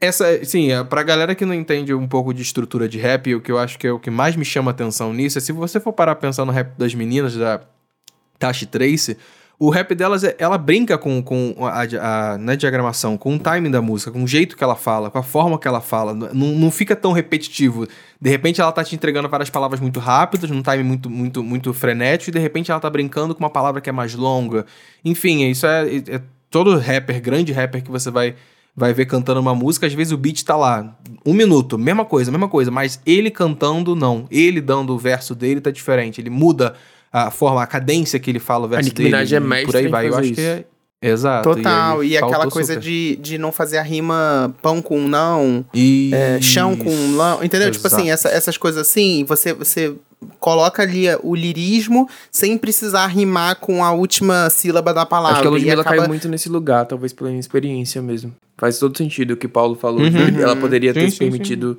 Essa, 0.00 0.44
sim, 0.44 0.72
é, 0.72 0.82
pra 0.82 1.02
galera 1.02 1.34
que 1.34 1.44
não 1.44 1.54
entende 1.54 1.92
um 1.92 2.08
pouco 2.08 2.32
de 2.32 2.42
estrutura 2.42 2.88
de 2.88 2.98
rap, 2.98 3.34
o 3.34 3.40
que 3.40 3.52
eu 3.52 3.58
acho 3.58 3.78
que 3.78 3.86
é 3.86 3.92
o 3.92 3.98
que 3.98 4.10
mais 4.10 4.34
me 4.34 4.44
chama 4.44 4.70
atenção 4.70 5.12
nisso 5.12 5.38
é 5.38 5.40
se 5.40 5.52
você 5.52 5.78
for 5.78 5.92
parar 5.92 6.12
a 6.12 6.16
pensar 6.16 6.44
no 6.44 6.52
rap 6.52 6.76
das 6.78 6.94
meninas 6.94 7.36
da 7.36 7.60
Tashi 8.38 8.64
Trace, 8.66 9.16
o 9.58 9.68
rap 9.68 9.94
delas, 9.94 10.24
é- 10.24 10.34
ela 10.38 10.56
brinca 10.56 10.96
com, 10.96 11.22
com 11.22 11.54
a, 11.66 11.82
a, 11.82 12.38
na 12.38 12.54
diagramação, 12.54 13.18
com 13.18 13.36
o 13.36 13.38
timing 13.38 13.70
da 13.70 13.82
música, 13.82 14.10
com 14.10 14.24
o 14.24 14.26
jeito 14.26 14.56
que 14.56 14.64
ela 14.64 14.74
fala, 14.74 15.10
com 15.10 15.18
a 15.18 15.22
forma 15.22 15.58
que 15.58 15.68
ela 15.68 15.82
fala. 15.82 16.14
Não, 16.14 16.28
não 16.32 16.70
fica 16.70 16.96
tão 16.96 17.12
repetitivo. 17.12 17.86
De 18.18 18.30
repente 18.30 18.58
ela 18.58 18.72
tá 18.72 18.82
te 18.82 18.94
entregando 18.94 19.28
várias 19.28 19.50
palavras 19.50 19.78
muito 19.78 20.00
rápidas, 20.00 20.48
num 20.50 20.62
time 20.62 20.82
muito, 20.82 21.10
muito, 21.10 21.42
muito 21.42 21.74
frenético, 21.74 22.30
e 22.30 22.32
de 22.32 22.38
repente 22.38 22.70
ela 22.70 22.80
tá 22.80 22.88
brincando 22.88 23.34
com 23.34 23.44
uma 23.44 23.50
palavra 23.50 23.82
que 23.82 23.90
é 23.90 23.92
mais 23.92 24.14
longa. 24.14 24.64
Enfim, 25.04 25.44
isso 25.50 25.66
é, 25.66 25.96
é 26.08 26.22
todo 26.48 26.78
rapper, 26.78 27.20
grande 27.20 27.52
rapper 27.52 27.82
que 27.84 27.90
você 27.90 28.10
vai 28.10 28.34
vai 28.76 28.92
ver 28.94 29.06
cantando 29.06 29.40
uma 29.40 29.54
música, 29.54 29.86
às 29.86 29.92
vezes 29.92 30.12
o 30.12 30.16
beat 30.16 30.42
tá 30.44 30.56
lá, 30.56 30.96
um 31.26 31.34
minuto, 31.34 31.76
mesma 31.78 32.04
coisa, 32.04 32.30
mesma 32.30 32.48
coisa, 32.48 32.70
mas 32.70 33.00
ele 33.04 33.30
cantando, 33.30 33.94
não. 33.94 34.26
Ele 34.30 34.60
dando 34.60 34.94
o 34.94 34.98
verso 34.98 35.34
dele 35.34 35.60
tá 35.60 35.70
diferente. 35.70 36.20
Ele 36.20 36.30
muda 36.30 36.74
a 37.12 37.30
forma, 37.30 37.62
a 37.62 37.66
cadência 37.66 38.18
que 38.18 38.30
ele 38.30 38.38
fala 38.38 38.66
o 38.66 38.68
verso 38.68 38.84
Nicki 38.84 38.96
dele. 38.96 39.08
Minaj 39.10 39.32
é 39.34 39.36
e 39.36 39.40
mestre 39.40 39.66
Por 39.66 39.76
aí 39.76 39.88
vai. 39.88 40.08
Eu 40.08 40.16
acho 40.16 40.32
que 40.32 40.40
é. 40.40 40.64
Exato. 41.02 41.54
total. 41.54 42.00
aí 42.00 42.10
E, 42.10 42.16
aquela 42.18 42.48
coisa 42.50 42.74
super. 42.74 42.82
de, 42.84 43.16
de 43.16 43.38
não 43.38 43.50
fazer 43.50 43.78
a 43.78 43.82
rima 43.82 44.54
pão 44.60 44.82
com 44.82 45.00
não, 45.00 45.64
E... 45.72 46.10
é, 46.12 46.38
chão 46.42 46.76
com 46.76 47.16
lão, 47.16 47.42
entendeu? 47.42 47.70
Tipo 47.70 47.86
Exato. 47.86 48.02
assim, 48.02 48.10
essa- 48.10 48.28
essas 48.28 48.58
coisas 48.58 48.86
assim, 48.86 49.24
você, 49.24 49.54
você 49.54 49.94
coloca 50.38 50.82
ali 50.82 51.06
o 51.22 51.34
lirismo 51.34 52.06
sem 52.30 52.58
precisar 52.58 53.06
rimar 53.06 53.56
com 53.56 53.82
a 53.82 53.92
última 53.92 54.50
sílaba 54.50 54.92
da 54.92 55.06
palavra. 55.06 55.38
Acho 55.38 55.42
que 55.42 55.48
a 55.48 55.50
e 55.50 55.54
Ludmilla 55.54 55.80
acaba- 55.80 55.96
caiu 55.96 56.08
muito 56.08 56.28
nesse 56.28 56.50
lugar, 56.50 56.84
talvez 56.84 57.14
pela 57.14 57.30
minha 57.30 57.40
experiência 57.40 58.02
mesmo. 58.02 58.34
Faz 58.60 58.78
todo 58.78 58.96
sentido 58.96 59.32
o 59.32 59.36
que 59.36 59.46
o 59.46 59.48
Paulo 59.48 59.74
falou. 59.74 60.02
Uhum. 60.02 60.10
de- 60.30 60.42
Ela 60.42 60.54
poderia 60.54 60.92
ter 60.92 61.00
Sim, 61.00 61.06
se 61.06 61.12
sim, 61.12 61.24
sim. 61.24 61.30
permitido, 61.30 61.78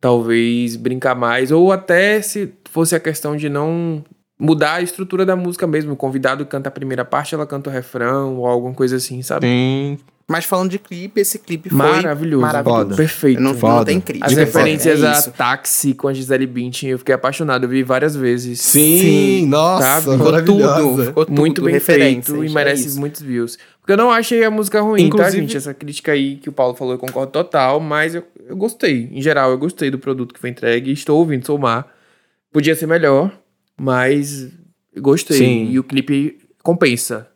talvez, 0.00 0.76
brincar 0.76 1.14
mais. 1.14 1.50
Ou 1.50 1.72
até 1.72 2.20
se 2.22 2.52
fosse 2.70 2.94
a 2.94 3.00
questão 3.00 3.36
de 3.36 3.48
não 3.48 4.04
mudar 4.38 4.74
a 4.74 4.82
estrutura 4.82 5.24
da 5.26 5.36
música 5.36 5.66
mesmo. 5.66 5.92
O 5.92 5.96
convidado 5.96 6.44
canta 6.46 6.68
a 6.68 6.72
primeira 6.72 7.04
parte, 7.04 7.34
ela 7.34 7.46
canta 7.46 7.68
o 7.70 7.72
refrão, 7.72 8.36
ou 8.36 8.46
alguma 8.46 8.74
coisa 8.74 8.96
assim, 8.96 9.20
sabe? 9.22 9.46
Sim. 9.46 9.98
Mas 10.28 10.44
falando 10.44 10.70
de 10.70 10.78
clipe, 10.78 11.20
esse 11.20 11.40
clipe 11.40 11.68
foi 11.68 11.76
Maravilhoso. 11.76 12.40
maravilhoso. 12.42 12.78
Foda. 12.84 12.94
Perfeito. 12.96 13.40
Não, 13.42 13.52
Foda. 13.52 13.74
não 13.78 13.84
tem 13.84 14.00
crítica. 14.00 14.26
As 14.30 14.36
é 14.38 14.44
referências 14.44 15.02
é 15.02 15.08
a. 15.08 15.22
Táxi 15.32 15.92
com 15.92 16.06
a 16.06 16.14
Gisele 16.14 16.46
Bündchen, 16.46 16.90
eu 16.90 16.98
fiquei 16.98 17.12
apaixonado. 17.16 17.64
Eu 17.64 17.68
vi 17.68 17.82
várias 17.82 18.14
vezes. 18.14 18.60
Sim, 18.60 19.46
nossa, 19.48 19.82
Tá? 19.82 20.00
Ficou 20.00 20.18
maravilhosa. 20.18 20.80
tudo. 20.82 21.04
Ficou 21.06 21.26
tudo, 21.26 21.36
muito 21.36 21.62
bem 21.62 21.80
feito 21.80 22.44
e 22.44 22.46
é 22.46 22.50
merece 22.50 22.86
isso. 22.86 23.00
muitos 23.00 23.20
views. 23.20 23.58
Porque 23.80 23.92
eu 23.92 23.96
não 23.96 24.10
achei 24.10 24.44
a 24.44 24.50
música 24.50 24.80
ruim, 24.80 25.02
tá, 25.02 25.06
Inclusive- 25.06 25.40
gente? 25.42 25.56
Essa 25.56 25.74
crítica 25.74 26.12
aí 26.12 26.36
que 26.36 26.48
o 26.48 26.52
Paulo 26.52 26.74
falou, 26.74 26.94
eu 26.94 26.98
concordo 26.98 27.32
total, 27.32 27.80
mas 27.80 28.14
eu, 28.14 28.24
eu 28.46 28.56
gostei. 28.56 29.08
Em 29.10 29.20
geral, 29.22 29.50
eu 29.50 29.58
gostei 29.58 29.90
do 29.90 29.98
produto 29.98 30.34
que 30.34 30.40
foi 30.40 30.50
entregue. 30.50 30.92
Estou 30.92 31.18
ouvindo 31.18 31.46
Soulmar. 31.46 31.86
Podia 32.52 32.74
ser 32.76 32.86
melhor, 32.86 33.32
mas 33.76 34.48
eu 34.94 35.02
gostei. 35.02 35.38
Sim. 35.38 35.70
E 35.70 35.78
o 35.78 35.84
clipe 35.84 36.38
compensa. 36.62 37.26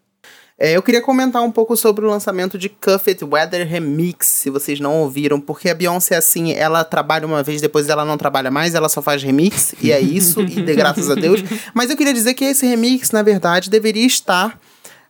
É, 0.56 0.76
eu 0.76 0.82
queria 0.82 1.02
comentar 1.02 1.42
um 1.42 1.50
pouco 1.50 1.76
sobre 1.76 2.04
o 2.04 2.08
lançamento 2.08 2.56
de 2.56 2.68
Cuff 2.68 3.10
It 3.10 3.24
Weather 3.24 3.66
Remix, 3.66 4.26
se 4.28 4.50
vocês 4.50 4.78
não 4.78 5.00
ouviram, 5.00 5.40
porque 5.40 5.68
a 5.68 5.74
Beyoncé, 5.74 6.14
assim, 6.16 6.52
ela 6.52 6.84
trabalha 6.84 7.26
uma 7.26 7.42
vez, 7.42 7.60
depois 7.60 7.88
ela 7.88 8.04
não 8.04 8.16
trabalha 8.16 8.52
mais, 8.52 8.72
ela 8.72 8.88
só 8.88 9.02
faz 9.02 9.20
remix, 9.20 9.74
e 9.82 9.90
é 9.90 10.00
isso, 10.00 10.40
e 10.42 10.62
de 10.62 10.74
graças 10.76 11.10
a 11.10 11.16
Deus. 11.16 11.40
Mas 11.74 11.90
eu 11.90 11.96
queria 11.96 12.14
dizer 12.14 12.34
que 12.34 12.44
esse 12.44 12.64
remix, 12.64 13.10
na 13.10 13.22
verdade, 13.22 13.68
deveria 13.68 14.06
estar 14.06 14.60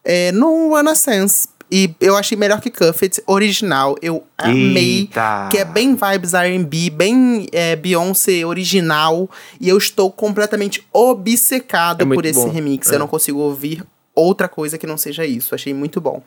é, 0.05 0.31
no 0.33 0.75
Renaissance. 0.75 1.49
E 1.71 1.93
eu 2.01 2.15
achei 2.17 2.37
melhor 2.39 2.61
que 2.61 2.71
Cuff 2.71 3.05
It 3.05 3.23
original. 3.27 3.97
Eu 4.01 4.23
amei. 4.39 4.99
Eita. 5.01 5.49
Que 5.51 5.59
é 5.59 5.65
bem 5.65 5.97
vibes 5.97 6.35
R&B, 6.35 6.91
bem 6.91 7.47
é, 7.51 7.75
Beyoncé 7.75 8.45
original. 8.45 9.29
E 9.61 9.69
eu 9.69 9.77
estou 9.79 10.13
completamente 10.13 10.87
obcecado 10.93 12.03
É 12.03 12.15
por 12.15 12.25
esse 12.25 12.39
bom. 12.39 12.51
remix. 12.51 12.93
É. 12.93 12.95
Eu 12.95 12.99
não 13.01 13.09
consigo 13.09 13.39
ouvir 13.39 13.83
outra 14.15 14.47
coisa 14.49 14.79
que 14.79 14.87
não 14.87 14.97
seja 14.97 15.25
isso. 15.27 15.55
Achei 15.55 15.75
muito 15.75 16.01
bom. 16.01 16.23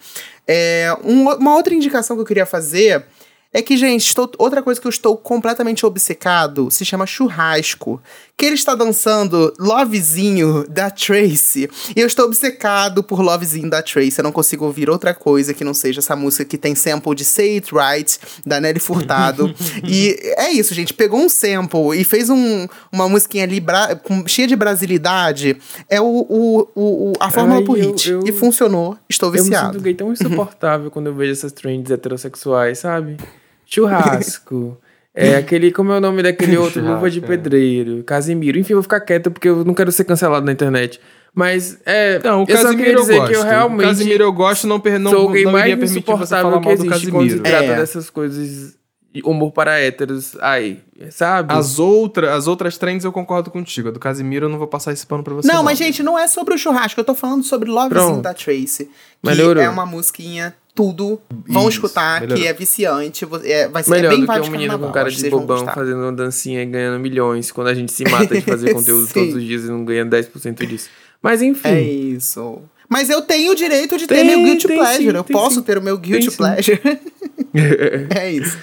É, 0.45 0.93
um- 1.03 1.29
uma 1.35 1.55
outra 1.55 1.73
indicação 1.73 2.17
que 2.17 2.21
eu 2.21 2.25
queria 2.27 2.45
fazer 2.45 3.05
É 3.53 3.61
que, 3.61 3.77
gente, 3.77 4.05
estou- 4.05 4.29
outra 4.37 4.61
coisa 4.61 4.79
que 4.79 4.85
eu 4.85 4.89
estou 4.89 5.15
completamente 5.15 5.85
obcecado 5.85 6.69
se 6.69 6.83
chama 6.83 7.05
churrasco. 7.07 7.99
Que 8.39 8.45
ele 8.45 8.53
está 8.53 8.75
dançando 8.75 9.51
Lovezinho 9.57 10.63
da 10.69 10.91
Tracy. 10.91 11.67
E 11.95 11.99
eu 11.99 12.05
estou 12.05 12.25
obcecado 12.25 13.01
por 13.01 13.19
Lovezinho 13.19 13.67
da 13.67 13.81
Tracy. 13.81 14.19
Eu 14.19 14.23
não 14.25 14.31
consigo 14.31 14.63
ouvir 14.63 14.91
outra 14.91 15.11
coisa 15.11 15.55
que 15.55 15.63
não 15.63 15.73
seja 15.73 16.01
essa 16.01 16.15
música 16.15 16.45
que 16.45 16.55
tem 16.55 16.75
sample 16.75 17.15
de 17.15 17.25
Say 17.25 17.55
It 17.55 17.71
Right, 17.73 18.19
da 18.45 18.61
Nelly 18.61 18.79
Furtado. 18.79 19.51
e 19.83 20.15
é 20.37 20.51
isso, 20.51 20.71
gente. 20.75 20.93
Pegou 20.93 21.19
um 21.19 21.27
sample 21.27 21.99
e 21.99 22.03
fez 22.03 22.29
um, 22.29 22.67
uma 22.91 23.09
musiquinha 23.09 23.43
ali 23.43 23.59
com- 24.03 24.27
cheia 24.27 24.47
de 24.47 24.55
brasilidade. 24.55 25.57
É 25.89 25.99
o, 25.99 26.05
o, 26.05 26.59
o, 26.75 27.09
o- 27.09 27.13
a 27.19 27.31
fórmula 27.31 27.57
Ai, 27.61 27.63
pro 27.65 27.73
hit. 27.73 28.11
eu- 28.11 28.19
E 28.23 28.31
funcionou. 28.31 28.95
Estou 29.09 29.29
Eu 29.29 29.33
me 29.33 29.39
viciado. 29.49 29.73
sinto 29.73 29.81
gay 29.81 29.95
tão 29.95 30.13
insuportável 30.13 30.91
quando 30.91 31.07
eu 31.07 31.15
vejo 31.15 31.31
essas 31.31 31.51
trends 31.51 31.89
heterossexuais, 31.89 32.77
sabe? 32.77 33.17
Churrasco. 33.65 34.77
É 35.19 35.35
aquele, 35.35 35.71
como 35.71 35.91
é 35.91 35.97
o 35.97 36.01
nome 36.01 36.21
daquele 36.21 36.55
outro? 36.57 36.83
Luva 36.83 37.09
de 37.09 37.17
é. 37.19 37.21
pedreiro, 37.21 38.03
Casimiro. 38.03 38.59
Enfim, 38.59 38.73
eu 38.73 38.77
vou 38.77 38.83
ficar 38.83 38.99
quieto 39.01 39.31
porque 39.31 39.49
eu 39.49 39.65
não 39.65 39.73
quero 39.73 39.91
ser 39.91 40.03
cancelado 40.03 40.45
na 40.45 40.51
internet. 40.51 41.01
Mas, 41.33 41.79
é. 41.85 42.19
Não, 42.23 42.43
o 42.43 42.45
eu 42.47 42.57
só 42.57 42.63
Casimiro 42.63 42.89
eu 42.91 43.01
dizer 43.01 43.17
gosto. 43.17 43.31
que 43.31 43.37
eu 43.37 43.43
realmente 43.43 43.85
O 43.85 43.87
Casimiro 43.87 44.23
eu 44.23 44.31
gosto, 44.31 44.67
não, 44.67 44.81
não, 44.99 45.11
sou 45.11 45.29
o 45.29 45.31
gay 45.31 45.43
não 45.43 45.51
mais 45.51 45.81
insuportável 45.83 46.51
falar 46.51 46.61
que 46.61 46.69
existe 46.69 47.11
quando 47.11 47.29
se 47.29 47.37
Casimiro. 47.37 47.43
trata 47.43 47.65
É. 47.65 47.75
dessas 47.77 48.09
coisas 48.09 48.77
humor 49.23 49.51
para 49.51 49.79
héteros. 49.79 50.37
Ai, 50.39 50.79
sabe? 51.09 51.53
As, 51.53 51.79
outra, 51.79 52.35
as 52.35 52.47
outras 52.47 52.77
trends 52.77 53.03
eu 53.03 53.11
concordo 53.11 53.49
contigo. 53.49 53.89
A 53.89 53.91
do 53.91 53.99
Casimiro 53.99 54.45
eu 54.45 54.49
não 54.49 54.57
vou 54.57 54.67
passar 54.67 54.93
esse 54.93 55.05
pano 55.05 55.23
pra 55.23 55.33
você. 55.33 55.47
Não, 55.47 55.63
mas 55.63 55.77
gente, 55.77 56.03
não 56.03 56.17
é 56.17 56.27
sobre 56.27 56.53
o 56.53 56.57
churrasco. 56.57 56.99
Eu 56.99 57.05
tô 57.05 57.15
falando 57.15 57.43
sobre 57.43 57.69
Lovezinho 57.69 58.21
da 58.21 58.33
Tracy. 58.33 58.85
Que 58.85 58.91
Melhorou. 59.29 59.61
é 59.63 59.69
uma 59.69 59.85
musiquinha 59.85 60.55
tudo. 60.77 61.19
Vão 61.47 61.63
Isso, 61.63 61.71
escutar, 61.71 62.21
melhorou. 62.21 62.41
que 62.41 62.47
é 62.47 62.53
viciante. 62.53 63.27
É, 63.43 63.67
vai 63.67 63.81
ser 63.81 63.89
Melhor 63.89 64.13
é 64.13 64.15
bem 64.15 64.25
do 64.25 64.31
que 64.31 64.39
um 64.39 64.51
menino 64.51 64.77
com 64.77 64.91
cara 64.91 65.09
de 65.09 65.27
bobão 65.27 65.65
fazendo 65.65 66.01
uma 66.01 66.13
dancinha 66.13 66.61
e 66.61 66.65
ganhando 66.67 66.99
milhões, 67.01 67.51
quando 67.51 67.69
a 67.69 67.73
gente 67.73 67.91
se 67.91 68.03
mata 68.07 68.35
de 68.35 68.41
fazer 68.41 68.71
conteúdo 68.75 69.11
todos 69.11 69.33
os 69.33 69.43
dias 69.43 69.63
e 69.63 69.67
não 69.67 69.83
ganha 69.83 70.05
10% 70.05 70.65
disso. 70.67 70.89
Mas 71.19 71.41
enfim. 71.41 71.67
É 71.67 71.81
isso. 71.81 72.61
Mas 72.87 73.09
eu 73.09 73.23
tenho 73.23 73.51
o 73.51 73.55
direito 73.55 73.97
de 73.97 74.05
ter 74.05 74.15
Tem, 74.15 74.25
meu 74.27 74.43
guilty 74.43 74.67
tem 74.67 74.77
pleasure. 74.77 75.09
sim, 75.09 75.17
eu 75.17 75.23
posso 75.23 75.55
sim. 75.55 75.61
ter 75.63 75.77
o 75.79 75.81
meu 75.81 75.97
guilty 75.97 76.27
Tem 76.27 76.37
pleasure. 76.37 76.79
é 78.15 78.31
isso. 78.31 78.57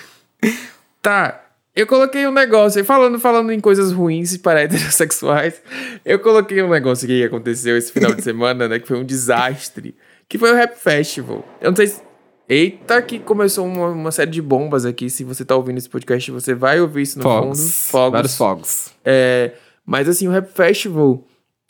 Tá. 1.03 1.41
Eu 1.75 1.89
coloquei 1.89 2.25
um 2.29 2.33
negócio, 2.33 2.83
falando, 2.85 3.19
falando 3.19 3.51
em 3.51 3.59
coisas 3.59 3.91
ruins 3.91 4.37
para 4.37 4.63
heterossexuais, 4.63 5.61
eu 6.05 6.21
coloquei 6.21 6.63
um 6.63 6.71
negócio 6.71 7.09
que 7.09 7.25
aconteceu 7.25 7.77
esse 7.77 7.91
final 7.91 8.15
de 8.15 8.23
semana, 8.23 8.69
né? 8.69 8.79
Que 8.79 8.87
foi 8.87 8.97
um 8.97 9.05
desastre. 9.05 9.97
Que 10.29 10.39
foi 10.39 10.53
o 10.53 10.55
Rap 10.55 10.77
Festival. 10.77 11.45
Eu 11.61 11.71
não 11.71 11.77
sei 11.77 11.87
se. 11.89 12.03
Eita, 12.49 13.01
que 13.01 13.19
começou 13.19 13.65
uma, 13.67 13.89
uma 13.89 14.11
série 14.13 14.31
de 14.31 14.43
bombas 14.43 14.85
aqui. 14.85 15.09
Se 15.09 15.25
você 15.25 15.45
tá 15.45 15.57
ouvindo 15.57 15.79
esse 15.79 15.89
podcast, 15.89 16.31
você 16.31 16.55
vai 16.55 16.79
ouvir 16.81 17.03
isso 17.03 17.19
no 17.19 17.23
Fogos. 17.23 17.59
fundo. 17.59 17.91
Fogos. 17.91 18.13
Vários 18.13 18.37
fogos. 18.37 18.93
É, 19.05 19.53
mas 19.85 20.09
assim, 20.09 20.29
o 20.29 20.31
Rap 20.31 20.47
Festival 20.53 21.25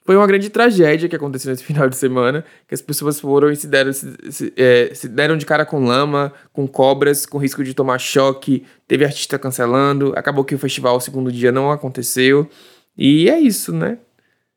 foi 0.05 0.17
uma 0.17 0.27
grande 0.27 0.51
tragédia 0.51 1.09
que 1.09 1.15
aconteceu 1.15 1.51
nesse 1.53 1.63
final 1.65 1.89
de 1.89 1.97
semana, 1.97 2.45
que 2.67 2.75
as 2.75 2.83
pessoas 2.83 3.21
foram 3.21 3.51
e 3.53 3.57
se 3.57 3.69
deram, 3.69 3.93
se, 3.93 4.17
se- 4.31 4.53
é, 4.57 4.91
se 4.93 5.09
deram 5.09 5.37
de 5.37 5.47
cara 5.47 5.65
com 5.65 5.85
lama, 5.85 6.33
com 6.53 6.67
cobras, 6.67 7.25
com 7.25 7.39
risco 7.39 7.63
de 7.63 7.73
tomar 7.73 7.99
choque, 8.01 8.65
teve 8.89 9.05
artista 9.05 9.39
cancelando, 9.39 10.13
acabou 10.17 10.45
que 10.45 10.57
o 10.57 10.59
festival, 10.59 10.97
o 10.97 11.01
segundo 11.01 11.31
dia, 11.31 11.53
não 11.53 11.71
aconteceu. 11.71 12.49
E 12.99 13.31
é 13.31 13.39
isso, 13.39 13.73
né? 13.73 13.99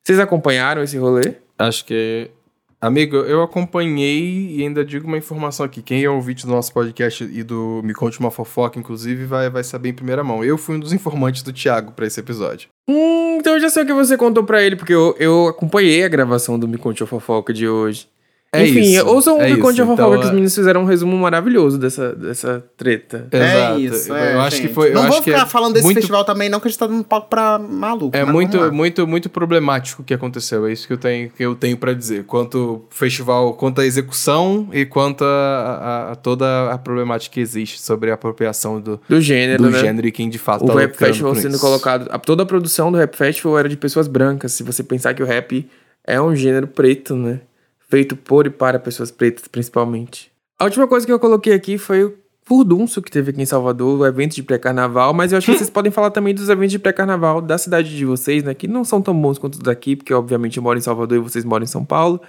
Vocês 0.03 0.19
acompanharam 0.19 0.81
esse 0.81 0.97
rolê? 0.97 1.35
Acho 1.59 1.85
que. 1.85 2.31
Amigo, 2.79 3.15
eu 3.17 3.41
acompanhei 3.41 4.55
e 4.55 4.61
ainda 4.61 4.85
digo 4.85 5.07
uma 5.07 5.17
informação 5.17 5.65
aqui. 5.65 5.81
Quem 5.81 6.03
é 6.03 6.09
ouvinte 6.09 6.45
do 6.45 6.51
nosso 6.51 6.71
podcast 6.71 7.23
e 7.23 7.41
do 7.41 7.81
Me 7.83 7.93
Conte 7.93 8.19
Uma 8.19 8.29
Fofoca, 8.29 8.77
inclusive, 8.77 9.25
vai, 9.25 9.49
vai 9.49 9.63
saber 9.63 9.89
em 9.89 9.93
primeira 9.93 10.23
mão. 10.23 10.43
Eu 10.43 10.59
fui 10.59 10.75
um 10.75 10.79
dos 10.79 10.93
informantes 10.93 11.41
do 11.41 11.51
Thiago 11.51 11.91
pra 11.93 12.05
esse 12.05 12.19
episódio. 12.19 12.69
Hum, 12.87 13.37
então 13.39 13.53
eu 13.53 13.59
já 13.59 13.69
sei 13.69 13.81
o 13.81 13.85
que 13.85 13.93
você 13.93 14.15
contou 14.15 14.43
pra 14.43 14.61
ele, 14.61 14.75
porque 14.75 14.93
eu, 14.93 15.15
eu 15.17 15.47
acompanhei 15.47 16.03
a 16.03 16.07
gravação 16.07 16.59
do 16.59 16.67
Me 16.67 16.77
Conte 16.77 17.01
a 17.01 17.07
Fofoca 17.07 17.51
de 17.51 17.67
hoje. 17.67 18.07
É 18.53 18.65
Enfim, 18.65 18.79
isso, 18.79 19.05
ouçam 19.05 19.37
o 19.37 19.41
é 19.41 19.49
isso. 19.49 19.59
Fofoca, 19.59 19.83
Então, 19.93 20.11
que 20.13 20.17
os 20.19 20.25
é- 20.27 20.29
meninos 20.29 20.55
fizeram 20.55 20.81
um 20.81 20.85
resumo 20.85 21.17
maravilhoso 21.17 21.77
dessa, 21.77 22.15
dessa 22.15 22.63
treta. 22.77 23.27
É 23.31 23.77
isso. 23.77 24.09
Eu, 24.09 24.15
é, 24.15 24.35
eu 24.35 24.39
acho 24.39 24.55
gente. 24.55 24.67
que 24.69 24.73
foi. 24.73 24.91
Não 24.91 25.01
eu 25.01 25.07
vou 25.07 25.15
acho 25.17 25.23
que 25.25 25.31
ficar 25.31 25.43
é 25.43 25.49
falando 25.49 25.73
desse 25.73 25.83
muito, 25.83 25.97
festival 25.97 26.23
também, 26.23 26.47
não, 26.47 26.59
que 26.61 26.67
a 26.67 26.71
gente 26.71 26.79
tá 26.79 26.87
dando 26.87 27.03
palco 27.03 27.29
pra 27.29 27.59
maluco. 27.59 28.15
É 28.15 28.23
muito, 28.23 28.71
muito, 28.71 29.05
muito 29.05 29.29
problemático 29.29 30.01
o 30.01 30.05
que 30.05 30.13
aconteceu. 30.13 30.65
É 30.65 30.71
isso 30.71 30.87
que 30.87 30.93
eu 30.93 30.97
tenho, 30.97 31.29
que 31.29 31.43
eu 31.43 31.55
tenho 31.55 31.75
para 31.75 31.93
dizer. 31.93 32.23
Quanto 32.23 32.85
festival, 32.89 33.53
quanto 33.53 33.81
a 33.81 33.85
execução 33.85 34.69
e 34.71 34.85
quanto 34.85 35.25
a, 35.25 35.27
a- 35.27 36.11
a 36.13 36.15
toda 36.15 36.71
a 36.71 36.77
problemática 36.77 37.33
que 37.33 37.41
existe 37.41 37.81
sobre 37.81 38.11
a 38.11 38.13
apropriação 38.13 38.79
do, 38.79 38.97
Do 39.09 39.19
gênero, 39.19 39.61
do 39.63 39.69
né? 39.71 39.79
gênero 39.79 40.07
e 40.07 40.11
quem 40.11 40.29
de 40.29 40.39
fato 40.39 40.63
O 40.63 40.67
tá 40.67 40.73
Rap 40.79 40.95
Festival 40.95 41.35
sendo 41.35 41.55
isso. 41.55 41.59
colocado. 41.59 42.07
a- 42.09 42.17
toda 42.17 42.43
a 42.43 42.45
produção 42.45 42.93
do 42.93 42.97
Rap 42.97 43.13
Festival 43.15 43.59
era 43.59 43.67
de 43.67 43.75
pessoas 43.75 44.07
brancas. 44.07 44.53
Se 44.53 44.63
você 44.63 44.81
pensar 44.83 45.13
que 45.13 45.21
o 45.21 45.25
rap 45.25 45.67
é 46.05 46.21
um 46.21 46.33
gênero 46.33 46.65
preto, 46.67 47.13
né? 47.13 47.41
Feito 47.89 48.15
por 48.15 48.45
e 48.45 48.49
para 48.49 48.79
pessoas 48.79 49.11
pretas, 49.11 49.47
principalmente. 49.47 50.31
A 50.59 50.65
última 50.65 50.87
coisa 50.87 51.05
que 51.05 51.11
eu 51.11 51.19
coloquei 51.19 51.53
aqui 51.53 51.77
foi 51.77 52.03
o 52.03 52.13
furdunço 52.43 53.01
que 53.01 53.11
teve 53.11 53.31
aqui 53.31 53.41
em 53.41 53.45
Salvador, 53.45 53.99
o 53.99 54.05
evento 54.05 54.35
de 54.35 54.43
pré-carnaval. 54.43 55.13
Mas 55.13 55.31
eu 55.31 55.37
acho 55.37 55.51
que 55.51 55.57
vocês 55.57 55.69
podem 55.71 55.91
falar 55.91 56.11
também 56.11 56.33
dos 56.33 56.49
eventos 56.49 56.71
de 56.71 56.79
pré-carnaval 56.79 57.41
da 57.41 57.57
cidade 57.57 57.95
de 57.95 58.05
vocês, 58.05 58.43
né? 58.43 58.53
Que 58.53 58.67
não 58.67 58.83
são 58.83 59.01
tão 59.01 59.13
bons 59.19 59.37
quanto 59.37 59.55
os 59.55 59.59
daqui, 59.59 59.95
porque 59.95 60.13
obviamente 60.13 60.57
eu 60.57 60.63
moro 60.63 60.77
em 60.77 60.81
Salvador 60.81 61.17
e 61.17 61.21
vocês 61.21 61.45
moram 61.45 61.63
em 61.63 61.67
São 61.67 61.85
Paulo. 61.85 62.21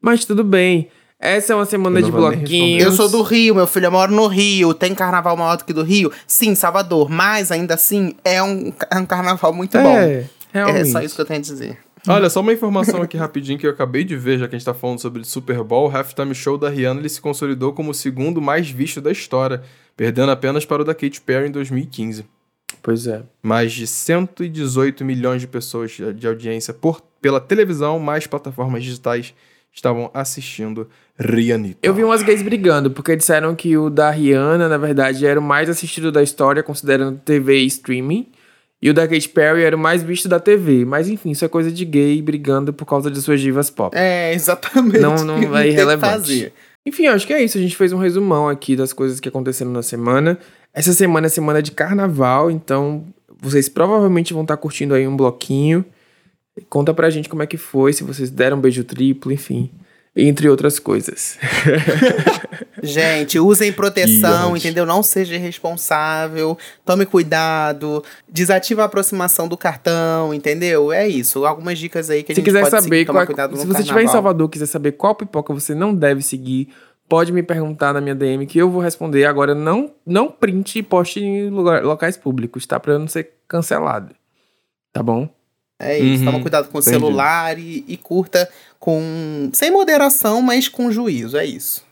Mas 0.00 0.24
tudo 0.24 0.42
bem. 0.42 0.88
Essa 1.18 1.52
é 1.52 1.56
uma 1.56 1.64
semana 1.64 2.02
de 2.02 2.10
bloquinhos. 2.10 2.84
Eu 2.84 2.92
sou 2.92 3.08
do 3.08 3.22
Rio, 3.22 3.54
meu 3.54 3.66
filho, 3.66 3.86
eu 3.86 3.92
moro 3.92 4.12
no 4.12 4.26
Rio. 4.26 4.74
Tem 4.74 4.94
carnaval 4.94 5.36
maior 5.36 5.56
do 5.56 5.64
que 5.64 5.72
do 5.72 5.82
Rio? 5.82 6.12
Sim, 6.26 6.54
Salvador. 6.54 7.08
Mas 7.08 7.50
ainda 7.50 7.74
assim, 7.74 8.14
é 8.24 8.42
um, 8.42 8.72
é 8.90 8.98
um 8.98 9.06
carnaval 9.06 9.52
muito 9.52 9.78
bom. 9.78 9.96
É, 9.96 10.28
realmente. 10.52 10.80
É 10.80 10.84
só 10.84 11.00
isso 11.00 11.14
que 11.14 11.20
eu 11.20 11.24
tenho 11.24 11.38
a 11.38 11.42
dizer. 11.42 11.78
Olha, 12.06 12.28
só 12.28 12.40
uma 12.40 12.52
informação 12.52 13.00
aqui 13.00 13.16
rapidinho 13.16 13.58
que 13.58 13.66
eu 13.66 13.70
acabei 13.70 14.04
de 14.04 14.16
ver, 14.16 14.38
já 14.38 14.46
que 14.46 14.54
a 14.54 14.58
gente 14.58 14.66
tá 14.66 14.74
falando 14.74 15.00
sobre 15.00 15.22
o 15.22 15.24
Super 15.24 15.62
Bowl, 15.62 15.88
o 15.88 15.96
halftime 15.96 16.34
show 16.34 16.58
da 16.58 16.68
Rihanna 16.68 17.00
ele 17.00 17.08
se 17.08 17.20
consolidou 17.20 17.72
como 17.72 17.90
o 17.90 17.94
segundo 17.94 18.42
mais 18.42 18.68
visto 18.68 19.00
da 19.00 19.10
história, 19.10 19.62
perdendo 19.96 20.30
apenas 20.30 20.66
para 20.66 20.82
o 20.82 20.84
da 20.84 20.94
Katy 20.94 21.20
Perry 21.22 21.48
em 21.48 21.50
2015. 21.50 22.26
Pois 22.82 23.06
é. 23.06 23.22
Mais 23.42 23.72
de 23.72 23.86
118 23.86 25.04
milhões 25.04 25.40
de 25.40 25.46
pessoas 25.46 25.92
de 25.92 26.12
de 26.12 26.26
audiência 26.26 26.74
por, 26.74 27.00
pela 27.22 27.40
televisão, 27.40 27.98
mais 27.98 28.26
plataformas 28.26 28.84
digitais 28.84 29.34
estavam 29.72 30.10
assistindo 30.14 30.88
Rihanna. 31.18 31.74
Eu 31.82 31.94
vi 31.94 32.04
umas 32.04 32.22
gays 32.22 32.42
brigando, 32.42 32.90
porque 32.90 33.16
disseram 33.16 33.54
que 33.54 33.76
o 33.76 33.90
da 33.90 34.10
Rihanna, 34.10 34.68
na 34.68 34.78
verdade, 34.78 35.26
era 35.26 35.40
o 35.40 35.42
mais 35.42 35.68
assistido 35.68 36.12
da 36.12 36.22
história, 36.22 36.62
considerando 36.62 37.18
TV 37.18 37.58
e 37.58 37.66
streaming. 37.66 38.28
E 38.84 38.90
o 38.90 38.92
da 38.92 39.08
Katy 39.08 39.30
Perry 39.30 39.62
era 39.62 39.74
o 39.74 39.78
mais 39.78 40.02
visto 40.02 40.28
da 40.28 40.38
TV. 40.38 40.84
Mas 40.84 41.08
enfim, 41.08 41.30
isso 41.30 41.42
é 41.42 41.48
coisa 41.48 41.72
de 41.72 41.86
gay 41.86 42.20
brigando 42.20 42.70
por 42.70 42.84
causa 42.84 43.10
de 43.10 43.18
suas 43.22 43.40
divas 43.40 43.70
pop. 43.70 43.96
É, 43.96 44.34
exatamente. 44.34 44.98
Não- 44.98 45.24
não 45.24 45.56
é 45.56 45.68
irrelevante. 45.68 46.52
Enfim, 46.84 47.06
acho 47.06 47.26
que 47.26 47.32
é 47.32 47.42
isso. 47.42 47.56
A 47.56 47.60
gente 47.62 47.74
fez 47.76 47.94
um 47.94 47.96
resumão 47.98 48.46
aqui 48.46 48.76
das 48.76 48.92
coisas 48.92 49.20
que 49.20 49.26
aconteceram 49.26 49.70
na 49.72 49.82
semana. 49.82 50.38
Essa 50.74 50.92
semana 50.92 51.28
é 51.28 51.30
semana 51.30 51.62
de 51.62 51.70
carnaval, 51.70 52.50
então 52.50 53.06
vocês 53.40 53.70
provavelmente 53.70 54.34
vão 54.34 54.42
estar 54.42 54.58
curtindo 54.58 54.92
aí 54.92 55.08
um 55.08 55.16
bloquinho. 55.16 55.82
Conta 56.68 56.92
pra 56.92 57.08
gente 57.08 57.26
como 57.30 57.42
é 57.42 57.46
que 57.46 57.56
foi, 57.56 57.94
se 57.94 58.04
vocês 58.04 58.28
deram 58.28 58.58
um 58.58 58.60
beijo 58.60 58.84
triplo, 58.84 59.32
enfim. 59.32 59.70
Entre 60.14 60.46
outras 60.46 60.78
coisas. 60.78 61.38
Gente, 62.82 63.38
usem 63.38 63.72
proteção, 63.72 64.56
entendeu? 64.56 64.84
Não 64.86 65.02
seja 65.02 65.34
irresponsável, 65.34 66.56
tome 66.84 67.06
cuidado, 67.06 68.02
desativa 68.28 68.82
a 68.82 68.84
aproximação 68.86 69.46
do 69.48 69.56
cartão, 69.56 70.32
entendeu? 70.34 70.92
É 70.92 71.06
isso. 71.08 71.44
Algumas 71.44 71.78
dicas 71.78 72.10
aí 72.10 72.22
que 72.22 72.32
a 72.32 72.34
Se 72.34 72.40
gente 72.40 72.46
quiser 72.46 72.60
pode 72.60 72.70
saber, 72.70 72.82
seguir, 72.82 73.04
tomar 73.06 73.20
qual- 73.20 73.26
cuidado 73.26 73.56
se 73.56 73.66
você 73.66 73.80
estiver 73.80 74.02
em. 74.02 74.08
Salvador 74.08 74.48
quiser 74.48 74.66
saber 74.66 74.92
qual 74.92 75.14
pipoca 75.14 75.52
você 75.52 75.74
não 75.74 75.94
deve 75.94 76.22
seguir, 76.22 76.68
pode 77.08 77.32
me 77.32 77.42
perguntar 77.42 77.92
na 77.92 78.00
minha 78.00 78.14
DM 78.14 78.46
que 78.46 78.58
eu 78.58 78.70
vou 78.70 78.80
responder. 78.80 79.24
Agora, 79.26 79.54
não, 79.54 79.92
não 80.06 80.28
print 80.30 80.78
e 80.78 80.82
poste 80.82 81.20
em 81.20 81.48
lugar- 81.50 81.82
locais 81.84 82.16
públicos, 82.16 82.66
tá? 82.66 82.78
Pra 82.80 82.92
eu 82.94 82.98
não 82.98 83.08
ser 83.08 83.30
cancelado. 83.46 84.14
Tá 84.92 85.02
bom? 85.02 85.28
É 85.78 85.98
isso, 85.98 86.20
Uhum, 86.24 86.30
toma 86.30 86.40
cuidado 86.40 86.68
com 86.68 86.78
o 86.78 86.80
entendi. 86.80 86.96
celular 86.96 87.58
e, 87.58 87.84
e 87.88 87.96
curta 87.96 88.48
com. 88.78 89.50
sem 89.52 89.70
moderação, 89.72 90.40
mas 90.40 90.68
com 90.68 90.90
juízo, 90.90 91.36
é 91.36 91.44
isso. 91.44 91.83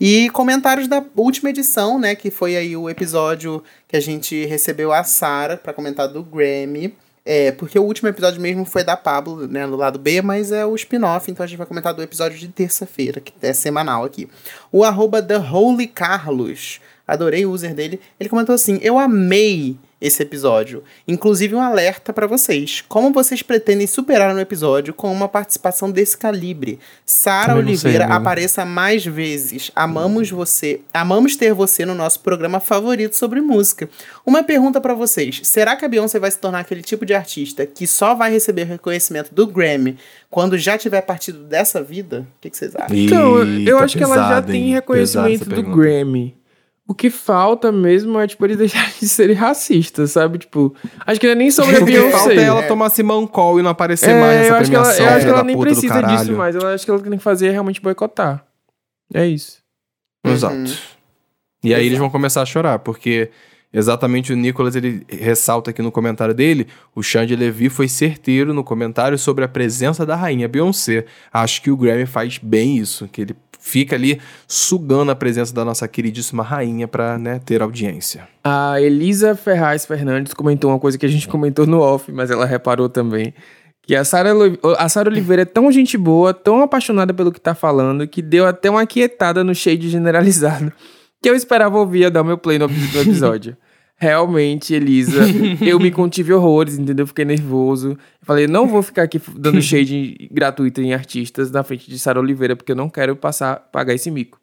E 0.00 0.30
comentários 0.30 0.88
da 0.88 1.04
última 1.14 1.50
edição, 1.50 1.98
né? 1.98 2.14
Que 2.14 2.30
foi 2.30 2.56
aí 2.56 2.74
o 2.74 2.88
episódio 2.88 3.62
que 3.86 3.96
a 3.96 4.00
gente 4.00 4.46
recebeu 4.46 4.92
a 4.92 5.04
Sara 5.04 5.58
pra 5.58 5.74
comentar 5.74 6.08
do 6.08 6.22
Grammy. 6.22 6.94
É, 7.22 7.52
porque 7.52 7.78
o 7.78 7.82
último 7.82 8.08
episódio 8.08 8.40
mesmo 8.40 8.64
foi 8.64 8.82
da 8.82 8.96
Pablo, 8.96 9.46
né, 9.46 9.66
no 9.66 9.76
lado 9.76 9.98
B, 9.98 10.22
mas 10.22 10.50
é 10.52 10.64
o 10.64 10.74
spin-off, 10.74 11.30
então 11.30 11.44
a 11.44 11.46
gente 11.46 11.58
vai 11.58 11.66
comentar 11.66 11.92
do 11.92 12.02
episódio 12.02 12.38
de 12.38 12.48
terça-feira, 12.48 13.20
que 13.20 13.34
é 13.42 13.52
semanal 13.52 14.04
aqui. 14.04 14.26
O 14.72 14.82
arroba 14.82 15.22
The 15.22 15.36
Holy 15.36 15.86
Carlos, 15.86 16.80
adorei 17.06 17.44
o 17.44 17.52
user 17.52 17.74
dele, 17.74 18.00
ele 18.18 18.30
comentou 18.30 18.54
assim, 18.54 18.80
eu 18.82 18.98
amei 18.98 19.76
esse 20.00 20.22
episódio. 20.22 20.82
Inclusive 21.06 21.54
um 21.54 21.60
alerta 21.60 22.12
para 22.12 22.26
vocês. 22.26 22.82
Como 22.88 23.12
vocês 23.12 23.42
pretendem 23.42 23.86
superar 23.86 24.34
no 24.34 24.40
episódio 24.40 24.94
com 24.94 25.12
uma 25.12 25.28
participação 25.28 25.90
desse 25.90 26.16
calibre? 26.16 26.78
Sara 27.04 27.56
Oliveira 27.56 28.06
sei, 28.06 28.14
apareça 28.14 28.64
mais 28.64 29.04
vezes. 29.04 29.70
Amamos 29.76 30.30
você. 30.30 30.80
Amamos 30.92 31.36
ter 31.36 31.52
você 31.52 31.84
no 31.84 31.94
nosso 31.94 32.20
programa 32.20 32.60
favorito 32.60 33.14
sobre 33.14 33.40
música. 33.40 33.88
Uma 34.24 34.42
pergunta 34.42 34.80
para 34.80 34.94
vocês. 34.94 35.40
Será 35.44 35.76
que 35.76 35.84
a 35.84 35.88
Beyoncé 35.88 36.18
vai 36.18 36.30
se 36.30 36.38
tornar 36.38 36.60
aquele 36.60 36.82
tipo 36.82 37.04
de 37.04 37.12
artista 37.12 37.66
que 37.66 37.86
só 37.86 38.14
vai 38.14 38.30
receber 38.30 38.64
reconhecimento 38.64 39.34
do 39.34 39.46
Grammy 39.46 39.98
quando 40.30 40.56
já 40.56 40.78
tiver 40.78 41.02
partido 41.02 41.40
dessa 41.44 41.82
vida? 41.82 42.20
O 42.20 42.40
que, 42.40 42.48
que 42.48 42.56
vocês 42.56 42.74
acham? 42.74 42.96
Então, 42.96 43.42
eu 43.66 43.78
acho 43.78 43.98
que 43.98 44.02
ela 44.02 44.16
já 44.16 44.42
tem 44.42 44.72
reconhecimento 44.72 45.44
do 45.44 45.62
Grammy. 45.62 46.39
O 46.90 46.94
que 46.94 47.08
falta 47.08 47.70
mesmo 47.70 48.18
é, 48.18 48.26
tipo, 48.26 48.44
eles 48.44 48.58
deixarem 48.58 48.92
de 48.98 49.08
serem 49.08 49.36
racistas, 49.36 50.10
sabe? 50.10 50.38
Tipo, 50.38 50.74
acho 51.06 51.20
que 51.20 51.26
não 51.26 51.34
é 51.34 51.36
nem 51.36 51.48
sobre 51.48 51.76
a 51.76 51.80
Beyoncé. 51.84 52.08
O 52.08 52.10
que 52.10 52.18
falta 52.18 52.32
é 52.34 52.42
ela 52.42 52.62
tomar 52.64 52.90
Simão 52.90 53.28
Call 53.28 53.60
e 53.60 53.62
não 53.62 53.70
aparecer 53.70 54.10
é, 54.10 54.20
mais 54.20 54.40
nessa 54.40 54.48
eu 54.48 54.56
acho 54.56 54.70
premiação. 54.70 54.96
Que 54.96 55.00
ela, 55.00 55.10
eu 55.10 55.16
acho 55.16 55.24
que 55.24 55.32
ela 55.32 55.44
nem 55.44 55.56
precisa 55.56 56.02
disso 56.02 56.32
mais. 56.32 56.56
Eu 56.56 56.66
acho 56.66 56.84
que 56.84 56.90
ela 56.90 57.00
tem 57.00 57.12
que 57.12 57.22
fazer 57.22 57.46
é 57.46 57.50
realmente 57.52 57.80
boicotar. 57.80 58.44
É 59.14 59.24
isso. 59.24 59.58
Exato. 60.26 60.56
Uhum. 60.56 60.66
E 61.62 61.72
aí 61.72 61.86
eles 61.86 61.96
vão 61.96 62.10
começar 62.10 62.42
a 62.42 62.46
chorar, 62.46 62.80
porque 62.80 63.30
exatamente 63.72 64.32
o 64.32 64.36
Nicolas 64.36 64.74
ele 64.76 65.04
ressalta 65.08 65.70
aqui 65.70 65.82
no 65.82 65.92
comentário 65.92 66.34
dele, 66.34 66.66
o 66.94 67.02
Xande 67.02 67.36
Levy 67.36 67.68
foi 67.68 67.88
certeiro 67.88 68.52
no 68.52 68.64
comentário 68.64 69.18
sobre 69.18 69.44
a 69.44 69.48
presença 69.48 70.04
da 70.04 70.16
rainha 70.16 70.48
Beyoncé. 70.48 71.04
Acho 71.32 71.62
que 71.62 71.70
o 71.70 71.76
Grammy 71.76 72.06
faz 72.06 72.38
bem 72.38 72.76
isso, 72.76 73.08
que 73.08 73.22
ele 73.22 73.36
fica 73.60 73.94
ali 73.94 74.20
sugando 74.48 75.12
a 75.12 75.14
presença 75.14 75.54
da 75.54 75.64
nossa 75.64 75.86
queridíssima 75.86 76.42
rainha 76.42 76.88
para 76.88 77.18
né, 77.18 77.40
ter 77.44 77.62
audiência. 77.62 78.26
A 78.42 78.80
Elisa 78.80 79.36
Ferraz 79.36 79.84
Fernandes 79.84 80.32
comentou 80.32 80.70
uma 80.70 80.78
coisa 80.78 80.98
que 80.98 81.06
a 81.06 81.08
gente 81.08 81.28
comentou 81.28 81.66
no 81.66 81.80
off, 81.80 82.10
mas 82.10 82.30
ela 82.30 82.46
reparou 82.46 82.88
também. 82.88 83.34
Que 83.82 83.94
a 83.94 84.04
Sara 84.04 84.30
a 84.78 84.88
Sarah 84.88 85.10
Oliveira 85.10 85.42
é 85.42 85.44
tão 85.44 85.70
gente 85.70 85.96
boa, 85.98 86.32
tão 86.32 86.62
apaixonada 86.62 87.12
pelo 87.12 87.32
que 87.32 87.40
tá 87.40 87.54
falando, 87.54 88.06
que 88.06 88.22
deu 88.22 88.46
até 88.46 88.70
uma 88.70 88.86
quietada 88.86 89.42
no 89.42 89.54
shade 89.54 89.88
generalizado. 89.88 90.72
Que 91.22 91.28
eu 91.28 91.34
esperava 91.34 91.78
ouvir 91.78 92.06
a 92.06 92.10
dar 92.10 92.24
meu 92.24 92.38
play 92.38 92.58
no 92.58 92.66
episódio. 92.66 93.56
Realmente, 94.02 94.72
Elisa, 94.72 95.20
eu 95.60 95.78
me 95.78 95.90
contive 95.90 96.32
horrores, 96.32 96.78
entendeu? 96.78 97.06
Fiquei 97.06 97.26
nervoso. 97.26 97.98
Falei, 98.22 98.46
não 98.46 98.66
vou 98.66 98.82
ficar 98.82 99.02
aqui 99.02 99.20
dando 99.36 99.60
shade 99.60 100.26
gratuito 100.32 100.80
em 100.80 100.94
artistas 100.94 101.50
na 101.50 101.62
frente 101.62 101.90
de 101.90 101.98
Sara 101.98 102.18
Oliveira, 102.18 102.56
porque 102.56 102.72
eu 102.72 102.76
não 102.76 102.88
quero 102.88 103.14
passar, 103.14 103.56
pagar 103.70 103.92
esse 103.92 104.10
mico. 104.10 104.40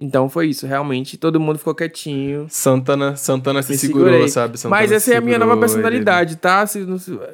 Então 0.00 0.28
foi 0.28 0.48
isso, 0.48 0.66
realmente 0.66 1.16
todo 1.16 1.38
mundo 1.38 1.58
ficou 1.58 1.74
quietinho. 1.74 2.46
Santana, 2.50 3.14
Santana 3.14 3.62
se 3.62 3.78
segurou, 3.78 4.08
segurei. 4.08 4.28
sabe? 4.28 4.58
Santana 4.58 4.80
Mas 4.80 4.90
essa 4.90 5.14
é 5.14 5.16
a 5.16 5.20
minha 5.20 5.38
nova 5.38 5.56
personalidade, 5.56 6.32
ele... 6.32 6.40
tá? 6.40 6.64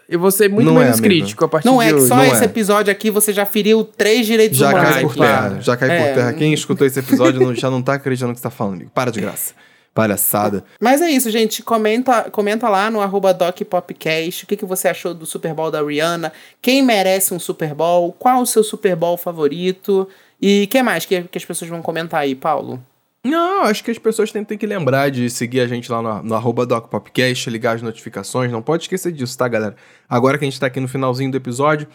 Eu 0.08 0.20
vou 0.20 0.30
ser 0.30 0.50
muito 0.50 0.66
não 0.66 0.74
menos 0.74 0.98
é, 0.98 1.02
crítico 1.02 1.44
a 1.44 1.48
partir 1.48 1.66
não 1.66 1.78
de 1.78 1.84
é 1.88 1.94
hoje. 1.94 2.08
Não 2.08 2.20
é 2.20 2.24
que 2.24 2.30
só 2.30 2.36
esse 2.36 2.44
episódio 2.44 2.92
aqui 2.92 3.11
você 3.11 3.32
já 3.32 3.46
feriu 3.46 3.82
três 3.82 4.26
direitos 4.26 4.58
já 4.58 4.68
humanos. 4.68 4.90
Cai 4.90 5.02
por 5.02 5.16
terra, 5.16 5.61
já 5.61 5.76
cai 5.76 5.90
é. 5.90 6.06
por 6.06 6.14
terra. 6.14 6.32
Quem 6.34 6.52
escutou 6.52 6.86
esse 6.86 6.98
episódio 6.98 7.40
não, 7.40 7.54
já 7.54 7.70
não 7.70 7.82
tá 7.82 7.94
acreditando 7.94 8.28
no 8.28 8.34
que 8.34 8.40
você 8.40 8.44
tá 8.44 8.50
falando, 8.50 8.74
amigo. 8.74 8.90
Para 8.94 9.11
de 9.11 9.20
graça. 9.20 9.54
Palhaçada. 9.94 10.62
Mas 10.78 11.02
é 11.02 11.11
isso, 11.11 11.30
gente. 11.30 11.62
Comenta, 11.62 12.30
comenta 12.30 12.68
lá 12.68 12.90
no 12.90 13.00
arroba 13.00 13.34
DocPopcast 13.34 14.44
o 14.44 14.46
que, 14.46 14.56
que 14.56 14.64
você 14.64 14.86
achou 14.86 15.12
do 15.12 15.26
Super 15.26 15.52
Bowl 15.52 15.70
da 15.70 15.82
Rihanna. 15.82 16.32
Quem 16.62 16.82
merece 16.82 17.34
um 17.34 17.40
Super 17.40 17.74
Bowl? 17.74 18.12
Qual 18.12 18.40
o 18.40 18.46
seu 18.46 18.62
Super 18.62 18.94
Bowl 18.94 19.16
favorito? 19.16 20.06
E 20.41 20.64
o 20.64 20.68
que 20.68 20.82
mais 20.82 21.05
que, 21.05 21.22
que 21.22 21.38
as 21.38 21.45
pessoas 21.45 21.70
vão 21.70 21.82
comentar 21.82 22.20
aí, 22.20 22.34
Paulo? 22.34 22.82
Não, 23.22 23.64
acho 23.64 23.84
que 23.84 23.91
as 23.91 23.99
pessoas 23.99 24.32
têm, 24.32 24.43
têm 24.43 24.57
que 24.57 24.66
lembrar 24.66 25.11
de 25.11 25.28
seguir 25.28 25.61
a 25.61 25.66
gente 25.66 25.93
lá 25.93 26.01
no, 26.01 26.22
no 26.22 26.34
arroba 26.34 26.64
DocPopcast, 26.64 27.51
ligar 27.51 27.76
as 27.76 27.82
notificações. 27.82 28.51
Não 28.51 28.62
pode 28.62 28.84
esquecer 28.84 29.12
disso, 29.12 29.36
tá, 29.36 29.47
galera? 29.47 29.76
Agora 30.09 30.38
que 30.38 30.45
a 30.45 30.49
gente 30.49 30.59
tá 30.59 30.66
aqui 30.66 30.80
no 30.80 30.88
finalzinho 30.88 31.30
do 31.30 31.36
episódio, 31.36 31.86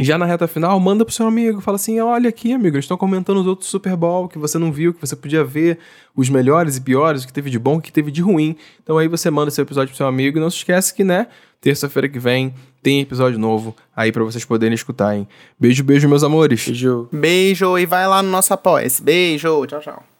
já 0.00 0.16
na 0.16 0.24
reta 0.24 0.46
final, 0.46 0.78
manda 0.78 1.04
pro 1.04 1.12
seu 1.12 1.26
amigo, 1.26 1.60
fala 1.60 1.76
assim: 1.76 2.00
olha 2.00 2.28
aqui, 2.28 2.52
amigo, 2.52 2.76
eles 2.76 2.84
estão 2.84 2.96
comentando 2.96 3.38
os 3.38 3.46
outros 3.46 3.68
Super 3.68 3.96
Bowl 3.96 4.28
que 4.28 4.38
você 4.38 4.58
não 4.58 4.72
viu, 4.72 4.94
que 4.94 5.00
você 5.00 5.16
podia 5.16 5.44
ver, 5.44 5.78
os 6.14 6.28
melhores 6.28 6.76
e 6.76 6.80
piores, 6.80 7.24
o 7.24 7.26
que 7.26 7.32
teve 7.32 7.50
de 7.50 7.58
bom, 7.58 7.76
o 7.76 7.80
que 7.80 7.92
teve 7.92 8.10
de 8.10 8.22
ruim. 8.22 8.56
Então 8.82 8.98
aí 8.98 9.08
você 9.08 9.30
manda 9.30 9.48
esse 9.48 9.60
episódio 9.60 9.88
pro 9.88 9.96
seu 9.96 10.06
amigo 10.06 10.38
e 10.38 10.40
não 10.40 10.50
se 10.50 10.58
esquece 10.58 10.94
que, 10.94 11.02
né, 11.02 11.26
terça-feira 11.60 12.08
que 12.08 12.18
vem 12.18 12.54
tem 12.82 13.00
episódio 13.00 13.38
novo 13.38 13.74
aí 13.94 14.12
para 14.12 14.22
vocês 14.22 14.44
poderem 14.44 14.74
escutar, 14.74 15.16
hein? 15.16 15.26
Beijo, 15.58 15.82
beijo, 15.82 16.08
meus 16.08 16.22
amores. 16.22 16.64
Beijo. 16.64 17.08
Beijo 17.12 17.78
e 17.78 17.86
vai 17.86 18.06
lá 18.06 18.22
no 18.22 18.30
nosso 18.30 18.54
apoia. 18.54 18.86
Beijo, 19.02 19.66
tchau, 19.66 19.80
tchau. 19.80 20.17